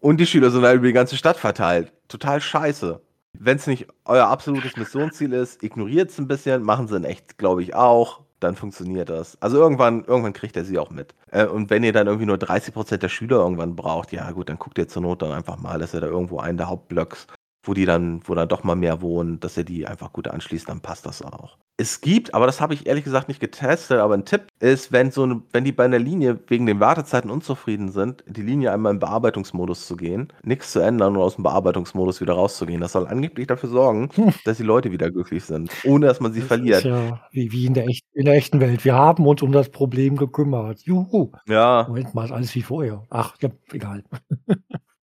und 0.00 0.18
die 0.18 0.26
Schüler 0.26 0.50
sind 0.50 0.62
halt 0.62 0.76
über 0.76 0.86
die 0.86 0.92
ganze 0.92 1.16
Stadt 1.16 1.36
verteilt. 1.36 1.92
Total 2.08 2.40
scheiße. 2.40 3.00
Wenn 3.32 3.56
es 3.56 3.66
nicht 3.66 3.86
euer 4.04 4.26
absolutes 4.26 4.76
Missionsziel 4.76 5.32
ist, 5.32 5.62
ignoriert 5.62 6.10
es 6.10 6.18
ein 6.18 6.28
bisschen, 6.28 6.62
machen 6.62 6.88
sie 6.88 6.96
in 6.96 7.04
echt, 7.04 7.38
glaube 7.38 7.62
ich, 7.62 7.74
auch. 7.74 8.20
Dann 8.40 8.54
funktioniert 8.54 9.08
das. 9.08 9.36
Also 9.42 9.58
irgendwann, 9.58 10.04
irgendwann 10.04 10.32
kriegt 10.32 10.56
er 10.56 10.64
sie 10.64 10.78
auch 10.78 10.90
mit. 10.90 11.14
Äh, 11.32 11.46
und 11.46 11.70
wenn 11.70 11.82
ihr 11.82 11.92
dann 11.92 12.06
irgendwie 12.06 12.26
nur 12.26 12.36
30% 12.36 12.98
der 12.98 13.08
Schüler 13.08 13.38
irgendwann 13.38 13.74
braucht, 13.74 14.12
ja 14.12 14.30
gut, 14.30 14.48
dann 14.48 14.58
guckt 14.58 14.78
ihr 14.78 14.86
zur 14.86 15.02
Not 15.02 15.22
dann 15.22 15.32
einfach 15.32 15.56
mal, 15.58 15.78
dass 15.80 15.92
ihr 15.92 16.00
da 16.00 16.06
irgendwo 16.06 16.38
einen 16.38 16.56
der 16.56 16.68
Hauptblocks, 16.68 17.26
wo 17.64 17.74
die 17.74 17.84
dann, 17.84 18.20
wo 18.24 18.34
dann 18.34 18.48
doch 18.48 18.62
mal 18.62 18.76
mehr 18.76 19.02
wohnen, 19.02 19.40
dass 19.40 19.56
ihr 19.56 19.64
die 19.64 19.86
einfach 19.86 20.12
gut 20.12 20.28
anschließt, 20.28 20.68
dann 20.68 20.80
passt 20.80 21.04
das 21.06 21.22
auch. 21.22 21.58
Es 21.80 22.00
gibt, 22.00 22.34
aber 22.34 22.46
das 22.46 22.60
habe 22.60 22.74
ich 22.74 22.86
ehrlich 22.86 23.04
gesagt 23.04 23.28
nicht 23.28 23.40
getestet, 23.40 24.00
aber 24.00 24.14
ein 24.14 24.24
Tipp 24.24 24.48
ist, 24.58 24.90
wenn 24.90 25.12
so 25.12 25.22
eine, 25.22 25.42
wenn 25.52 25.64
die 25.64 25.70
bei 25.70 25.84
einer 25.84 26.00
Linie 26.00 26.38
wegen 26.48 26.66
den 26.66 26.80
Wartezeiten 26.80 27.30
unzufrieden 27.30 27.92
sind, 27.92 28.24
die 28.26 28.42
Linie 28.42 28.72
einmal 28.72 28.92
im 28.92 28.98
Bearbeitungsmodus 28.98 29.86
zu 29.86 29.96
gehen, 29.96 30.32
nichts 30.42 30.72
zu 30.72 30.80
ändern 30.80 31.16
und 31.16 31.22
aus 31.22 31.36
dem 31.36 31.44
Bearbeitungsmodus 31.44 32.20
wieder 32.20 32.34
rauszugehen. 32.34 32.80
Das 32.80 32.92
soll 32.92 33.06
angeblich 33.06 33.46
dafür 33.46 33.68
sorgen, 33.68 34.10
hm. 34.14 34.34
dass 34.44 34.56
die 34.56 34.64
Leute 34.64 34.90
wieder 34.90 35.10
glücklich 35.10 35.44
sind, 35.44 35.70
ohne 35.84 36.06
dass 36.06 36.20
man 36.20 36.32
sie 36.32 36.40
das 36.40 36.48
verliert. 36.48 36.84
Ja 36.84 37.20
wie, 37.30 37.52
wie 37.52 37.66
in, 37.66 37.74
der 37.74 37.86
echt, 37.86 38.04
in 38.14 38.24
der 38.24 38.34
echten 38.34 38.60
Welt. 38.60 38.84
Wir 38.84 38.94
haben 38.94 39.26
uns 39.26 39.42
um 39.42 39.52
das 39.52 39.70
Problem 39.70 40.16
gekümmert. 40.16 40.80
Juhu. 40.82 41.32
Ja. 41.46 41.84
Moment 41.88 42.14
mal, 42.14 42.32
alles 42.32 42.54
wie 42.54 42.62
vorher. 42.62 43.06
Ach, 43.10 43.36
ja, 43.40 43.50
egal. 43.72 44.04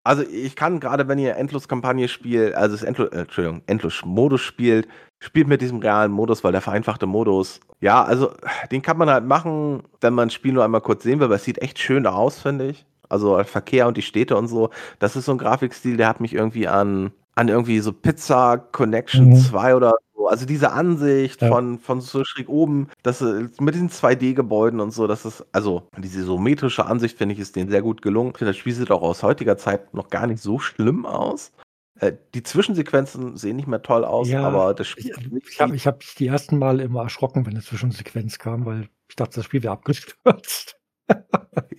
Also 0.03 0.21
ich 0.21 0.55
kann 0.55 0.80
gerade, 0.80 1.07
wenn 1.07 1.17
ihr 1.17 1.36
Endlos-Kampagne 1.36 2.07
spielt, 2.07 2.53
also 2.53 2.76
das 2.76 2.84
Endlos, 2.84 3.09
äh, 3.11 3.21
Entschuldigung, 3.21 3.63
Endlos-Modus 3.65 4.39
spielt, 4.41 4.88
spielt 5.26 5.47
mit 5.47 5.61
diesem 5.61 5.80
realen 5.80 6.11
Modus, 6.11 6.43
weil 6.43 6.51
der 6.51 6.61
vereinfachte 6.61 7.07
Modus, 7.07 7.59
ja, 7.82 8.03
also 8.03 8.32
den 8.71 8.82
kann 8.82 8.97
man 8.97 9.09
halt 9.09 9.26
machen, 9.26 9.84
wenn 9.99 10.13
man 10.13 10.28
das 10.28 10.36
Spiel 10.36 10.53
nur 10.53 10.63
einmal 10.63 10.82
kurz 10.82 11.03
sehen 11.03 11.19
will, 11.19 11.30
weil 11.30 11.38
es 11.38 11.43
sieht 11.43 11.61
echt 11.61 11.80
schön 11.80 12.05
aus, 12.05 12.39
finde 12.39 12.67
ich. 12.67 12.86
Also 13.09 13.43
Verkehr 13.43 13.88
und 13.88 13.97
die 13.97 14.01
Städte 14.01 14.38
und 14.38 14.47
so. 14.47 14.69
Das 14.99 15.15
ist 15.15 15.26
so 15.26 15.32
ein 15.32 15.38
Grafikstil, 15.38 15.97
der 15.97 16.07
hat 16.07 16.21
mich 16.21 16.34
irgendwie 16.34 16.67
an, 16.67 17.11
an 17.36 17.47
irgendwie 17.47 17.80
so 17.80 17.91
Pizza 17.91 18.57
Connection 18.57 19.30
mhm. 19.30 19.36
2 19.36 19.76
oder 19.76 19.95
also 20.28 20.45
diese 20.45 20.71
Ansicht 20.71 21.41
ja. 21.41 21.49
von, 21.49 21.80
von 21.80 22.01
so 22.01 22.23
schräg 22.23 22.49
oben, 22.49 22.89
das 23.03 23.21
mit 23.21 23.76
den 23.76 23.89
2D-Gebäuden 23.89 24.80
und 24.80 24.91
so, 24.91 25.05
das 25.05 25.23
ist, 25.23 25.45
also 25.51 25.84
diese 25.97 26.21
isometrische 26.21 26.86
Ansicht, 26.86 27.17
finde 27.17 27.34
ich, 27.34 27.39
ist 27.39 27.55
denen 27.55 27.69
sehr 27.69 27.84
gut 27.84 28.01
gelungen. 28.01 28.32
Ich 28.32 28.38
finde, 28.39 28.51
das 28.51 28.57
Spiel 28.57 28.73
sieht 28.73 28.89
auch 28.89 29.03
aus 29.03 29.21
heutiger 29.21 29.57
Zeit 29.57 29.93
noch 29.93 30.09
gar 30.09 30.26
nicht 30.26 30.41
so 30.41 30.57
schlimm 30.57 31.05
aus. 31.05 31.51
Äh, 31.99 32.13
die 32.33 32.43
Zwischensequenzen 32.43 33.37
sehen 33.37 33.55
nicht 33.55 33.67
mehr 33.67 33.81
toll 33.81 34.03
aus, 34.03 34.27
ja, 34.27 34.41
aber 34.41 34.73
das 34.73 34.87
Spiel. 34.87 35.15
Ich, 35.37 35.53
ich 35.53 35.61
habe 35.61 35.71
mich 35.71 35.87
hab 35.87 36.01
die 36.17 36.27
ersten 36.27 36.57
Mal 36.57 36.81
immer 36.81 37.03
erschrocken, 37.03 37.45
wenn 37.45 37.53
eine 37.53 37.63
Zwischensequenz 37.63 38.37
kam, 38.37 38.65
weil 38.65 38.89
ich 39.07 39.15
dachte, 39.15 39.35
das 39.35 39.45
Spiel 39.45 39.63
wäre 39.63 39.73
abgestürzt. 39.73 40.77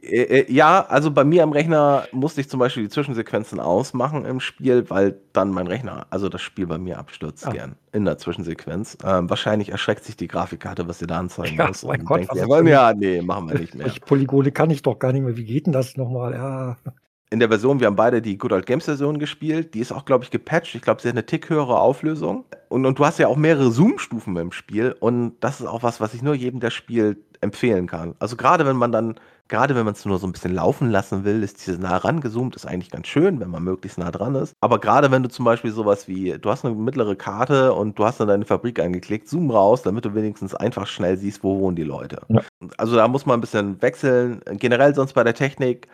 Äh, 0.03 0.23
äh, 0.23 0.53
ja, 0.53 0.87
also 0.87 1.11
bei 1.11 1.25
mir 1.25 1.43
am 1.43 1.51
Rechner 1.51 2.07
musste 2.13 2.41
ich 2.41 2.49
zum 2.49 2.61
Beispiel 2.61 2.85
die 2.85 2.89
Zwischensequenzen 2.89 3.59
ausmachen 3.59 4.25
im 4.25 4.39
Spiel, 4.39 4.89
weil 4.89 5.21
dann 5.33 5.51
mein 5.51 5.67
Rechner, 5.67 6.07
also 6.11 6.29
das 6.29 6.43
Spiel 6.43 6.67
bei 6.67 6.79
mir 6.79 6.99
abstürzt 6.99 7.47
ah. 7.47 7.51
gern 7.51 7.77
in 7.93 8.05
der 8.05 8.17
Zwischensequenz. 8.17 8.97
Ähm, 9.05 9.29
wahrscheinlich 9.29 9.71
erschreckt 9.71 10.05
sich 10.05 10.17
die 10.17 10.29
Grafikkarte, 10.29 10.89
was 10.89 11.01
sie 11.01 11.07
da 11.07 11.19
anzeigen 11.19 11.57
ja, 11.57 11.67
muss. 11.67 11.83
Mein 11.83 12.05
Gott, 12.05 12.21
denkt, 12.21 12.35
ja, 12.37 12.63
ja, 12.63 12.95
nee, 12.95 13.21
machen 13.21 13.51
wir 13.51 13.59
nicht 13.59 13.75
mehr. 13.75 13.87
Ich 13.89 14.01
Polygone 14.01 14.53
kann 14.53 14.71
ich 14.71 14.83
doch 14.83 14.99
gar 14.99 15.13
nicht 15.13 15.23
mehr. 15.23 15.37
Wie 15.37 15.45
geht 15.45 15.67
denn 15.67 15.73
das 15.73 15.97
nochmal? 15.97 16.33
Ja. 16.35 16.77
In 17.31 17.41
der 17.41 17.49
Version, 17.49 17.81
wir 17.81 17.89
haben 17.89 17.97
beide 17.97 18.23
die 18.23 18.39
Good 18.39 18.53
Old 18.53 18.67
Games 18.67 18.85
Version 18.85 19.19
gespielt. 19.19 19.75
Die 19.75 19.81
ist 19.81 19.91
auch, 19.91 20.05
glaube 20.05 20.25
ich, 20.25 20.31
gepatcht. 20.31 20.75
Ich 20.77 20.83
glaube, 20.83 21.03
sie 21.03 21.09
hat 21.09 21.15
eine 21.15 21.27
tick 21.27 21.51
höhere 21.51 21.81
Auflösung. 21.81 22.45
Und, 22.69 22.87
und 22.87 22.99
du 22.99 23.05
hast 23.05 23.19
ja 23.19 23.27
auch 23.27 23.37
mehrere 23.37 23.73
Zoom-Stufen 23.73 24.37
im 24.37 24.53
Spiel. 24.53 24.95
Und 25.01 25.35
das 25.41 25.61
ist 25.61 25.67
auch 25.67 25.83
was, 25.83 26.01
was 26.01 26.15
ich 26.15 26.23
nur 26.23 26.35
jedem, 26.35 26.61
der 26.61 26.71
spielt, 26.71 27.19
empfehlen 27.41 27.89
kann. 27.89 28.15
Also 28.21 28.37
gerade 28.37 28.65
wenn 28.65 28.77
man 28.77 28.93
dann 28.93 29.19
Gerade 29.49 29.77
wenn 29.77 29.85
man 29.85 29.95
es 29.95 30.05
nur 30.05 30.19
so 30.19 30.27
ein 30.27 30.33
bisschen 30.33 30.55
laufen 30.55 30.91
lassen 30.91 31.25
will, 31.25 31.43
ist 31.43 31.65
dieses 31.65 31.79
nah 31.79 31.97
rangezoomt, 31.99 32.57
ist 32.57 32.67
eigentlich 32.67 32.91
ganz 32.91 33.07
schön, 33.07 33.39
wenn 33.39 33.51
man 33.51 33.63
möglichst 33.63 33.97
nah 33.97 34.11
dran 34.11 34.35
ist. 34.35 34.55
Aber 34.61 34.81
gerade 34.81 35.13
wenn 35.13 35.23
du 35.23 35.29
zum 35.29 35.45
Beispiel 35.45 35.71
sowas 35.71 36.09
wie, 36.09 36.37
du 36.37 36.51
hast 36.51 36.65
eine 36.65 36.75
mittlere 36.75 37.15
Karte 37.15 37.73
und 37.73 37.97
du 37.97 38.05
hast 38.05 38.19
dann 38.19 38.27
deine 38.27 38.45
Fabrik 38.45 38.81
angeklickt, 38.81 39.29
zoom 39.29 39.51
raus, 39.53 39.83
damit 39.83 40.05
du 40.05 40.15
wenigstens 40.15 40.55
einfach 40.55 40.89
schnell 40.89 41.17
siehst, 41.17 41.45
wo 41.45 41.61
wohnen 41.61 41.77
die 41.77 41.85
Leute. 41.85 42.23
Ja. 42.29 42.41
Also 42.77 42.97
da 42.97 43.07
muss 43.07 43.25
man 43.25 43.39
ein 43.39 43.41
bisschen 43.41 43.81
wechseln. 43.83 44.41
Generell 44.55 44.95
sonst 44.97 45.13
bei 45.13 45.23
der 45.23 45.35
Technik, 45.35 45.87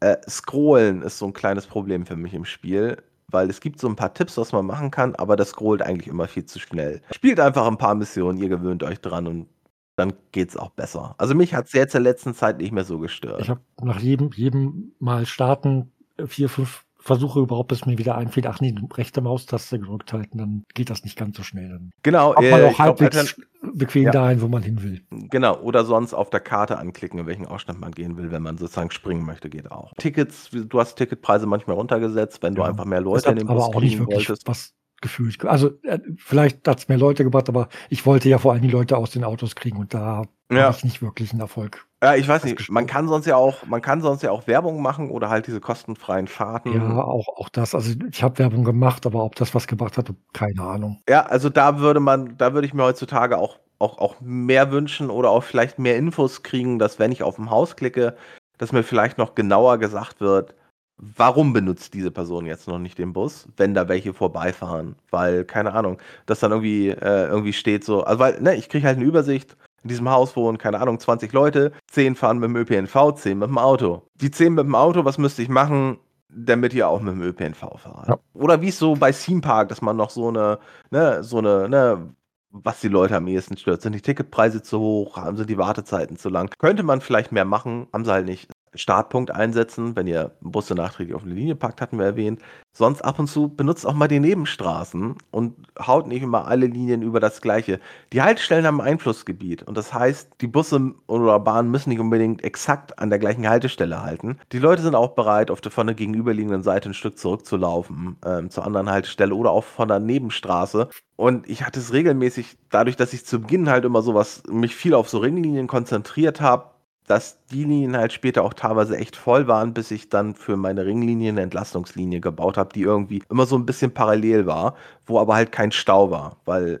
äh, 0.00 0.16
Scrollen 0.28 1.02
ist 1.02 1.18
so 1.18 1.26
ein 1.26 1.32
kleines 1.32 1.66
Problem 1.66 2.06
für 2.06 2.16
mich 2.16 2.34
im 2.34 2.44
Spiel 2.44 2.96
weil 3.32 3.50
es 3.50 3.60
gibt 3.60 3.80
so 3.80 3.88
ein 3.88 3.96
paar 3.96 4.14
Tipps, 4.14 4.36
was 4.36 4.52
man 4.52 4.66
machen 4.66 4.90
kann, 4.90 5.14
aber 5.14 5.36
das 5.36 5.50
scrollt 5.50 5.82
eigentlich 5.82 6.08
immer 6.08 6.28
viel 6.28 6.44
zu 6.44 6.58
schnell. 6.58 7.02
Spielt 7.14 7.40
einfach 7.40 7.66
ein 7.66 7.78
paar 7.78 7.94
Missionen, 7.94 8.38
ihr 8.38 8.48
gewöhnt 8.48 8.82
euch 8.82 9.00
dran 9.00 9.26
und 9.26 9.48
dann 9.96 10.12
geht 10.32 10.50
es 10.50 10.56
auch 10.56 10.70
besser. 10.70 11.14
Also 11.18 11.34
mich 11.34 11.54
hat 11.54 11.66
es 11.66 11.72
jetzt 11.72 11.94
in 11.94 12.02
der 12.02 12.12
letzten 12.12 12.34
Zeit 12.34 12.58
nicht 12.58 12.72
mehr 12.72 12.84
so 12.84 12.98
gestört. 12.98 13.40
Ich 13.40 13.50
habe 13.50 13.60
nach 13.82 14.00
jedem, 14.00 14.30
jedem 14.32 14.92
Mal 14.98 15.26
starten 15.26 15.92
vier, 16.26 16.48
fünf 16.48 16.84
Versuche 17.00 17.40
überhaupt, 17.40 17.68
bis 17.68 17.86
mir 17.86 17.98
wieder 17.98 18.16
einfällt, 18.16 18.46
ach 18.46 18.60
nee, 18.60 18.74
rechte 18.94 19.20
Maustaste 19.22 19.78
gedrückt 19.78 20.12
halten, 20.12 20.38
dann 20.38 20.64
geht 20.74 20.90
das 20.90 21.02
nicht 21.02 21.16
ganz 21.16 21.36
so 21.36 21.42
schnell. 21.42 21.70
Dann 21.70 21.90
genau. 22.02 22.34
Kommt 22.34 22.50
man 22.50 22.60
äh, 22.60 22.64
auch 22.66 22.78
halbwegs 22.78 23.36
glaub, 23.36 23.78
bequem 23.78 24.04
ja. 24.04 24.10
dahin, 24.10 24.42
wo 24.42 24.48
man 24.48 24.62
hin 24.62 24.82
will. 24.82 25.02
Genau, 25.30 25.58
oder 25.60 25.84
sonst 25.84 26.12
auf 26.12 26.30
der 26.30 26.40
Karte 26.40 26.78
anklicken, 26.78 27.18
in 27.18 27.26
welchen 27.26 27.46
Ausschnitt 27.46 27.80
man 27.80 27.92
gehen 27.92 28.16
will, 28.16 28.30
wenn 28.30 28.42
man 28.42 28.58
sozusagen 28.58 28.90
springen 28.90 29.24
möchte, 29.24 29.48
geht 29.48 29.70
auch. 29.70 29.92
Tickets, 29.96 30.50
du 30.50 30.78
hast 30.78 30.96
Ticketpreise 30.96 31.46
manchmal 31.46 31.76
runtergesetzt, 31.76 32.42
wenn 32.42 32.54
ja. 32.54 32.62
du 32.62 32.62
einfach 32.64 32.84
mehr 32.84 33.00
Leute 33.00 33.30
in 33.30 33.36
den 33.36 33.46
Bus 33.46 33.64
aber 33.64 33.76
auch 33.76 33.80
nicht 33.80 33.98
wirklich 33.98 34.28
wolltest. 34.28 34.46
was 34.46 34.74
gefühlt. 35.00 35.42
Also 35.44 35.70
äh, 35.82 35.98
vielleicht 36.16 36.68
hat 36.68 36.78
es 36.78 36.88
mehr 36.88 36.98
Leute 36.98 37.24
gebracht, 37.24 37.48
aber 37.48 37.68
ich 37.88 38.04
wollte 38.06 38.28
ja 38.28 38.38
vor 38.38 38.52
allem 38.52 38.62
die 38.62 38.68
Leute 38.68 38.96
aus 38.96 39.10
den 39.10 39.24
Autos 39.24 39.56
kriegen 39.56 39.78
und 39.78 39.94
da 39.94 40.24
ja. 40.50 40.64
habe 40.64 40.76
ich 40.76 40.84
nicht 40.84 41.02
wirklich 41.02 41.32
einen 41.32 41.40
Erfolg. 41.40 41.86
Ja, 42.02 42.14
ich 42.14 42.26
weiß 42.26 42.44
nicht. 42.44 42.70
Man 42.70 42.86
kann 42.86 43.08
sonst 43.08 43.26
ja 43.26 43.36
auch, 43.36 43.66
man 43.66 43.82
kann 43.82 44.00
sonst 44.00 44.22
ja 44.22 44.30
auch 44.30 44.46
Werbung 44.46 44.80
machen 44.80 45.10
oder 45.10 45.28
halt 45.28 45.46
diese 45.46 45.60
kostenfreien 45.60 46.28
Fahrten. 46.28 46.72
Ja, 46.72 47.02
auch, 47.02 47.28
auch 47.36 47.48
das. 47.50 47.74
Also 47.74 47.92
ich 48.10 48.22
habe 48.22 48.38
Werbung 48.38 48.64
gemacht, 48.64 49.04
aber 49.04 49.22
ob 49.22 49.34
das 49.34 49.54
was 49.54 49.66
gebracht 49.66 49.98
hat, 49.98 50.10
keine 50.32 50.62
Ahnung. 50.62 51.02
Ja, 51.08 51.26
also 51.26 51.50
da 51.50 51.78
würde 51.78 52.00
man, 52.00 52.36
da 52.38 52.54
würde 52.54 52.66
ich 52.66 52.72
mir 52.72 52.84
heutzutage 52.84 53.36
auch, 53.36 53.58
auch, 53.78 53.98
auch 53.98 54.16
mehr 54.20 54.70
wünschen 54.70 55.10
oder 55.10 55.30
auch 55.30 55.42
vielleicht 55.42 55.78
mehr 55.78 55.96
Infos 55.98 56.42
kriegen, 56.42 56.78
dass 56.78 56.98
wenn 56.98 57.12
ich 57.12 57.22
auf 57.22 57.36
dem 57.36 57.50
Haus 57.50 57.76
klicke, 57.76 58.16
dass 58.56 58.72
mir 58.72 58.82
vielleicht 58.82 59.18
noch 59.18 59.34
genauer 59.34 59.76
gesagt 59.78 60.20
wird, 60.20 60.54
warum 60.96 61.52
benutzt 61.52 61.92
diese 61.94 62.10
Person 62.10 62.46
jetzt 62.46 62.68
noch 62.68 62.78
nicht 62.78 62.98
den 62.98 63.12
Bus, 63.12 63.46
wenn 63.56 63.74
da 63.74 63.88
welche 63.88 64.14
vorbeifahren? 64.14 64.96
Weil, 65.10 65.44
keine 65.44 65.72
Ahnung, 65.74 65.98
dass 66.26 66.40
dann 66.40 66.50
irgendwie, 66.52 66.88
äh, 66.88 67.26
irgendwie 67.26 67.52
steht 67.52 67.84
so, 67.84 68.04
also 68.04 68.18
weil, 68.18 68.40
ne, 68.40 68.54
ich 68.56 68.68
kriege 68.68 68.86
halt 68.86 68.96
eine 68.96 69.06
Übersicht, 69.06 69.56
in 69.82 69.88
diesem 69.88 70.10
Haus 70.10 70.36
wohnen, 70.36 70.58
keine 70.58 70.80
Ahnung, 70.80 70.98
20 70.98 71.32
Leute, 71.32 71.72
10 71.90 72.14
fahren 72.14 72.38
mit 72.38 72.48
dem 72.48 72.56
ÖPNV, 72.56 73.14
10 73.14 73.38
mit 73.38 73.48
dem 73.48 73.58
Auto. 73.58 74.02
Die 74.14 74.30
10 74.30 74.54
mit 74.54 74.64
dem 74.64 74.74
Auto, 74.74 75.04
was 75.04 75.18
müsste 75.18 75.42
ich 75.42 75.48
machen, 75.48 75.98
damit 76.28 76.74
ihr 76.74 76.88
auch 76.88 77.00
mit 77.00 77.14
dem 77.14 77.22
ÖPNV 77.22 77.78
fahrt? 77.78 78.08
Ja. 78.08 78.18
Oder 78.34 78.60
wie 78.60 78.68
es 78.68 78.78
so 78.78 78.94
bei 78.94 79.12
Theme 79.12 79.40
Park, 79.40 79.68
dass 79.68 79.82
man 79.82 79.96
noch 79.96 80.10
so 80.10 80.28
eine, 80.28 80.58
ne, 80.90 81.22
so 81.24 81.38
eine, 81.38 81.68
ne, 81.68 82.14
was 82.50 82.80
die 82.80 82.88
Leute 82.88 83.16
am 83.16 83.26
ehesten 83.28 83.56
stört. 83.56 83.82
Sind 83.82 83.94
die 83.94 84.00
Ticketpreise 84.00 84.62
zu 84.62 84.80
hoch? 84.80 85.16
Haben 85.16 85.36
sie 85.36 85.46
die 85.46 85.58
Wartezeiten 85.58 86.16
zu 86.16 86.28
lang? 86.28 86.52
Könnte 86.58 86.82
man 86.82 87.00
vielleicht 87.00 87.32
mehr 87.32 87.44
machen, 87.44 87.86
haben 87.92 88.04
sie 88.04 88.12
halt 88.12 88.26
nicht. 88.26 88.50
Startpunkt 88.74 89.30
einsetzen, 89.30 89.96
wenn 89.96 90.06
ihr 90.06 90.32
Busse 90.40 90.74
nachträglich 90.74 91.14
auf 91.14 91.24
eine 91.24 91.34
Linie 91.34 91.56
packt, 91.56 91.80
hatten 91.80 91.98
wir 91.98 92.06
erwähnt. 92.06 92.40
Sonst 92.72 93.02
ab 93.02 93.18
und 93.18 93.26
zu 93.26 93.48
benutzt 93.48 93.84
auch 93.84 93.94
mal 93.94 94.06
die 94.06 94.20
Nebenstraßen 94.20 95.16
und 95.32 95.54
haut 95.84 96.06
nicht 96.06 96.22
immer 96.22 96.46
alle 96.46 96.66
Linien 96.66 97.02
über 97.02 97.18
das 97.18 97.40
gleiche. 97.40 97.80
Die 98.12 98.22
Haltestellen 98.22 98.64
haben 98.64 98.80
ein 98.80 98.90
Einflussgebiet 98.90 99.64
und 99.64 99.76
das 99.76 99.92
heißt, 99.92 100.30
die 100.40 100.46
Busse 100.46 100.94
oder 101.08 101.40
Bahnen 101.40 101.70
müssen 101.70 101.90
nicht 101.90 102.00
unbedingt 102.00 102.44
exakt 102.44 102.98
an 102.98 103.10
der 103.10 103.18
gleichen 103.18 103.48
Haltestelle 103.48 104.02
halten. 104.02 104.38
Die 104.52 104.58
Leute 104.58 104.82
sind 104.82 104.94
auch 104.94 105.14
bereit, 105.14 105.50
auf 105.50 105.60
der 105.60 105.72
von 105.72 105.88
der 105.88 105.96
gegenüberliegenden 105.96 106.62
Seite 106.62 106.90
ein 106.90 106.94
Stück 106.94 107.18
zurückzulaufen 107.18 108.16
ähm, 108.24 108.50
zur 108.50 108.64
anderen 108.64 108.90
Haltestelle 108.90 109.34
oder 109.34 109.50
auch 109.50 109.64
von 109.64 109.88
der 109.88 109.98
Nebenstraße. 109.98 110.88
Und 111.16 111.48
ich 111.50 111.64
hatte 111.64 111.80
es 111.80 111.92
regelmäßig, 111.92 112.56
dadurch, 112.70 112.96
dass 112.96 113.12
ich 113.12 113.26
zu 113.26 113.40
Beginn 113.40 113.68
halt 113.68 113.84
immer 113.84 114.02
sowas, 114.02 114.42
mich 114.48 114.74
viel 114.74 114.94
auf 114.94 115.08
so 115.08 115.18
Ringlinien 115.18 115.66
konzentriert 115.66 116.40
habe, 116.40 116.70
dass 117.10 117.44
die 117.46 117.64
Linien 117.64 117.96
halt 117.96 118.12
später 118.12 118.44
auch 118.44 118.54
teilweise 118.54 118.96
echt 118.96 119.16
voll 119.16 119.48
waren, 119.48 119.74
bis 119.74 119.90
ich 119.90 120.08
dann 120.08 120.34
für 120.36 120.56
meine 120.56 120.86
Ringlinien 120.86 121.34
eine 121.34 121.42
Entlastungslinie 121.42 122.20
gebaut 122.20 122.56
habe, 122.56 122.72
die 122.72 122.82
irgendwie 122.82 123.22
immer 123.28 123.46
so 123.46 123.56
ein 123.56 123.66
bisschen 123.66 123.92
parallel 123.92 124.46
war, 124.46 124.76
wo 125.06 125.18
aber 125.18 125.34
halt 125.34 125.50
kein 125.50 125.72
Stau 125.72 126.12
war, 126.12 126.36
weil, 126.44 126.80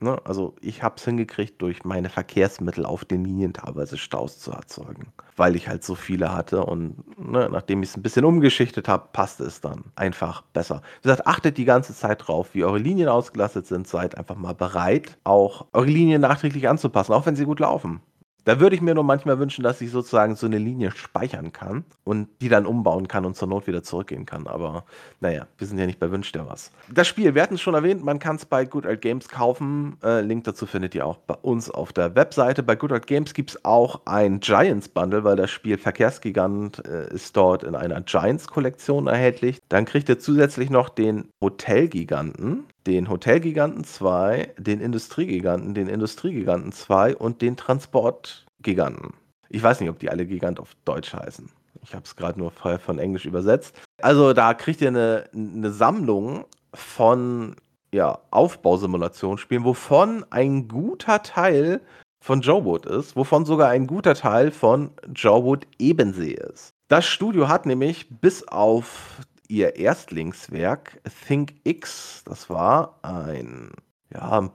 ne, 0.00 0.18
also 0.24 0.54
ich 0.60 0.82
habe 0.82 0.96
es 0.98 1.04
hingekriegt, 1.06 1.62
durch 1.62 1.84
meine 1.84 2.10
Verkehrsmittel 2.10 2.84
auf 2.84 3.06
den 3.06 3.24
Linien 3.24 3.54
teilweise 3.54 3.96
Staus 3.96 4.38
zu 4.38 4.52
erzeugen, 4.52 5.12
weil 5.36 5.56
ich 5.56 5.68
halt 5.68 5.84
so 5.84 5.94
viele 5.94 6.34
hatte 6.34 6.62
und 6.66 6.96
ne, 7.18 7.48
nachdem 7.50 7.82
ich 7.82 7.88
es 7.88 7.96
ein 7.96 8.02
bisschen 8.02 8.26
umgeschichtet 8.26 8.88
habe, 8.88 9.08
passte 9.14 9.44
es 9.44 9.62
dann 9.62 9.84
einfach 9.96 10.42
besser. 10.42 10.82
Wie 11.00 11.08
gesagt, 11.08 11.26
achtet 11.26 11.56
die 11.56 11.64
ganze 11.64 11.94
Zeit 11.94 12.28
drauf, 12.28 12.50
wie 12.52 12.64
eure 12.64 12.78
Linien 12.78 13.08
ausgelastet 13.08 13.66
sind, 13.66 13.88
seid 13.88 14.18
einfach 14.18 14.36
mal 14.36 14.54
bereit, 14.54 15.16
auch 15.24 15.66
eure 15.72 15.86
Linien 15.86 16.20
nachträglich 16.20 16.68
anzupassen, 16.68 17.14
auch 17.14 17.24
wenn 17.24 17.36
sie 17.36 17.46
gut 17.46 17.60
laufen. 17.60 18.02
Da 18.46 18.60
würde 18.60 18.76
ich 18.76 18.80
mir 18.80 18.94
nur 18.94 19.02
manchmal 19.02 19.40
wünschen, 19.40 19.64
dass 19.64 19.80
ich 19.80 19.90
sozusagen 19.90 20.36
so 20.36 20.46
eine 20.46 20.58
Linie 20.58 20.92
speichern 20.92 21.52
kann 21.52 21.84
und 22.04 22.28
die 22.40 22.48
dann 22.48 22.64
umbauen 22.64 23.08
kann 23.08 23.24
und 23.24 23.34
zur 23.34 23.48
Not 23.48 23.66
wieder 23.66 23.82
zurückgehen 23.82 24.24
kann. 24.24 24.46
Aber 24.46 24.84
naja, 25.18 25.48
wir 25.58 25.66
sind 25.66 25.78
ja 25.78 25.86
nicht 25.86 25.98
bei 25.98 26.12
Wünsch 26.12 26.30
dir 26.30 26.46
was. 26.46 26.70
Das 26.88 27.08
Spiel, 27.08 27.34
wir 27.34 27.42
hatten 27.42 27.56
es 27.56 27.60
schon 27.60 27.74
erwähnt, 27.74 28.04
man 28.04 28.20
kann 28.20 28.36
es 28.36 28.46
bei 28.46 28.64
Good 28.64 28.86
Old 28.86 29.00
Games 29.00 29.28
kaufen. 29.28 29.96
Äh, 30.00 30.20
Link 30.20 30.44
dazu 30.44 30.64
findet 30.64 30.94
ihr 30.94 31.04
auch 31.04 31.16
bei 31.16 31.34
uns 31.34 31.72
auf 31.72 31.92
der 31.92 32.14
Webseite. 32.14 32.62
Bei 32.62 32.76
Good 32.76 32.92
Old 32.92 33.08
Games 33.08 33.34
gibt 33.34 33.50
es 33.50 33.64
auch 33.64 34.02
ein 34.04 34.38
Giants 34.38 34.88
Bundle, 34.90 35.24
weil 35.24 35.34
das 35.34 35.50
Spiel 35.50 35.76
Verkehrsgigant 35.76 36.86
äh, 36.86 37.12
ist 37.12 37.36
dort 37.36 37.64
in 37.64 37.74
einer 37.74 38.00
Giants-Kollektion 38.00 39.08
erhältlich. 39.08 39.58
Dann 39.68 39.86
kriegt 39.86 40.08
ihr 40.08 40.20
zusätzlich 40.20 40.70
noch 40.70 40.88
den 40.88 41.30
Hotelgiganten 41.42 42.64
den 42.86 43.10
Hotelgiganten 43.10 43.84
2, 43.84 44.54
den 44.58 44.80
Industriegiganten, 44.80 45.74
den 45.74 45.88
Industriegiganten 45.88 46.72
2 46.72 47.16
und 47.16 47.42
den 47.42 47.56
Transportgiganten. 47.56 49.14
Ich 49.48 49.62
weiß 49.62 49.80
nicht, 49.80 49.90
ob 49.90 49.98
die 49.98 50.10
alle 50.10 50.26
Gigant 50.26 50.60
auf 50.60 50.76
Deutsch 50.84 51.12
heißen. 51.12 51.50
Ich 51.82 51.94
habe 51.94 52.04
es 52.04 52.16
gerade 52.16 52.38
nur 52.38 52.50
von 52.50 52.98
Englisch 52.98 53.26
übersetzt. 53.26 53.80
Also 54.02 54.32
da 54.32 54.54
kriegt 54.54 54.80
ihr 54.80 54.88
eine, 54.88 55.24
eine 55.34 55.70
Sammlung 55.70 56.44
von 56.74 57.56
ja, 57.92 58.18
Aufbausimulation 58.30 59.38
spielen, 59.38 59.64
wovon 59.64 60.24
ein 60.30 60.68
guter 60.68 61.22
Teil 61.22 61.80
von 62.20 62.40
Joe 62.40 62.64
Wood 62.64 62.86
ist, 62.86 63.14
wovon 63.14 63.44
sogar 63.44 63.68
ein 63.70 63.86
guter 63.86 64.14
Teil 64.14 64.50
von 64.50 64.90
Joe 65.14 65.44
Wood 65.44 65.66
Ebensee 65.78 66.32
ist. 66.32 66.70
Das 66.88 67.06
Studio 67.06 67.48
hat 67.48 67.66
nämlich 67.66 68.08
bis 68.20 68.46
auf 68.48 69.20
ihr 69.48 69.76
Erstlingswerk 69.76 71.00
Think 71.26 71.54
X, 71.64 72.22
das 72.24 72.50
war 72.50 72.98
ein 73.02 73.70
ja, 74.12 74.50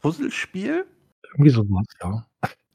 Puzzlespiel. 0.00 0.86
Irgendwie 1.32 1.50
sowas, 1.50 1.86
ja. 2.02 2.24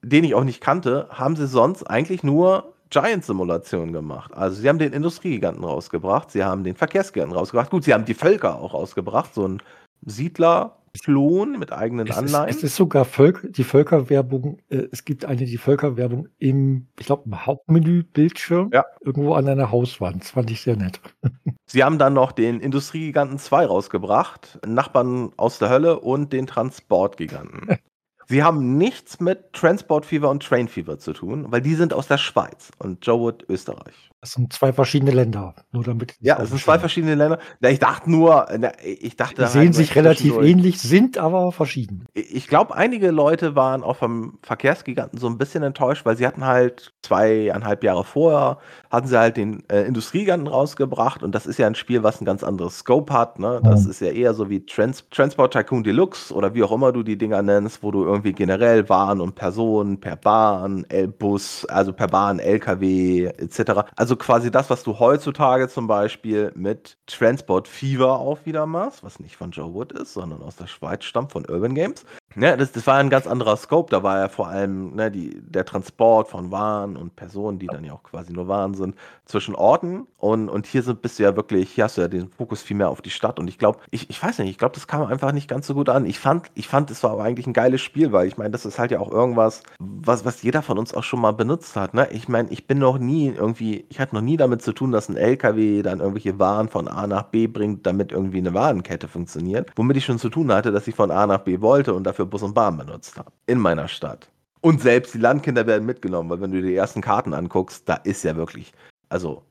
Den 0.02 0.26
ich 0.26 0.36
auch 0.36 0.44
nicht 0.44 0.62
kannte, 0.62 1.08
haben 1.12 1.36
sie 1.36 1.48
sonst 1.48 1.84
eigentlich 1.84 2.24
nur 2.24 2.74
Giant-Simulationen 2.90 3.94
gemacht. 3.94 4.34
Also 4.34 4.62
sie 4.62 4.70
haben 4.70 4.78
den 4.78 4.94
Industriegiganten 4.94 5.64
rausgebracht, 5.64 6.30
sie 6.30 6.44
haben 6.44 6.64
den 6.64 6.76
Verkehrsgiganten 6.76 7.36
rausgebracht. 7.36 7.72
Gut, 7.72 7.86
sie 7.86 7.94
haben 7.94 8.06
die 8.06 8.14
Völker 8.14 8.60
auch 8.60 8.74
rausgebracht, 8.74 9.34
so 9.34 9.48
ein 9.48 9.64
Siedler, 10.06 10.83
Klon 11.02 11.58
mit 11.58 11.72
eigenen 11.72 12.08
Es 12.08 12.18
Anleihen. 12.18 12.50
Ist, 12.50 12.58
es 12.58 12.64
ist 12.64 12.76
sogar 12.76 13.06
Völk, 13.06 13.48
die 13.52 13.64
Völkerwerbung, 13.64 14.60
äh, 14.70 14.88
es 14.92 15.06
gibt 15.06 15.26
eine, 15.26 15.46
die 15.46 15.58
Völkerwerbung 15.58 16.28
im, 16.38 16.88
ich 17.00 17.08
glaube, 17.08 17.24
im 17.26 17.46
Hauptmenü-Bildschirm, 17.46 18.70
ja. 18.72 18.86
irgendwo 19.02 19.34
an 19.34 19.48
einer 19.48 19.72
Hauswand. 19.72 20.22
Das 20.22 20.32
fand 20.32 20.52
ich 20.52 20.62
sehr 20.62 20.78
nett. 20.78 21.02
Sie 21.66 21.84
haben 21.84 21.98
dann 21.98 22.14
noch 22.14 22.32
den 22.32 22.60
Industriegiganten 22.60 23.40
2 23.40 23.66
rausgebracht, 23.66 24.60
Nachbarn 24.66 25.32
aus 25.38 25.60
der 25.60 25.70
Hölle 25.70 26.00
und 26.00 26.32
den 26.32 26.48
Transportgiganten. 26.48 27.78
Sie 28.28 28.44
haben 28.44 28.78
nichts 28.78 29.20
mit 29.20 29.52
Transport 29.54 30.06
Fever 30.06 30.30
und 30.30 30.44
Train 30.44 30.68
Fever 30.68 30.98
zu 30.98 31.14
tun, 31.14 31.46
weil 31.50 31.62
die 31.62 31.76
sind 31.76 31.94
aus 31.94 32.08
der 32.08 32.18
Schweiz 32.18 32.72
und 32.80 33.06
Joe 33.06 33.20
Wood 33.20 33.46
Österreich. 33.50 34.13
Das 34.24 34.32
sind 34.32 34.54
zwei 34.54 34.72
verschiedene 34.72 35.12
Länder, 35.12 35.54
nur 35.74 35.84
damit. 35.84 36.16
Ja, 36.22 36.40
es 36.42 36.48
sind 36.48 36.62
zwei 36.62 36.80
verschiedene 36.80 37.14
Länder. 37.16 37.40
Na, 37.60 37.70
ich 37.70 37.80
dachte 37.80 38.10
nur, 38.10 38.48
na, 38.58 38.72
ich 38.82 39.18
dachte. 39.18 39.36
Die 39.36 39.42
halt 39.42 39.52
sehen 39.52 39.74
sich 39.74 39.98
relativ 39.98 40.38
ähnlich, 40.38 40.82
sind 40.82 41.18
aber 41.18 41.52
verschieden. 41.52 42.06
Ich 42.14 42.48
glaube, 42.48 42.74
einige 42.74 43.12
Leute 43.12 43.56
waren 43.58 43.84
auch 43.84 43.98
vom 43.98 44.40
Verkehrsgiganten 44.42 45.20
so 45.20 45.28
ein 45.28 45.38
bisschen 45.38 45.62
enttäuscht, 45.62 46.06
weil 46.06 46.16
sie 46.16 46.26
hatten 46.26 46.46
halt 46.46 46.94
zweieinhalb 47.02 47.84
Jahre 47.84 48.06
vorher, 48.06 48.60
hatten 48.90 49.08
sie 49.10 49.20
halt 49.20 49.36
den 49.36 49.68
äh, 49.70 49.82
Industriegiganten 49.82 50.48
rausgebracht 50.48 51.22
und 51.22 51.36
das 51.36 51.46
ist 51.46 51.60
ja 51.60 51.68
ein 51.68 51.76
Spiel, 51.76 52.02
was 52.04 52.22
ein 52.22 52.26
ganz 52.26 52.46
anderes 52.46 52.78
Scope 52.80 53.12
hat. 53.12 53.40
Ne? 53.40 53.60
Das 53.66 53.84
Mhm. 53.84 53.92
ist 53.92 54.00
ja 54.00 54.08
eher 54.08 54.34
so 54.34 54.50
wie 54.50 54.66
Trans 54.66 55.04
Transport 55.12 55.52
Tycoon 55.52 55.84
Deluxe 55.84 56.34
oder 56.34 56.54
wie 56.54 56.64
auch 56.64 56.72
immer 56.72 56.94
du 56.94 57.04
die 57.04 57.18
Dinger 57.18 57.42
nennst, 57.42 57.84
wo 57.84 57.92
du 57.92 58.06
irgendwie 58.06 58.32
generell 58.32 58.88
Waren 58.88 59.20
und 59.20 59.36
Personen 59.36 60.00
per 60.00 60.16
Bahn, 60.16 60.86
L 60.88 61.10
Bus, 61.10 61.66
also 61.66 61.92
per 61.92 62.08
Bahn, 62.08 62.40
LKW 62.40 63.26
etc. 63.26 63.82
Also 63.98 64.13
quasi 64.16 64.52
das, 64.52 64.70
was 64.70 64.84
du 64.84 65.00
heutzutage 65.00 65.68
zum 65.68 65.88
Beispiel 65.88 66.52
mit 66.56 66.98
Transport 67.08 67.68
Fever 67.68 68.20
auch 68.20 68.40
wieder 68.46 68.66
machst, 68.66 69.04
was 69.04 69.20
nicht 69.20 69.36
von 69.36 69.52
Joe 69.52 69.74
Wood 69.74 69.92
ist, 69.94 70.14
sondern 70.14 70.42
aus 70.42 70.56
der 70.56 70.68
Schweiz 70.68 71.04
stammt, 71.04 71.32
von 71.32 71.46
Urban 71.50 71.76
Games. 71.76 72.06
Ja, 72.36 72.58
das, 72.58 72.72
das 72.72 72.88
war 72.88 72.98
ein 72.98 73.10
ganz 73.10 73.28
anderer 73.28 73.56
Scope. 73.58 73.92
Da 73.92 74.02
war 74.02 74.20
ja 74.20 74.28
vor 74.28 74.48
allem 74.48 74.96
ne, 74.96 75.12
die, 75.12 75.40
der 75.42 75.66
Transport 75.66 76.30
von 76.30 76.52
Waren 76.52 76.98
und 76.98 77.16
Personen, 77.16 77.60
die 77.60 77.68
dann 77.68 77.84
ja 77.84 77.94
auch 77.94 78.04
quasi 78.04 78.34
nur 78.34 78.48
Waren 78.48 78.74
sind, 78.74 78.96
zwischen 79.26 79.56
Orten. 79.56 80.08
Und, 80.18 80.50
und 80.50 80.66
hier 80.66 80.82
sind, 80.82 81.02
bist 81.02 81.20
du 81.20 81.24
ja 81.24 81.36
wirklich, 81.36 81.72
hier 81.72 81.84
hast 81.84 81.98
du 81.98 82.02
ja 82.02 82.08
den 82.08 82.30
Fokus 82.30 82.62
viel 82.62 82.78
mehr 82.78 82.90
auf 82.90 83.02
die 83.02 83.12
Stadt. 83.12 83.40
Und 83.40 83.48
ich 83.48 83.60
glaube, 83.60 83.80
ich, 83.92 84.10
ich 84.10 84.22
weiß 84.22 84.40
nicht, 84.40 84.50
ich 84.50 84.58
glaube, 84.58 84.74
das 84.74 84.88
kam 84.88 85.06
einfach 85.06 85.32
nicht 85.32 85.48
ganz 85.48 85.68
so 85.68 85.76
gut 85.76 85.90
an. 85.90 86.06
Ich 86.06 86.20
fand, 86.20 86.48
ich 86.56 86.68
fand, 86.68 86.90
es 86.90 87.04
war 87.04 87.12
aber 87.12 87.24
eigentlich 87.24 87.46
ein 87.46 87.54
geiles 87.54 87.82
Spiel, 87.82 88.12
weil 88.12 88.28
ich 88.28 88.38
meine, 88.38 88.52
das 88.52 88.66
ist 88.66 88.80
halt 88.80 88.92
ja 88.92 89.00
auch 89.00 89.12
irgendwas, 89.12 89.62
was, 89.80 90.26
was 90.26 90.42
jeder 90.42 90.64
von 90.64 90.80
uns 90.80 90.94
auch 90.94 91.04
schon 91.04 91.22
mal 91.22 91.34
benutzt 91.34 91.76
hat. 91.76 91.94
Ne? 91.94 92.08
Ich 92.12 92.28
meine, 92.28 92.50
ich 92.50 92.66
bin 92.66 92.80
noch 92.80 92.98
nie 92.98 93.28
irgendwie, 93.28 93.86
ich 93.90 94.00
hatte 94.04 94.14
noch 94.16 94.22
nie 94.22 94.38
damit 94.38 94.62
zu 94.62 94.72
tun, 94.74 94.92
dass 94.92 95.10
ein 95.10 95.18
LKW 95.18 95.82
dann 95.82 96.00
irgendwelche 96.00 96.38
Waren 96.38 96.70
von 96.70 96.88
A 96.88 97.08
nach 97.08 97.24
B 97.24 97.48
bringt, 97.48 97.86
damit 97.88 98.12
irgendwie 98.12 98.38
eine 98.38 98.54
Warenkette 98.54 99.08
funktioniert. 99.08 99.72
Womit 99.76 99.98
ich 99.98 100.06
schon 100.06 100.20
zu 100.20 100.30
tun 100.30 100.52
hatte, 100.54 100.72
dass 100.72 100.88
ich 100.88 100.94
von 100.96 101.10
A 101.10 101.26
nach 101.26 101.40
B 101.40 101.60
wollte 101.62 101.94
und 101.96 102.04
dafür 102.04 102.26
Bus 102.28 102.44
und 102.44 102.54
Bahn 102.54 102.78
benutzt 102.78 103.18
habe. 103.18 103.32
In 103.48 103.58
meiner 103.60 103.88
Stadt. 103.88 104.30
Und 104.62 104.82
selbst 104.82 105.14
die 105.14 105.18
Landkinder 105.18 105.66
werden 105.66 105.86
mitgenommen, 105.86 106.30
weil 106.30 106.40
wenn 106.40 106.52
du 106.52 106.62
dir 106.62 106.68
die 106.68 106.76
ersten 106.76 107.02
Karten 107.02 107.34
anguckst, 107.34 107.90
da 107.90 107.96
ist 107.96 108.24
ja 108.24 108.36
wirklich, 108.36 108.72
also 109.10 109.44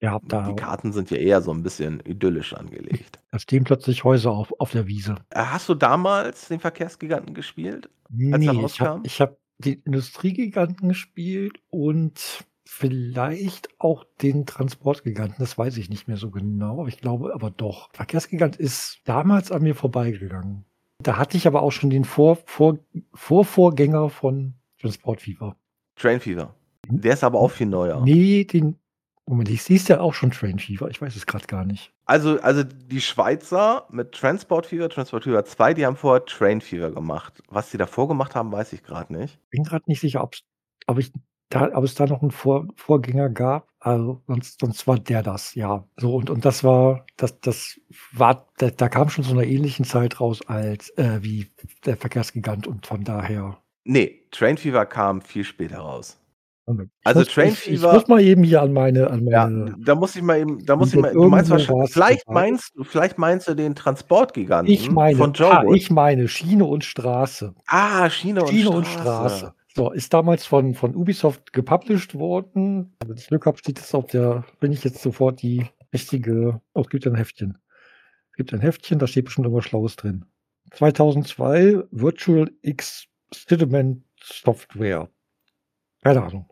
da, 0.00 0.18
die 0.48 0.54
Karten 0.56 0.92
sind 0.92 1.10
ja 1.10 1.16
eher 1.16 1.40
so 1.42 1.52
ein 1.52 1.62
bisschen 1.62 2.00
idyllisch 2.04 2.52
angelegt. 2.54 3.18
da 3.30 3.38
stehen 3.38 3.64
plötzlich 3.64 4.04
Häuser 4.04 4.30
auf, 4.30 4.52
auf 4.58 4.70
der 4.70 4.86
Wiese. 4.86 5.16
Äh, 5.30 5.40
Hast 5.42 5.68
du 5.68 5.74
damals 5.74 6.48
den 6.48 6.60
Verkehrsgiganten 6.60 7.34
gespielt? 7.34 7.88
Als 8.10 8.12
er 8.12 8.38
Nee, 8.38 8.50
ich 8.50 8.62
rauskam? 8.62 8.84
habe 8.84 9.00
ich 9.04 9.20
hab 9.20 9.36
den 9.58 9.82
Industriegiganten 9.84 10.88
gespielt 10.88 11.60
und 11.70 12.44
vielleicht 12.70 13.70
auch 13.80 14.04
den 14.20 14.44
Transportgiganten. 14.44 15.36
Das 15.38 15.56
weiß 15.56 15.78
ich 15.78 15.88
nicht 15.88 16.06
mehr 16.06 16.18
so 16.18 16.30
genau, 16.30 16.80
aber 16.80 16.88
ich 16.88 17.00
glaube 17.00 17.32
aber 17.34 17.50
doch. 17.50 17.88
Verkehrsgigant 17.94 18.56
ist 18.56 19.00
damals 19.04 19.50
an 19.50 19.62
mir 19.62 19.74
vorbeigegangen. 19.74 20.66
Da 21.02 21.16
hatte 21.16 21.38
ich 21.38 21.46
aber 21.46 21.62
auch 21.62 21.72
schon 21.72 21.88
den 21.88 22.04
Vor 22.04 22.36
Vor 22.44 22.78
Vorvorgänger 23.14 24.10
von 24.10 24.54
Transport 24.80 25.22
Fever. 25.22 25.56
Train 25.96 26.20
Fever. 26.20 26.54
Der 26.88 27.14
ist 27.14 27.24
aber 27.24 27.40
auch 27.40 27.50
viel 27.50 27.66
neuer. 27.66 28.02
Nee, 28.04 28.44
den. 28.44 28.76
Moment, 29.26 29.48
ich 29.48 29.62
sehe 29.62 29.76
es 29.76 29.88
ja 29.88 30.00
auch 30.00 30.14
schon 30.14 30.30
Train 30.30 30.58
Fever. 30.58 30.88
Ich 30.90 31.00
weiß 31.00 31.16
es 31.16 31.26
gerade 31.26 31.46
gar 31.46 31.64
nicht. 31.64 31.92
Also, 32.04 32.38
also 32.40 32.62
die 32.64 33.00
Schweizer 33.00 33.86
mit 33.90 34.12
Transport 34.12 34.66
Fever, 34.66 34.88
Transport 34.90 35.24
Fever 35.24 35.44
2, 35.44 35.74
die 35.74 35.86
haben 35.86 35.96
vorher 35.96 36.24
Train 36.26 36.60
Fever 36.60 36.90
gemacht. 36.90 37.42
Was 37.48 37.70
die 37.70 37.78
davor 37.78 38.08
gemacht 38.08 38.34
haben, 38.34 38.52
weiß 38.52 38.74
ich 38.74 38.82
gerade 38.82 39.12
nicht. 39.12 39.38
Bin 39.50 39.64
gerade 39.64 39.84
nicht 39.86 40.00
sicher, 40.00 40.22
ob, 40.22 40.34
ich 40.98 41.12
da, 41.50 41.70
ob 41.74 41.84
es 41.84 41.94
da 41.94 42.06
noch 42.06 42.22
einen 42.22 42.30
Vor 42.30 42.68
Vorgänger 42.76 43.28
gab. 43.30 43.68
Also 43.80 44.20
sonst, 44.26 44.60
sonst 44.60 44.86
war 44.88 44.98
der 44.98 45.22
das, 45.22 45.54
ja. 45.54 45.84
So, 45.96 46.16
und, 46.16 46.30
und 46.30 46.44
das 46.44 46.64
war, 46.64 47.06
das, 47.16 47.40
das 47.40 47.80
war, 48.12 48.46
da, 48.58 48.70
da 48.70 48.88
kam 48.88 49.08
schon 49.08 49.22
so 49.24 49.32
einer 49.32 49.44
ähnlichen 49.44 49.84
Zeit 49.84 50.20
raus 50.20 50.40
als 50.48 50.90
äh, 50.98 51.18
wie 51.22 51.46
der 51.86 51.96
Verkehrsgigant 51.96 52.66
und 52.66 52.86
von 52.86 53.04
daher. 53.04 53.58
Nee, 53.84 54.26
Train 54.32 54.58
Fever 54.58 54.84
kam 54.84 55.22
viel 55.22 55.44
später 55.44 55.78
raus. 55.78 56.20
Ich 56.66 56.74
Also 57.04 57.20
muss, 57.20 57.28
Train 57.28 57.48
ich, 57.52 57.70
ich 57.70 57.80
Fever- 57.80 57.94
muss 57.94 58.08
mal 58.08 58.20
eben 58.20 58.42
hier 58.42 58.60
an 58.60 58.72
meine, 58.74 59.08
an 59.08 59.26
Ja, 59.26 59.44
meine. 59.48 59.74
da 59.78 59.94
muss 59.94 60.14
ich 60.16 60.22
mal 60.22 60.38
eben, 60.40 60.62
da 60.66 60.76
muss 60.76 60.92
ich 60.92 61.00
mal, 61.00 61.12
du 61.14 61.28
meinst 61.28 61.50
wahrscheinlich, 61.50 61.92
vielleicht 61.92 62.26
dabei- 62.28 62.40
meinst 62.50 62.72
du, 62.76 62.84
vielleicht 62.84 63.16
meinst 63.16 63.48
du 63.48 63.54
den 63.54 63.74
Transportgiganten 63.74 64.74
Ich 64.74 64.90
meine, 64.90 65.16
von 65.16 65.32
Joe 65.32 65.50
ah, 65.50 65.64
ich 65.72 65.90
meine 65.90 66.28
Schiene 66.28 66.66
und 66.66 66.84
Straße. 66.84 67.54
ah, 67.68 68.10
Schiene 68.10 68.42
und 68.42 68.48
Schiene 68.50 68.64
Straße. 68.64 68.76
und 68.76 68.86
Straße. 68.86 69.54
So, 69.74 69.92
ist 69.92 70.12
damals 70.12 70.44
von, 70.46 70.74
von 70.74 70.94
Ubisoft 70.94 71.52
gepublished 71.52 72.14
worden. 72.14 72.96
Wenn 73.06 73.16
ich 73.16 73.28
Glück 73.28 73.46
habe, 73.46 73.58
steht 73.58 73.78
das 73.78 73.94
auf 73.94 74.06
der, 74.06 74.44
wenn 74.60 74.72
ich 74.72 74.82
jetzt 74.84 75.02
sofort 75.02 75.42
die 75.42 75.66
richtige, 75.92 76.60
oh, 76.74 76.80
es 76.80 76.88
gibt 76.88 77.06
ein 77.06 77.14
Heftchen. 77.14 77.58
Es 78.30 78.36
gibt 78.36 78.52
ein 78.52 78.60
Heftchen, 78.60 78.98
da 78.98 79.06
steht 79.06 79.26
bestimmt 79.26 79.46
irgendwas 79.46 79.66
Schlaues 79.66 79.96
drin. 79.96 80.24
2002 80.72 81.82
Virtual 81.90 82.50
Settlement 83.32 84.04
Software. 84.22 85.08
Keine 86.02 86.22
Ahnung, 86.22 86.48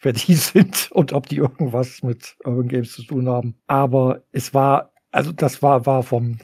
wer 0.00 0.12
die 0.12 0.34
sind 0.34 0.90
und 0.92 1.12
ob 1.12 1.28
die 1.28 1.36
irgendwas 1.36 2.02
mit 2.02 2.36
Urban 2.44 2.68
Games 2.68 2.92
zu 2.92 3.02
tun 3.02 3.28
haben. 3.28 3.56
Aber 3.66 4.22
es 4.32 4.54
war, 4.54 4.92
also 5.10 5.32
das 5.32 5.62
war, 5.62 5.86
war 5.86 6.02
vom, 6.02 6.38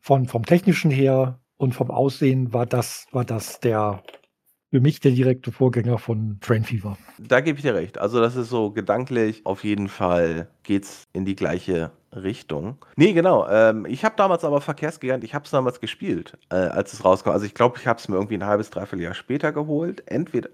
von, 0.00 0.26
vom 0.26 0.44
technischen 0.44 0.90
her 0.90 1.40
und 1.56 1.74
vom 1.74 1.90
Aussehen 1.90 2.52
war 2.52 2.66
das, 2.66 3.06
war 3.12 3.24
das 3.24 3.60
der, 3.60 4.02
für 4.74 4.80
mich 4.80 4.98
der 4.98 5.12
direkte 5.12 5.52
Vorgänger 5.52 5.98
von 5.98 6.38
Train 6.40 6.64
Fever. 6.64 6.98
Da 7.18 7.40
gebe 7.40 7.58
ich 7.58 7.62
dir 7.62 7.76
recht. 7.76 7.96
Also 7.96 8.20
das 8.20 8.34
ist 8.34 8.48
so 8.48 8.72
gedanklich, 8.72 9.46
auf 9.46 9.62
jeden 9.62 9.86
Fall 9.86 10.48
geht's 10.64 11.04
in 11.12 11.24
die 11.24 11.36
gleiche 11.36 11.92
Richtung. 12.12 12.78
Nee, 12.96 13.12
genau. 13.12 13.46
Ähm, 13.48 13.86
ich 13.86 14.04
habe 14.04 14.16
damals 14.16 14.42
aber 14.42 14.60
Verkehrsgigant, 14.60 15.22
ich 15.22 15.32
habe 15.32 15.44
es 15.44 15.52
damals 15.52 15.78
gespielt, 15.78 16.36
äh, 16.50 16.56
als 16.56 16.92
es 16.92 17.04
rauskam. 17.04 17.30
Also 17.30 17.46
ich 17.46 17.54
glaube, 17.54 17.78
ich 17.78 17.86
habe 17.86 18.00
es 18.00 18.08
mir 18.08 18.16
irgendwie 18.16 18.34
ein 18.34 18.46
halbes, 18.46 18.70
dreiviertel 18.70 19.04
Jahr 19.04 19.14
später 19.14 19.52
geholt. 19.52 20.02
Entweder, 20.06 20.48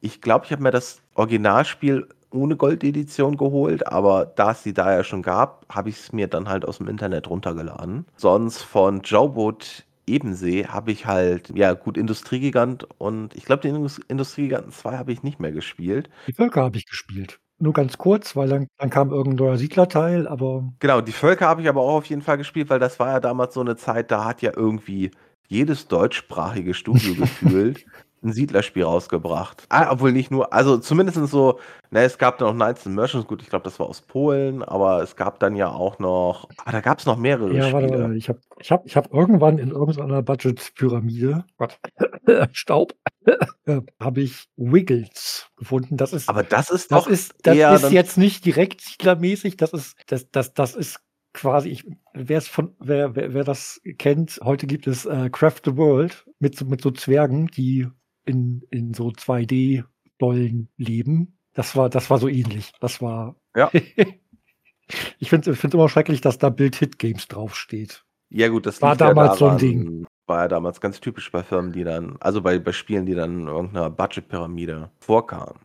ich 0.00 0.20
glaube, 0.20 0.44
ich 0.44 0.52
habe 0.52 0.62
mir 0.62 0.70
das 0.70 1.02
Originalspiel 1.16 2.06
ohne 2.30 2.54
Goldedition 2.54 3.36
geholt, 3.36 3.88
aber 3.88 4.24
da 4.24 4.52
es 4.52 4.62
die 4.62 4.72
da 4.72 4.94
ja 4.94 5.02
schon 5.02 5.22
gab, 5.22 5.66
habe 5.68 5.88
ich 5.88 5.98
es 5.98 6.12
mir 6.12 6.28
dann 6.28 6.48
halt 6.48 6.64
aus 6.64 6.78
dem 6.78 6.86
Internet 6.86 7.28
runtergeladen. 7.28 8.06
Sonst 8.16 8.62
von 8.62 9.00
Joe 9.00 9.34
Wood 9.34 9.84
Ebensee 10.06 10.66
habe 10.66 10.92
ich 10.92 11.06
halt, 11.06 11.50
ja 11.54 11.72
gut, 11.74 11.96
Industriegigant 11.96 12.86
und 12.98 13.34
ich 13.34 13.44
glaube, 13.44 13.62
den 13.62 13.76
Indus- 13.76 14.00
Industriegiganten 14.08 14.72
2 14.72 14.96
habe 14.98 15.12
ich 15.12 15.22
nicht 15.22 15.40
mehr 15.40 15.52
gespielt. 15.52 16.10
Die 16.26 16.32
Völker 16.32 16.62
habe 16.62 16.76
ich 16.76 16.86
gespielt. 16.86 17.40
Nur 17.58 17.72
ganz 17.72 17.98
kurz, 17.98 18.34
weil 18.36 18.48
dann, 18.48 18.66
dann 18.78 18.90
kam 18.90 19.10
irgendein 19.10 19.46
neuer 19.46 19.58
Siedlerteil, 19.58 20.26
aber 20.26 20.72
Genau, 20.80 21.00
die 21.00 21.12
Völker 21.12 21.46
habe 21.46 21.62
ich 21.62 21.68
aber 21.68 21.80
auch 21.82 21.94
auf 21.96 22.06
jeden 22.06 22.22
Fall 22.22 22.36
gespielt, 22.36 22.68
weil 22.68 22.80
das 22.80 22.98
war 22.98 23.12
ja 23.12 23.20
damals 23.20 23.54
so 23.54 23.60
eine 23.60 23.76
Zeit, 23.76 24.10
da 24.10 24.24
hat 24.24 24.42
ja 24.42 24.52
irgendwie 24.56 25.12
jedes 25.48 25.88
deutschsprachige 25.88 26.74
Studio 26.74 27.14
gefühlt 27.16 27.86
ein 28.24 28.32
Siedlerspiel 28.32 28.84
rausgebracht. 28.84 29.66
Ah, 29.68 29.92
obwohl 29.92 30.12
nicht 30.12 30.30
nur, 30.30 30.52
also 30.52 30.78
zumindest 30.78 31.18
so, 31.28 31.58
ne, 31.90 32.02
es 32.02 32.18
gab 32.18 32.38
dann 32.38 32.48
noch 32.48 32.54
Knights 32.54 32.86
and 32.86 32.96
Merchants, 32.96 33.26
gut, 33.26 33.42
ich 33.42 33.48
glaube, 33.48 33.64
das 33.64 33.78
war 33.78 33.86
aus 33.86 34.00
Polen, 34.00 34.62
aber 34.62 35.02
es 35.02 35.16
gab 35.16 35.38
dann 35.40 35.56
ja 35.56 35.70
auch 35.70 35.98
noch, 35.98 36.48
aber 36.58 36.72
da 36.72 36.80
gab 36.80 36.98
es 36.98 37.06
noch 37.06 37.16
mehrere 37.16 37.54
ja, 37.54 37.72
warte, 37.72 37.88
Spiele. 37.88 38.02
warte, 38.02 38.14
ich 38.16 38.28
habe 38.28 38.40
ich 38.58 38.72
hab, 38.72 38.86
ich 38.86 38.96
hab 38.96 39.12
irgendwann 39.12 39.58
in 39.58 39.70
irgendeiner 39.70 40.22
Budget-Pyramide, 40.22 41.44
Gott, 41.58 41.78
Staub, 42.52 42.94
äh, 43.66 43.80
habe 44.00 44.20
ich 44.20 44.46
Wiggles 44.56 45.50
gefunden. 45.56 45.96
Das 45.96 46.12
ist, 46.12 46.28
Aber 46.28 46.42
das 46.42 46.70
ist 46.70 46.90
das 46.90 47.04
doch 47.04 47.10
ist, 47.10 47.34
das 47.42 47.82
ist 47.82 47.92
jetzt 47.92 48.18
nicht 48.18 48.44
direkt 48.44 48.80
siedlermäßig, 48.80 49.56
das 49.56 49.72
ist, 49.72 49.96
das, 50.06 50.30
das, 50.30 50.54
das 50.54 50.74
ist 50.74 51.00
quasi, 51.34 51.68
ich, 51.68 51.84
wer 52.14 52.38
es 52.38 52.48
von, 52.48 52.74
wer, 52.78 53.14
wer, 53.14 53.34
wer 53.34 53.44
das 53.44 53.80
kennt, 53.98 54.40
heute 54.42 54.66
gibt 54.66 54.86
es 54.86 55.04
äh, 55.04 55.28
Craft 55.30 55.60
the 55.64 55.76
World 55.76 56.24
mit, 56.38 56.66
mit 56.66 56.80
so 56.80 56.90
Zwergen, 56.90 57.48
die 57.48 57.88
in, 58.24 58.62
in 58.70 58.94
so 58.94 59.08
2D-Dollen 59.08 60.68
leben. 60.76 61.38
Das 61.52 61.76
war, 61.76 61.88
das 61.88 62.10
war 62.10 62.18
so 62.18 62.28
ähnlich. 62.28 62.72
Das 62.80 63.00
war. 63.00 63.36
Ja. 63.56 63.70
ich 65.18 65.28
finde 65.30 65.50
es 65.50 65.64
immer 65.64 65.88
schrecklich, 65.88 66.20
dass 66.20 66.38
da 66.38 66.50
Build 66.50 66.76
Hit 66.76 66.98
Games 66.98 67.28
draufsteht. 67.28 68.04
Ja, 68.30 68.48
gut, 68.48 68.66
das 68.66 68.82
War 68.82 68.90
liegt 68.92 69.00
ja 69.00 69.08
damals 69.08 69.38
so 69.38 69.44
ein 69.46 69.48
daran- 69.48 69.58
Ding. 69.58 70.06
War 70.26 70.40
ja 70.42 70.48
damals 70.48 70.80
ganz 70.80 71.00
typisch 71.00 71.30
bei 71.30 71.42
Firmen, 71.42 71.72
die 71.72 71.84
dann, 71.84 72.16
also 72.20 72.40
bei, 72.40 72.58
bei 72.58 72.72
Spielen, 72.72 73.04
die 73.04 73.14
dann 73.14 73.40
in 73.42 73.46
irgendeiner 73.46 73.90
Budgetpyramide 73.90 74.90
vorkamen. 74.98 75.60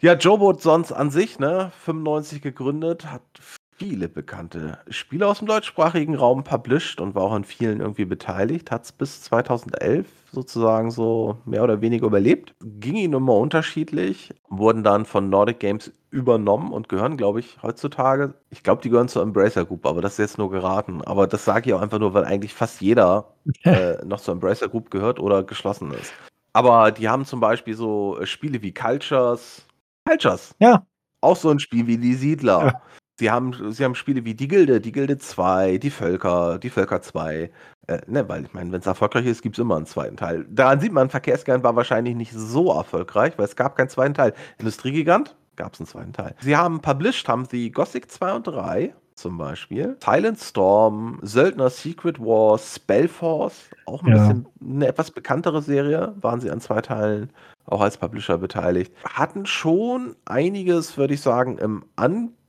Ja, 0.00 0.14
Jobot 0.14 0.62
sonst 0.62 0.92
an 0.92 1.10
sich, 1.10 1.38
ne, 1.38 1.70
95 1.84 2.40
gegründet, 2.40 3.12
hat 3.12 3.22
viele 3.80 4.10
bekannte 4.10 4.78
Spiele 4.90 5.26
aus 5.26 5.38
dem 5.38 5.48
deutschsprachigen 5.48 6.14
Raum 6.14 6.44
published 6.44 7.00
und 7.00 7.14
war 7.14 7.22
auch 7.22 7.32
an 7.32 7.44
vielen 7.44 7.80
irgendwie 7.80 8.04
beteiligt, 8.04 8.70
hat 8.70 8.84
es 8.84 8.92
bis 8.92 9.22
2011 9.22 10.06
sozusagen 10.30 10.90
so 10.90 11.38
mehr 11.46 11.64
oder 11.64 11.80
weniger 11.80 12.06
überlebt. 12.06 12.54
Ging 12.60 12.94
ihnen 12.94 13.14
immer 13.14 13.36
unterschiedlich, 13.36 14.34
wurden 14.50 14.84
dann 14.84 15.06
von 15.06 15.30
Nordic 15.30 15.60
Games 15.60 15.92
übernommen 16.10 16.72
und 16.72 16.90
gehören, 16.90 17.16
glaube 17.16 17.40
ich, 17.40 17.56
heutzutage, 17.62 18.34
ich 18.50 18.62
glaube, 18.62 18.82
die 18.82 18.90
gehören 18.90 19.08
zur 19.08 19.22
Embracer 19.22 19.64
Group, 19.64 19.86
aber 19.86 20.02
das 20.02 20.12
ist 20.12 20.18
jetzt 20.18 20.38
nur 20.38 20.50
geraten. 20.50 21.00
Aber 21.02 21.26
das 21.26 21.46
sage 21.46 21.70
ich 21.70 21.74
auch 21.74 21.80
einfach 21.80 21.98
nur, 21.98 22.12
weil 22.12 22.26
eigentlich 22.26 22.52
fast 22.52 22.82
jeder 22.82 23.32
äh, 23.62 24.04
noch 24.04 24.20
zur 24.20 24.34
Embracer 24.34 24.68
Group 24.68 24.90
gehört 24.90 25.18
oder 25.18 25.42
geschlossen 25.42 25.90
ist. 25.94 26.12
Aber 26.52 26.90
die 26.90 27.08
haben 27.08 27.24
zum 27.24 27.40
Beispiel 27.40 27.74
so 27.74 28.18
äh, 28.20 28.26
Spiele 28.26 28.60
wie 28.60 28.74
Cultures. 28.74 29.64
Cultures. 30.06 30.54
Ja. 30.58 30.84
Auch 31.22 31.36
so 31.36 31.48
ein 31.48 31.60
Spiel 31.60 31.86
wie 31.86 31.96
Die 31.96 32.14
Siedler. 32.14 32.66
Ja. 32.66 32.82
Sie 33.20 33.30
haben, 33.30 33.52
sie 33.70 33.84
haben 33.84 33.94
Spiele 33.94 34.24
wie 34.24 34.32
Die 34.32 34.48
Gilde, 34.48 34.80
Die 34.80 34.92
Gilde 34.92 35.18
2, 35.18 35.76
Die 35.76 35.90
Völker, 35.90 36.58
Die 36.58 36.70
Völker 36.70 37.02
2. 37.02 37.50
Äh, 37.86 37.98
ne, 38.06 38.26
weil 38.30 38.44
ich 38.46 38.54
meine, 38.54 38.72
wenn 38.72 38.80
es 38.80 38.86
erfolgreich 38.86 39.26
ist, 39.26 39.42
gibt 39.42 39.56
es 39.56 39.60
immer 39.60 39.76
einen 39.76 39.84
zweiten 39.84 40.16
Teil. 40.16 40.46
Daran 40.48 40.80
sieht 40.80 40.90
man, 40.92 41.10
Verkehrskern 41.10 41.62
war 41.62 41.76
wahrscheinlich 41.76 42.16
nicht 42.16 42.32
so 42.32 42.72
erfolgreich, 42.72 43.34
weil 43.36 43.44
es 43.44 43.56
gab 43.56 43.76
keinen 43.76 43.90
zweiten 43.90 44.14
Teil. 44.14 44.32
Industriegigant 44.56 45.36
gab 45.56 45.74
es 45.74 45.80
einen 45.80 45.86
zweiten 45.86 46.12
Teil. 46.14 46.34
Sie 46.40 46.56
haben 46.56 46.80
published, 46.80 47.28
haben 47.28 47.44
sie 47.44 47.70
Gothic 47.70 48.10
2 48.10 48.32
und 48.36 48.46
3 48.46 48.94
zum 49.16 49.36
Beispiel. 49.36 49.98
Silent 50.02 50.38
Storm, 50.38 51.18
Söldner 51.20 51.68
Secret 51.68 52.18
Wars, 52.20 52.76
Spellforce, 52.76 53.68
auch 53.84 54.02
ein 54.02 54.08
Ja. 54.08 54.14
bisschen 54.14 54.46
eine 54.64 54.86
etwas 54.86 55.10
bekanntere 55.10 55.60
Serie, 55.60 56.14
waren 56.22 56.40
sie 56.40 56.50
an 56.50 56.62
zwei 56.62 56.80
Teilen 56.80 57.30
auch 57.66 57.82
als 57.82 57.98
Publisher 57.98 58.38
beteiligt. 58.38 58.92
Hatten 59.04 59.44
schon 59.44 60.16
einiges, 60.24 60.96
würde 60.96 61.12
ich 61.14 61.20
sagen, 61.20 61.58
im 61.58 61.84
Angebot, 61.96 62.39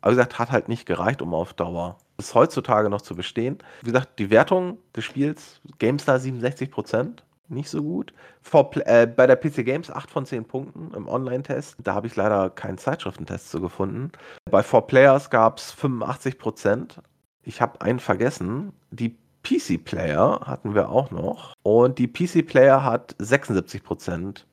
aber 0.00 0.12
wie 0.12 0.16
gesagt, 0.16 0.38
hat 0.38 0.50
halt 0.50 0.68
nicht 0.68 0.86
gereicht, 0.86 1.22
um 1.22 1.34
auf 1.34 1.54
Dauer 1.54 1.98
bis 2.16 2.34
heutzutage 2.34 2.88
noch 2.88 3.02
zu 3.02 3.14
bestehen. 3.14 3.58
Wie 3.82 3.90
gesagt, 3.90 4.18
die 4.18 4.30
Wertung 4.30 4.78
des 4.94 5.04
Spiels, 5.04 5.60
GameStar 5.78 6.16
67%, 6.16 7.18
nicht 7.48 7.68
so 7.68 7.82
gut. 7.82 8.12
Pl- 8.44 8.82
äh, 8.86 9.06
bei 9.06 9.26
der 9.26 9.36
PC 9.36 9.64
Games 9.64 9.90
8 9.90 10.10
von 10.10 10.26
10 10.26 10.44
Punkten 10.46 10.94
im 10.94 11.08
Online-Test. 11.08 11.76
Da 11.82 11.94
habe 11.94 12.06
ich 12.06 12.16
leider 12.16 12.50
keinen 12.50 12.78
Zeitschriftentest 12.78 13.50
zu 13.50 13.60
gefunden. 13.60 14.10
Bei 14.50 14.60
4Players 14.62 15.30
gab 15.30 15.58
es 15.58 15.74
85%. 15.74 16.96
Ich 17.42 17.60
habe 17.60 17.80
einen 17.82 18.00
vergessen. 18.00 18.72
Die 18.90 19.16
PC-Player 19.44 20.40
hatten 20.44 20.74
wir 20.74 20.88
auch 20.88 21.10
noch. 21.10 21.54
Und 21.62 21.98
die 21.98 22.08
PC-Player 22.08 22.82
hat 22.82 23.14
76% 23.20 24.44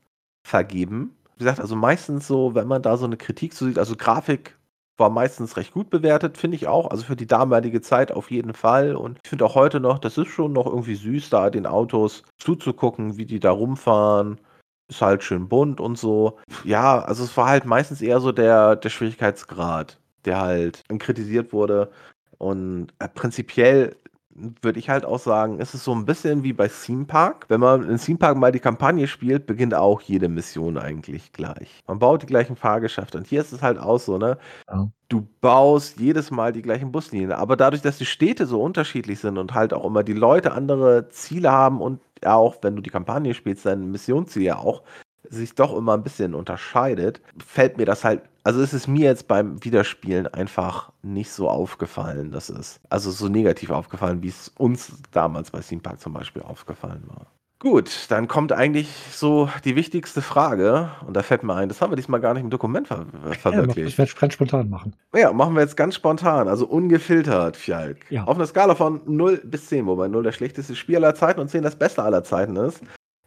vergeben. 0.45 1.15
Wie 1.43 1.45
gesagt, 1.45 1.59
also 1.59 1.75
meistens 1.75 2.25
so, 2.25 2.55
wenn 2.55 2.69
man 2.69 2.81
da 2.81 2.95
so 2.95 3.03
eine 3.03 3.17
Kritik 3.17 3.53
zu 3.53 3.65
sieht, 3.65 3.77
also 3.77 3.97
Grafik 3.97 4.57
war 4.95 5.09
meistens 5.09 5.57
recht 5.57 5.73
gut 5.73 5.89
bewertet, 5.89 6.37
finde 6.37 6.55
ich 6.55 6.67
auch. 6.67 6.89
Also 6.89 7.03
für 7.03 7.17
die 7.17 7.27
damalige 7.27 7.81
Zeit 7.81 8.13
auf 8.13 8.31
jeden 8.31 8.53
Fall. 8.53 8.95
Und 8.95 9.19
ich 9.21 9.29
finde 9.29 9.43
auch 9.43 9.53
heute 9.53 9.81
noch, 9.81 9.99
das 9.99 10.17
ist 10.17 10.29
schon 10.29 10.53
noch 10.53 10.67
irgendwie 10.67 10.95
süß, 10.95 11.29
da 11.29 11.49
den 11.49 11.65
Autos 11.65 12.23
zuzugucken, 12.37 13.17
wie 13.17 13.25
die 13.25 13.41
da 13.41 13.51
rumfahren. 13.51 14.39
Ist 14.87 15.01
halt 15.01 15.21
schön 15.21 15.49
bunt 15.49 15.81
und 15.81 15.97
so. 15.97 16.39
Ja, 16.63 17.01
also 17.01 17.25
es 17.25 17.35
war 17.35 17.49
halt 17.49 17.65
meistens 17.65 18.01
eher 18.01 18.21
so 18.21 18.31
der, 18.31 18.77
der 18.77 18.89
Schwierigkeitsgrad, 18.89 19.99
der 20.23 20.39
halt 20.39 20.81
kritisiert 20.97 21.51
wurde. 21.51 21.91
Und 22.37 22.93
äh, 22.99 23.09
prinzipiell 23.09 23.97
würde 24.35 24.79
ich 24.79 24.89
halt 24.89 25.05
auch 25.05 25.19
sagen, 25.19 25.59
es 25.59 25.73
ist 25.73 25.83
so 25.83 25.93
ein 25.93 26.05
bisschen 26.05 26.43
wie 26.43 26.53
bei 26.53 26.67
Theme 26.67 27.05
Park. 27.05 27.45
Wenn 27.49 27.59
man 27.59 27.87
in 27.87 27.97
Theme 27.97 28.17
Park 28.17 28.37
mal 28.37 28.51
die 28.51 28.59
Kampagne 28.59 29.07
spielt, 29.07 29.45
beginnt 29.45 29.73
auch 29.73 30.01
jede 30.01 30.29
Mission 30.29 30.77
eigentlich 30.77 31.31
gleich. 31.31 31.81
Man 31.87 31.99
baut 31.99 32.23
die 32.23 32.27
gleichen 32.27 32.55
Fahrgeschäfte. 32.55 33.17
Und 33.17 33.27
hier 33.27 33.41
ist 33.41 33.53
es 33.53 33.61
halt 33.61 33.77
auch 33.77 33.99
so, 33.99 34.17
ne? 34.17 34.37
Ja. 34.69 34.89
Du 35.09 35.27
baust 35.41 35.99
jedes 35.99 36.31
Mal 36.31 36.51
die 36.53 36.63
gleichen 36.63 36.91
Buslinien. 36.91 37.31
Aber 37.31 37.55
dadurch, 37.55 37.83
dass 37.83 37.99
die 37.99 38.05
Städte 38.05 38.47
so 38.47 38.61
unterschiedlich 38.61 39.19
sind 39.19 39.37
und 39.37 39.53
halt 39.53 39.73
auch 39.73 39.85
immer 39.85 40.03
die 40.03 40.13
Leute 40.13 40.53
andere 40.53 41.09
Ziele 41.09 41.51
haben 41.51 41.81
und 41.81 41.99
auch, 42.25 42.55
wenn 42.61 42.75
du 42.75 42.81
die 42.81 42.89
Kampagne 42.89 43.33
spielst, 43.33 43.65
dein 43.65 43.91
Missionsziel 43.91 44.43
ja 44.43 44.57
auch, 44.57 44.81
sich 45.29 45.55
doch 45.55 45.75
immer 45.75 45.93
ein 45.93 46.03
bisschen 46.03 46.33
unterscheidet, 46.33 47.21
fällt 47.45 47.77
mir 47.77 47.85
das 47.85 48.03
halt, 48.03 48.21
also 48.43 48.61
ist 48.61 48.73
es 48.73 48.87
mir 48.87 49.05
jetzt 49.05 49.27
beim 49.27 49.63
Wiederspielen 49.63 50.27
einfach 50.27 50.91
nicht 51.01 51.31
so 51.31 51.49
aufgefallen, 51.49 52.31
dass 52.31 52.49
es, 52.49 52.79
also 52.89 53.11
so 53.11 53.29
negativ 53.29 53.69
aufgefallen, 53.69 54.21
wie 54.21 54.29
es 54.29 54.51
uns 54.57 54.91
damals 55.11 55.51
bei 55.51 55.59
Theme 55.59 55.81
Park 55.81 56.01
zum 56.01 56.13
Beispiel 56.13 56.41
aufgefallen 56.41 57.03
war. 57.07 57.27
Gut, 57.59 58.07
dann 58.09 58.27
kommt 58.27 58.51
eigentlich 58.51 58.89
so 59.13 59.47
die 59.63 59.77
wichtigste 59.77 60.21
Frage, 60.21 60.89
und 61.07 61.15
da 61.15 61.23
fällt 61.23 61.43
mir 61.43 61.55
ein, 61.55 61.69
das 61.69 61.79
haben 61.79 61.93
wir 61.93 61.95
diesmal 61.95 62.19
gar 62.19 62.33
nicht 62.33 62.43
im 62.43 62.49
Dokument 62.49 62.89
ver 62.89 63.05
Ja, 63.25 63.31
verwirklicht. 63.35 63.87
das 63.87 63.97
werde 63.97 64.11
ich 64.11 64.19
ganz 64.19 64.33
spontan 64.33 64.69
machen. 64.69 64.93
Ja, 65.15 65.31
machen 65.31 65.55
wir 65.55 65.61
jetzt 65.61 65.77
ganz 65.77 65.95
spontan, 65.95 66.49
also 66.49 66.65
ungefiltert, 66.67 67.55
Fjalk. 67.55 68.11
Ja. 68.11 68.25
Auf 68.25 68.35
einer 68.35 68.47
Skala 68.47 68.75
von 68.75 68.99
0 69.05 69.43
bis 69.45 69.67
10, 69.67 69.85
wobei 69.85 70.09
0 70.09 70.23
das 70.23 70.35
schlechteste 70.35 70.75
Spiel 70.75 70.97
aller 70.97 71.15
Zeiten 71.15 71.39
und 71.39 71.47
10 71.49 71.63
das 71.63 71.77
beste 71.77 72.03
aller 72.03 72.25
Zeiten 72.25 72.57
ist. 72.57 72.81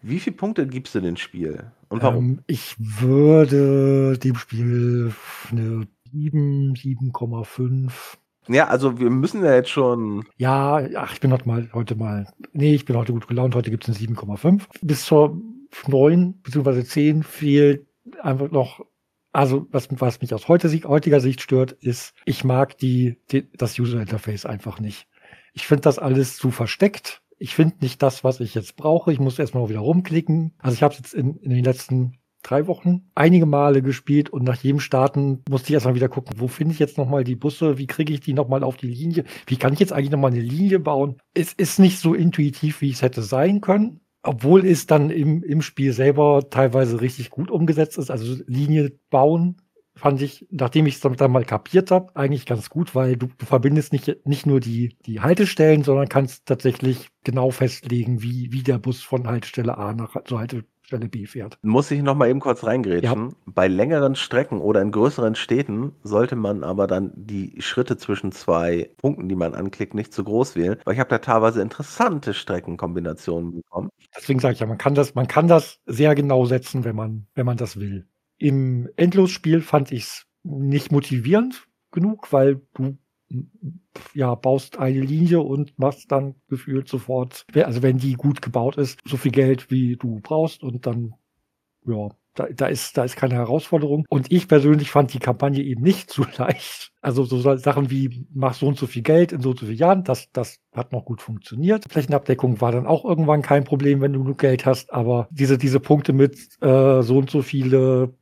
Wie 0.09 0.21
viele 0.21 0.37
Punkte 0.37 0.69
gibst 0.69 0.95
du 0.95 1.01
dem 1.01 1.17
Spiel? 1.17 1.73
Und 1.89 2.01
warum? 2.03 2.25
Ähm, 2.25 2.45
ich 2.47 2.77
würde 2.79 4.17
dem 4.19 4.37
Spiel 4.37 5.13
eine 5.51 5.89
7, 6.13 6.75
7,5. 6.75 7.91
ja, 8.47 8.69
also 8.69 9.01
wir 9.01 9.11
müssen 9.11 9.45
ja 9.45 9.55
jetzt 9.55 9.71
schon. 9.71 10.25
Ja, 10.37 10.81
ach, 10.95 11.13
ich 11.13 11.21
bin 11.21 11.33
heute 11.33 11.49
mal, 11.49 11.69
heute 11.73 11.97
mal, 11.97 12.33
nee, 12.53 12.75
ich 12.75 12.85
bin 12.85 12.97
heute 12.97 13.13
gut 13.13 13.27
gelaunt, 13.27 13.57
heute 13.57 13.73
gibt 13.73 13.89
es 13.89 13.97
eine 13.97 14.15
7,5. 14.15 14.63
Bis 14.81 15.05
zur 15.05 15.41
9 15.89 16.41
bzw. 16.41 16.85
10 16.85 17.23
fehlt 17.25 17.89
einfach 18.23 18.53
noch, 18.53 18.87
also 19.33 19.67
was, 19.73 19.89
was 19.91 20.21
mich 20.21 20.33
aus 20.33 20.47
heutiger 20.47 21.21
Sicht 21.21 21.43
stört, 21.43 21.73
ist, 21.73 22.15
ich 22.27 22.45
mag 22.45 22.79
die, 22.79 23.17
die 23.33 23.51
das 23.55 23.77
User 23.77 24.01
Interface 24.01 24.47
einfach 24.47 24.79
nicht. 24.79 25.09
Ich 25.53 25.67
finde 25.67 25.83
das 25.83 25.99
alles 25.99 26.37
zu 26.37 26.53
versteckt. 26.53 27.23
Ich 27.39 27.55
finde 27.55 27.77
nicht 27.81 28.03
das, 28.03 28.25
was 28.25 28.41
ich 28.41 28.55
jetzt 28.55 28.77
brauche. 28.77 29.13
Ich 29.13 29.21
muss 29.21 29.39
erstmal 29.39 29.69
wieder 29.69 29.81
rumklicken. 29.81 30.55
Also 30.59 30.75
ich 30.75 30.83
habe 30.83 30.95
es 30.95 31.01
jetzt 31.01 31.15
in, 31.15 31.37
in 31.37 31.51
den 31.51 31.65
letzten 31.65 32.19
drei 32.47 32.67
Wochen 32.67 33.11
einige 33.15 33.47
Male 33.47 33.83
gespielt 33.83 34.31
und 34.31 34.45
nach 34.45 34.57
jedem 34.57 34.81
Starten 34.81 35.43
musste 35.49 35.69
ich 35.69 35.75
erstmal 35.75 35.95
wieder 35.97 36.09
gucken, 36.09 36.37
wo 36.39 36.49
finde 36.49 36.73
ich 36.73 36.79
jetzt 36.79 36.97
nochmal 36.97 37.25
die 37.25 37.35
Busse, 37.35 37.77
wie 37.79 37.87
kriege 37.87 38.13
ich 38.13 38.21
die 38.21 38.35
nochmal 38.35 38.63
auf 38.63 38.77
die 38.77 38.89
Linie, 38.89 39.25
wie 39.47 39.57
kann 39.57 39.73
ich 39.73 39.81
jetzt 39.81 39.93
eigentlich 39.93 40.11
nochmal 40.11 40.31
eine 40.31 40.41
Linie 40.41 40.79
bauen. 40.79 41.17
Es 41.35 41.53
ist 41.53 41.79
nicht 41.79 41.99
so 41.99 42.15
intuitiv, 42.15 42.81
wie 42.81 42.91
es 42.91 43.03
hätte 43.03 43.23
sein 43.23 43.61
können, 43.61 44.01
obwohl 44.23 44.65
es 44.65 44.87
dann 44.87 45.11
im, 45.11 45.43
im 45.43 45.61
Spiel 45.61 45.93
selber 45.93 46.49
teilweise 46.49 47.01
richtig 47.01 47.31
gut 47.31 47.51
umgesetzt 47.51 47.99
ist. 47.99 48.11
Also 48.11 48.41
Linie 48.47 48.93
bauen 49.11 49.57
fand 49.97 50.21
ich, 50.21 50.47
nachdem 50.51 50.87
ich 50.87 50.97
es 50.97 51.01
dann, 51.01 51.17
dann 51.17 51.33
mal 51.33 51.45
kapiert 51.45 51.91
habe, 51.91 52.15
eigentlich 52.15 52.47
ganz 52.47 52.71
gut, 52.71 52.95
weil 52.95 53.17
du, 53.17 53.29
du 53.39 53.47
verbindest 53.47 53.93
nicht, 53.93 54.27
nicht 54.27 54.47
nur 54.47 54.61
die, 54.61 54.97
die 55.07 55.21
Haltestellen, 55.21 55.83
sondern 55.83 56.09
kannst 56.09 56.47
tatsächlich 56.47 57.09
genau 57.25 57.51
festlegen, 57.51 58.23
wie, 58.23 58.53
wie 58.53 58.63
der 58.63 58.79
Bus 58.79 59.03
von 59.03 59.27
Haltestelle 59.27 59.79
A 59.79 59.95
nach 59.95 60.23
zur 60.25 60.39
Haltestelle 60.39 61.09
B 61.09 61.27
fährt. 61.27 61.59
Muss 61.63 61.91
ich 61.91 62.03
noch 62.03 62.15
mal 62.15 62.29
eben 62.29 62.41
kurz 62.41 62.63
reingrätschen. 62.63 63.35
Bei 63.47 63.67
längeren 63.69 64.15
Strecken 64.15 64.61
oder 64.61 64.83
in 64.83 64.93
größeren 64.93 65.35
Städten 65.35 65.93
sollte 66.03 66.37
man 66.37 66.63
aber 66.63 66.87
dann 66.87 67.13
die 67.17 67.61
Schritte 67.61 67.97
zwischen 67.97 68.33
zwei 68.33 68.91
Punkten, 68.99 69.29
die 69.29 69.35
man 69.35 69.55
anklickt, 69.55 69.95
nicht 69.95 70.13
zu 70.13 70.23
groß 70.25 70.57
wählen, 70.57 70.77
weil 70.85 70.95
ich 70.95 71.01
habe 71.01 71.11
da 71.11 71.19
teilweise 71.19 71.63
interessante 71.63 72.35
Streckenkombinationen 72.35 73.57
bekommen. 73.57 73.89
Deswegen 74.15 74.41
sage 74.41 74.55
ich 74.55 74.61
ja, 74.61 74.67
man 74.67 74.79
kann 74.79 74.95
das, 74.95 75.15
man 75.15 75.27
kann 75.27 75.49
das 75.49 75.81
sehr 75.87 76.15
genau 76.15 76.45
setzen, 76.45 76.85
wenn 76.85 76.95
man, 76.97 77.27
wenn 77.35 77.47
man 77.47 77.57
das 77.57 77.81
will. 77.81 78.07
Im 78.39 78.89
Endlosspiel 78.97 79.61
fand 79.61 79.93
ich 79.93 80.05
es 80.05 80.27
nicht 80.43 80.93
motivierend 80.93 81.67
genug, 81.91 82.33
weil 82.33 82.61
du 82.75 82.99
ja 84.15 84.35
baust 84.35 84.79
eine 84.79 85.01
Linie 85.01 85.41
und 85.41 85.79
machst 85.79 86.13
dann 86.13 86.37
gefühlt 86.49 86.89
sofort, 86.89 87.45
also 87.55 87.83
wenn 87.83 87.99
die 87.99 88.15
gut 88.15 88.43
gebaut 88.43 88.77
ist, 88.77 89.01
so 89.05 89.17
viel 89.17 89.33
Geld 89.33 89.71
wie 89.71 89.97
du 89.97 90.21
brauchst 90.21 90.63
und 90.63 90.87
dann 90.87 91.15
ja, 91.87 92.09
da, 92.35 92.47
da 92.55 92.67
ist 92.67 92.97
da 92.97 93.05
ist 93.05 93.17
keine 93.17 93.35
Herausforderung. 93.35 94.05
Und 94.09 94.31
ich 94.31 94.49
persönlich 94.49 94.91
fand 94.91 95.13
die 95.15 95.19
Kampagne 95.19 95.63
eben 95.63 95.83
nicht 95.83 96.11
so 96.11 96.25
leicht. 96.37 96.93
Also 97.01 97.25
so 97.25 97.57
Sachen 97.57 97.91
wie 97.91 98.27
mach 98.33 98.55
so 98.55 98.67
und 98.67 98.79
so 98.79 98.87
viel 98.87 99.03
Geld 99.03 99.33
in 99.33 99.41
so 99.41 99.51
und 99.51 99.59
so 99.59 99.67
vielen 99.67 99.79
Jahren, 99.79 100.05
das 100.05 100.31
das 100.33 100.59
hat 100.73 100.93
noch 100.93 101.05
gut 101.05 101.23
funktioniert. 101.23 101.85
Flächenabdeckung 101.89 102.61
war 102.61 102.73
dann 102.73 102.87
auch 102.87 103.05
irgendwann 103.05 103.43
kein 103.43 103.65
Problem, 103.65 104.01
wenn 104.01 104.13
du 104.13 104.23
genug 104.23 104.39
Geld 104.39 104.67
hast. 104.67 104.93
Aber 104.93 105.29
diese 105.31 105.59
diese 105.59 105.81
Punkte 105.81 106.13
mit 106.13 106.37
äh, 106.61 107.03
so 107.03 107.19
und 107.19 107.31
so 107.31 107.43
viele 107.43 108.15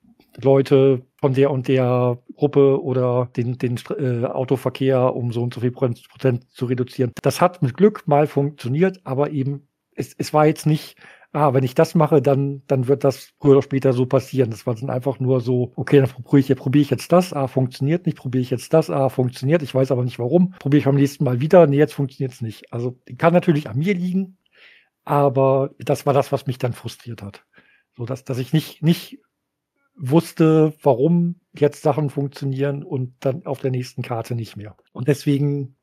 Leute 0.43 1.03
von 1.21 1.35
der 1.35 1.51
und 1.51 1.69
der 1.69 2.19
Gruppe 2.37 2.83
oder 2.83 3.31
den, 3.37 3.59
den 3.59 3.79
äh, 3.99 4.25
Autoverkehr 4.27 5.15
um 5.15 5.33
so 5.33 5.43
und 5.43 5.55
so 5.55 5.61
viel 5.61 5.71
Prozent 5.71 6.51
zu 6.51 6.67
reduzieren. 6.67 7.13
Das 7.23 7.41
hat 7.41 7.63
mit 7.63 7.77
Glück 7.77 8.07
mal 8.07 8.27
funktioniert, 8.27 9.01
aber 9.05 9.31
eben, 9.31 9.69
es, 9.95 10.15
es 10.19 10.35
war 10.35 10.47
jetzt 10.47 10.67
nicht, 10.67 10.97
ah, 11.33 11.53
wenn 11.55 11.65
ich 11.65 11.75
das 11.75 11.95
mache, 11.95 12.23
dann, 12.23 12.63
dann 12.67 12.89
wird 12.89 13.05
das 13.05 13.33
früher 13.41 13.53
oder 13.53 13.63
später 13.63 13.93
so 13.93 14.07
passieren. 14.07 14.51
Das 14.51 14.67
war 14.67 14.75
dann 14.75 14.91
einfach 14.91 15.21
nur 15.21 15.41
so, 15.41 15.73
okay, 15.77 15.99
dann 16.01 16.09
probiere 16.09 16.39
ich, 16.39 16.57
probier 16.57 16.83
ich 16.83 16.91
jetzt 16.91 17.13
das, 17.13 17.33
ah, 17.33 17.49
funktioniert 17.49 18.07
nicht, 18.07 18.19
probiere 18.19 18.43
ich 18.43 18.51
jetzt 18.51 18.73
das, 18.73 18.91
ah, 18.91 19.09
funktioniert, 19.09 19.63
ich 19.63 19.75
weiß 19.75 19.91
aber 19.91 20.05
nicht 20.05 20.19
warum, 20.19 20.51
probiere 20.59 20.79
ich 20.79 20.85
beim 20.85 20.97
nächsten 20.97 21.25
Mal 21.25 21.41
wieder, 21.41 21.67
nee, 21.67 21.79
jetzt 21.79 21.95
funktioniert 21.95 22.33
es 22.33 22.41
nicht. 22.41 22.73
Also 22.73 22.99
kann 23.19 23.33
natürlich 23.33 23.69
an 23.69 23.79
mir 23.79 23.95
liegen, 23.95 24.39
aber 25.05 25.71
das 25.79 26.07
war 26.07 26.15
das, 26.15 26.33
was 26.33 26.47
mich 26.47 26.59
dann 26.59 26.73
frustriert 26.73 27.23
hat. 27.23 27.45
So 27.97 28.05
dass, 28.07 28.25
dass 28.25 28.39
ich 28.39 28.53
nicht, 28.53 28.83
nicht 28.83 29.21
wusste, 29.97 30.75
warum 30.83 31.41
jetzt 31.55 31.83
Sachen 31.83 32.11
funktionieren 32.11 32.83
und 32.83 33.15
dann 33.21 33.47
auf 33.47 33.61
der 33.61 33.71
nächsten 33.71 34.03
Karte 34.03 34.35
nicht 34.35 34.57
mehr. 34.57 34.77
Und 34.93 35.09
deswegen 35.09 35.77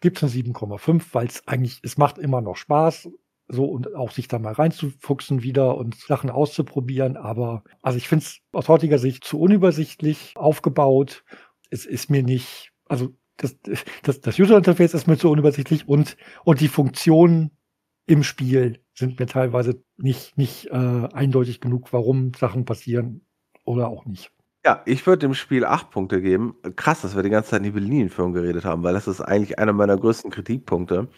gibt 0.00 0.22
es 0.22 0.22
eine 0.22 0.32
7,5, 0.32 1.02
weil 1.12 1.26
es 1.26 1.46
eigentlich, 1.48 1.80
es 1.82 1.96
macht 1.96 2.18
immer 2.18 2.40
noch 2.40 2.56
Spaß, 2.56 3.08
so 3.48 3.64
und 3.64 3.94
auch 3.94 4.10
sich 4.10 4.28
da 4.28 4.38
mal 4.38 4.52
reinzufuchsen 4.52 5.42
wieder 5.42 5.76
und 5.76 5.94
Sachen 5.96 6.30
auszuprobieren. 6.30 7.16
Aber 7.16 7.62
also 7.82 7.98
ich 7.98 8.08
finde 8.08 8.24
es 8.24 8.40
aus 8.52 8.68
heutiger 8.68 8.98
Sicht 8.98 9.24
zu 9.24 9.40
unübersichtlich 9.40 10.32
aufgebaut. 10.36 11.24
Es 11.70 11.86
ist 11.86 12.10
mir 12.10 12.22
nicht, 12.22 12.72
also 12.86 13.10
das, 13.36 13.56
das, 14.02 14.20
das 14.20 14.38
User 14.38 14.56
Interface 14.56 14.94
ist 14.94 15.06
mir 15.06 15.18
zu 15.18 15.30
unübersichtlich 15.30 15.88
und, 15.88 16.16
und 16.44 16.60
die 16.60 16.68
Funktionen 16.68 17.50
im 18.06 18.22
Spiel 18.22 18.80
sind 18.94 19.18
mir 19.18 19.26
teilweise 19.26 19.82
nicht, 19.96 20.36
nicht 20.36 20.66
äh, 20.66 21.08
eindeutig 21.12 21.60
genug, 21.60 21.92
warum 21.92 22.32
Sachen 22.34 22.64
passieren 22.64 23.22
oder 23.64 23.88
auch 23.88 24.04
nicht. 24.04 24.30
Ja, 24.64 24.82
ich 24.86 25.06
würde 25.06 25.26
dem 25.26 25.34
Spiel 25.34 25.64
acht 25.64 25.90
Punkte 25.90 26.22
geben. 26.22 26.56
Krass, 26.76 27.02
dass 27.02 27.14
wir 27.14 27.22
die 27.22 27.30
ganze 27.30 27.50
Zeit 27.50 27.64
in 27.64 27.74
die 27.74 27.78
Linienführung 27.78 28.32
geredet 28.32 28.64
haben, 28.64 28.82
weil 28.82 28.94
das 28.94 29.06
ist 29.06 29.20
eigentlich 29.20 29.58
einer 29.58 29.74
meiner 29.74 29.98
größten 29.98 30.30
Kritikpunkte, 30.30 31.08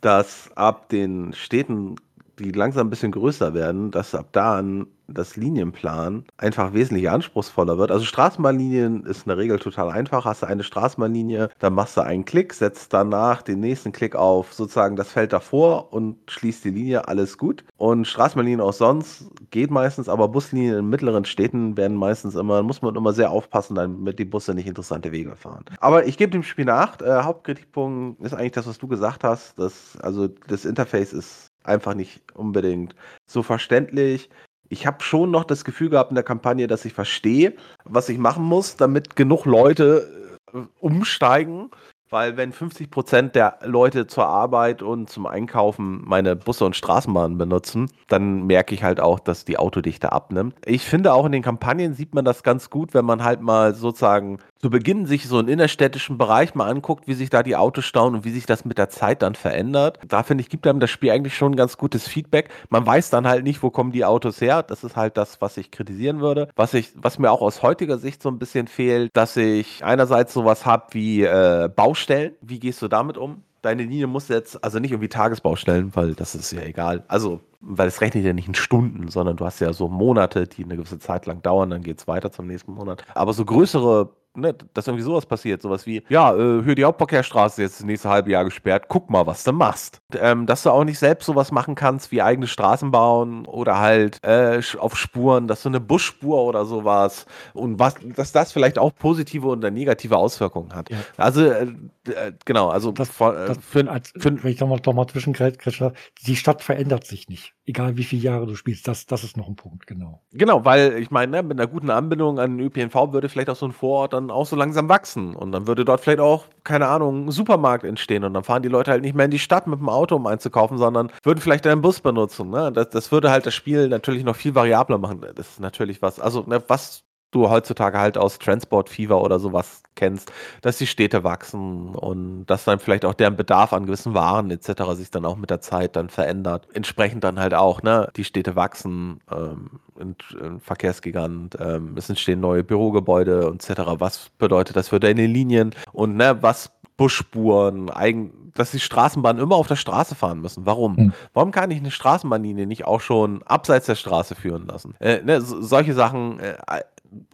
dass 0.00 0.50
ab 0.56 0.88
den 0.90 1.32
Städten, 1.32 1.96
die 2.38 2.52
langsam 2.52 2.86
ein 2.86 2.90
bisschen 2.90 3.12
größer 3.12 3.54
werden, 3.54 3.90
dass 3.90 4.14
ab 4.14 4.28
da 4.32 4.58
an 4.58 4.86
das 5.06 5.36
Linienplan 5.36 6.24
einfach 6.38 6.72
wesentlich 6.72 7.10
anspruchsvoller 7.10 7.78
wird. 7.78 7.90
Also 7.90 8.04
Straßenbahnlinien 8.04 9.04
ist 9.04 9.26
in 9.26 9.28
der 9.28 9.38
Regel 9.38 9.58
total 9.58 9.90
einfach. 9.90 10.24
Hast 10.24 10.42
du 10.42 10.46
eine 10.46 10.62
Straßenbahnlinie, 10.62 11.50
dann 11.58 11.74
machst 11.74 11.96
du 11.96 12.00
einen 12.00 12.24
Klick, 12.24 12.54
setzt 12.54 12.92
danach 12.92 13.42
den 13.42 13.60
nächsten 13.60 13.92
Klick 13.92 14.16
auf 14.16 14.52
sozusagen 14.54 14.96
das 14.96 15.10
Feld 15.10 15.32
davor 15.32 15.92
und 15.92 16.16
schließt 16.28 16.64
die 16.64 16.70
Linie, 16.70 17.08
alles 17.08 17.38
gut. 17.38 17.64
Und 17.76 18.06
Straßenbahnlinien 18.06 18.60
auch 18.60 18.72
sonst 18.72 19.26
geht 19.50 19.70
meistens, 19.70 20.08
aber 20.08 20.28
Buslinien 20.28 20.78
in 20.78 20.88
mittleren 20.88 21.24
Städten 21.24 21.76
werden 21.76 21.96
meistens 21.96 22.34
immer, 22.34 22.62
muss 22.62 22.82
man 22.82 22.96
immer 22.96 23.12
sehr 23.12 23.30
aufpassen, 23.30 23.74
damit 23.74 24.18
die 24.18 24.24
Busse 24.24 24.54
nicht 24.54 24.66
interessante 24.66 25.12
Wege 25.12 25.36
fahren. 25.36 25.64
Aber 25.80 26.06
ich 26.06 26.16
gebe 26.16 26.32
dem 26.32 26.42
Spiel 26.42 26.64
nach. 26.64 27.00
Äh, 27.00 27.22
Hauptkritikpunkt 27.22 28.22
ist 28.22 28.34
eigentlich 28.34 28.52
das, 28.52 28.66
was 28.66 28.78
du 28.78 28.88
gesagt 28.88 29.24
hast. 29.24 29.58
Dass, 29.58 29.98
also 30.00 30.28
das 30.28 30.64
Interface 30.64 31.12
ist 31.12 31.53
einfach 31.64 31.94
nicht 31.94 32.22
unbedingt 32.34 32.94
so 33.26 33.42
verständlich 33.42 34.30
ich 34.68 34.86
habe 34.86 35.02
schon 35.02 35.30
noch 35.30 35.44
das 35.44 35.64
Gefühl 35.64 35.90
gehabt 35.90 36.10
in 36.10 36.16
der 36.16 36.24
Kampagne, 36.24 36.66
dass 36.66 36.84
ich 36.84 36.94
verstehe, 36.94 37.54
was 37.84 38.08
ich 38.08 38.18
machen 38.18 38.44
muss, 38.44 38.76
damit 38.76 39.14
genug 39.14 39.44
Leute 39.44 40.36
äh, 40.52 40.58
umsteigen 40.80 41.70
weil 42.14 42.36
wenn 42.36 42.52
50 42.52 42.92
Prozent 42.92 43.34
der 43.34 43.58
Leute 43.64 44.06
zur 44.06 44.26
Arbeit 44.28 44.82
und 44.82 45.10
zum 45.10 45.26
Einkaufen 45.26 46.00
meine 46.04 46.36
Busse 46.36 46.64
und 46.64 46.76
Straßenbahnen 46.76 47.36
benutzen, 47.38 47.90
dann 48.06 48.46
merke 48.46 48.72
ich 48.72 48.84
halt 48.84 49.00
auch, 49.00 49.18
dass 49.18 49.44
die 49.44 49.58
Autodichte 49.58 50.12
abnimmt. 50.12 50.54
Ich 50.64 50.84
finde 50.84 51.12
auch 51.12 51.26
in 51.26 51.32
den 51.32 51.42
Kampagnen 51.42 51.94
sieht 51.94 52.14
man 52.14 52.24
das 52.24 52.44
ganz 52.44 52.70
gut, 52.70 52.94
wenn 52.94 53.04
man 53.04 53.24
halt 53.24 53.40
mal 53.40 53.74
sozusagen 53.74 54.38
zu 54.64 54.70
Beginn 54.70 55.04
sich 55.04 55.28
so 55.28 55.36
einen 55.36 55.48
innerstädtischen 55.48 56.16
Bereich 56.16 56.54
mal 56.54 56.70
anguckt, 56.70 57.06
wie 57.06 57.12
sich 57.12 57.28
da 57.28 57.42
die 57.42 57.54
Autos 57.54 57.84
stauen 57.84 58.14
und 58.14 58.24
wie 58.24 58.30
sich 58.30 58.46
das 58.46 58.64
mit 58.64 58.78
der 58.78 58.88
Zeit 58.88 59.20
dann 59.20 59.34
verändert. 59.34 59.98
Da 60.08 60.22
finde 60.22 60.40
ich, 60.40 60.48
gibt 60.48 60.66
einem 60.66 60.80
das 60.80 60.88
Spiel 60.88 61.10
eigentlich 61.10 61.36
schon 61.36 61.52
ein 61.52 61.56
ganz 61.56 61.76
gutes 61.76 62.08
Feedback. 62.08 62.48
Man 62.70 62.86
weiß 62.86 63.10
dann 63.10 63.26
halt 63.26 63.44
nicht, 63.44 63.62
wo 63.62 63.68
kommen 63.68 63.92
die 63.92 64.06
Autos 64.06 64.40
her. 64.40 64.62
Das 64.62 64.82
ist 64.82 64.96
halt 64.96 65.18
das, 65.18 65.42
was 65.42 65.58
ich 65.58 65.70
kritisieren 65.70 66.20
würde. 66.20 66.48
Was 66.56 66.72
ich, 66.72 66.92
was 66.94 67.18
mir 67.18 67.30
auch 67.30 67.42
aus 67.42 67.62
heutiger 67.62 67.98
Sicht 67.98 68.22
so 68.22 68.30
ein 68.30 68.38
bisschen 68.38 68.66
fehlt, 68.66 69.10
dass 69.14 69.36
ich 69.36 69.84
einerseits 69.84 70.32
sowas 70.32 70.64
habe 70.64 70.86
wie 70.92 71.24
äh, 71.24 71.68
Baustellen 71.68 72.32
wie 72.40 72.58
gehst 72.58 72.80
du 72.80 72.88
damit 72.88 73.18
um? 73.18 73.42
Deine 73.60 73.82
Linie 73.82 74.06
muss 74.06 74.28
jetzt, 74.28 74.64
also 74.64 74.78
nicht 74.78 74.92
irgendwie 74.92 75.10
Tagesbaustellen, 75.10 75.94
weil 75.94 76.14
das 76.14 76.34
ist 76.34 76.52
ja 76.52 76.62
egal. 76.62 77.04
Also, 77.08 77.40
weil 77.60 77.88
es 77.88 78.00
rechnet 78.00 78.24
ja 78.24 78.32
nicht 78.32 78.48
in 78.48 78.54
Stunden, 78.54 79.08
sondern 79.08 79.36
du 79.36 79.44
hast 79.44 79.60
ja 79.60 79.74
so 79.74 79.88
Monate, 79.88 80.46
die 80.46 80.64
eine 80.64 80.76
gewisse 80.76 80.98
Zeit 80.98 81.26
lang 81.26 81.42
dauern, 81.42 81.68
dann 81.68 81.82
geht 81.82 81.98
es 81.98 82.08
weiter 82.08 82.32
zum 82.32 82.46
nächsten 82.46 82.72
Monat. 82.72 83.04
Aber 83.14 83.34
so 83.34 83.44
größere 83.44 84.10
ne, 84.36 84.54
dass 84.74 84.86
irgendwie 84.86 85.04
sowas 85.04 85.26
passiert. 85.26 85.62
Sowas 85.62 85.86
wie, 85.86 86.02
ja, 86.08 86.34
äh, 86.34 86.62
für 86.62 86.74
die 86.74 86.84
Hauptverkehrsstraße 86.84 87.62
jetzt 87.62 87.80
das 87.80 87.86
nächste 87.86 88.08
halbe 88.08 88.30
Jahr 88.30 88.44
gesperrt, 88.44 88.86
guck 88.88 89.10
mal, 89.10 89.26
was 89.26 89.44
du 89.44 89.52
machst. 89.52 90.00
Ähm, 90.18 90.46
dass 90.46 90.62
du 90.62 90.70
auch 90.70 90.84
nicht 90.84 90.98
selbst 90.98 91.26
sowas 91.26 91.52
machen 91.52 91.74
kannst, 91.74 92.12
wie 92.12 92.22
eigene 92.22 92.46
Straßen 92.46 92.90
bauen 92.90 93.46
oder 93.46 93.78
halt 93.78 94.22
äh, 94.22 94.60
auf 94.78 94.96
Spuren, 94.96 95.48
dass 95.48 95.62
du 95.62 95.68
eine 95.68 95.80
Busspur 95.80 96.42
oder 96.44 96.64
sowas 96.64 97.26
und 97.52 97.78
was, 97.78 97.96
dass 98.16 98.32
das 98.32 98.52
vielleicht 98.52 98.78
auch 98.78 98.94
positive 98.94 99.46
oder 99.46 99.70
negative 99.70 100.16
Auswirkungen 100.16 100.74
hat. 100.74 100.90
Ja. 100.90 100.98
Also, 101.16 101.44
äh, 101.44 101.66
äh 102.06 102.32
genau, 102.44 102.68
also 102.68 102.92
das, 102.92 103.16
das, 103.16 103.58
für, 103.58 103.90
als, 103.90 104.12
für, 104.16 104.42
wenn 104.42 104.52
ich 104.52 104.60
nochmal 104.60 104.80
noch 104.84 104.92
mal 104.94 105.06
zwischenkretschen, 105.06 105.92
die 106.26 106.36
Stadt 106.36 106.62
verändert 106.62 107.06
sich 107.06 107.28
nicht. 107.28 107.54
Egal 107.66 107.96
wie 107.96 108.04
viele 108.04 108.20
Jahre 108.22 108.46
du 108.46 108.56
spielst, 108.56 108.86
das, 108.86 109.06
das 109.06 109.24
ist 109.24 109.38
noch 109.38 109.48
ein 109.48 109.56
Punkt, 109.56 109.86
genau. 109.86 110.20
Genau, 110.32 110.66
weil 110.66 110.98
ich 110.98 111.10
meine, 111.10 111.32
ne, 111.32 111.42
mit 111.42 111.58
einer 111.58 111.66
guten 111.66 111.88
Anbindung 111.88 112.38
an 112.38 112.58
den 112.58 112.66
ÖPNV 112.66 113.12
würde 113.12 113.30
vielleicht 113.30 113.48
auch 113.48 113.56
so 113.56 113.64
ein 113.64 113.72
Vorort 113.72 114.12
dann 114.12 114.30
auch 114.30 114.44
so 114.44 114.54
langsam 114.54 114.90
wachsen. 114.90 115.34
Und 115.34 115.52
dann 115.52 115.66
würde 115.66 115.86
dort 115.86 116.02
vielleicht 116.02 116.20
auch, 116.20 116.44
keine 116.62 116.88
Ahnung, 116.88 117.26
ein 117.26 117.30
Supermarkt 117.30 117.84
entstehen. 117.84 118.24
Und 118.24 118.34
dann 118.34 118.44
fahren 118.44 118.62
die 118.62 118.68
Leute 118.68 118.90
halt 118.90 119.00
nicht 119.00 119.14
mehr 119.14 119.24
in 119.24 119.30
die 119.30 119.38
Stadt 119.38 119.66
mit 119.66 119.78
dem 119.78 119.88
Auto, 119.88 120.16
um 120.16 120.26
einzukaufen, 120.26 120.76
sondern 120.76 121.10
würden 121.22 121.40
vielleicht 121.40 121.66
einen 121.66 121.80
Bus 121.80 122.00
benutzen. 122.00 122.50
Ne? 122.50 122.70
Das, 122.70 122.90
das 122.90 123.12
würde 123.12 123.30
halt 123.30 123.46
das 123.46 123.54
Spiel 123.54 123.88
natürlich 123.88 124.24
noch 124.24 124.36
viel 124.36 124.54
variabler 124.54 124.98
machen. 124.98 125.22
Das 125.34 125.48
ist 125.52 125.60
natürlich 125.60 126.02
was, 126.02 126.20
also 126.20 126.42
ne, 126.46 126.62
was 126.68 127.03
du 127.34 127.50
heutzutage 127.50 127.98
halt 127.98 128.18
aus 128.18 128.38
Transport 128.38 128.88
Fever 128.88 129.20
oder 129.20 129.38
sowas 129.38 129.82
kennst, 129.94 130.32
dass 130.62 130.78
die 130.78 130.86
Städte 130.86 131.24
wachsen 131.24 131.94
und 131.94 132.46
dass 132.46 132.64
dann 132.64 132.78
vielleicht 132.78 133.04
auch 133.04 133.14
deren 133.14 133.36
Bedarf 133.36 133.72
an 133.72 133.86
gewissen 133.86 134.14
Waren 134.14 134.50
etc. 134.50 134.92
sich 134.94 135.10
dann 135.10 135.24
auch 135.24 135.36
mit 135.36 135.50
der 135.50 135.60
Zeit 135.60 135.96
dann 135.96 136.08
verändert. 136.08 136.68
Entsprechend 136.72 137.24
dann 137.24 137.38
halt 137.38 137.54
auch, 137.54 137.82
ne, 137.82 138.08
die 138.16 138.24
Städte 138.24 138.56
wachsen, 138.56 139.20
ähm, 139.30 139.80
in, 139.98 140.16
in 140.40 140.60
Verkehrsgigant, 140.60 141.56
ähm, 141.60 141.94
es 141.96 142.08
entstehen 142.08 142.40
neue 142.40 142.64
Bürogebäude 142.64 143.52
etc. 143.54 143.82
Was 143.98 144.30
bedeutet 144.38 144.76
das 144.76 144.88
für 144.88 145.00
deine 145.00 145.26
Linien 145.26 145.74
und 145.92 146.16
ne, 146.16 146.38
was 146.40 146.70
Busspuren, 146.96 147.90
eigen, 147.90 148.52
dass 148.54 148.70
die 148.70 148.78
Straßenbahnen 148.78 149.42
immer 149.42 149.56
auf 149.56 149.66
der 149.66 149.76
Straße 149.76 150.14
fahren 150.14 150.40
müssen. 150.40 150.64
Warum? 150.64 150.96
Hm. 150.96 151.12
Warum 151.32 151.50
kann 151.50 151.70
ich 151.72 151.78
eine 151.78 151.90
Straßenbahnlinie 151.90 152.66
nicht 152.66 152.84
auch 152.84 153.00
schon 153.00 153.42
abseits 153.42 153.86
der 153.86 153.96
Straße 153.96 154.36
führen 154.36 154.66
lassen? 154.66 154.94
Äh, 155.00 155.22
ne, 155.22 155.40
so, 155.40 155.60
solche 155.60 155.94
Sachen 155.94 156.38
äh, 156.38 156.54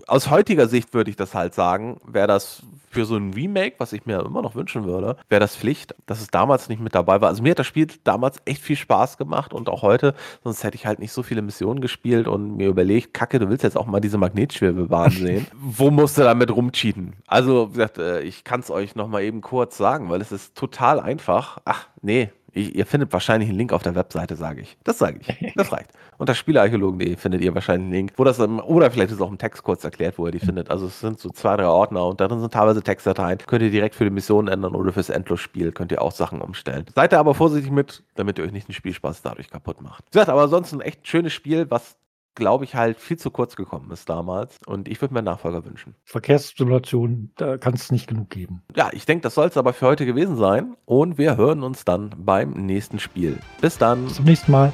aus 0.07 0.31
heutiger 0.31 0.69
Sicht 0.69 0.95
würde 0.95 1.11
ich 1.11 1.17
das 1.17 1.35
halt 1.35 1.55
sagen, 1.55 2.01
wäre 2.05 2.27
das 2.27 2.63
für 2.91 3.05
so 3.05 3.17
ein 3.17 3.33
Remake, 3.33 3.77
was 3.79 3.93
ich 3.93 4.05
mir 4.05 4.21
immer 4.21 4.43
noch 4.43 4.57
wünschen 4.57 4.85
würde, 4.85 5.17
wäre 5.29 5.41
das 5.41 5.55
Pflicht, 5.55 5.95
dass 6.07 6.21
es 6.21 6.27
damals 6.29 6.69
nicht 6.69 6.81
mit 6.81 6.95
dabei 6.95 7.21
war. 7.21 7.29
Also 7.29 7.43
mir 7.43 7.53
hat 7.53 7.61
das 7.61 7.67
Spiel 7.69 7.87
damals 8.03 8.39
echt 8.45 8.63
viel 8.63 8.77
Spaß 8.77 9.17
gemacht 9.17 9.55
und 9.55 9.69
auch 9.69 9.83
heute, 9.83 10.15
sonst 10.43 10.65
hätte 10.65 10.75
ich 10.75 10.87
halt 10.87 10.99
nicht 10.99 11.13
so 11.13 11.23
viele 11.23 11.41
Missionen 11.41 11.81
gespielt 11.81 12.27
und 12.27 12.57
mir 12.57 12.69
überlegt, 12.69 13.15
Kacke, 13.15 13.39
du 13.39 13.49
willst 13.49 13.63
jetzt 13.63 13.77
auch 13.77 13.87
mal 13.87 14.01
diese 14.01 14.19
Magnetschwebebahn 14.19 15.13
sehen. 15.13 15.47
Wo 15.55 15.91
musst 15.91 16.19
du 16.19 16.23
damit 16.23 16.51
rumcheaten? 16.51 17.15
Also, 17.29 17.71
wie 17.71 17.75
gesagt, 17.75 17.99
äh, 17.99 18.23
ich 18.23 18.43
kann 18.43 18.61
es 18.61 18.71
euch 18.73 18.97
nochmal 18.97 19.23
eben 19.23 19.41
kurz 19.41 19.77
sagen, 19.77 20.11
weil 20.11 20.21
es 20.21 20.33
ist 20.33 20.57
total 20.57 20.99
einfach. 20.99 21.59
Ach, 21.65 21.87
nee, 22.03 22.31
ich, 22.53 22.75
ihr 22.75 22.87
findet 22.87 23.13
wahrscheinlich 23.13 23.49
einen 23.49 23.59
Link 23.59 23.73
auf 23.73 23.83
der 23.83 23.95
Webseite, 23.95 24.37
sage 24.37 24.63
ich. 24.63 24.77
Das 24.85 24.99
sage 24.99 25.21
ich. 25.21 25.55
Das 25.61 25.73
reicht. 25.73 25.91
Unter 26.17 26.35
Spielerarchäologen.de 26.35 27.17
findet 27.17 27.43
ihr 27.43 27.55
wahrscheinlich 27.55 27.85
einen 27.87 27.93
Link, 27.93 28.13
wo 28.17 28.25
das 28.25 28.39
oder 28.41 28.91
vielleicht 28.91 29.13
ist 29.13 29.21
auch 29.21 29.31
im 29.31 29.39
Text 29.39 29.63
kurz 29.63 29.85
erklärt, 29.85 30.19
wo 30.19 30.27
ihr 30.27 30.33
die 30.33 30.39
mhm. 30.39 30.47
findet. 30.47 30.71
Also 30.71 30.87
es 30.87 31.01
sind 31.01 31.19
so 31.19 31.31
zwei, 31.31 31.57
drei 31.57 31.67
Ordner 31.67 32.07
und 32.07 32.21
darin 32.21 32.41
sind 32.41 32.53
teilweise 32.53 32.83
Textdateien. 32.83 33.39
Könnt 33.47 33.63
ihr 33.63 33.71
direkt 33.71 33.95
für 33.95 34.05
die 34.05 34.11
Mission 34.11 34.49
ändern 34.49 34.75
oder 34.75 34.93
fürs 34.93 35.11
Endlosspiel 35.11 35.73
könnt 35.73 35.93
ihr 35.93 36.01
auch 36.01 36.13
Sachen 36.13 36.41
umstellen. 36.41 36.87
Seid 36.95 37.13
ihr 37.13 37.19
aber 37.19 37.35
vorsichtig 37.35 37.71
mit, 37.71 38.03
damit 38.15 38.39
ihr 38.39 38.45
euch 38.45 38.53
nicht 38.53 38.69
den 38.69 38.75
Spielspaß 38.75 39.23
dadurch 39.23 39.51
kaputt 39.51 39.81
macht. 39.83 40.05
Wie 40.07 40.13
gesagt, 40.13 40.29
aber 40.29 40.43
ansonsten 40.43 40.77
ein 40.77 40.87
echt 40.87 41.07
schönes 41.07 41.33
Spiel, 41.33 41.71
was 41.71 41.97
glaube 42.35 42.65
ich, 42.65 42.75
halt 42.75 42.99
viel 42.99 43.17
zu 43.17 43.31
kurz 43.31 43.57
gekommen 43.57 43.91
ist 43.91 44.09
damals. 44.09 44.59
Und 44.67 44.89
ich 44.89 45.01
würde 45.01 45.15
mir 45.15 45.21
einen 45.21 45.27
Nachfolger 45.27 45.65
wünschen. 45.65 45.95
Verkehrssimulation, 46.05 47.33
da 47.37 47.59
kann 47.59 47.75
es 47.75 47.91
nicht 47.91 48.07
genug 48.07 48.31
geben. 48.31 48.63
Ja, 48.75 48.91
ich 48.93 49.07
denke, 49.07 49.23
das 49.23 49.35
soll 49.35 49.49
es 49.49 49.57
aber 49.57 49.73
für 49.73 49.87
heute 49.87 50.07
gewesen 50.07 50.37
sein. 50.37 50.77
Und 50.85 51.19
wir 51.19 51.37
hören 51.37 51.63
uns 51.63 51.85
dann 51.85 52.15
beim 52.17 52.51
nächsten 52.51 52.99
Spiel. 52.99 53.39
Bis 53.61 53.79
dann. 53.79 54.05
Bis 54.05 54.15
zum 54.15 54.25
nächsten 54.25 54.53
Mal. 54.53 54.73